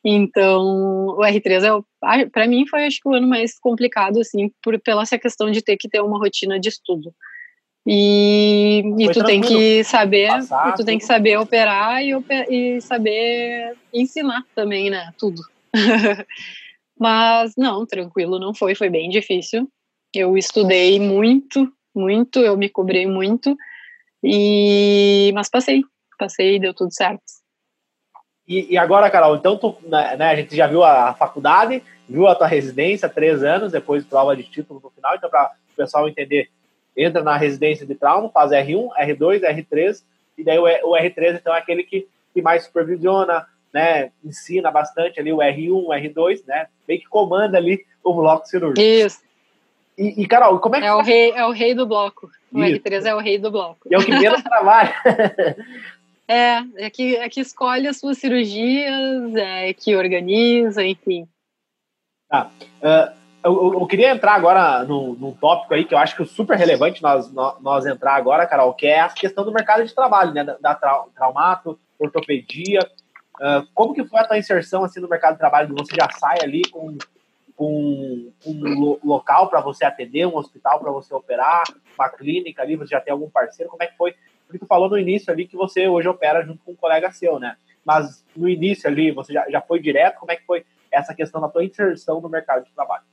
então, 0.03 0.64
o 1.10 1.20
R3 1.20 1.84
é, 2.03 2.26
para 2.26 2.47
mim 2.47 2.66
foi 2.68 2.86
acho 2.86 2.99
que 2.99 3.08
o 3.08 3.14
ano 3.14 3.28
mais 3.28 3.60
complicado 3.60 4.20
assim, 4.20 4.51
por 4.64 4.80
pela 4.80 5.03
essa 5.03 5.20
questão 5.20 5.51
de 5.51 5.62
ter 5.62 5.78
que 5.78 5.88
ter 5.88 6.01
uma 6.01 6.18
rotina 6.18 6.60
de 6.60 6.70
estudo. 6.70 7.14
E, 7.86 8.82
e 8.97 9.12
tu 9.12 9.24
tem 9.24 9.39
que 9.39 9.84
saber, 9.84 10.30
Passar, 10.30 10.74
tu 10.74 10.84
tem 10.84 10.97
que 10.97 11.05
saber 11.05 11.38
operar 11.38 12.03
e, 12.03 12.12
e 12.49 12.82
saber 12.82 13.76
ensinar 13.93 14.43
também, 14.55 14.89
né? 14.89 15.12
Tudo. 15.18 15.41
Mas 16.99 17.53
não, 17.55 17.86
tranquilo, 17.86 18.39
não 18.39 18.53
foi, 18.53 18.74
foi 18.74 18.89
bem 18.89 19.10
difícil. 19.10 19.70
Eu 20.14 20.36
estudei 20.36 20.99
muito, 20.99 21.72
muito, 21.95 22.39
eu 22.39 22.58
me 22.58 22.68
cobrei 22.68 23.05
muito, 23.05 23.55
e 24.24 25.32
mas 25.36 25.49
passei, 25.49 25.84
passei, 26.18 26.59
deu 26.59 26.74
tudo 26.74 26.93
certo. 26.93 27.22
E, 28.47 28.74
e 28.74 28.78
agora, 28.78 29.09
Carol, 29.09 29.36
então 29.36 29.57
tu, 29.57 29.76
né, 29.84 30.15
né, 30.15 30.30
a 30.32 30.36
gente 30.36 30.55
já 30.55 30.68
viu 30.68 30.84
a 30.84 31.13
faculdade, 31.13 31.84
viu 32.07 32.28
a 32.28 32.36
tua 32.36 32.47
residência, 32.47 33.09
três 33.09 33.43
anos, 33.43 33.74
depois 33.74 34.05
prova 34.05 34.36
de 34.36 34.43
título 34.43 34.80
no 34.82 34.89
final, 34.89 35.15
então 35.15 35.30
para 35.30 35.51
o 35.74 35.76
pessoal 35.76 36.07
entender, 36.07 36.49
entra 36.95 37.22
na 37.22 37.36
residência 37.36 37.86
de 37.86 37.93
trauma, 37.93 38.30
faz 38.30 38.51
R1, 38.51 38.88
R2, 38.97 39.41
R3, 39.41 40.01
e 40.38 40.43
daí 40.43 40.57
o, 40.57 40.63
o 40.63 40.95
R3 40.97 41.36
então 41.36 41.53
é 41.53 41.57
aquele 41.57 41.84
que, 41.84 42.07
que 42.34 42.41
mais 42.41 42.63
supervisiona, 42.63 43.45
né, 43.74 44.11
ensina 44.24 44.72
bastante 44.72 45.20
ali 45.20 45.34
o 45.34 45.39
R1, 45.39 45.72
o 45.72 45.89
R2, 45.89 46.45
né, 46.47 46.68
meio 46.88 47.01
que 47.01 47.07
comanda 47.07 47.57
ali 47.57 47.86
o 48.01 48.13
bloco 48.13 48.47
cirúrgico. 48.47 48.80
Isso. 48.80 49.28
E, 49.97 50.22
e, 50.22 50.28
Carol, 50.28 50.59
como 50.59 50.76
é 50.76 50.80
que... 50.80 50.86
É 50.86 50.93
o, 50.93 51.01
rei, 51.01 51.32
é 51.32 51.45
o 51.45 51.51
rei 51.51 51.74
do 51.74 51.88
bloco. 51.88 52.30
O 52.51 52.63
Isso. 52.63 52.80
R3 52.80 53.05
é 53.05 53.15
o 53.15 53.20
rei 53.20 53.39
do 53.39 53.49
bloco. 53.49 53.80
E 53.89 53.95
é 53.95 53.97
o 53.97 54.05
que 54.05 54.11
menos 54.11 54.41
trabalha. 54.43 54.93
É, 56.28 56.57
é 56.75 56.89
que, 56.89 57.15
é 57.15 57.30
que 57.30 57.39
escolhe 57.39 57.88
as 57.88 57.97
suas 57.97 58.17
cirurgias, 58.17 59.34
é 59.36 59.73
que 59.73 59.95
organiza, 59.95 60.84
enfim. 60.84 61.28
Tá. 62.28 62.51
Uh, 62.82 63.17
eu, 63.43 63.73
eu, 63.80 63.88
queria 63.88 64.11
entrar 64.11 64.34
agora 64.34 64.84
num, 64.84 65.13
num 65.13 65.32
tópico 65.32 65.73
aí 65.73 65.86
que 65.86 65.93
eu 65.93 65.97
acho 65.97 66.17
que 66.17 66.23
é 66.23 66.25
super 66.25 66.57
relevante 66.57 67.01
nós, 67.01 67.32
nós, 67.32 67.86
entrar 67.86 68.15
agora, 68.15 68.45
Carol, 68.45 68.73
que 68.73 68.86
é 68.86 68.99
a 68.99 69.09
questão 69.09 69.45
do 69.45 69.53
mercado 69.53 69.86
de 69.86 69.95
trabalho, 69.95 70.34
né? 70.34 70.43
Da, 70.43 70.57
da 70.57 70.75
traumato, 71.15 71.80
ortopedia. 71.97 72.80
Uh, 73.39 73.65
como 73.73 73.93
que 73.93 74.03
foi 74.03 74.19
a 74.19 74.25
tua 74.25 74.38
inserção 74.38 74.84
assim, 74.84 74.99
no 74.99 75.07
mercado 75.07 75.34
de 75.34 75.39
trabalho? 75.39 75.73
Você 75.78 75.95
já 75.95 76.09
sai 76.09 76.39
ali 76.41 76.67
com, 76.69 76.97
com 77.55 78.32
um 78.45 78.99
local 79.03 79.47
para 79.49 79.61
você 79.61 79.86
atender, 79.86 80.25
um 80.25 80.36
hospital 80.36 80.80
para 80.80 80.91
você 80.91 81.13
operar, 81.13 81.63
uma 81.97 82.09
clínica 82.09 82.63
ali, 82.63 82.75
você 82.75 82.89
já 82.89 82.99
tem 82.99 83.13
algum 83.13 83.29
parceiro? 83.29 83.71
Como 83.71 83.83
é 83.83 83.87
que 83.87 83.95
foi 83.95 84.13
porque 84.47 84.59
tu 84.59 84.65
falou 84.65 84.89
no 84.89 84.97
início 84.97 85.32
ali 85.32 85.45
que 85.45 85.57
você 85.57 85.87
hoje 85.87 86.07
opera 86.07 86.41
junto 86.41 86.63
com 86.63 86.71
um 86.71 86.75
colega 86.75 87.11
seu, 87.11 87.37
né? 87.37 87.57
Mas 87.86 88.25
no 88.36 88.47
início 88.47 88.89
ali, 88.89 89.11
você 89.11 89.33
já, 89.33 89.45
já 89.49 89.61
foi 89.61 89.79
direto? 89.79 90.19
Como 90.19 90.32
é 90.32 90.37
que 90.37 90.45
foi 90.45 90.65
essa 90.89 91.13
questão 91.13 91.41
da 91.41 91.49
tua 91.49 91.63
inserção 91.63 92.21
no 92.21 92.29
mercado 92.29 92.63
de 92.63 92.71
trabalho? 92.71 93.03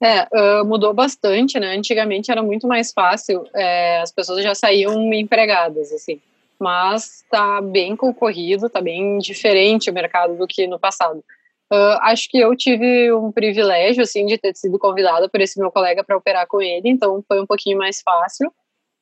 É, 0.00 0.62
mudou 0.62 0.92
bastante, 0.92 1.58
né? 1.58 1.74
Antigamente 1.74 2.30
era 2.30 2.42
muito 2.42 2.66
mais 2.66 2.92
fácil, 2.92 3.46
é, 3.54 4.00
as 4.00 4.12
pessoas 4.12 4.42
já 4.42 4.54
saíam 4.54 5.12
empregadas, 5.14 5.90
assim. 5.92 6.20
Mas 6.58 7.24
tá 7.30 7.60
bem 7.62 7.96
concorrido, 7.96 8.68
tá 8.68 8.80
bem 8.80 9.18
diferente 9.18 9.88
o 9.88 9.94
mercado 9.94 10.36
do 10.36 10.46
que 10.46 10.66
no 10.66 10.78
passado. 10.78 11.24
Uh, 11.72 11.98
acho 12.02 12.28
que 12.30 12.38
eu 12.38 12.54
tive 12.54 13.12
um 13.12 13.32
privilégio, 13.32 14.02
assim, 14.02 14.24
de 14.24 14.38
ter 14.38 14.54
sido 14.54 14.78
convidada 14.78 15.28
por 15.28 15.40
esse 15.40 15.58
meu 15.58 15.70
colega 15.70 16.04
para 16.04 16.16
operar 16.16 16.46
com 16.46 16.62
ele, 16.62 16.88
então 16.88 17.24
foi 17.26 17.40
um 17.40 17.46
pouquinho 17.46 17.78
mais 17.78 18.00
fácil 18.02 18.52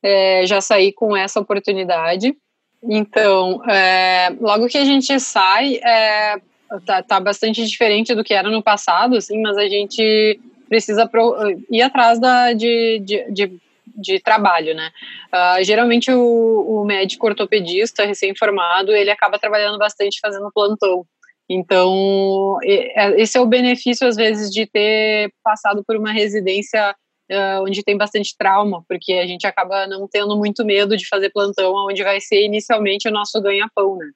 é, 0.04 0.44
já 0.46 0.60
saí 0.60 0.92
com 0.92 1.16
essa 1.16 1.40
oportunidade. 1.40 2.36
Então, 2.82 3.64
é, 3.66 4.28
logo 4.38 4.66
que 4.66 4.76
a 4.76 4.84
gente 4.84 5.18
sai, 5.18 5.76
é, 5.76 6.36
tá, 6.84 7.02
tá, 7.02 7.18
bastante 7.18 7.64
diferente 7.64 8.14
do 8.14 8.22
que 8.22 8.34
era 8.34 8.50
no 8.50 8.62
passado, 8.62 9.16
assim, 9.16 9.40
mas 9.40 9.56
a 9.56 9.66
gente 9.66 10.38
precisa 10.68 11.08
pro, 11.08 11.34
ir 11.70 11.80
atrás 11.80 12.20
da, 12.20 12.52
de, 12.52 13.00
de, 13.02 13.32
de, 13.32 13.58
de 13.96 14.20
trabalho, 14.20 14.74
né? 14.74 14.90
Uh, 15.32 15.64
geralmente 15.64 16.12
o, 16.12 16.82
o 16.82 16.84
médico 16.84 17.26
ortopedista 17.26 18.04
recém-formado, 18.04 18.92
ele 18.92 19.10
acaba 19.10 19.38
trabalhando 19.38 19.78
bastante 19.78 20.20
fazendo 20.20 20.52
plantão. 20.52 21.06
Então, 21.48 22.58
é, 22.62 23.20
esse 23.20 23.38
é 23.38 23.40
o 23.40 23.46
benefício, 23.46 24.06
às 24.06 24.16
vezes, 24.16 24.50
de 24.50 24.66
ter 24.66 25.32
passado 25.42 25.82
por 25.86 25.96
uma 25.96 26.12
residência 26.12 26.94
uh, 27.30 27.62
onde 27.62 27.82
tem 27.82 27.96
bastante 27.96 28.36
trauma, 28.36 28.84
porque 28.88 29.12
a 29.14 29.26
gente 29.26 29.46
acaba 29.46 29.86
não 29.86 30.08
tendo 30.08 30.36
muito 30.36 30.64
medo 30.64 30.96
de 30.96 31.06
fazer 31.08 31.30
plantão, 31.30 31.72
onde 31.88 32.02
vai 32.02 32.20
ser 32.20 32.44
inicialmente 32.44 33.08
o 33.08 33.12
nosso 33.12 33.40
ganha-pão, 33.40 33.96
né? 33.96 34.10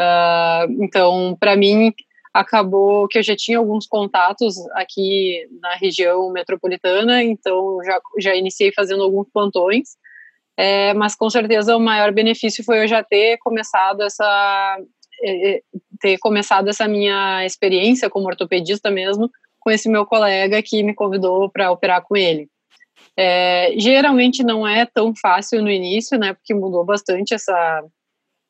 Uh, 0.00 0.84
então, 0.84 1.36
para 1.38 1.56
mim, 1.56 1.92
acabou 2.32 3.06
que 3.08 3.18
eu 3.18 3.22
já 3.22 3.36
tinha 3.36 3.58
alguns 3.58 3.86
contatos 3.86 4.56
aqui 4.72 5.46
na 5.60 5.74
região 5.76 6.30
metropolitana, 6.30 7.22
então 7.22 7.78
já, 7.84 8.00
já 8.18 8.34
iniciei 8.34 8.72
fazendo 8.72 9.02
alguns 9.02 9.28
plantões. 9.32 9.96
é, 10.56 10.94
mas 10.94 11.14
com 11.14 11.28
certeza 11.30 11.76
o 11.76 11.80
maior 11.80 12.12
benefício 12.12 12.64
foi 12.64 12.82
eu 12.82 12.88
já 12.88 13.02
ter 13.02 13.38
começado 13.38 14.02
essa 14.02 14.78
é, 15.22 15.56
é, 15.56 15.62
ter 16.00 16.18
começado 16.18 16.68
essa 16.68 16.88
minha 16.88 17.44
experiência 17.46 18.10
como 18.10 18.26
ortopedista 18.26 18.90
mesmo 18.90 19.30
com 19.62 19.70
esse 19.70 19.88
meu 19.88 20.04
colega 20.04 20.60
que 20.62 20.82
me 20.82 20.94
convidou 20.94 21.48
para 21.48 21.70
operar 21.70 22.02
com 22.02 22.16
ele. 22.16 22.48
É, 23.16 23.74
geralmente 23.78 24.42
não 24.42 24.66
é 24.66 24.84
tão 24.84 25.14
fácil 25.14 25.62
no 25.62 25.70
início, 25.70 26.18
né? 26.18 26.32
Porque 26.34 26.52
mudou 26.52 26.84
bastante 26.84 27.32
essa 27.34 27.84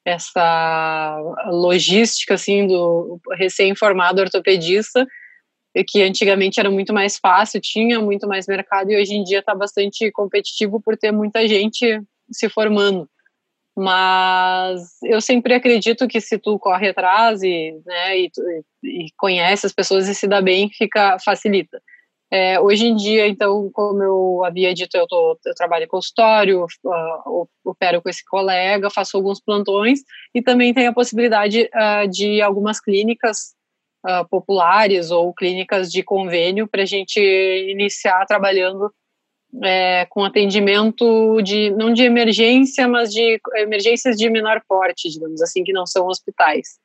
essa 0.05 1.17
logística 1.47 2.35
assim 2.35 2.67
do 2.67 3.21
recém-formado 3.39 4.21
ortopedista, 4.21 5.07
que 5.87 6.03
antigamente 6.03 6.59
era 6.59 6.69
muito 6.69 6.93
mais 6.93 7.19
fácil, 7.19 7.61
tinha 7.61 8.01
muito 8.01 8.27
mais 8.27 8.49
mercado 8.49 8.91
e 8.91 9.01
hoje 9.01 9.15
em 9.15 9.23
dia 9.23 9.39
está 9.39 9.55
bastante 9.55 10.11
competitivo 10.11 10.81
por 10.81 10.97
ter 10.97 11.13
muita 11.13 11.47
gente 11.47 12.03
se 12.33 12.49
formando. 12.49 13.09
Mas 13.77 14.99
eu 15.03 15.21
sempre 15.21 15.55
acredito 15.55 16.07
que 16.07 16.21
se 16.21 16.39
tu 16.39 16.59
corre 16.59 16.91
atrás 16.91 17.43
e, 17.43 17.73
né, 17.87 18.19
e, 18.19 18.31
e 18.85 19.07
conhece 19.17 19.67
as 19.67 19.73
pessoas 19.73 20.09
e 20.09 20.15
se 20.15 20.29
dá 20.29 20.43
bem, 20.43 20.69
fica 20.71 21.19
facilita. 21.25 21.81
É, 22.35 22.59
hoje 22.59 22.87
em 22.87 22.97
dia, 22.97 23.29
então, 23.29 23.71
como 23.75 24.03
eu 24.03 24.43
havia 24.43 24.73
dito, 24.73 24.97
eu, 24.97 25.07
tô, 25.07 25.39
eu 25.45 25.55
trabalho 25.55 25.85
em 25.85 25.89
consultório, 25.89 26.65
uh, 26.65 27.49
opero 27.63 28.01
com 28.01 28.09
esse 28.09 28.25
colega, 28.25 28.89
faço 28.89 29.19
alguns 29.19 29.39
plantões 29.39 30.01
e 30.35 30.41
também 30.41 30.73
tenho 30.73 30.91
a 30.91 30.95
possibilidade 30.95 31.69
uh, 31.75 32.09
de 32.09 32.41
algumas 32.41 32.81
clínicas 32.81 33.55
uh, 34.07 34.27
populares 34.31 35.11
ou 35.11 35.35
clínicas 35.35 35.93
de 35.93 36.03
convênio 36.03 36.67
para 36.67 36.85
a 36.85 36.87
gente 36.87 37.21
iniciar 37.71 38.25
trabalhando 38.25 38.91
é, 39.63 40.07
com 40.07 40.25
atendimento 40.25 41.41
de 41.43 41.71
não 41.71 41.93
de 41.93 42.03
emergência, 42.03 42.89
mas 42.89 43.13
de 43.13 43.41
emergências 43.57 44.17
de 44.17 44.31
menor 44.31 44.63
porte, 44.69 45.11
digamos 45.11 45.43
assim, 45.43 45.63
que 45.65 45.73
não 45.73 45.87
são 45.87 46.07
hospitais. 46.07 46.79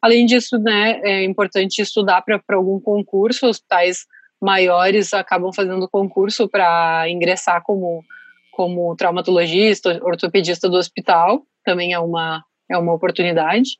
Além 0.00 0.26
disso, 0.26 0.58
né, 0.58 1.00
é 1.02 1.24
importante 1.24 1.80
estudar 1.80 2.22
para 2.22 2.40
algum 2.50 2.80
concurso, 2.80 3.46
hospitais 3.46 4.06
maiores 4.40 5.14
acabam 5.14 5.52
fazendo 5.52 5.88
concurso 5.88 6.48
para 6.48 7.08
ingressar 7.08 7.62
como, 7.62 8.04
como 8.50 8.96
traumatologista, 8.96 10.00
ortopedista 10.02 10.68
do 10.68 10.76
hospital, 10.76 11.46
também 11.64 11.92
é 11.92 11.98
uma, 12.00 12.44
é 12.68 12.76
uma 12.76 12.92
oportunidade. 12.92 13.78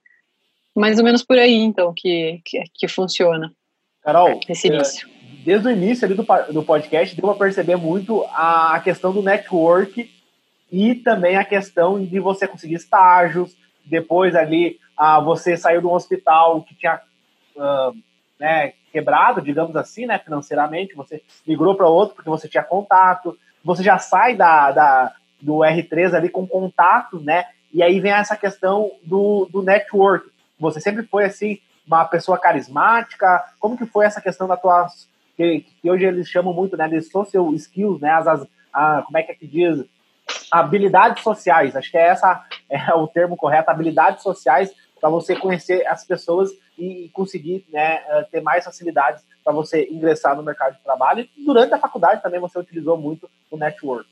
Mais 0.74 0.98
ou 0.98 1.05
menos 1.05 1.24
por 1.24 1.39
aí, 1.39 1.56
então, 1.56 1.93
que, 1.94 2.40
que, 2.44 2.62
que 2.73 2.89
funciona. 2.89 3.52
Carol, 4.02 4.40
esse 4.48 4.69
é, 4.69 4.74
início. 4.74 5.09
Desde 5.44 5.69
o 5.69 5.70
início 5.70 6.05
ali 6.05 6.14
do, 6.14 6.24
do 6.52 6.62
podcast, 6.62 7.14
deu 7.14 7.28
para 7.28 7.47
perceber 7.47 7.77
muito 7.77 8.24
a 8.31 8.81
questão 8.82 9.12
do 9.12 9.23
network 9.23 10.10
e 10.70 10.94
também 10.94 11.36
a 11.36 11.44
questão 11.44 12.02
de 12.02 12.19
você 12.19 12.47
conseguir 12.47 12.74
estágios, 12.74 13.56
depois 13.85 14.35
ali 14.35 14.78
ah, 14.97 15.20
você 15.20 15.56
saiu 15.56 15.81
de 15.81 15.86
um 15.86 15.93
hospital 15.93 16.62
que 16.62 16.74
tinha 16.74 17.01
né, 18.39 18.73
quebrado, 18.93 19.40
digamos 19.40 19.77
assim, 19.77 20.06
né, 20.06 20.19
financeiramente, 20.19 20.94
você 20.94 21.23
migrou 21.47 21.74
para 21.74 21.89
outro 21.89 22.14
porque 22.14 22.31
você 22.31 22.48
tinha 22.48 22.62
contato, 22.62 23.36
você 23.64 23.82
já 23.82 23.98
sai 23.98 24.35
da, 24.35 24.70
da, 24.70 25.12
do 25.40 25.59
R3 25.59 26.14
ali 26.14 26.28
com 26.28 26.47
contato, 26.47 27.20
né, 27.20 27.44
e 27.73 27.82
aí 27.82 28.01
vem 28.01 28.12
essa 28.12 28.36
questão 28.36 28.90
do, 29.02 29.48
do 29.51 29.62
network. 29.62 30.31
Você 30.59 30.81
sempre 30.81 31.05
foi, 31.05 31.24
assim, 31.24 31.59
uma 31.86 32.05
pessoa 32.05 32.39
carismática, 32.39 33.44
como 33.59 33.77
que 33.77 33.86
foi 33.86 34.05
essa 34.05 34.20
questão 34.20 34.47
da 34.47 34.56
tua, 34.56 34.86
que, 35.36 35.66
que 35.80 35.90
hoje 35.90 36.04
eles 36.04 36.28
chamam 36.28 36.52
muito, 36.52 36.76
né, 36.76 36.88
de 36.88 37.00
social 37.02 37.52
skills, 37.54 38.00
né, 38.00 38.10
as, 38.10 38.26
as 38.26 38.46
a, 38.72 39.02
como 39.02 39.18
é 39.18 39.22
que 39.22 39.32
é 39.32 39.34
que 39.34 39.46
diz, 39.46 39.84
habilidades 40.50 41.22
sociais, 41.22 41.76
acho 41.76 41.90
que 41.90 41.98
é 41.98 42.09
essa 42.09 42.44
é 42.68 42.94
o 42.94 43.06
termo 43.06 43.36
correto, 43.36 43.70
habilidades 43.70 44.22
sociais 44.22 44.72
para 45.00 45.10
você 45.10 45.34
conhecer 45.34 45.84
as 45.86 46.04
pessoas 46.04 46.50
e 46.78 47.10
conseguir 47.12 47.66
né, 47.72 48.02
eh, 48.09 48.26
ter 48.30 48.40
mais 48.40 48.64
facilidades 48.64 49.24
para 49.42 49.52
você 49.52 49.88
ingressar 49.90 50.36
no 50.36 50.44
mercado 50.44 50.76
de 50.76 50.82
trabalho. 50.82 51.28
E 51.36 51.44
durante 51.44 51.74
a 51.74 51.78
faculdade 51.78 52.22
também 52.22 52.38
você 52.38 52.56
utilizou 52.59 52.96
muito 52.96 53.28
o 53.50 53.56
network. 53.56 54.09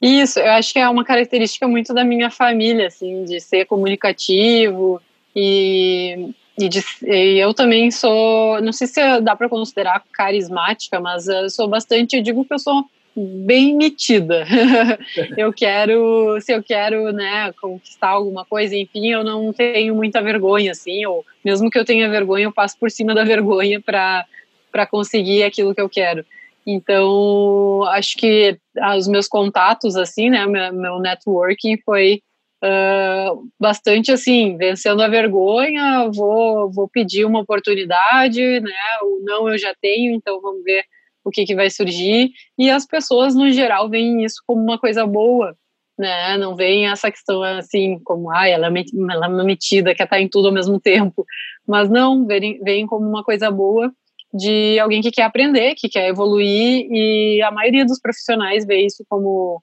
Isso, 0.00 0.40
eu 0.40 0.50
acho 0.52 0.72
que 0.72 0.78
é 0.78 0.88
uma 0.88 1.04
característica 1.04 1.68
muito 1.68 1.92
da 1.92 2.04
minha 2.04 2.30
família, 2.30 2.86
assim, 2.86 3.24
de 3.24 3.38
ser 3.38 3.66
comunicativo 3.66 5.00
e, 5.36 6.34
e, 6.58 6.68
de, 6.68 6.84
e 7.02 7.38
eu 7.38 7.54
também 7.54 7.90
sou, 7.90 8.60
não 8.60 8.72
sei 8.72 8.86
se 8.86 9.20
dá 9.20 9.34
para 9.34 9.48
considerar 9.48 10.02
carismática, 10.12 11.00
mas 11.00 11.26
sou 11.54 11.68
bastante, 11.68 12.16
eu 12.16 12.22
digo 12.22 12.44
que 12.44 12.52
eu 12.52 12.58
sou 12.58 12.84
bem 13.16 13.76
metida. 13.76 14.46
eu 15.36 15.52
quero, 15.52 16.40
se 16.40 16.52
eu 16.52 16.62
quero, 16.62 17.12
né, 17.12 17.52
conquistar 17.60 18.08
alguma 18.08 18.44
coisa, 18.44 18.76
enfim, 18.76 19.08
eu 19.08 19.22
não 19.22 19.52
tenho 19.52 19.94
muita 19.94 20.20
vergonha, 20.22 20.72
assim, 20.72 21.04
ou 21.06 21.24
mesmo 21.44 21.70
que 21.70 21.78
eu 21.78 21.84
tenha 21.84 22.08
vergonha, 22.10 22.44
eu 22.44 22.52
passo 22.52 22.76
por 22.78 22.90
cima 22.90 23.14
da 23.14 23.24
vergonha 23.24 23.80
para 23.80 24.24
para 24.72 24.86
conseguir 24.86 25.42
aquilo 25.42 25.74
que 25.74 25.80
eu 25.82 25.88
quero. 25.88 26.24
Então, 26.66 27.84
acho 27.88 28.16
que 28.16 28.56
os 28.96 29.06
meus 29.06 29.28
contatos, 29.28 29.96
assim, 29.96 30.30
né, 30.30 30.46
meu, 30.46 30.72
meu 30.72 30.98
networking 30.98 31.76
foi 31.84 32.22
uh, 32.62 33.48
bastante 33.58 34.12
assim, 34.12 34.56
vencendo 34.56 35.02
a 35.02 35.08
vergonha, 35.08 36.08
vou, 36.14 36.70
vou 36.70 36.88
pedir 36.88 37.24
uma 37.24 37.40
oportunidade, 37.40 38.60
né, 38.60 38.72
o 39.02 39.22
não 39.24 39.48
eu 39.48 39.58
já 39.58 39.74
tenho, 39.80 40.14
então 40.14 40.40
vamos 40.40 40.62
ver 40.62 40.84
o 41.24 41.30
que, 41.30 41.44
que 41.44 41.54
vai 41.54 41.70
surgir, 41.70 42.30
e 42.58 42.70
as 42.70 42.86
pessoas, 42.86 43.34
no 43.34 43.50
geral, 43.50 43.88
veem 43.88 44.24
isso 44.24 44.42
como 44.46 44.62
uma 44.62 44.78
coisa 44.78 45.06
boa, 45.06 45.56
né? 45.96 46.36
Não 46.36 46.56
veem 46.56 46.88
essa 46.88 47.12
questão 47.12 47.42
assim, 47.42 48.00
como, 48.02 48.30
ah, 48.30 48.48
ela 48.48 48.66
é, 48.66 48.82
ela 49.10 49.26
é 49.26 49.44
metida, 49.44 49.94
quer 49.94 50.04
estar 50.04 50.20
em 50.20 50.28
tudo 50.28 50.48
ao 50.48 50.54
mesmo 50.54 50.80
tempo, 50.80 51.24
mas 51.66 51.88
não, 51.88 52.26
veem, 52.26 52.58
veem 52.64 52.86
como 52.86 53.08
uma 53.08 53.22
coisa 53.22 53.50
boa 53.52 53.92
de 54.34 54.78
alguém 54.80 55.02
que 55.02 55.10
quer 55.10 55.24
aprender, 55.24 55.74
que 55.76 55.88
quer 55.88 56.08
evoluir, 56.08 56.88
e 56.90 57.42
a 57.42 57.50
maioria 57.50 57.84
dos 57.84 58.00
profissionais 58.00 58.66
vê 58.66 58.84
isso 58.84 59.04
como 59.08 59.62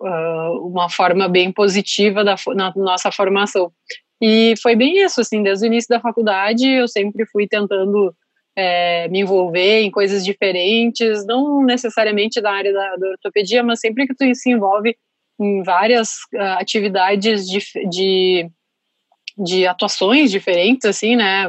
uh, 0.00 0.66
uma 0.66 0.88
forma 0.88 1.28
bem 1.28 1.52
positiva 1.52 2.24
da 2.24 2.36
na 2.54 2.72
nossa 2.76 3.10
formação. 3.10 3.72
E 4.20 4.54
foi 4.60 4.74
bem 4.74 4.98
isso, 4.98 5.20
assim, 5.20 5.42
desde 5.42 5.64
o 5.64 5.68
início 5.68 5.88
da 5.88 6.00
faculdade 6.00 6.68
eu 6.68 6.88
sempre 6.88 7.24
fui 7.26 7.46
tentando 7.46 8.14
é, 8.56 9.06
me 9.08 9.20
envolver 9.20 9.82
em 9.82 9.90
coisas 9.90 10.24
diferentes, 10.24 11.24
não 11.24 11.64
necessariamente 11.64 12.40
da 12.40 12.50
área 12.50 12.72
da, 12.72 12.96
da 12.96 13.08
ortopedia, 13.10 13.62
mas 13.62 13.78
sempre 13.78 14.04
que 14.04 14.14
tu 14.14 14.34
se 14.34 14.50
envolve 14.50 14.96
em 15.38 15.62
várias 15.62 16.14
uh, 16.34 16.58
atividades 16.58 17.46
de, 17.46 17.60
de, 17.88 18.50
de, 19.36 19.64
atuações 19.64 20.32
diferentes, 20.32 20.84
assim, 20.84 21.14
né? 21.14 21.46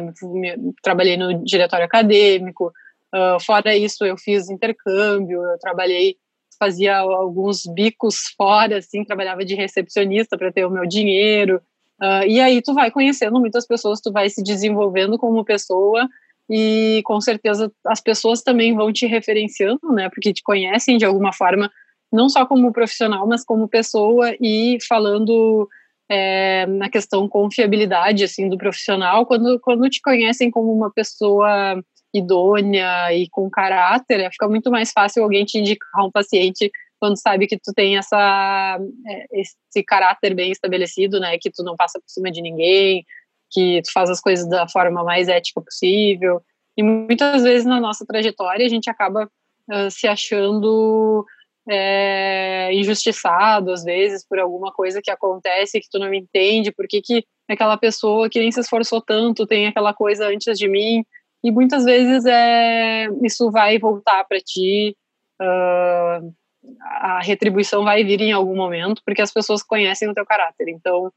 Trabalhei 0.83 1.17
no 1.17 1.43
diretório 1.43 1.85
acadêmico, 1.85 2.71
uh, 3.15 3.43
fora 3.43 3.75
isso 3.75 4.05
eu 4.05 4.15
fiz 4.15 4.47
intercâmbio, 4.47 5.41
eu 5.43 5.57
trabalhei, 5.57 6.15
fazia 6.59 6.97
alguns 6.97 7.65
bicos 7.65 8.33
fora, 8.37 8.77
assim, 8.77 9.03
trabalhava 9.03 9.45
de 9.45 9.55
recepcionista 9.55 10.37
para 10.37 10.51
ter 10.51 10.65
o 10.65 10.69
meu 10.69 10.85
dinheiro, 10.85 11.61
uh, 12.01 12.25
e 12.27 12.39
aí 12.39 12.61
tu 12.61 12.73
vai 12.73 12.91
conhecendo 12.91 13.39
muitas 13.39 13.65
pessoas, 13.65 14.01
tu 14.01 14.11
vai 14.11 14.29
se 14.29 14.43
desenvolvendo 14.43 15.17
como 15.17 15.45
pessoa, 15.45 16.07
e 16.49 17.01
com 17.05 17.21
certeza 17.21 17.71
as 17.85 18.01
pessoas 18.01 18.41
também 18.41 18.75
vão 18.75 18.91
te 18.91 19.05
referenciando, 19.05 19.91
né, 19.93 20.09
porque 20.09 20.33
te 20.33 20.43
conhecem 20.43 20.97
de 20.97 21.05
alguma 21.05 21.31
forma, 21.31 21.71
não 22.11 22.27
só 22.27 22.45
como 22.45 22.73
profissional, 22.73 23.25
mas 23.27 23.45
como 23.45 23.67
pessoa 23.67 24.35
e 24.41 24.77
falando 24.87 25.69
é, 26.09 26.65
na 26.65 26.89
questão 26.89 27.29
confiabilidade, 27.29 28.23
assim, 28.23 28.49
do 28.49 28.57
profissional, 28.57 29.25
quando, 29.25 29.59
quando 29.59 29.87
te 29.89 30.01
conhecem 30.01 30.49
como 30.49 30.73
uma 30.73 30.91
pessoa 30.91 31.81
idônea 32.13 33.13
e 33.13 33.29
com 33.29 33.49
caráter, 33.49 34.29
fica 34.31 34.47
muito 34.47 34.71
mais 34.71 34.91
fácil 34.91 35.23
alguém 35.23 35.45
te 35.45 35.59
indicar 35.59 36.05
um 36.05 36.11
paciente 36.11 36.71
quando 36.99 37.19
sabe 37.19 37.47
que 37.47 37.57
tu 37.57 37.73
tem 37.73 37.97
essa, 37.97 38.77
é, 39.07 39.39
esse 39.39 39.83
caráter 39.85 40.35
bem 40.35 40.51
estabelecido, 40.51 41.19
né, 41.19 41.37
que 41.37 41.49
tu 41.49 41.63
não 41.63 41.75
passa 41.75 41.99
por 41.99 42.09
cima 42.09 42.29
de 42.29 42.41
ninguém, 42.41 43.05
que 43.49 43.81
tu 43.83 43.91
faz 43.91 44.09
as 44.09 44.19
coisas 44.19 44.47
da 44.49 44.67
forma 44.67 45.03
mais 45.03 45.27
ética 45.27 45.61
possível. 45.61 46.41
E 46.75 46.83
muitas 46.83 47.43
vezes 47.43 47.65
na 47.65 47.79
nossa 47.79 48.05
trajetória 48.05 48.65
a 48.65 48.69
gente 48.69 48.89
acaba 48.89 49.25
uh, 49.25 49.89
se 49.89 50.07
achando 50.07 51.25
é, 51.69 52.69
injustiçado, 52.73 53.71
às 53.71 53.83
vezes, 53.83 54.25
por 54.27 54.39
alguma 54.39 54.71
coisa 54.71 55.01
que 55.01 55.11
acontece 55.11 55.79
que 55.79 55.89
tu 55.89 55.99
não 55.99 56.13
entende, 56.13 56.71
por 56.71 56.87
que, 56.87 57.01
que 57.01 57.23
aquela 57.47 57.77
pessoa 57.77 58.29
que 58.29 58.39
nem 58.39 58.51
se 58.51 58.59
esforçou 58.59 59.01
tanto 59.01 59.47
tem 59.47 59.67
aquela 59.67 59.93
coisa 59.93 60.27
antes 60.27 60.57
de 60.57 60.67
mim. 60.67 61.03
E 61.43 61.51
muitas 61.51 61.85
vezes 61.85 62.25
é, 62.25 63.07
isso 63.23 63.49
vai 63.49 63.79
voltar 63.79 64.25
para 64.25 64.39
ti, 64.39 64.95
uh, 65.41 66.33
a 66.81 67.21
retribuição 67.21 67.83
vai 67.83 68.03
vir 68.03 68.21
em 68.21 68.31
algum 68.31 68.55
momento, 68.55 69.01
porque 69.05 69.21
as 69.21 69.31
pessoas 69.31 69.63
conhecem 69.63 70.09
o 70.09 70.13
teu 70.13 70.25
caráter. 70.25 70.67
Então, 70.67 71.07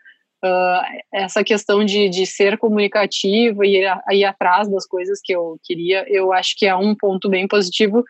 uh, 0.44 1.02
essa 1.12 1.42
questão 1.42 1.84
de, 1.84 2.08
de 2.08 2.24
ser 2.24 2.56
comunicativo 2.56 3.64
e 3.64 3.78
ir, 3.78 4.02
ir 4.12 4.24
atrás 4.24 4.68
das 4.70 4.86
coisas 4.86 5.20
que 5.22 5.32
eu 5.34 5.58
queria, 5.62 6.04
eu 6.08 6.32
acho 6.32 6.54
que 6.56 6.66
é 6.66 6.74
um 6.74 6.94
ponto 6.94 7.28
bem 7.28 7.48
positivo 7.48 8.04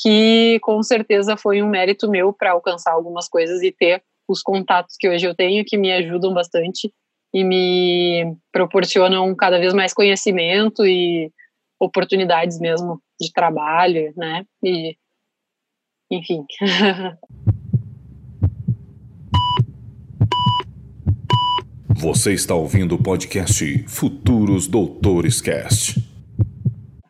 que 0.00 0.58
com 0.62 0.82
certeza 0.82 1.36
foi 1.36 1.60
um 1.60 1.68
mérito 1.68 2.08
meu 2.08 2.32
para 2.32 2.52
alcançar 2.52 2.92
algumas 2.92 3.28
coisas 3.28 3.62
e 3.62 3.72
ter 3.72 4.02
os 4.28 4.42
contatos 4.42 4.94
que 4.98 5.08
hoje 5.08 5.26
eu 5.26 5.34
tenho 5.34 5.64
que 5.66 5.76
me 5.76 5.92
ajudam 5.92 6.32
bastante 6.32 6.92
e 7.34 7.42
me 7.42 8.36
proporcionam 8.52 9.34
cada 9.34 9.58
vez 9.58 9.74
mais 9.74 9.92
conhecimento 9.92 10.86
e 10.86 11.32
oportunidades 11.78 12.58
mesmo 12.58 13.00
de 13.20 13.32
trabalho, 13.32 14.12
né? 14.16 14.44
E 14.62 14.96
enfim. 16.10 16.44
Você 22.00 22.32
está 22.32 22.54
ouvindo 22.54 22.94
o 22.94 23.02
podcast 23.02 23.84
Futuros 23.88 24.68
Doutores 24.68 25.40
Cast. 25.40 26.00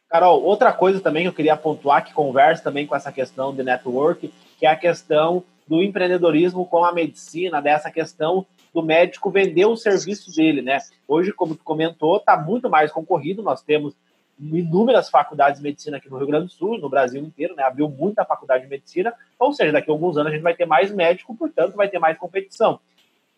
Carol, 0.09 0.43
outra 0.43 0.73
coisa 0.73 0.99
também 0.99 1.24
que 1.24 1.28
eu 1.28 1.35
queria 1.35 1.57
pontuar, 1.57 2.03
que 2.05 2.15
conversa 2.15 2.65
também 2.65 2.86
com 2.86 2.97
essa 2.97 3.12
questão 3.12 3.55
de 3.55 3.62
network, 3.62 4.32
que 4.59 4.65
é 4.65 4.70
a 4.70 4.77
questão 4.77 5.45
do 5.69 5.82
empreendedorismo 5.82 6.65
com 6.65 6.82
a 6.85 6.93
medicina, 6.93 7.61
dessa 7.61 7.90
questão 7.90 8.47
do 8.73 8.82
médico 8.82 9.31
vender 9.31 9.66
o 9.66 9.77
serviço 9.77 10.35
dele, 10.35 10.62
né? 10.62 10.78
Hoje, 11.07 11.32
como 11.32 11.55
tu 11.55 11.62
comentou, 11.62 12.16
está 12.16 12.36
muito 12.36 12.70
mais 12.70 12.90
concorrido, 12.90 13.43
nós 13.43 13.61
temos 13.61 13.95
inúmeras 14.40 15.10
faculdades 15.10 15.59
de 15.59 15.65
medicina 15.65 15.97
aqui 15.97 16.09
no 16.09 16.16
Rio 16.16 16.27
Grande 16.27 16.47
do 16.47 16.52
Sul, 16.52 16.78
no 16.78 16.89
Brasil 16.89 17.20
inteiro, 17.23 17.55
né? 17.55 17.62
Abriu 17.62 17.89
muita 17.89 18.24
faculdade 18.24 18.65
de 18.65 18.70
medicina, 18.70 19.12
ou 19.39 19.52
seja, 19.52 19.73
daqui 19.73 19.90
a 19.90 19.93
alguns 19.93 20.16
anos 20.16 20.31
a 20.31 20.35
gente 20.35 20.43
vai 20.43 20.55
ter 20.55 20.66
mais 20.66 20.93
médico, 20.93 21.35
portanto 21.35 21.74
vai 21.74 21.89
ter 21.89 21.98
mais 21.98 22.16
competição. 22.16 22.78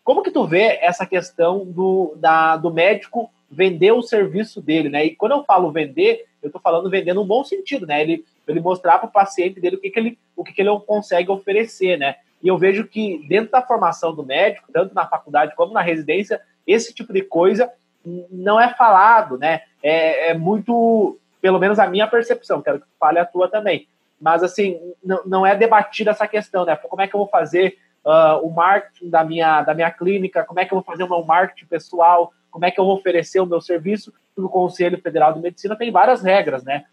Como 0.03 0.23
que 0.23 0.31
tu 0.31 0.45
vê 0.45 0.79
essa 0.81 1.05
questão 1.05 1.65
do, 1.65 2.13
da, 2.17 2.57
do 2.57 2.71
médico 2.71 3.31
vender 3.49 3.91
o 3.91 4.01
serviço 4.01 4.61
dele, 4.61 4.89
né? 4.89 5.05
E 5.05 5.15
quando 5.15 5.33
eu 5.33 5.43
falo 5.43 5.71
vender, 5.71 6.25
eu 6.41 6.47
estou 6.47 6.61
falando 6.61 6.89
vender 6.89 7.13
no 7.13 7.25
bom 7.25 7.43
sentido, 7.43 7.85
né? 7.85 8.01
Ele, 8.01 8.25
ele 8.47 8.59
mostrar 8.59 8.99
para 8.99 9.09
o 9.09 9.11
paciente 9.11 9.59
dele 9.59 9.75
o 9.75 9.79
que, 9.79 9.89
que 9.89 9.99
ele 9.99 10.17
o 10.35 10.43
que, 10.43 10.53
que 10.53 10.61
ele 10.61 10.79
consegue 10.87 11.29
oferecer, 11.29 11.97
né? 11.97 12.15
E 12.41 12.47
eu 12.47 12.57
vejo 12.57 12.87
que 12.87 13.19
dentro 13.27 13.51
da 13.51 13.61
formação 13.61 14.15
do 14.15 14.25
médico, 14.25 14.71
tanto 14.71 14.95
na 14.95 15.05
faculdade 15.05 15.55
como 15.55 15.73
na 15.73 15.81
residência, 15.81 16.41
esse 16.65 16.93
tipo 16.93 17.13
de 17.13 17.21
coisa 17.21 17.71
não 18.05 18.59
é 18.59 18.73
falado, 18.73 19.37
né? 19.37 19.61
É, 19.81 20.29
é 20.29 20.33
muito, 20.33 21.17
pelo 21.41 21.59
menos 21.59 21.79
a 21.79 21.87
minha 21.87 22.07
percepção, 22.07 22.61
quero 22.61 22.79
que 22.79 22.87
fale 22.99 23.19
a 23.19 23.25
tua 23.25 23.47
também. 23.47 23.87
Mas 24.19 24.43
assim, 24.43 24.79
não, 25.03 25.21
não 25.25 25.45
é 25.45 25.55
debatida 25.55 26.11
essa 26.11 26.27
questão, 26.27 26.65
né? 26.65 26.75
Como 26.75 27.01
é 27.01 27.07
que 27.07 27.15
eu 27.15 27.19
vou 27.19 27.27
fazer 27.27 27.77
uh, 28.05 28.45
o 28.45 28.51
marketing 28.51 29.09
da 29.09 29.23
minha, 29.23 29.61
da 29.61 29.73
minha 29.73 29.91
clínica, 29.91 30.43
como 30.43 30.59
é 30.59 30.65
que 30.65 30.73
eu 30.73 30.77
vou 30.77 30.85
fazer 30.85 31.03
o 31.03 31.09
meu 31.09 31.23
marketing 31.23 31.65
pessoal, 31.65 32.31
como 32.49 32.65
é 32.65 32.71
que 32.71 32.79
eu 32.79 32.85
vou 32.85 32.95
oferecer 32.95 33.39
o 33.39 33.45
meu 33.45 33.61
serviço. 33.61 34.13
No 34.37 34.49
Conselho 34.49 35.01
Federal 35.01 35.33
de 35.33 35.39
Medicina 35.39 35.75
tem 35.75 35.91
várias 35.91 36.21
regras, 36.21 36.63
né? 36.63 36.85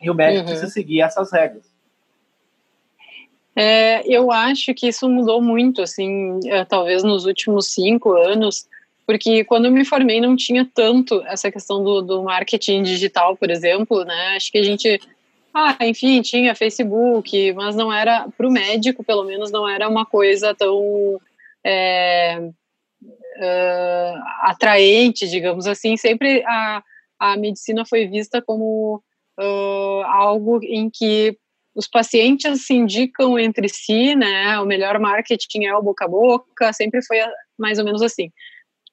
E 0.00 0.10
o 0.10 0.14
médico 0.14 0.40
uhum. 0.40 0.46
precisa 0.46 0.70
seguir 0.70 1.00
essas 1.00 1.30
regras. 1.32 1.70
É, 3.54 4.02
eu 4.08 4.32
acho 4.32 4.72
que 4.74 4.88
isso 4.88 5.08
mudou 5.08 5.42
muito, 5.42 5.82
assim, 5.82 6.40
é, 6.46 6.64
talvez 6.64 7.02
nos 7.02 7.26
últimos 7.26 7.72
cinco 7.72 8.12
anos, 8.12 8.66
porque 9.06 9.44
quando 9.44 9.66
eu 9.66 9.72
me 9.72 9.84
formei 9.84 10.20
não 10.20 10.36
tinha 10.36 10.68
tanto 10.74 11.22
essa 11.26 11.50
questão 11.50 11.82
do, 11.82 12.02
do 12.02 12.22
marketing 12.22 12.82
digital, 12.82 13.36
por 13.36 13.50
exemplo, 13.50 14.04
né? 14.04 14.36
Acho 14.36 14.50
que 14.50 14.58
a 14.58 14.62
gente 14.62 15.00
ah, 15.54 15.76
enfim, 15.82 16.22
tinha 16.22 16.54
Facebook, 16.54 17.52
mas 17.52 17.76
não 17.76 17.92
era, 17.92 18.26
para 18.36 18.48
o 18.48 18.50
médico, 18.50 19.04
pelo 19.04 19.24
menos, 19.24 19.50
não 19.50 19.68
era 19.68 19.86
uma 19.86 20.06
coisa 20.06 20.54
tão 20.54 21.20
é, 21.64 22.38
uh, 22.40 24.22
atraente, 24.42 25.28
digamos 25.28 25.66
assim. 25.66 25.96
Sempre 25.98 26.42
a, 26.46 26.82
a 27.18 27.36
medicina 27.36 27.84
foi 27.84 28.06
vista 28.06 28.40
como 28.40 29.02
uh, 29.38 30.02
algo 30.06 30.58
em 30.62 30.88
que 30.88 31.36
os 31.74 31.86
pacientes 31.86 32.66
se 32.66 32.74
indicam 32.74 33.38
entre 33.38 33.68
si, 33.68 34.14
né? 34.14 34.58
O 34.58 34.64
melhor 34.64 34.98
marketing 34.98 35.64
é 35.64 35.74
o 35.74 35.82
boca 35.82 36.06
a 36.06 36.08
boca, 36.08 36.72
sempre 36.72 37.02
foi 37.04 37.18
mais 37.58 37.78
ou 37.78 37.84
menos 37.84 38.00
assim. 38.00 38.30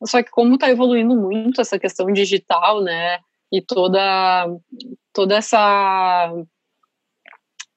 Só 0.05 0.23
que 0.23 0.31
como 0.31 0.55
está 0.55 0.69
evoluindo 0.69 1.15
muito 1.15 1.59
essa 1.59 1.77
questão 1.77 2.11
digital, 2.11 2.81
né? 2.81 3.19
E 3.51 3.61
toda 3.61 4.47
toda 5.13 5.35
essa, 5.35 6.31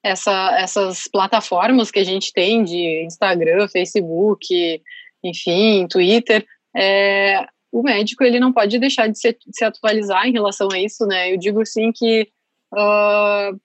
essa 0.03 0.51
essas 0.57 1.03
plataformas 1.11 1.91
que 1.91 1.99
a 1.99 2.03
gente 2.03 2.31
tem 2.31 2.63
de 2.63 3.03
Instagram, 3.05 3.67
Facebook, 3.67 4.81
enfim, 5.23 5.87
Twitter, 5.87 6.45
é, 6.75 7.45
o 7.71 7.81
médico 7.81 8.23
ele 8.23 8.39
não 8.39 8.53
pode 8.53 8.77
deixar 8.79 9.07
de 9.07 9.17
se, 9.17 9.35
se, 9.51 9.65
atualizar 9.65 10.27
em 10.27 10.31
relação 10.31 10.67
a 10.71 10.79
isso, 10.79 11.05
né? 11.05 11.33
Eu 11.33 11.37
digo 11.37 11.61
assim 11.61 11.91
que 11.91 12.29
uh, 12.73 13.59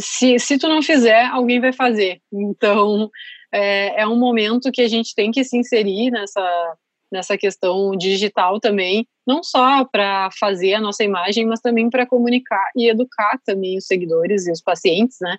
se, 0.00 0.38
se 0.38 0.58
tu 0.58 0.68
não 0.68 0.82
fizer, 0.82 1.26
alguém 1.26 1.60
vai 1.60 1.72
fazer. 1.72 2.20
Então 2.32 3.08
é, 3.52 4.02
é 4.02 4.06
um 4.06 4.18
momento 4.18 4.72
que 4.72 4.82
a 4.82 4.88
gente 4.88 5.14
tem 5.14 5.30
que 5.30 5.44
se 5.44 5.56
inserir 5.56 6.10
nessa 6.10 6.76
nessa 7.12 7.36
questão 7.36 7.94
digital 7.96 8.58
também, 8.58 9.06
não 9.26 9.44
só 9.44 9.84
para 9.84 10.30
fazer 10.40 10.74
a 10.74 10.80
nossa 10.80 11.04
imagem, 11.04 11.44
mas 11.46 11.60
também 11.60 11.90
para 11.90 12.06
comunicar 12.06 12.70
e 12.74 12.88
educar 12.88 13.38
também 13.44 13.76
os 13.76 13.86
seguidores 13.86 14.46
e 14.46 14.50
os 14.50 14.62
pacientes, 14.62 15.18
né? 15.20 15.36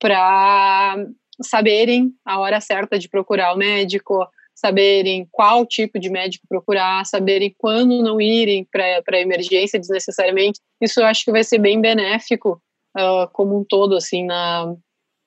Para 0.00 0.96
saberem 1.42 2.12
a 2.24 2.38
hora 2.40 2.60
certa 2.60 2.98
de 2.98 3.08
procurar 3.08 3.54
o 3.54 3.58
médico, 3.58 4.26
saberem 4.54 5.28
qual 5.30 5.66
tipo 5.66 5.98
de 5.98 6.08
médico 6.08 6.46
procurar, 6.48 7.04
saberem 7.04 7.54
quando 7.58 8.02
não 8.02 8.20
irem 8.20 8.66
para 8.70 9.20
emergência 9.20 9.78
desnecessariamente. 9.78 10.60
Isso 10.80 11.00
eu 11.00 11.06
acho 11.06 11.24
que 11.24 11.32
vai 11.32 11.44
ser 11.44 11.58
bem 11.58 11.80
benéfico 11.80 12.60
uh, 12.96 13.28
como 13.32 13.58
um 13.58 13.64
todo, 13.64 13.96
assim, 13.96 14.24
na, 14.24 14.74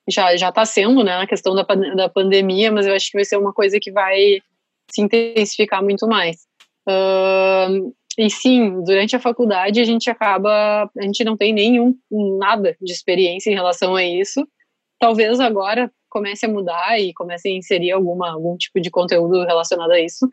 já 0.08 0.36
já 0.36 0.48
está 0.48 0.64
sendo, 0.64 1.04
né, 1.04 1.18
na 1.18 1.26
questão 1.26 1.54
da, 1.54 1.62
da 1.62 2.08
pandemia, 2.08 2.72
mas 2.72 2.86
eu 2.86 2.94
acho 2.94 3.10
que 3.10 3.18
vai 3.18 3.24
ser 3.24 3.36
uma 3.36 3.52
coisa 3.52 3.78
que 3.80 3.92
vai 3.92 4.40
se 4.90 5.02
intensificar 5.02 5.82
muito 5.82 6.06
mais. 6.06 6.36
Uh, 6.88 7.92
e 8.18 8.30
sim, 8.30 8.82
durante 8.84 9.14
a 9.14 9.20
faculdade 9.20 9.80
a 9.80 9.84
gente 9.84 10.08
acaba, 10.08 10.90
a 10.96 11.02
gente 11.02 11.22
não 11.24 11.36
tem 11.36 11.52
nenhum, 11.52 11.94
nada 12.38 12.76
de 12.80 12.92
experiência 12.92 13.50
em 13.50 13.54
relação 13.54 13.94
a 13.94 14.04
isso. 14.04 14.46
Talvez 14.98 15.38
agora 15.40 15.90
comece 16.08 16.46
a 16.46 16.48
mudar 16.48 16.98
e 16.98 17.12
comece 17.12 17.48
a 17.48 17.52
inserir 17.52 17.92
alguma, 17.92 18.32
algum 18.32 18.56
tipo 18.56 18.80
de 18.80 18.90
conteúdo 18.90 19.44
relacionado 19.44 19.90
a 19.90 20.00
isso, 20.00 20.26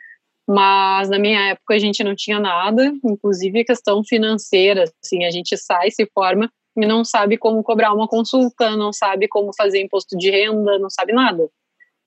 mas 0.47 1.09
na 1.09 1.19
minha 1.19 1.49
época 1.49 1.73
a 1.73 1.79
gente 1.79 2.03
não 2.03 2.15
tinha 2.15 2.39
nada, 2.39 2.93
inclusive 3.03 3.65
questão 3.65 4.01
financeira, 4.03 4.85
assim, 5.03 5.25
a 5.25 5.31
gente 5.31 5.57
sai, 5.57 5.91
se 5.91 6.05
forma 6.13 6.49
e 6.77 6.85
não 6.85 7.03
sabe 7.03 7.37
como 7.37 7.63
cobrar 7.63 7.93
uma 7.93 8.07
consulta, 8.07 8.75
não 8.75 8.91
sabe 8.91 9.27
como 9.27 9.53
fazer 9.55 9.81
imposto 9.81 10.17
de 10.17 10.31
renda, 10.31 10.79
não 10.79 10.89
sabe 10.89 11.13
nada. 11.13 11.47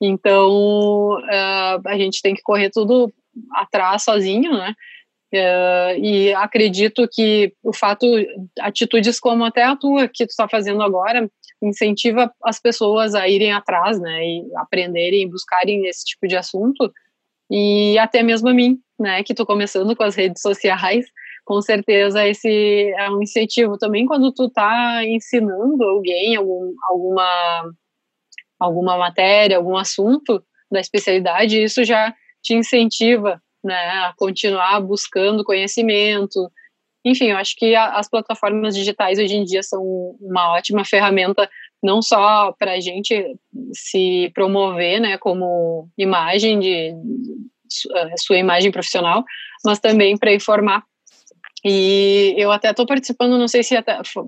Então, 0.00 1.18
uh, 1.18 1.80
a 1.86 1.96
gente 1.96 2.20
tem 2.20 2.34
que 2.34 2.42
correr 2.42 2.70
tudo 2.70 3.12
atrás 3.52 4.04
sozinho, 4.04 4.52
né? 4.52 4.74
Uh, 5.34 5.98
e 5.98 6.34
acredito 6.34 7.06
que 7.12 7.52
o 7.62 7.72
fato, 7.72 8.06
atitudes 8.60 9.18
como 9.18 9.44
até 9.44 9.64
a 9.64 9.76
tua, 9.76 10.08
que 10.08 10.24
tu 10.26 10.30
está 10.30 10.48
fazendo 10.48 10.82
agora, 10.82 11.28
incentiva 11.62 12.32
as 12.44 12.60
pessoas 12.60 13.14
a 13.14 13.28
irem 13.28 13.52
atrás, 13.52 14.00
né? 14.00 14.24
E 14.24 14.44
aprenderem, 14.56 15.28
buscarem 15.28 15.86
esse 15.86 16.04
tipo 16.04 16.28
de 16.28 16.36
assunto. 16.36 16.92
E 17.50 17.98
até 17.98 18.22
mesmo 18.22 18.48
a 18.48 18.54
mim, 18.54 18.78
né? 18.98 19.22
Que 19.22 19.32
estou 19.32 19.46
começando 19.46 19.96
com 19.96 20.02
as 20.02 20.14
redes 20.14 20.42
sociais, 20.42 21.06
com 21.44 21.62
certeza 21.62 22.26
esse 22.26 22.92
é 22.98 23.08
um 23.08 23.22
incentivo 23.22 23.78
também 23.78 24.04
quando 24.04 24.32
tu 24.32 24.46
está 24.46 25.04
ensinando 25.04 25.84
alguém 25.84 26.34
algum, 26.34 26.74
alguma 26.90 27.72
alguma 28.58 28.96
matéria, 28.96 29.56
algum 29.56 29.76
assunto 29.76 30.42
da 30.70 30.80
especialidade, 30.80 31.62
isso 31.62 31.84
já 31.84 32.12
te 32.42 32.54
incentiva 32.54 33.40
né, 33.62 33.74
a 33.74 34.14
continuar 34.16 34.80
buscando 34.80 35.44
conhecimento. 35.44 36.50
Enfim, 37.04 37.26
eu 37.26 37.36
acho 37.36 37.54
que 37.56 37.74
a, 37.74 37.96
as 37.96 38.08
plataformas 38.08 38.74
digitais 38.74 39.18
hoje 39.18 39.34
em 39.34 39.44
dia 39.44 39.62
são 39.62 39.82
uma 40.20 40.54
ótima 40.54 40.84
ferramenta 40.84 41.48
não 41.82 42.00
só 42.02 42.52
para 42.58 42.72
a 42.72 42.80
gente 42.80 43.36
se 43.72 44.30
promover, 44.34 45.00
né, 45.00 45.18
como 45.18 45.88
imagem 45.96 46.58
de, 46.58 46.92
de 46.92 48.20
sua 48.20 48.38
imagem 48.38 48.72
profissional, 48.72 49.24
mas 49.64 49.78
também 49.78 50.16
para 50.16 50.34
informar. 50.34 50.82
E 51.64 52.34
eu 52.36 52.52
até 52.52 52.70
estou 52.70 52.86
participando, 52.86 53.38
não 53.38 53.48
sei 53.48 53.62
se 53.62 53.74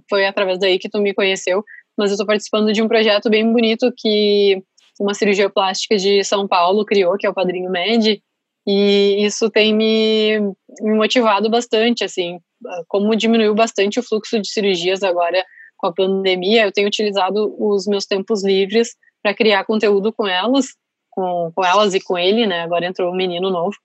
foi 0.08 0.26
através 0.26 0.58
daí 0.58 0.78
que 0.78 0.88
tu 0.88 1.00
me 1.00 1.14
conheceu, 1.14 1.64
mas 1.98 2.10
eu 2.10 2.14
estou 2.14 2.26
participando 2.26 2.72
de 2.72 2.80
um 2.80 2.88
projeto 2.88 3.28
bem 3.28 3.52
bonito 3.52 3.92
que 3.96 4.62
uma 5.00 5.14
cirurgia 5.14 5.50
plástica 5.50 5.96
de 5.96 6.22
São 6.24 6.46
Paulo 6.46 6.84
criou, 6.84 7.16
que 7.16 7.26
é 7.26 7.30
o 7.30 7.34
Padrinho 7.34 7.70
Med, 7.70 8.22
e 8.66 9.24
isso 9.24 9.50
tem 9.50 9.74
me, 9.74 10.38
motivado 10.80 11.48
bastante, 11.48 12.04
assim, 12.04 12.38
como 12.86 13.16
diminuiu 13.16 13.54
bastante 13.54 13.98
o 13.98 14.02
fluxo 14.02 14.40
de 14.40 14.50
cirurgias 14.50 15.02
agora 15.02 15.44
com 15.76 15.86
a 15.86 15.92
pandemia, 15.92 16.64
eu 16.64 16.72
tenho 16.72 16.88
utilizado 16.88 17.54
os 17.58 17.86
meus 17.86 18.04
tempos 18.04 18.44
livres 18.44 18.96
para 19.22 19.34
criar 19.34 19.64
conteúdo 19.64 20.12
com 20.12 20.26
elas, 20.26 20.66
com, 21.10 21.52
com 21.54 21.64
elas 21.64 21.94
e 21.94 22.00
com 22.00 22.18
ele, 22.18 22.46
né, 22.46 22.60
agora 22.60 22.86
entrou 22.86 23.12
um 23.12 23.16
menino 23.16 23.48
novo, 23.48 23.76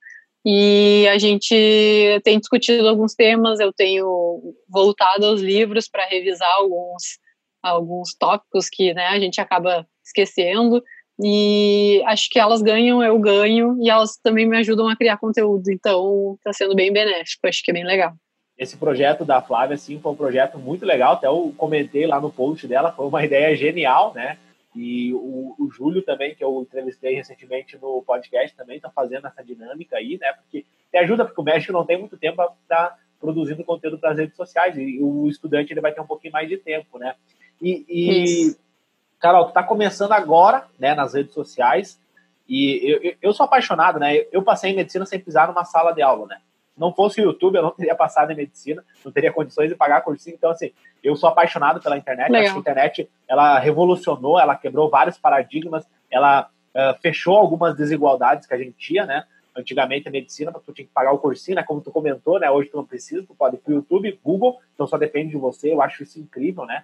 e 0.46 1.08
a 1.08 1.18
gente 1.18 1.56
tem 2.24 2.40
discutido 2.40 2.88
alguns 2.88 3.14
temas, 3.14 3.60
eu 3.60 3.72
tenho 3.72 4.42
voltado 4.68 5.28
aos 5.28 5.40
livros 5.40 5.88
para 5.88 6.06
revisar 6.06 6.52
alguns 6.58 7.23
alguns 7.64 8.14
tópicos 8.14 8.70
que 8.70 8.94
né, 8.94 9.08
a 9.08 9.20
gente 9.20 9.40
acaba 9.40 9.88
esquecendo. 10.04 10.84
E 11.24 12.02
acho 12.06 12.30
que 12.30 12.40
elas 12.40 12.62
ganham, 12.62 13.02
eu 13.04 13.18
ganho, 13.20 13.78
e 13.82 13.90
elas 13.90 14.18
também 14.18 14.48
me 14.48 14.58
ajudam 14.58 14.90
a 14.90 14.96
criar 14.96 15.18
conteúdo. 15.18 15.70
Então, 15.70 16.36
está 16.38 16.52
sendo 16.52 16.76
bem 16.76 16.92
benéfico, 16.92 17.48
acho 17.48 17.64
que 17.64 17.72
é 17.72 17.74
bem 17.74 17.86
legal. 17.86 18.14
Esse 18.58 18.78
projeto 18.78 19.24
da 19.24 19.42
Flávia, 19.42 19.76
assim, 19.76 20.00
foi 20.00 20.12
um 20.12 20.16
projeto 20.16 20.58
muito 20.60 20.86
legal. 20.86 21.14
Até 21.14 21.28
eu 21.28 21.54
comentei 21.58 22.06
lá 22.06 22.20
no 22.20 22.32
post 22.32 22.68
dela, 22.68 22.92
foi 22.92 23.06
uma 23.06 23.24
ideia 23.26 23.56
genial, 23.56 24.14
né? 24.14 24.38
E 24.76 25.14
o, 25.14 25.56
o 25.60 25.70
Júlio 25.72 26.02
também, 26.02 26.34
que 26.34 26.44
eu 26.44 26.62
entrevistei 26.62 27.14
recentemente 27.14 27.78
no 27.78 28.02
podcast, 28.02 28.56
também 28.58 28.78
está 28.78 28.90
fazendo 28.90 29.28
essa 29.28 29.44
dinâmica 29.44 29.98
aí, 29.98 30.18
né? 30.20 30.34
Porque 30.34 30.66
te 30.92 30.98
ajuda, 30.98 31.26
porque 31.26 31.40
o 31.40 31.44
médico 31.44 31.74
não 31.74 31.86
tem 31.86 32.00
muito 32.00 32.18
tempo 32.18 32.38
para 32.38 32.52
estar 32.64 32.90
tá 32.90 32.98
produzindo 33.20 33.64
conteúdo 33.64 34.00
para 34.00 34.12
as 34.12 34.18
redes 34.18 34.36
sociais 34.36 34.76
e 34.78 35.00
o 35.00 35.30
estudante 35.30 35.72
ele 35.72 35.80
vai 35.80 35.94
ter 35.94 36.02
um 36.02 36.08
pouquinho 36.08 36.34
mais 36.34 36.50
de 36.50 36.58
tempo, 36.58 36.98
né? 36.98 37.16
E, 37.64 37.86
e 37.88 38.56
Carol, 39.20 39.46
tu 39.46 39.54
tá 39.54 39.64
começando 39.64 40.12
agora, 40.12 40.66
né, 40.78 40.94
nas 40.94 41.14
redes 41.14 41.34
sociais, 41.34 41.98
e 42.48 42.82
eu, 42.84 43.16
eu 43.22 43.34
sou 43.34 43.46
apaixonado, 43.46 43.98
né? 43.98 44.26
Eu 44.34 44.44
passei 44.44 44.72
em 44.72 44.76
medicina 44.76 45.06
sem 45.06 45.18
pisar 45.18 45.48
numa 45.48 45.64
sala 45.64 45.94
de 45.94 46.02
aula, 46.02 46.28
né? 46.28 46.42
Não 46.78 46.94
fosse 46.94 47.22
o 47.22 47.24
YouTube, 47.24 47.56
eu 47.56 47.62
não 47.62 47.72
teria 47.72 47.96
passado 47.96 48.32
em 48.32 48.36
medicina, 48.36 48.84
não 49.06 49.12
teria 49.12 49.32
condições 49.32 49.70
de 49.70 49.76
pagar 49.76 50.02
cursinho. 50.02 50.36
Então, 50.36 50.52
assim, 50.52 50.72
eu 51.02 51.16
sou 51.16 51.30
apaixonado 51.30 51.80
pela 51.80 51.98
internet. 51.98 52.30
Legal. 52.30 52.46
Acho 52.46 52.54
que 52.54 52.58
a 52.58 52.60
internet, 52.60 53.10
ela 53.30 53.60
revolucionou, 53.60 54.38
ela 54.38 54.56
quebrou 54.56 54.90
vários 54.90 55.18
paradigmas, 55.18 55.88
ela 56.12 56.50
uh, 56.76 57.00
fechou 57.02 57.38
algumas 57.38 57.78
desigualdades 57.78 58.46
que 58.46 58.54
a 58.54 58.58
gente 58.58 58.76
tinha, 58.78 59.06
né? 59.06 59.26
Antigamente 59.56 60.10
a 60.10 60.12
medicina, 60.12 60.52
tu 60.52 60.74
tinha 60.74 60.86
que 60.86 60.94
pagar 60.94 61.14
o 61.14 61.20
cursinho, 61.20 61.56
né? 61.56 61.64
Como 61.64 61.80
tu 61.80 61.92
comentou, 61.92 62.40
né? 62.40 62.52
Hoje 62.52 62.70
tu 62.70 62.76
não 62.76 62.86
precisa, 62.86 63.24
tu 63.24 63.36
pode 63.36 63.56
ir 63.56 63.60
pro 63.60 63.76
YouTube, 63.76 64.20
Google, 64.22 64.60
então 64.74 64.86
só 64.86 64.98
depende 64.98 65.30
de 65.30 65.38
você. 65.38 65.72
Eu 65.72 65.82
acho 65.82 66.04
isso 66.04 66.20
incrível, 66.20 66.66
né? 66.66 66.84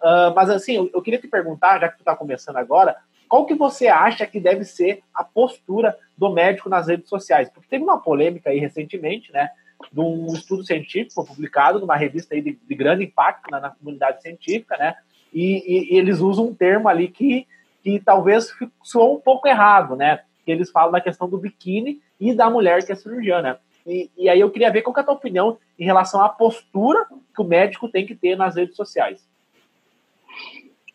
Uh, 0.00 0.34
mas 0.34 0.50
assim, 0.50 0.76
eu, 0.76 0.90
eu, 0.92 1.02
queria 1.02 1.20
te 1.20 1.28
perguntar, 1.28 1.80
já 1.80 1.88
que 1.88 1.96
tu 1.96 2.00
está 2.00 2.14
começando 2.14 2.56
agora, 2.56 2.96
qual 3.28 3.44
que 3.46 3.54
você 3.54 3.88
acha 3.88 4.26
que 4.26 4.40
deve 4.40 4.64
ser 4.64 5.02
a 5.14 5.22
postura 5.22 5.96
do 6.16 6.30
médico 6.30 6.68
nas 6.68 6.88
redes 6.88 7.08
sociais? 7.08 7.50
Porque 7.50 7.68
teve 7.68 7.84
uma 7.84 8.00
polêmica 8.00 8.50
aí 8.50 8.58
recentemente, 8.58 9.32
né, 9.32 9.50
de 9.92 10.00
um 10.00 10.32
estudo 10.32 10.64
científico 10.64 11.24
publicado 11.24 11.78
numa 11.78 11.96
revista 11.96 12.34
aí 12.34 12.40
de, 12.40 12.58
de 12.66 12.74
grande 12.74 13.04
impacto 13.04 13.50
na, 13.50 13.60
na, 13.60 13.70
comunidade 13.70 14.22
científica, 14.22 14.76
né, 14.76 14.94
e, 15.32 15.62
e, 15.66 15.94
e, 15.94 15.98
eles 15.98 16.20
usam 16.20 16.46
um 16.46 16.54
termo 16.54 16.88
ali 16.88 17.08
que, 17.08 17.46
que 17.82 18.00
talvez 18.00 18.52
soou 18.82 19.16
um 19.16 19.20
pouco 19.20 19.46
errado, 19.46 19.94
né, 19.94 20.20
que 20.44 20.50
eles 20.50 20.70
falam 20.70 20.90
da 20.90 21.00
questão 21.00 21.28
do 21.28 21.38
biquíni 21.38 22.00
e 22.18 22.34
da 22.34 22.48
mulher 22.48 22.84
que 22.84 22.92
é 22.92 22.94
cirurgiã, 22.94 23.42
né. 23.42 23.58
E, 23.86 24.10
e 24.16 24.28
aí 24.28 24.40
eu 24.40 24.50
queria 24.50 24.70
ver 24.70 24.82
qual 24.82 24.92
que 24.92 25.00
é 25.00 25.02
a 25.02 25.06
tua 25.06 25.14
opinião 25.14 25.58
em 25.78 25.84
relação 25.84 26.22
à 26.22 26.28
postura 26.28 27.06
que 27.34 27.40
o 27.40 27.44
médico 27.44 27.88
tem 27.88 28.04
que 28.04 28.14
ter 28.14 28.36
nas 28.36 28.56
redes 28.56 28.76
sociais. 28.76 29.26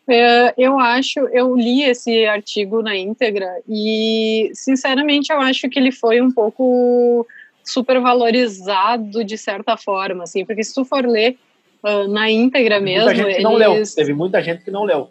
É, 0.06 0.52
eu 0.58 0.78
acho, 0.78 1.20
eu 1.32 1.56
li 1.56 1.82
esse 1.82 2.26
artigo 2.26 2.82
na 2.82 2.94
íntegra 2.94 3.48
e, 3.66 4.50
sinceramente, 4.52 5.32
eu 5.32 5.40
acho 5.40 5.68
que 5.68 5.78
ele 5.78 5.90
foi 5.90 6.20
um 6.20 6.30
pouco 6.30 7.26
supervalorizado 7.64 9.24
de 9.24 9.38
certa 9.38 9.76
forma, 9.76 10.24
assim, 10.24 10.44
porque 10.44 10.62
se 10.62 10.74
tu 10.74 10.84
for 10.84 11.06
ler 11.06 11.38
uh, 11.82 12.06
na 12.06 12.30
íntegra 12.30 12.78
Teve 12.78 12.84
mesmo, 12.84 13.06
muita 13.06 13.16
gente 13.16 13.36
que 13.36 13.42
não 13.42 13.54
leu. 13.54 13.82
Teve 13.96 14.12
muita 14.12 14.42
gente 14.42 14.64
que 14.64 14.70
não 14.70 14.84
leu. 14.84 15.08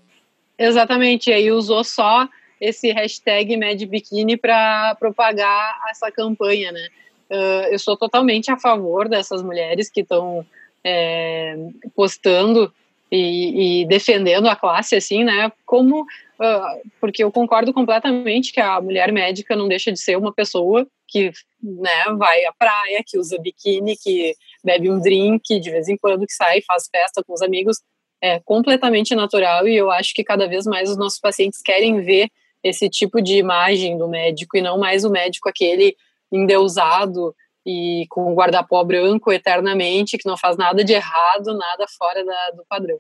Exatamente, 0.59 1.31
e 1.31 1.33
aí 1.33 1.51
usou 1.51 1.83
só 1.83 2.29
esse 2.61 2.91
hashtag 2.91 3.57
MadBikini 3.57 4.37
para 4.37 4.95
propagar 4.99 5.81
essa 5.89 6.11
campanha, 6.11 6.71
né? 6.71 6.87
Uh, 7.31 7.67
eu 7.71 7.79
sou 7.79 7.97
totalmente 7.97 8.51
a 8.51 8.59
favor 8.59 9.09
dessas 9.09 9.41
mulheres 9.41 9.89
que 9.89 10.01
estão 10.01 10.45
é, 10.83 11.55
postando 11.95 12.71
e, 13.15 13.81
e, 13.81 13.85
defendendo 13.85 14.48
a 14.48 14.56
classe, 14.56 14.95
assim, 14.95 15.23
né? 15.23 15.52
Como, 15.68 16.02
uh, 16.02 16.90
porque 16.99 17.23
eu 17.23 17.31
concordo 17.31 17.72
completamente 17.72 18.52
que 18.52 18.60
a 18.60 18.81
mulher 18.81 19.11
médica 19.11 19.56
não 19.56 19.68
deixa 19.68 19.91
de 19.91 19.99
ser 19.99 20.18
uma 20.18 20.34
pessoa 20.34 20.88
que, 21.07 21.31
né, 21.61 22.06
vai 22.18 22.44
à 22.45 22.52
praia, 22.52 23.03
que 23.06 23.19
usa 23.19 23.38
biquíni, 23.38 23.95
que 23.95 24.34
bebe 24.64 24.90
um 24.90 24.99
drink 24.99 25.60
de 25.60 25.69
vez 25.69 25.88
em 25.88 25.95
quando, 25.95 26.26
que 26.26 26.34
sai, 26.34 26.61
faz 26.61 26.90
festa 26.91 27.23
com 27.23 27.34
os 27.34 27.44
amigos, 27.44 27.81
é 28.19 28.40
completamente 28.40 29.14
natural 29.14 29.68
e 29.68 29.76
eu 29.76 29.91
acho 29.91 30.11
que 30.15 30.23
cada 30.23 30.48
vez 30.48 30.65
mais 30.65 30.90
os 30.90 30.98
nossos 30.98 31.19
pacientes 31.19 31.61
querem 31.61 32.02
ver 32.02 32.30
esse 32.64 32.90
tipo 32.90 33.22
de 33.22 33.38
imagem 33.38 33.95
do 33.95 34.07
médico 34.07 34.57
e 34.57 34.61
não 34.61 34.80
mais 34.80 35.06
o 35.06 35.11
médico 35.11 35.49
aquele 35.49 35.95
endeusado 36.31 37.35
e 37.65 38.06
com 38.10 38.31
o 38.31 38.35
guarda-pó 38.35 38.84
branco 38.84 39.31
eternamente, 39.31 40.18
que 40.18 40.27
não 40.27 40.38
faz 40.38 40.57
nada 40.57 40.84
de 40.84 40.94
errado, 40.94 41.57
nada 41.57 41.85
fora 41.98 42.23
da, 42.26 42.52
do 42.52 42.65
padrão. 42.68 42.98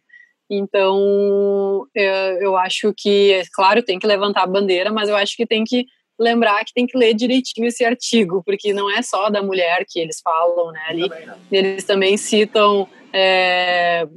Então, 0.49 1.87
eu, 1.95 2.13
eu 2.41 2.57
acho 2.57 2.93
que, 2.95 3.33
é 3.33 3.43
claro, 3.53 3.83
tem 3.83 3.99
que 3.99 4.07
levantar 4.07 4.43
a 4.43 4.47
bandeira, 4.47 4.91
mas 4.91 5.09
eu 5.09 5.15
acho 5.15 5.35
que 5.35 5.45
tem 5.45 5.63
que 5.63 5.85
lembrar 6.19 6.63
que 6.63 6.73
tem 6.73 6.85
que 6.85 6.97
ler 6.97 7.13
direitinho 7.13 7.67
esse 7.67 7.83
artigo, 7.83 8.43
porque 8.45 8.71
não 8.73 8.89
é 8.89 9.01
só 9.01 9.29
da 9.29 9.41
mulher 9.41 9.83
que 9.87 9.99
eles 9.99 10.21
falam, 10.21 10.71
né? 10.71 10.81
Ali, 10.87 11.09
eles 11.51 11.83
também 11.83 12.17
citam 12.17 12.87
é, 13.11 14.07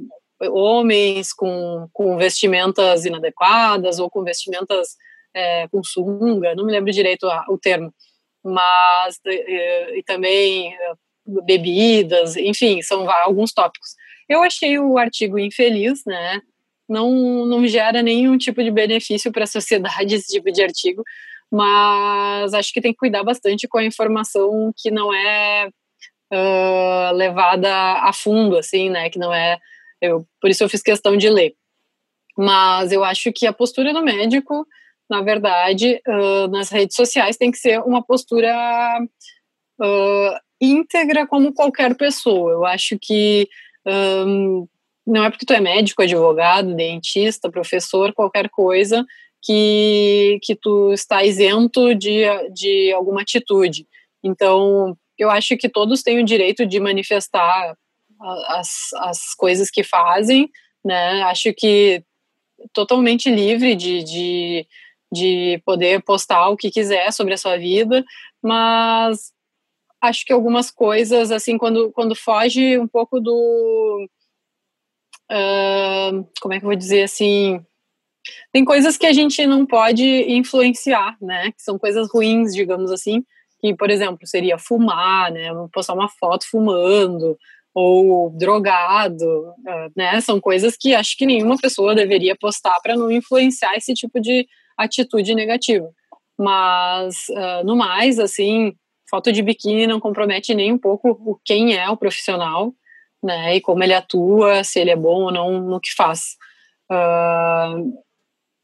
homens 0.51 1.33
com, 1.33 1.87
com 1.91 2.17
vestimentas 2.17 3.05
inadequadas 3.05 3.99
ou 3.99 4.09
com 4.09 4.23
vestimentas 4.23 4.95
é, 5.33 5.67
com 5.69 5.83
sunga, 5.83 6.55
não 6.55 6.65
me 6.65 6.71
lembro 6.71 6.91
direito 6.91 7.27
o 7.49 7.57
termo 7.57 7.91
mas 8.47 9.19
e, 9.25 9.99
e 9.99 10.03
também 10.03 10.73
eh, 10.73 10.93
bebidas, 11.45 12.35
enfim, 12.37 12.81
são 12.81 13.09
alguns 13.09 13.53
tópicos. 13.53 13.89
Eu 14.29 14.43
achei 14.43 14.77
o 14.79 14.97
artigo 14.97 15.37
infeliz, 15.39 16.03
né? 16.05 16.41
Não, 16.87 17.45
não 17.45 17.67
gera 17.67 18.01
nenhum 18.01 18.37
tipo 18.37 18.63
de 18.63 18.71
benefício 18.71 19.31
para 19.31 19.43
a 19.43 19.47
sociedade 19.47 20.15
esse 20.15 20.33
tipo 20.33 20.51
de 20.51 20.63
artigo, 20.63 21.03
mas 21.51 22.53
acho 22.53 22.73
que 22.73 22.81
tem 22.81 22.91
que 22.91 22.97
cuidar 22.99 23.23
bastante 23.23 23.67
com 23.67 23.77
a 23.77 23.85
informação 23.85 24.71
que 24.75 24.91
não 24.91 25.13
é 25.13 25.69
uh, 26.33 27.13
levada 27.13 27.69
a 28.01 28.11
fundo, 28.13 28.57
assim, 28.57 28.89
né? 28.89 29.09
Que 29.09 29.19
não 29.19 29.33
é. 29.33 29.57
Eu, 30.01 30.25
por 30.41 30.49
isso 30.49 30.63
eu 30.63 30.69
fiz 30.69 30.81
questão 30.81 31.17
de 31.17 31.29
ler. 31.29 31.55
Mas 32.37 32.91
eu 32.91 33.03
acho 33.03 33.31
que 33.33 33.47
a 33.47 33.53
postura 33.53 33.93
do 33.93 34.03
médico 34.03 34.65
na 35.09 35.21
verdade, 35.21 36.01
uh, 36.07 36.47
nas 36.47 36.69
redes 36.69 36.95
sociais 36.95 37.37
tem 37.37 37.51
que 37.51 37.57
ser 37.57 37.79
uma 37.81 38.03
postura 38.03 38.53
uh, 39.79 40.39
íntegra 40.59 41.25
como 41.25 41.53
qualquer 41.53 41.95
pessoa. 41.95 42.51
Eu 42.51 42.65
acho 42.65 42.97
que 43.01 43.47
um, 43.85 44.67
não 45.05 45.23
é 45.23 45.29
porque 45.29 45.45
tu 45.45 45.53
é 45.53 45.61
médico, 45.61 46.01
advogado, 46.01 46.75
dentista, 46.75 47.49
professor, 47.49 48.13
qualquer 48.13 48.49
coisa, 48.49 49.05
que, 49.41 50.39
que 50.43 50.55
tu 50.55 50.91
está 50.91 51.23
isento 51.23 51.95
de, 51.95 52.23
de 52.53 52.91
alguma 52.91 53.21
atitude. 53.21 53.87
Então, 54.21 54.97
eu 55.17 55.29
acho 55.29 55.55
que 55.55 55.69
todos 55.69 56.03
têm 56.03 56.19
o 56.19 56.25
direito 56.25 56.65
de 56.65 56.79
manifestar 56.79 57.75
as, 58.47 58.93
as 58.95 59.33
coisas 59.35 59.69
que 59.69 59.83
fazem, 59.83 60.49
né? 60.83 61.21
Acho 61.23 61.53
que 61.53 62.03
totalmente 62.73 63.29
livre 63.29 63.75
de, 63.75 64.03
de 64.03 64.67
de 65.11 65.61
poder 65.65 66.03
postar 66.03 66.49
o 66.49 66.57
que 66.57 66.71
quiser 66.71 67.11
sobre 67.11 67.33
a 67.33 67.37
sua 67.37 67.57
vida, 67.57 68.03
mas 68.41 69.31
acho 70.01 70.25
que 70.25 70.33
algumas 70.33 70.71
coisas, 70.71 71.31
assim, 71.31 71.57
quando, 71.57 71.91
quando 71.91 72.15
foge 72.15 72.77
um 72.77 72.87
pouco 72.87 73.19
do. 73.19 74.07
Uh, 75.31 76.25
como 76.39 76.53
é 76.53 76.59
que 76.59 76.65
eu 76.65 76.69
vou 76.69 76.75
dizer 76.75 77.03
assim? 77.03 77.59
Tem 78.51 78.65
coisas 78.65 78.97
que 78.97 79.05
a 79.05 79.13
gente 79.13 79.45
não 79.45 79.65
pode 79.65 80.03
influenciar, 80.03 81.17
né? 81.21 81.51
Que 81.51 81.61
são 81.61 81.77
coisas 81.77 82.09
ruins, 82.11 82.53
digamos 82.53 82.91
assim. 82.91 83.23
Que, 83.59 83.75
por 83.75 83.89
exemplo, 83.89 84.25
seria 84.25 84.57
fumar, 84.57 85.31
né? 85.31 85.49
Postar 85.73 85.93
uma 85.93 86.09
foto 86.09 86.45
fumando, 86.49 87.37
ou 87.73 88.29
drogado, 88.31 89.25
uh, 89.25 89.91
né? 89.95 90.19
São 90.21 90.39
coisas 90.39 90.75
que 90.77 90.93
acho 90.93 91.17
que 91.17 91.25
nenhuma 91.25 91.57
pessoa 91.57 91.95
deveria 91.95 92.35
postar 92.35 92.79
para 92.81 92.95
não 92.95 93.11
influenciar 93.11 93.75
esse 93.75 93.93
tipo 93.93 94.19
de, 94.19 94.47
atitude 94.77 95.33
negativa. 95.33 95.89
Mas, 96.37 97.25
uh, 97.29 97.65
no 97.65 97.75
mais, 97.75 98.19
assim, 98.19 98.73
foto 99.09 99.31
de 99.31 99.41
biquíni 99.41 99.87
não 99.87 99.99
compromete 99.99 100.53
nem 100.53 100.71
um 100.71 100.77
pouco 100.77 101.09
o 101.09 101.39
quem 101.43 101.75
é 101.75 101.89
o 101.89 101.97
profissional, 101.97 102.73
né, 103.23 103.55
e 103.55 103.61
como 103.61 103.83
ele 103.83 103.93
atua, 103.93 104.63
se 104.63 104.79
ele 104.79 104.91
é 104.91 104.95
bom 104.95 105.23
ou 105.23 105.31
não 105.31 105.59
no 105.61 105.79
que 105.79 105.93
faz. 105.93 106.35
Uh, 106.91 107.91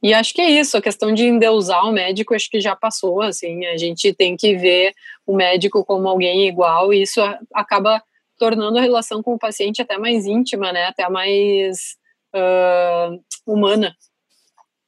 e 0.03 0.14
acho 0.14 0.34
que 0.34 0.41
é 0.41 0.49
isso, 0.49 0.77
a 0.77 0.81
questão 0.81 1.14
de 1.14 1.26
endeusar 1.26 1.85
o 1.85 1.91
médico, 1.91 2.35
acho 2.35 2.49
que 2.49 2.60
já 2.60 2.76
passou, 2.76 3.22
assim, 3.22 3.65
a 3.65 3.77
gente 3.77 4.14
tem 4.14 4.35
que 4.35 4.56
ver 4.56 4.94
o 5.26 5.34
médico 5.34 5.84
como 5.85 6.07
alguém 6.10 6.48
igual, 6.48 6.94
e 6.94 7.02
isso 7.02 7.22
acaba 7.53 8.03
tornando 8.38 8.77
a 8.77 8.81
relação 8.81 9.23
com 9.23 9.34
o 9.34 9.40
paciente 9.40 9.81
até 9.81 9.98
mais 9.98 10.26
íntima, 10.26 10.73
né, 10.73 10.85
até 10.85 11.07
mais 11.10 11.95
uh, 12.35 13.18
humana, 13.48 13.95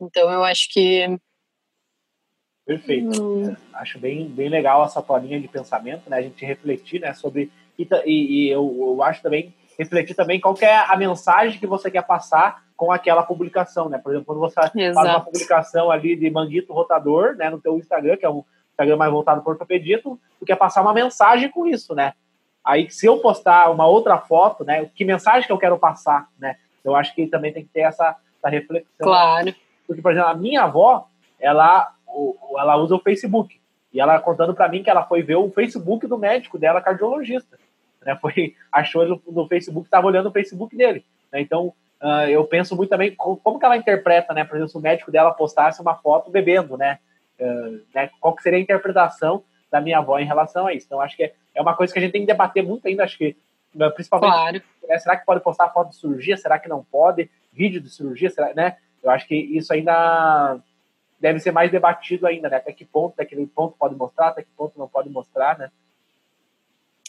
então 0.02 0.32
eu 0.32 0.44
acho 0.44 0.72
que. 0.72 1.18
Perfeito. 2.66 3.22
Hum. 3.22 3.56
Acho 3.74 4.00
bem, 4.00 4.28
bem 4.28 4.50
legal 4.50 4.84
essa 4.84 5.02
tua 5.02 5.20
linha 5.20 5.40
de 5.40 5.48
pensamento, 5.48 6.10
né? 6.10 6.18
A 6.18 6.22
gente 6.22 6.44
refletir 6.46 7.02
né, 7.02 7.14
sobre. 7.14 7.52
E, 7.78 7.88
e, 8.06 8.48
e 8.48 8.50
eu, 8.50 8.76
eu 8.80 9.04
acho 9.04 9.22
também 9.22 9.54
refletir 9.78 10.16
também 10.16 10.40
qual 10.40 10.56
é 10.62 10.74
a 10.74 10.96
mensagem 10.96 11.60
que 11.60 11.68
você 11.68 11.92
quer 11.92 12.04
passar 12.04 12.64
com 12.76 12.92
aquela 12.92 13.24
publicação, 13.24 13.90
né? 13.90 13.98
Por 13.98 14.12
exemplo, 14.12 14.26
quando 14.26 14.40
você 14.40 14.60
Exato. 14.60 14.94
faz 14.94 15.10
uma 15.10 15.22
publicação 15.22 15.92
ali 15.92 16.16
de 16.16 16.30
manguito 16.30 16.74
rotador, 16.74 17.36
né, 17.36 17.50
no 17.50 17.60
teu 17.60 17.78
Instagram, 17.78 18.18
que 18.18 18.26
é 18.26 18.30
um 18.30 18.44
Instagram 18.72 18.98
mais 18.98 19.12
voltado 19.12 19.42
para 19.42 19.52
ortopedia, 19.52 20.02
tu, 20.02 20.20
tu 20.40 20.46
quer 20.46 20.56
passar 20.56 20.82
uma 20.82 20.94
mensagem 20.94 21.50
com 21.50 21.66
isso, 21.66 21.94
né? 21.96 22.14
Aí, 22.64 22.90
se 22.90 23.06
eu 23.06 23.20
postar 23.20 23.70
uma 23.70 23.86
outra 23.86 24.18
foto, 24.18 24.64
né, 24.64 24.90
que 24.96 25.06
mensagem 25.06 25.46
que 25.46 25.52
eu 25.52 25.58
quero 25.58 25.78
passar, 25.78 26.28
né? 26.38 26.58
Eu 26.84 26.96
acho 26.96 27.14
que 27.16 27.28
também 27.28 27.54
tem 27.54 27.64
que 27.64 27.70
ter 27.70 27.82
essa, 27.82 28.16
essa 28.38 28.50
reflexão. 28.50 29.08
Claro. 29.08 29.54
Porque, 29.88 30.02
por 30.02 30.12
exemplo, 30.12 30.30
a 30.30 30.36
minha 30.36 30.64
avó, 30.64 31.08
ela, 31.40 31.94
ela 32.58 32.78
usa 32.78 32.96
o 32.96 33.00
Facebook. 33.00 33.60
E 33.94 34.00
ela 34.00 34.20
contando 34.20 34.54
para 34.54 34.68
mim 34.68 34.84
que 34.84 34.90
ela 34.90 35.06
foi 35.06 35.22
ver 35.22 35.36
o 35.36 35.50
Facebook 35.50 36.06
do 36.06 36.18
médico 36.18 36.58
dela, 36.58 36.82
cardiologista. 36.82 37.58
Né? 38.02 38.14
Foi, 38.22 38.54
achou 38.70 39.04
ele 39.04 39.22
no 39.26 39.48
Facebook, 39.48 39.88
estava 39.88 40.08
olhando 40.08 40.28
o 40.28 40.32
Facebook 40.34 40.76
dele. 40.76 41.06
Né? 41.32 41.40
Então, 41.40 41.74
uh, 42.02 42.28
eu 42.30 42.44
penso 42.44 42.76
muito 42.76 42.90
também 42.90 43.16
como, 43.16 43.38
como, 43.38 43.58
que 43.58 43.66
ela 43.66 43.78
interpreta, 43.78 44.34
né? 44.34 44.44
Por 44.44 44.56
exemplo, 44.56 44.70
se 44.70 44.78
o 44.78 44.82
médico 44.82 45.12
dela 45.12 45.32
postasse 45.32 45.82
uma 45.82 45.96
foto 45.96 46.30
bebendo, 46.30 46.78
né? 46.78 47.00
Uh, 47.40 47.82
né? 47.94 48.10
Qual 48.20 48.36
que 48.36 48.44
seria 48.44 48.60
a 48.60 48.62
interpretação 48.62 49.44
da 49.72 49.80
minha 49.80 50.00
avó 50.00 50.20
em 50.20 50.26
relação 50.26 50.68
a 50.68 50.74
isso? 50.74 50.88
Então, 50.88 51.00
acho 51.00 51.16
que 51.16 51.24
é, 51.24 51.34
é 51.56 51.62
uma 51.62 51.76
coisa 51.76 51.94
que 51.94 52.00
a 52.00 52.02
gente 52.02 52.12
tem 52.12 52.22
que 52.22 52.28
debater 52.28 52.64
muito 52.64 52.88
ainda, 52.88 53.04
acho 53.04 53.18
que 53.18 53.38
principalmente 53.94 54.32
claro. 54.32 54.62
é, 54.90 55.00
será 55.00 55.18
que 55.18 55.26
pode 55.26 55.42
postar 55.42 55.70
foto 55.70 55.90
de 55.90 55.98
cirurgia, 55.98 56.38
será 56.38 56.58
que 56.58 56.70
não 56.70 56.84
pode, 56.84 57.30
vídeo 57.52 57.82
de 57.82 57.90
cirurgia, 57.90 58.30
será, 58.30 58.54
né? 58.54 58.78
Eu 59.06 59.12
acho 59.12 59.28
que 59.28 59.36
isso 59.36 59.72
ainda 59.72 60.58
deve 61.20 61.40
ser 61.40 61.52
mais 61.52 61.72
debatido 61.72 62.26
ainda, 62.26 62.50
né? 62.50 62.58
Até 62.58 62.74
que 62.74 62.84
ponto, 62.84 63.14
até 63.14 63.24
que 63.24 63.36
ponto 63.46 63.76
pode 63.78 63.96
mostrar, 63.96 64.30
até 64.30 64.42
que 64.42 64.50
ponto 64.58 64.78
não 64.78 64.88
pode 64.88 65.10
mostrar, 65.10 65.58
né? 65.58 65.70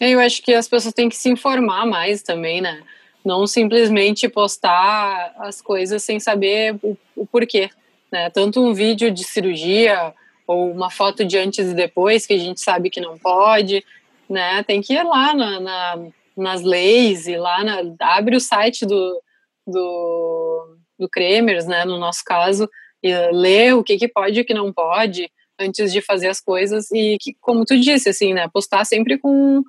Eu 0.01 0.20
acho 0.20 0.43
que 0.43 0.52
as 0.52 0.68
pessoas 0.68 0.93
têm 0.93 1.09
que 1.09 1.16
se 1.16 1.31
informar 1.31 1.86
mais 1.86 2.23
também, 2.23 2.60
né? 2.60 2.82
Não 3.24 3.47
simplesmente 3.47 4.28
postar 4.28 5.35
as 5.39 5.60
coisas 5.62 6.05
sem 6.05 6.20
saber 6.20 6.77
o, 6.82 6.97
o 7.16 7.27
porquê, 7.27 7.70
né? 8.12 8.28
Tanto 8.31 8.62
um 8.62 8.74
vídeo 8.74 9.10
de 9.10 9.24
cirurgia 9.24 10.14
ou 10.47 10.70
uma 10.70 10.90
foto 10.90 11.24
de 11.24 11.39
antes 11.39 11.70
e 11.70 11.74
depois 11.74 12.27
que 12.27 12.35
a 12.35 12.39
gente 12.39 12.60
sabe 12.60 12.90
que 12.90 13.01
não 13.01 13.18
pode, 13.18 13.82
né? 14.28 14.62
Tem 14.64 14.82
que 14.82 14.93
ir 14.93 15.02
lá 15.02 15.35
na, 15.35 15.60
na 15.60 16.06
nas 16.36 16.60
leis 16.60 17.27
e 17.27 17.36
lá 17.36 17.64
na, 17.64 17.81
abre 17.98 18.36
o 18.36 18.40
site 18.40 18.85
do, 18.85 19.23
do, 19.66 20.77
do 20.98 21.09
Kremers, 21.09 21.66
né? 21.66 21.85
No 21.85 21.98
nosso 21.98 22.23
caso, 22.24 22.68
e 23.02 23.14
lê 23.32 23.73
o 23.73 23.85
que, 23.85 23.97
que 23.97 24.09
pode 24.09 24.39
e 24.39 24.43
o 24.43 24.44
que 24.44 24.55
não 24.55 24.73
pode 24.73 25.31
antes 25.59 25.93
de 25.93 26.01
fazer 26.01 26.28
as 26.28 26.40
coisas 26.40 26.90
e 26.90 27.16
que, 27.20 27.35
como 27.40 27.64
tu 27.64 27.78
disse, 27.78 28.09
assim, 28.09 28.35
né? 28.35 28.48
Postar 28.52 28.85
sempre 28.85 29.18
com 29.18 29.62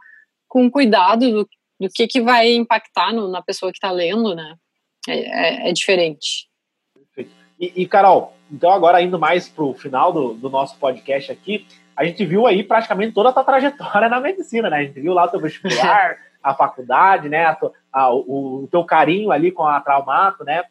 com 0.48 0.72
cuidado 0.72 1.30
do, 1.30 1.50
do 1.80 1.90
que, 1.94 2.08
que 2.08 2.22
vai 2.22 2.54
impactar 2.54 3.14
no, 3.14 3.28
na 3.28 3.42
pessoa 3.42 3.72
que 3.72 3.78
está 3.78 3.92
lendo, 3.92 4.34
né? 4.34 4.56
É, 5.08 5.68
é, 5.68 5.70
é 5.70 5.74
diferente. 5.74 6.48
E, 7.60 7.74
e, 7.76 7.88
Carol, 7.88 8.34
então 8.52 8.72
agora 8.72 9.02
indo 9.02 9.18
mais 9.18 9.50
para 9.50 9.64
o 9.64 9.74
final 9.74 10.14
do, 10.14 10.34
do, 10.34 10.50
nosso 10.50 10.78
podcast 10.78 11.32
aqui, 11.32 11.66
a 11.96 12.06
gente 12.06 12.24
viu 12.24 12.46
aí 12.46 12.64
praticamente 12.64 13.14
toda 13.14 13.30
a 13.30 13.34
tua 13.34 13.44
trajetória 13.44 14.08
na 14.10 14.20
medicina, 14.20 14.70
né? 14.70 14.78
A 14.78 14.84
gente 14.84 15.00
viu 15.00 15.14
lá 15.14 15.26
o 15.26 15.28
teu 15.28 15.40
vestibular, 15.40 16.18
a 16.42 16.54
faculdade, 16.54 17.30
né? 17.30 17.46
A, 17.46 17.58
a, 17.92 18.14
o, 18.14 18.64
o, 18.64 18.68
teu 18.72 18.84
carinho 18.84 19.32
ali 19.32 19.52
com 19.52 19.64
a 19.64 19.82
Traumato, 19.82 20.44
né? 20.44 20.64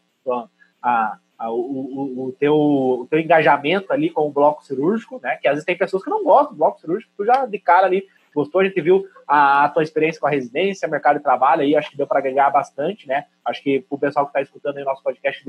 A, 0.82 1.18
a, 1.38 1.50
o, 1.50 1.56
o, 1.56 2.26
o, 2.26 2.32
teu, 2.32 2.54
o 2.54 3.06
teu 3.10 3.18
engajamento 3.18 3.92
ali 3.92 4.10
com 4.10 4.26
o 4.26 4.32
bloco 4.32 4.64
cirúrgico, 4.64 5.20
né? 5.22 5.36
Que 5.36 5.48
às 5.48 5.54
vezes 5.54 5.66
tem 5.66 5.76
pessoas 5.76 6.02
que 6.02 6.10
não 6.10 6.24
gostam 6.24 6.52
do 6.52 6.58
bloco 6.58 6.80
cirúrgico, 6.80 7.12
tu 7.16 7.24
já 7.24 7.46
de 7.46 7.58
cara 7.58 7.86
ali 7.86 8.06
gostou, 8.34 8.60
a 8.60 8.64
gente 8.64 8.80
viu 8.82 9.06
a, 9.26 9.64
a 9.64 9.68
tua 9.70 9.82
experiência 9.82 10.20
com 10.20 10.26
a 10.26 10.30
residência, 10.30 10.86
mercado 10.86 11.16
de 11.16 11.22
trabalho 11.22 11.62
aí, 11.62 11.74
acho 11.74 11.90
que 11.90 11.96
deu 11.96 12.06
para 12.06 12.18
agregar 12.18 12.50
bastante, 12.50 13.08
né? 13.08 13.24
Acho 13.42 13.62
que 13.62 13.84
o 13.88 13.98
pessoal 13.98 14.26
que 14.26 14.30
está 14.30 14.42
escutando 14.42 14.76
aí 14.76 14.82
o 14.82 14.86
nosso 14.86 15.02
podcast 15.02 15.42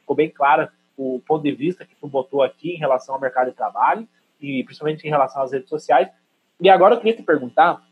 ficou 0.00 0.14
bem 0.14 0.28
claro 0.28 0.68
o 0.96 1.20
ponto 1.26 1.42
de 1.42 1.52
vista 1.52 1.84
que 1.84 1.94
tu 1.96 2.06
botou 2.06 2.42
aqui 2.42 2.74
em 2.74 2.78
relação 2.78 3.14
ao 3.14 3.20
mercado 3.20 3.48
de 3.50 3.56
trabalho 3.56 4.06
e 4.40 4.62
principalmente 4.62 5.06
em 5.06 5.10
relação 5.10 5.42
às 5.42 5.52
redes 5.52 5.68
sociais. 5.68 6.08
E 6.60 6.68
agora 6.68 6.94
eu 6.94 6.98
queria 6.98 7.16
te 7.16 7.22
perguntar, 7.22 7.82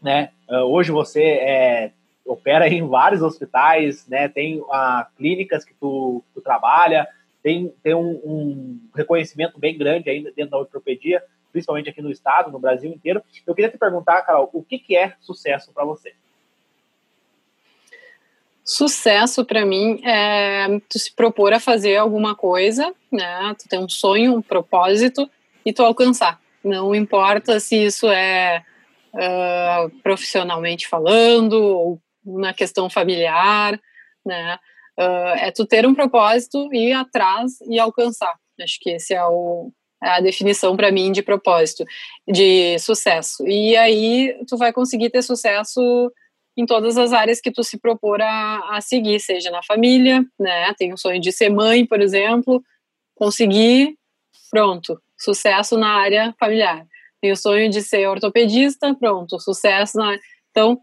né? 0.00 0.30
Ah, 0.48 0.64
hoje 0.64 0.92
você 0.92 1.22
é, 1.22 1.92
opera 2.24 2.68
em 2.68 2.86
vários 2.86 3.22
hospitais, 3.22 4.06
né? 4.08 4.28
Tem 4.28 4.60
uh, 4.60 5.04
clínicas 5.16 5.64
que 5.64 5.74
tu, 5.74 6.22
tu 6.34 6.40
trabalha, 6.40 7.06
tem, 7.42 7.72
tem 7.82 7.94
um, 7.94 8.20
um, 8.24 8.80
reconhecimento 8.94 9.58
bem 9.58 9.76
grande 9.76 10.08
ainda 10.08 10.32
dentro 10.32 10.52
da 10.52 10.58
ortopedia 10.58 11.22
principalmente 11.54 11.88
aqui 11.88 12.02
no 12.02 12.10
estado, 12.10 12.50
no 12.50 12.58
Brasil 12.58 12.90
inteiro. 12.90 13.22
Eu 13.46 13.54
queria 13.54 13.70
te 13.70 13.78
perguntar, 13.78 14.22
Carol, 14.22 14.50
o 14.52 14.60
que, 14.60 14.76
que 14.76 14.96
é 14.96 15.14
sucesso 15.20 15.72
para 15.72 15.84
você? 15.84 16.12
Sucesso 18.64 19.44
para 19.44 19.64
mim 19.64 20.00
é 20.04 20.66
tu 20.88 20.98
se 20.98 21.14
propor 21.14 21.52
a 21.52 21.60
fazer 21.60 21.96
alguma 21.96 22.34
coisa, 22.34 22.92
né? 23.12 23.54
Tu 23.56 23.68
ter 23.68 23.78
um 23.78 23.88
sonho, 23.88 24.34
um 24.34 24.42
propósito 24.42 25.30
e 25.64 25.72
tu 25.72 25.84
alcançar. 25.84 26.40
Não 26.64 26.92
importa 26.92 27.60
se 27.60 27.84
isso 27.84 28.08
é 28.08 28.64
uh, 29.12 29.90
profissionalmente 30.02 30.88
falando 30.88 31.52
ou 31.52 32.00
na 32.24 32.54
questão 32.54 32.88
familiar, 32.88 33.78
né? 34.24 34.58
Uh, 34.98 35.34
é 35.38 35.50
tu 35.50 35.66
ter 35.66 35.84
um 35.86 35.94
propósito 35.94 36.72
ir 36.72 36.92
atrás 36.92 37.60
e 37.68 37.78
alcançar. 37.78 38.34
Acho 38.60 38.78
que 38.80 38.90
esse 38.90 39.12
é 39.12 39.24
o, 39.24 39.72
a 40.00 40.20
definição 40.20 40.76
para 40.76 40.92
mim 40.92 41.10
de 41.10 41.22
propósito, 41.22 41.84
de 42.28 42.78
sucesso. 42.78 43.46
E 43.46 43.76
aí 43.76 44.36
tu 44.46 44.56
vai 44.56 44.72
conseguir 44.72 45.10
ter 45.10 45.22
sucesso 45.22 45.80
em 46.56 46.64
todas 46.64 46.96
as 46.96 47.12
áreas 47.12 47.40
que 47.40 47.50
tu 47.50 47.64
se 47.64 47.78
propor 47.78 48.22
a, 48.22 48.76
a 48.76 48.80
seguir, 48.80 49.18
seja 49.18 49.50
na 49.50 49.62
família, 49.62 50.24
né? 50.38 50.72
Tem 50.74 50.92
o 50.92 50.96
sonho 50.96 51.20
de 51.20 51.32
ser 51.32 51.50
mãe, 51.50 51.84
por 51.84 52.00
exemplo, 52.00 52.62
conseguir, 53.16 53.96
pronto, 54.50 55.00
sucesso 55.18 55.76
na 55.76 55.88
área 55.88 56.34
familiar. 56.38 56.86
Tem 57.20 57.32
o 57.32 57.36
sonho 57.36 57.68
de 57.70 57.82
ser 57.82 58.06
ortopedista, 58.08 58.94
pronto, 58.94 59.40
sucesso 59.40 59.98
na. 59.98 60.16
Então, 60.50 60.80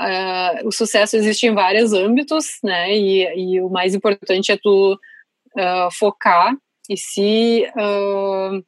uh, 0.00 0.66
o 0.66 0.72
sucesso 0.72 1.16
existe 1.16 1.46
em 1.46 1.54
vários 1.54 1.92
âmbitos, 1.92 2.58
né? 2.62 2.94
E, 2.94 3.54
e 3.54 3.60
o 3.60 3.68
mais 3.68 3.94
importante 3.94 4.52
é 4.52 4.56
tu 4.56 4.98
uh, 5.56 5.90
focar 5.98 6.54
e 6.88 6.96
se 6.96 7.66
uh, 7.76 8.64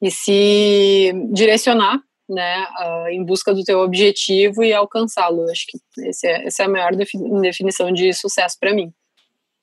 e 0.00 0.10
se 0.10 1.12
direcionar 1.32 2.00
né, 2.28 2.66
em 3.10 3.22
busca 3.24 3.54
do 3.54 3.62
teu 3.62 3.80
objetivo 3.80 4.64
e 4.64 4.72
alcançá-lo. 4.72 5.48
Acho 5.50 5.66
que 5.66 5.78
é, 6.26 6.46
essa 6.46 6.62
é 6.62 6.66
a 6.66 6.68
maior 6.68 6.92
definição 6.94 7.92
de 7.92 8.12
sucesso 8.12 8.56
para 8.58 8.74
mim. 8.74 8.92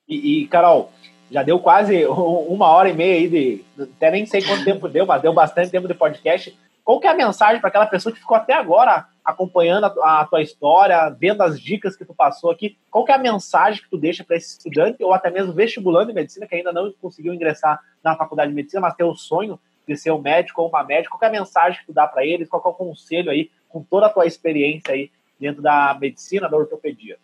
E, 0.08 0.42
e, 0.42 0.48
Carol, 0.48 0.90
já 1.30 1.42
deu 1.42 1.58
quase 1.58 2.04
uma 2.06 2.68
hora 2.68 2.88
e 2.88 2.94
meia 2.94 3.14
aí 3.14 3.28
de. 3.28 3.64
Até 3.78 4.10
nem 4.10 4.26
sei 4.26 4.42
quanto 4.42 4.64
tempo 4.64 4.88
deu, 4.88 5.06
mas 5.06 5.22
deu 5.22 5.32
bastante 5.32 5.70
tempo 5.70 5.86
de 5.86 5.94
podcast. 5.94 6.56
Qual 6.84 7.00
que 7.00 7.06
é 7.06 7.10
a 7.10 7.14
mensagem 7.14 7.60
para 7.60 7.68
aquela 7.68 7.86
pessoa 7.86 8.12
que 8.12 8.20
ficou 8.20 8.36
até 8.36 8.54
agora 8.54 9.06
acompanhando 9.24 9.84
a, 10.02 10.26
tua 10.26 10.42
história, 10.42 11.08
vendo 11.10 11.42
as 11.42 11.60
dicas 11.60 11.96
que 11.96 12.04
tu 12.04 12.14
passou 12.14 12.50
aqui? 12.50 12.76
Qual 12.90 13.04
que 13.04 13.12
é 13.12 13.14
a 13.14 13.18
mensagem 13.18 13.82
que 13.82 13.90
tu 13.90 13.98
deixa 13.98 14.24
para 14.24 14.36
esse 14.36 14.58
estudante 14.58 15.02
ou 15.02 15.12
até 15.12 15.30
mesmo 15.30 15.52
vestibulando 15.52 16.10
em 16.10 16.14
medicina 16.14 16.46
que 16.46 16.54
ainda 16.54 16.72
não 16.72 16.92
conseguiu 17.00 17.32
ingressar 17.32 17.80
na 18.02 18.16
faculdade 18.16 18.50
de 18.50 18.56
medicina, 18.56 18.80
mas 18.80 18.94
tem 18.94 19.06
o 19.06 19.14
sonho 19.14 19.58
de 19.86 19.96
ser 19.96 20.10
um 20.10 20.20
médico 20.20 20.62
ou 20.62 20.68
uma 20.68 20.82
médica? 20.82 21.16
Qual 21.16 21.22
é 21.22 21.26
a 21.26 21.38
mensagem 21.38 21.80
que 21.80 21.86
tu 21.86 21.92
dá 21.92 22.06
para 22.06 22.24
eles? 22.24 22.48
Qual 22.48 22.62
é 22.64 22.68
o 22.68 22.74
conselho 22.74 23.30
aí 23.30 23.50
com 23.68 23.82
toda 23.82 24.06
a 24.06 24.10
tua 24.10 24.26
experiência 24.26 24.94
aí 24.94 25.10
dentro 25.38 25.62
da 25.62 25.96
medicina, 26.00 26.48
da 26.48 26.56
ortopedia? 26.56 27.18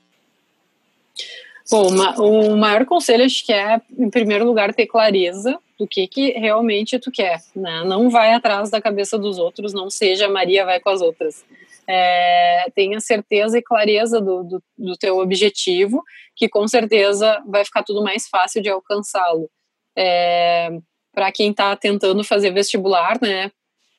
Bom, 1.70 1.88
o 2.18 2.56
maior 2.56 2.84
conselho 2.86 3.24
acho 3.24 3.44
que 3.44 3.52
é, 3.52 3.80
em 3.98 4.08
primeiro 4.08 4.44
lugar, 4.44 4.72
ter 4.72 4.86
clareza 4.86 5.58
do 5.78 5.86
que, 5.86 6.06
que 6.06 6.30
realmente 6.32 6.98
tu 6.98 7.10
quer. 7.10 7.40
Né? 7.54 7.82
Não 7.84 8.08
vai 8.08 8.32
atrás 8.32 8.70
da 8.70 8.80
cabeça 8.80 9.18
dos 9.18 9.38
outros, 9.38 9.72
não 9.72 9.90
seja 9.90 10.28
Maria 10.28 10.64
vai 10.64 10.78
com 10.78 10.90
as 10.90 11.00
outras. 11.00 11.44
É, 11.88 12.66
tenha 12.74 13.00
certeza 13.00 13.58
e 13.58 13.62
clareza 13.62 14.20
do, 14.20 14.42
do, 14.42 14.62
do, 14.78 14.96
teu 14.96 15.18
objetivo, 15.18 16.02
que 16.34 16.48
com 16.48 16.66
certeza 16.66 17.42
vai 17.46 17.64
ficar 17.64 17.82
tudo 17.82 18.02
mais 18.02 18.28
fácil 18.28 18.62
de 18.62 18.68
alcançá-lo. 18.68 19.48
É, 19.96 20.70
Para 21.12 21.30
quem 21.32 21.50
está 21.50 21.74
tentando 21.76 22.22
fazer 22.24 22.50
vestibular, 22.52 23.18
né, 23.20 23.50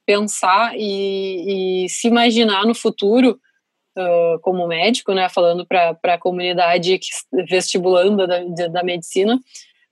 pensar 0.05 0.73
e, 0.75 1.85
e 1.85 1.89
se 1.89 2.07
imaginar 2.07 2.65
no 2.65 2.73
futuro 2.73 3.39
como 4.41 4.67
médico, 4.67 5.13
né, 5.13 5.29
falando 5.29 5.65
para 5.65 5.97
a 6.03 6.17
comunidade 6.17 6.99
vestibulando 7.49 8.27
da, 8.27 8.39
da 8.67 8.83
medicina, 8.83 9.39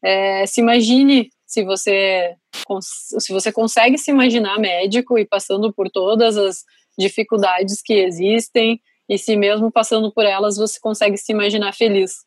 é, 0.03 0.45
se 0.45 0.61
imagine 0.61 1.29
se 1.45 1.63
você 1.63 2.35
se 3.17 3.31
você 3.31 3.51
consegue 3.51 3.97
se 3.97 4.11
imaginar 4.11 4.59
médico 4.59 5.17
e 5.17 5.25
passando 5.25 5.73
por 5.73 5.89
todas 5.89 6.37
as 6.37 6.63
dificuldades 6.97 7.81
que 7.83 7.93
existem 7.93 8.79
e 9.09 9.17
se 9.17 9.35
mesmo 9.35 9.71
passando 9.71 10.11
por 10.11 10.25
elas 10.25 10.57
você 10.57 10.79
consegue 10.79 11.17
se 11.17 11.31
imaginar 11.31 11.73
feliz. 11.73 12.23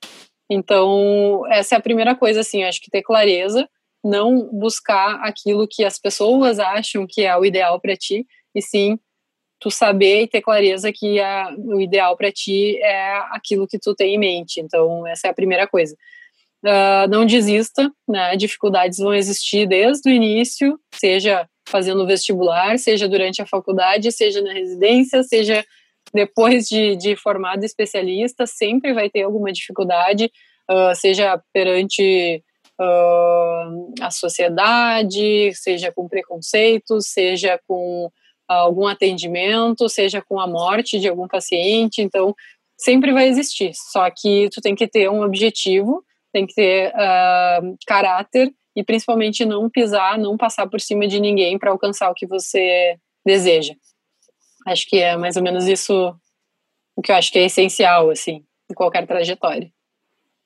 Então, 0.51 1.43
essa 1.51 1.75
é 1.75 1.79
a 1.79 1.83
primeira 1.83 2.15
coisa 2.15 2.41
assim, 2.41 2.63
acho 2.63 2.81
que 2.81 2.91
ter 2.91 3.03
clareza, 3.03 3.69
não 4.03 4.49
buscar 4.53 5.21
aquilo 5.23 5.69
que 5.69 5.85
as 5.85 5.99
pessoas 5.99 6.59
acham 6.59 7.07
que 7.07 7.23
é 7.23 7.37
o 7.37 7.45
ideal 7.45 7.81
para 7.81 7.97
ti, 7.97 8.27
e 8.55 8.63
sim 8.63 8.99
tu 9.61 9.71
saber 9.71 10.23
e 10.23 10.29
ter 10.29 10.41
clareza 10.41 10.93
que 10.93 11.21
a, 11.21 11.53
o 11.59 11.81
ideal 11.81 12.17
para 12.17 12.31
ti 12.33 12.77
é 12.83 13.17
aquilo 13.33 13.67
que 13.67 13.79
tu 13.79 13.95
tem 13.95 14.15
em 14.15 14.19
mente. 14.19 14.61
Então, 14.61 15.07
essa 15.07 15.27
é 15.29 15.31
a 15.31 15.35
primeira 15.35 15.67
coisa. 15.67 15.97
uh, 16.65 17.09
não 17.09 17.27
desista, 17.27 17.91
né? 18.09 18.37
Dificuldades 18.37 18.99
vão 18.99 19.15
existir 19.15 19.67
desde 19.67 20.11
o 20.11 20.13
início, 20.13 20.79
seja 20.95 21.49
fazendo 21.69 22.07
vestibular, 22.07 22.79
seja 22.79 23.09
durante 23.09 23.43
a 23.43 23.47
faculdade, 23.47 24.11
seja 24.11 24.41
na 24.41 24.53
residência, 24.53 25.23
seja 25.23 25.65
depois 26.15 26.67
de, 26.67 26.97
de 26.97 27.17
formado 27.17 27.65
especialista, 27.65 28.47
sempre 28.47 28.95
vai 28.95 29.11
ter 29.11 29.23
alguma 29.23 29.53
dificuldade, 29.53 30.31
uh, 30.71 30.95
seja 30.95 31.39
perante 31.53 32.43
uh, 32.81 33.95
a 34.01 34.11
sociedade, 34.11 35.53
seja 35.55 35.93
com 35.93 36.09
preconceitos, 36.09 37.09
seja 37.09 37.61
com 37.69 38.11
algum 38.49 38.87
atendimento, 38.87 39.89
seja 39.89 40.23
com 40.23 40.41
a 40.41 40.47
morte 40.47 40.99
de 40.99 41.09
algum 41.09 41.29
paciente. 41.29 42.01
Então, 42.01 42.35
sempre 42.77 43.13
vai 43.13 43.29
existir. 43.29 43.73
Só 43.75 44.09
que 44.11 44.49
tu 44.51 44.61
tem 44.61 44.75
que 44.75 44.87
ter 44.87 45.11
um 45.11 45.23
objetivo, 45.23 46.03
tem 46.33 46.47
que 46.47 46.55
ter 46.55 46.93
uh, 46.93 47.77
caráter 47.87 48.53
e 48.75 48.85
principalmente 48.85 49.45
não 49.45 49.69
pisar, 49.69 50.19
não 50.19 50.37
passar 50.37 50.69
por 50.69 50.81
cima 50.81 51.07
de 51.07 51.21
ninguém 51.21 51.59
para 51.59 51.71
alcançar 51.71 52.11
o 52.11 52.15
que 52.15 52.27
você 52.27 52.97
deseja. 53.27 53.75
Acho 54.67 54.87
que 54.89 54.99
é 54.99 55.17
mais 55.17 55.37
ou 55.37 55.43
menos 55.43 55.67
isso 55.67 56.15
o 56.97 57.03
que 57.03 57.13
eu 57.13 57.17
acho 57.17 57.31
que 57.31 57.39
é 57.39 57.45
essencial, 57.45 58.11
assim, 58.11 58.45
em 58.71 58.75
qualquer 58.75 59.07
trajetória. 59.07 59.71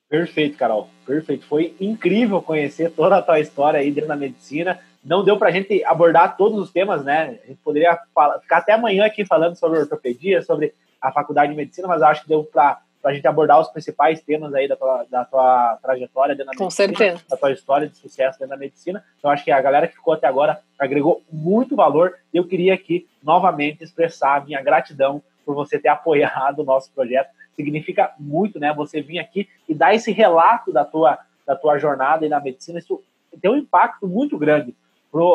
Perfeito, 0.07 0.55
Carol. 0.57 0.87
Perfeito. 1.05 1.45
Foi 1.47 1.75
incrível 1.81 2.41
conhecer 2.41 2.91
toda 2.91 3.17
a 3.17 3.21
tua 3.21 3.39
história 3.39 3.79
aí 3.79 3.91
dentro 3.91 4.07
da 4.07 4.15
medicina. 4.15 4.79
Não 5.03 5.23
deu 5.23 5.37
para 5.37 5.49
a 5.49 5.51
gente 5.51 5.83
abordar 5.83 6.37
todos 6.37 6.57
os 6.57 6.71
temas, 6.71 7.03
né? 7.03 7.39
A 7.43 7.47
gente 7.47 7.59
poderia 7.63 7.99
falar, 8.15 8.39
ficar 8.39 8.57
até 8.57 8.71
amanhã 8.71 9.05
aqui 9.05 9.25
falando 9.25 9.55
sobre 9.55 9.79
ortopedia, 9.79 10.41
sobre 10.41 10.73
a 11.01 11.11
faculdade 11.11 11.51
de 11.51 11.57
medicina, 11.57 11.87
mas 11.87 12.01
acho 12.01 12.23
que 12.23 12.29
deu 12.29 12.43
para 12.45 12.79
a 13.03 13.13
gente 13.13 13.27
abordar 13.27 13.59
os 13.59 13.67
principais 13.67 14.21
temas 14.21 14.53
aí 14.53 14.65
da 14.65 14.77
tua, 14.77 15.05
da 15.11 15.25
tua 15.25 15.77
trajetória 15.81 16.33
dentro 16.33 16.51
da 16.53 16.57
Com 16.57 16.63
medicina, 16.65 16.97
certeza. 16.97 17.23
da 17.29 17.35
tua 17.35 17.51
história 17.51 17.89
de 17.89 17.97
sucesso 17.97 18.39
dentro 18.39 18.55
da 18.55 18.57
medicina. 18.57 19.03
Então, 19.19 19.29
acho 19.29 19.43
que 19.43 19.51
a 19.51 19.61
galera 19.61 19.89
que 19.89 19.95
ficou 19.95 20.13
até 20.13 20.25
agora 20.25 20.61
agregou 20.79 21.21
muito 21.29 21.75
valor. 21.75 22.17
Eu 22.33 22.47
queria 22.47 22.73
aqui, 22.73 23.05
novamente, 23.21 23.83
expressar 23.83 24.37
a 24.37 24.45
minha 24.45 24.61
gratidão 24.61 25.21
por 25.45 25.53
você 25.53 25.77
ter 25.77 25.89
apoiado 25.89 26.59
o 26.59 26.63
nosso 26.63 26.89
projeto. 26.93 27.29
Significa 27.57 28.13
muito, 28.17 28.57
né? 28.57 28.73
Você 28.73 29.01
vir 29.01 29.19
aqui 29.19 29.49
e 29.67 29.75
dar 29.75 29.93
esse 29.93 30.13
relato 30.13 30.71
da 30.71 30.85
tua, 30.85 31.19
da 31.45 31.57
tua 31.57 31.77
jornada 31.77 32.23
aí 32.25 32.29
na 32.29 32.39
medicina. 32.39 32.79
Isso 32.79 33.03
tem 33.41 33.51
um 33.51 33.57
impacto 33.57 34.07
muito 34.07 34.37
grande 34.37 34.73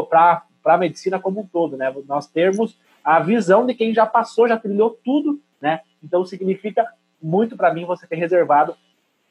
para 0.09 0.43
a 0.65 0.79
medicina 0.79 1.19
como 1.19 1.41
um 1.41 1.47
todo, 1.47 1.77
né? 1.77 1.95
Nós 2.07 2.27
termos 2.27 2.77
a 3.05 3.21
visão 3.21 3.65
de 3.65 3.75
quem 3.75 3.95
já 3.95 4.05
passou, 4.05 4.49
já 4.49 4.59
trilhou 4.59 4.99
tudo, 5.05 5.41
né? 5.61 5.81
Então 6.03 6.25
significa 6.25 6.87
muito 7.23 7.57
para 7.57 7.73
mim 7.73 7.85
você 7.85 8.07
ter 8.07 8.17
reservado 8.17 8.77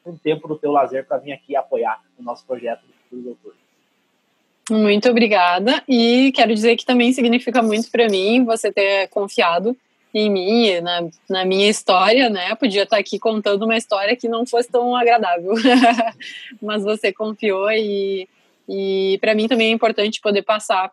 um 0.04 0.16
tempo 0.16 0.48
do 0.48 0.56
teu 0.56 0.72
lazer 0.72 1.06
para 1.06 1.18
vir 1.18 1.32
aqui 1.32 1.54
apoiar 1.54 2.00
o 2.18 2.22
nosso 2.22 2.46
projeto 2.46 2.82
do 3.10 3.20
Doutor. 3.20 3.54
Muito 4.70 5.08
obrigada 5.08 5.82
e 5.88 6.30
quero 6.32 6.54
dizer 6.54 6.76
que 6.76 6.84
também 6.84 7.12
significa 7.12 7.62
muito 7.62 7.90
para 7.90 8.06
mim 8.08 8.44
você 8.44 8.70
ter 8.70 9.08
confiado 9.08 9.76
em 10.12 10.30
mim, 10.30 10.80
na, 10.80 11.08
na 11.28 11.44
minha 11.44 11.68
história, 11.68 12.28
né? 12.28 12.54
Podia 12.54 12.82
estar 12.82 12.98
aqui 12.98 13.18
contando 13.18 13.64
uma 13.64 13.76
história 13.76 14.16
que 14.16 14.28
não 14.28 14.46
fosse 14.46 14.70
tão 14.70 14.94
agradável, 14.96 15.54
mas 16.60 16.82
você 16.82 17.12
confiou 17.12 17.70
e, 17.70 18.28
e 18.68 19.18
para 19.20 19.34
mim 19.34 19.48
também 19.48 19.68
é 19.68 19.72
importante 19.72 20.20
poder 20.20 20.42
passar 20.42 20.90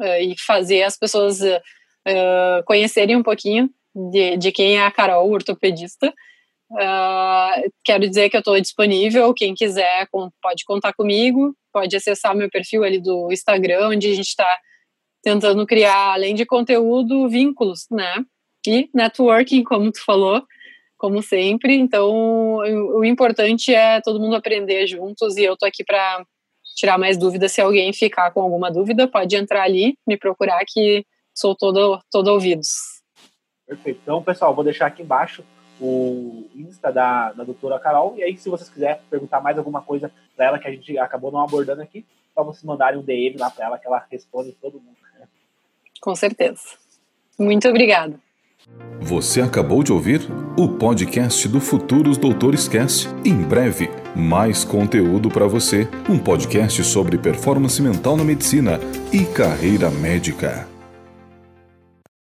uh, 0.00 0.22
e 0.22 0.34
fazer 0.46 0.82
as 0.82 0.96
pessoas 0.96 1.40
uh, 1.40 2.64
conhecerem 2.64 3.16
um 3.16 3.22
pouquinho 3.22 3.68
de, 4.10 4.36
de 4.36 4.52
quem 4.52 4.78
é 4.78 4.84
a 4.84 4.90
Carol, 4.90 5.30
ortopedista, 5.30 6.12
Uh, 6.70 7.70
quero 7.82 8.06
dizer 8.06 8.28
que 8.28 8.36
eu 8.36 8.40
estou 8.40 8.60
disponível. 8.60 9.32
Quem 9.32 9.54
quiser 9.54 10.06
pode 10.42 10.64
contar 10.66 10.92
comigo, 10.92 11.56
pode 11.72 11.96
acessar 11.96 12.36
meu 12.36 12.50
perfil 12.50 12.84
ali 12.84 13.00
do 13.00 13.32
Instagram, 13.32 13.88
onde 13.88 14.08
a 14.08 14.14
gente 14.14 14.28
está 14.28 14.58
tentando 15.22 15.66
criar, 15.66 16.12
além 16.12 16.34
de 16.34 16.44
conteúdo, 16.44 17.28
vínculos, 17.28 17.86
né? 17.90 18.22
E 18.66 18.90
networking, 18.94 19.64
como 19.64 19.90
tu 19.90 20.04
falou, 20.04 20.42
como 20.98 21.22
sempre. 21.22 21.74
Então, 21.74 22.10
o, 22.10 22.98
o 22.98 23.04
importante 23.04 23.74
é 23.74 24.00
todo 24.02 24.20
mundo 24.20 24.36
aprender 24.36 24.86
juntos 24.86 25.36
e 25.36 25.44
eu 25.44 25.54
estou 25.54 25.66
aqui 25.66 25.82
para 25.82 26.22
tirar 26.78 26.96
mais 26.96 27.18
dúvidas. 27.18 27.50
Se 27.50 27.60
alguém 27.60 27.92
ficar 27.92 28.30
com 28.30 28.40
alguma 28.40 28.70
dúvida, 28.70 29.08
pode 29.08 29.34
entrar 29.34 29.62
ali, 29.62 29.98
me 30.06 30.16
procurar 30.16 30.64
que 30.66 31.04
sou 31.34 31.54
todo, 31.54 32.00
todo 32.08 32.28
ouvidos. 32.28 32.68
Perfeito. 33.66 34.00
Então, 34.02 34.22
pessoal, 34.22 34.54
vou 34.54 34.62
deixar 34.62 34.86
aqui 34.86 35.02
embaixo 35.02 35.44
o 35.80 36.48
Insta 36.54 36.92
da, 36.92 37.32
da 37.32 37.42
doutora 37.42 37.80
Carol. 37.80 38.14
E 38.16 38.22
aí, 38.22 38.36
se 38.36 38.48
vocês 38.48 38.70
quiserem 38.70 39.00
perguntar 39.10 39.40
mais 39.40 39.58
alguma 39.58 39.82
coisa 39.82 40.10
para 40.36 40.46
ela 40.46 40.58
que 40.58 40.68
a 40.68 40.70
gente 40.70 40.96
acabou 40.98 41.32
não 41.32 41.40
abordando 41.40 41.82
aqui, 41.82 42.06
só 42.32 42.44
vocês 42.44 42.62
mandarem 42.62 42.98
um 42.98 43.02
DM 43.02 43.36
lá 43.36 43.50
para 43.50 43.66
ela 43.66 43.78
que 43.78 43.86
ela 43.86 44.04
responde 44.08 44.52
todo 44.52 44.80
mundo. 44.80 44.96
Com 46.00 46.14
certeza. 46.14 46.62
Muito 47.36 47.68
obrigada. 47.68 48.20
Você 49.00 49.40
acabou 49.40 49.82
de 49.82 49.92
ouvir 49.92 50.20
o 50.56 50.68
podcast 50.68 51.48
do 51.48 51.60
Futuros 51.60 52.18
Doutores 52.18 52.68
Cast. 52.68 53.08
Em 53.24 53.36
breve, 53.36 53.88
mais 54.14 54.64
conteúdo 54.64 55.30
para 55.30 55.46
você. 55.46 55.88
Um 56.08 56.18
podcast 56.18 56.82
sobre 56.84 57.16
performance 57.16 57.80
mental 57.80 58.16
na 58.16 58.24
medicina 58.24 58.80
e 59.12 59.24
carreira 59.24 59.90
médica. 59.90 60.77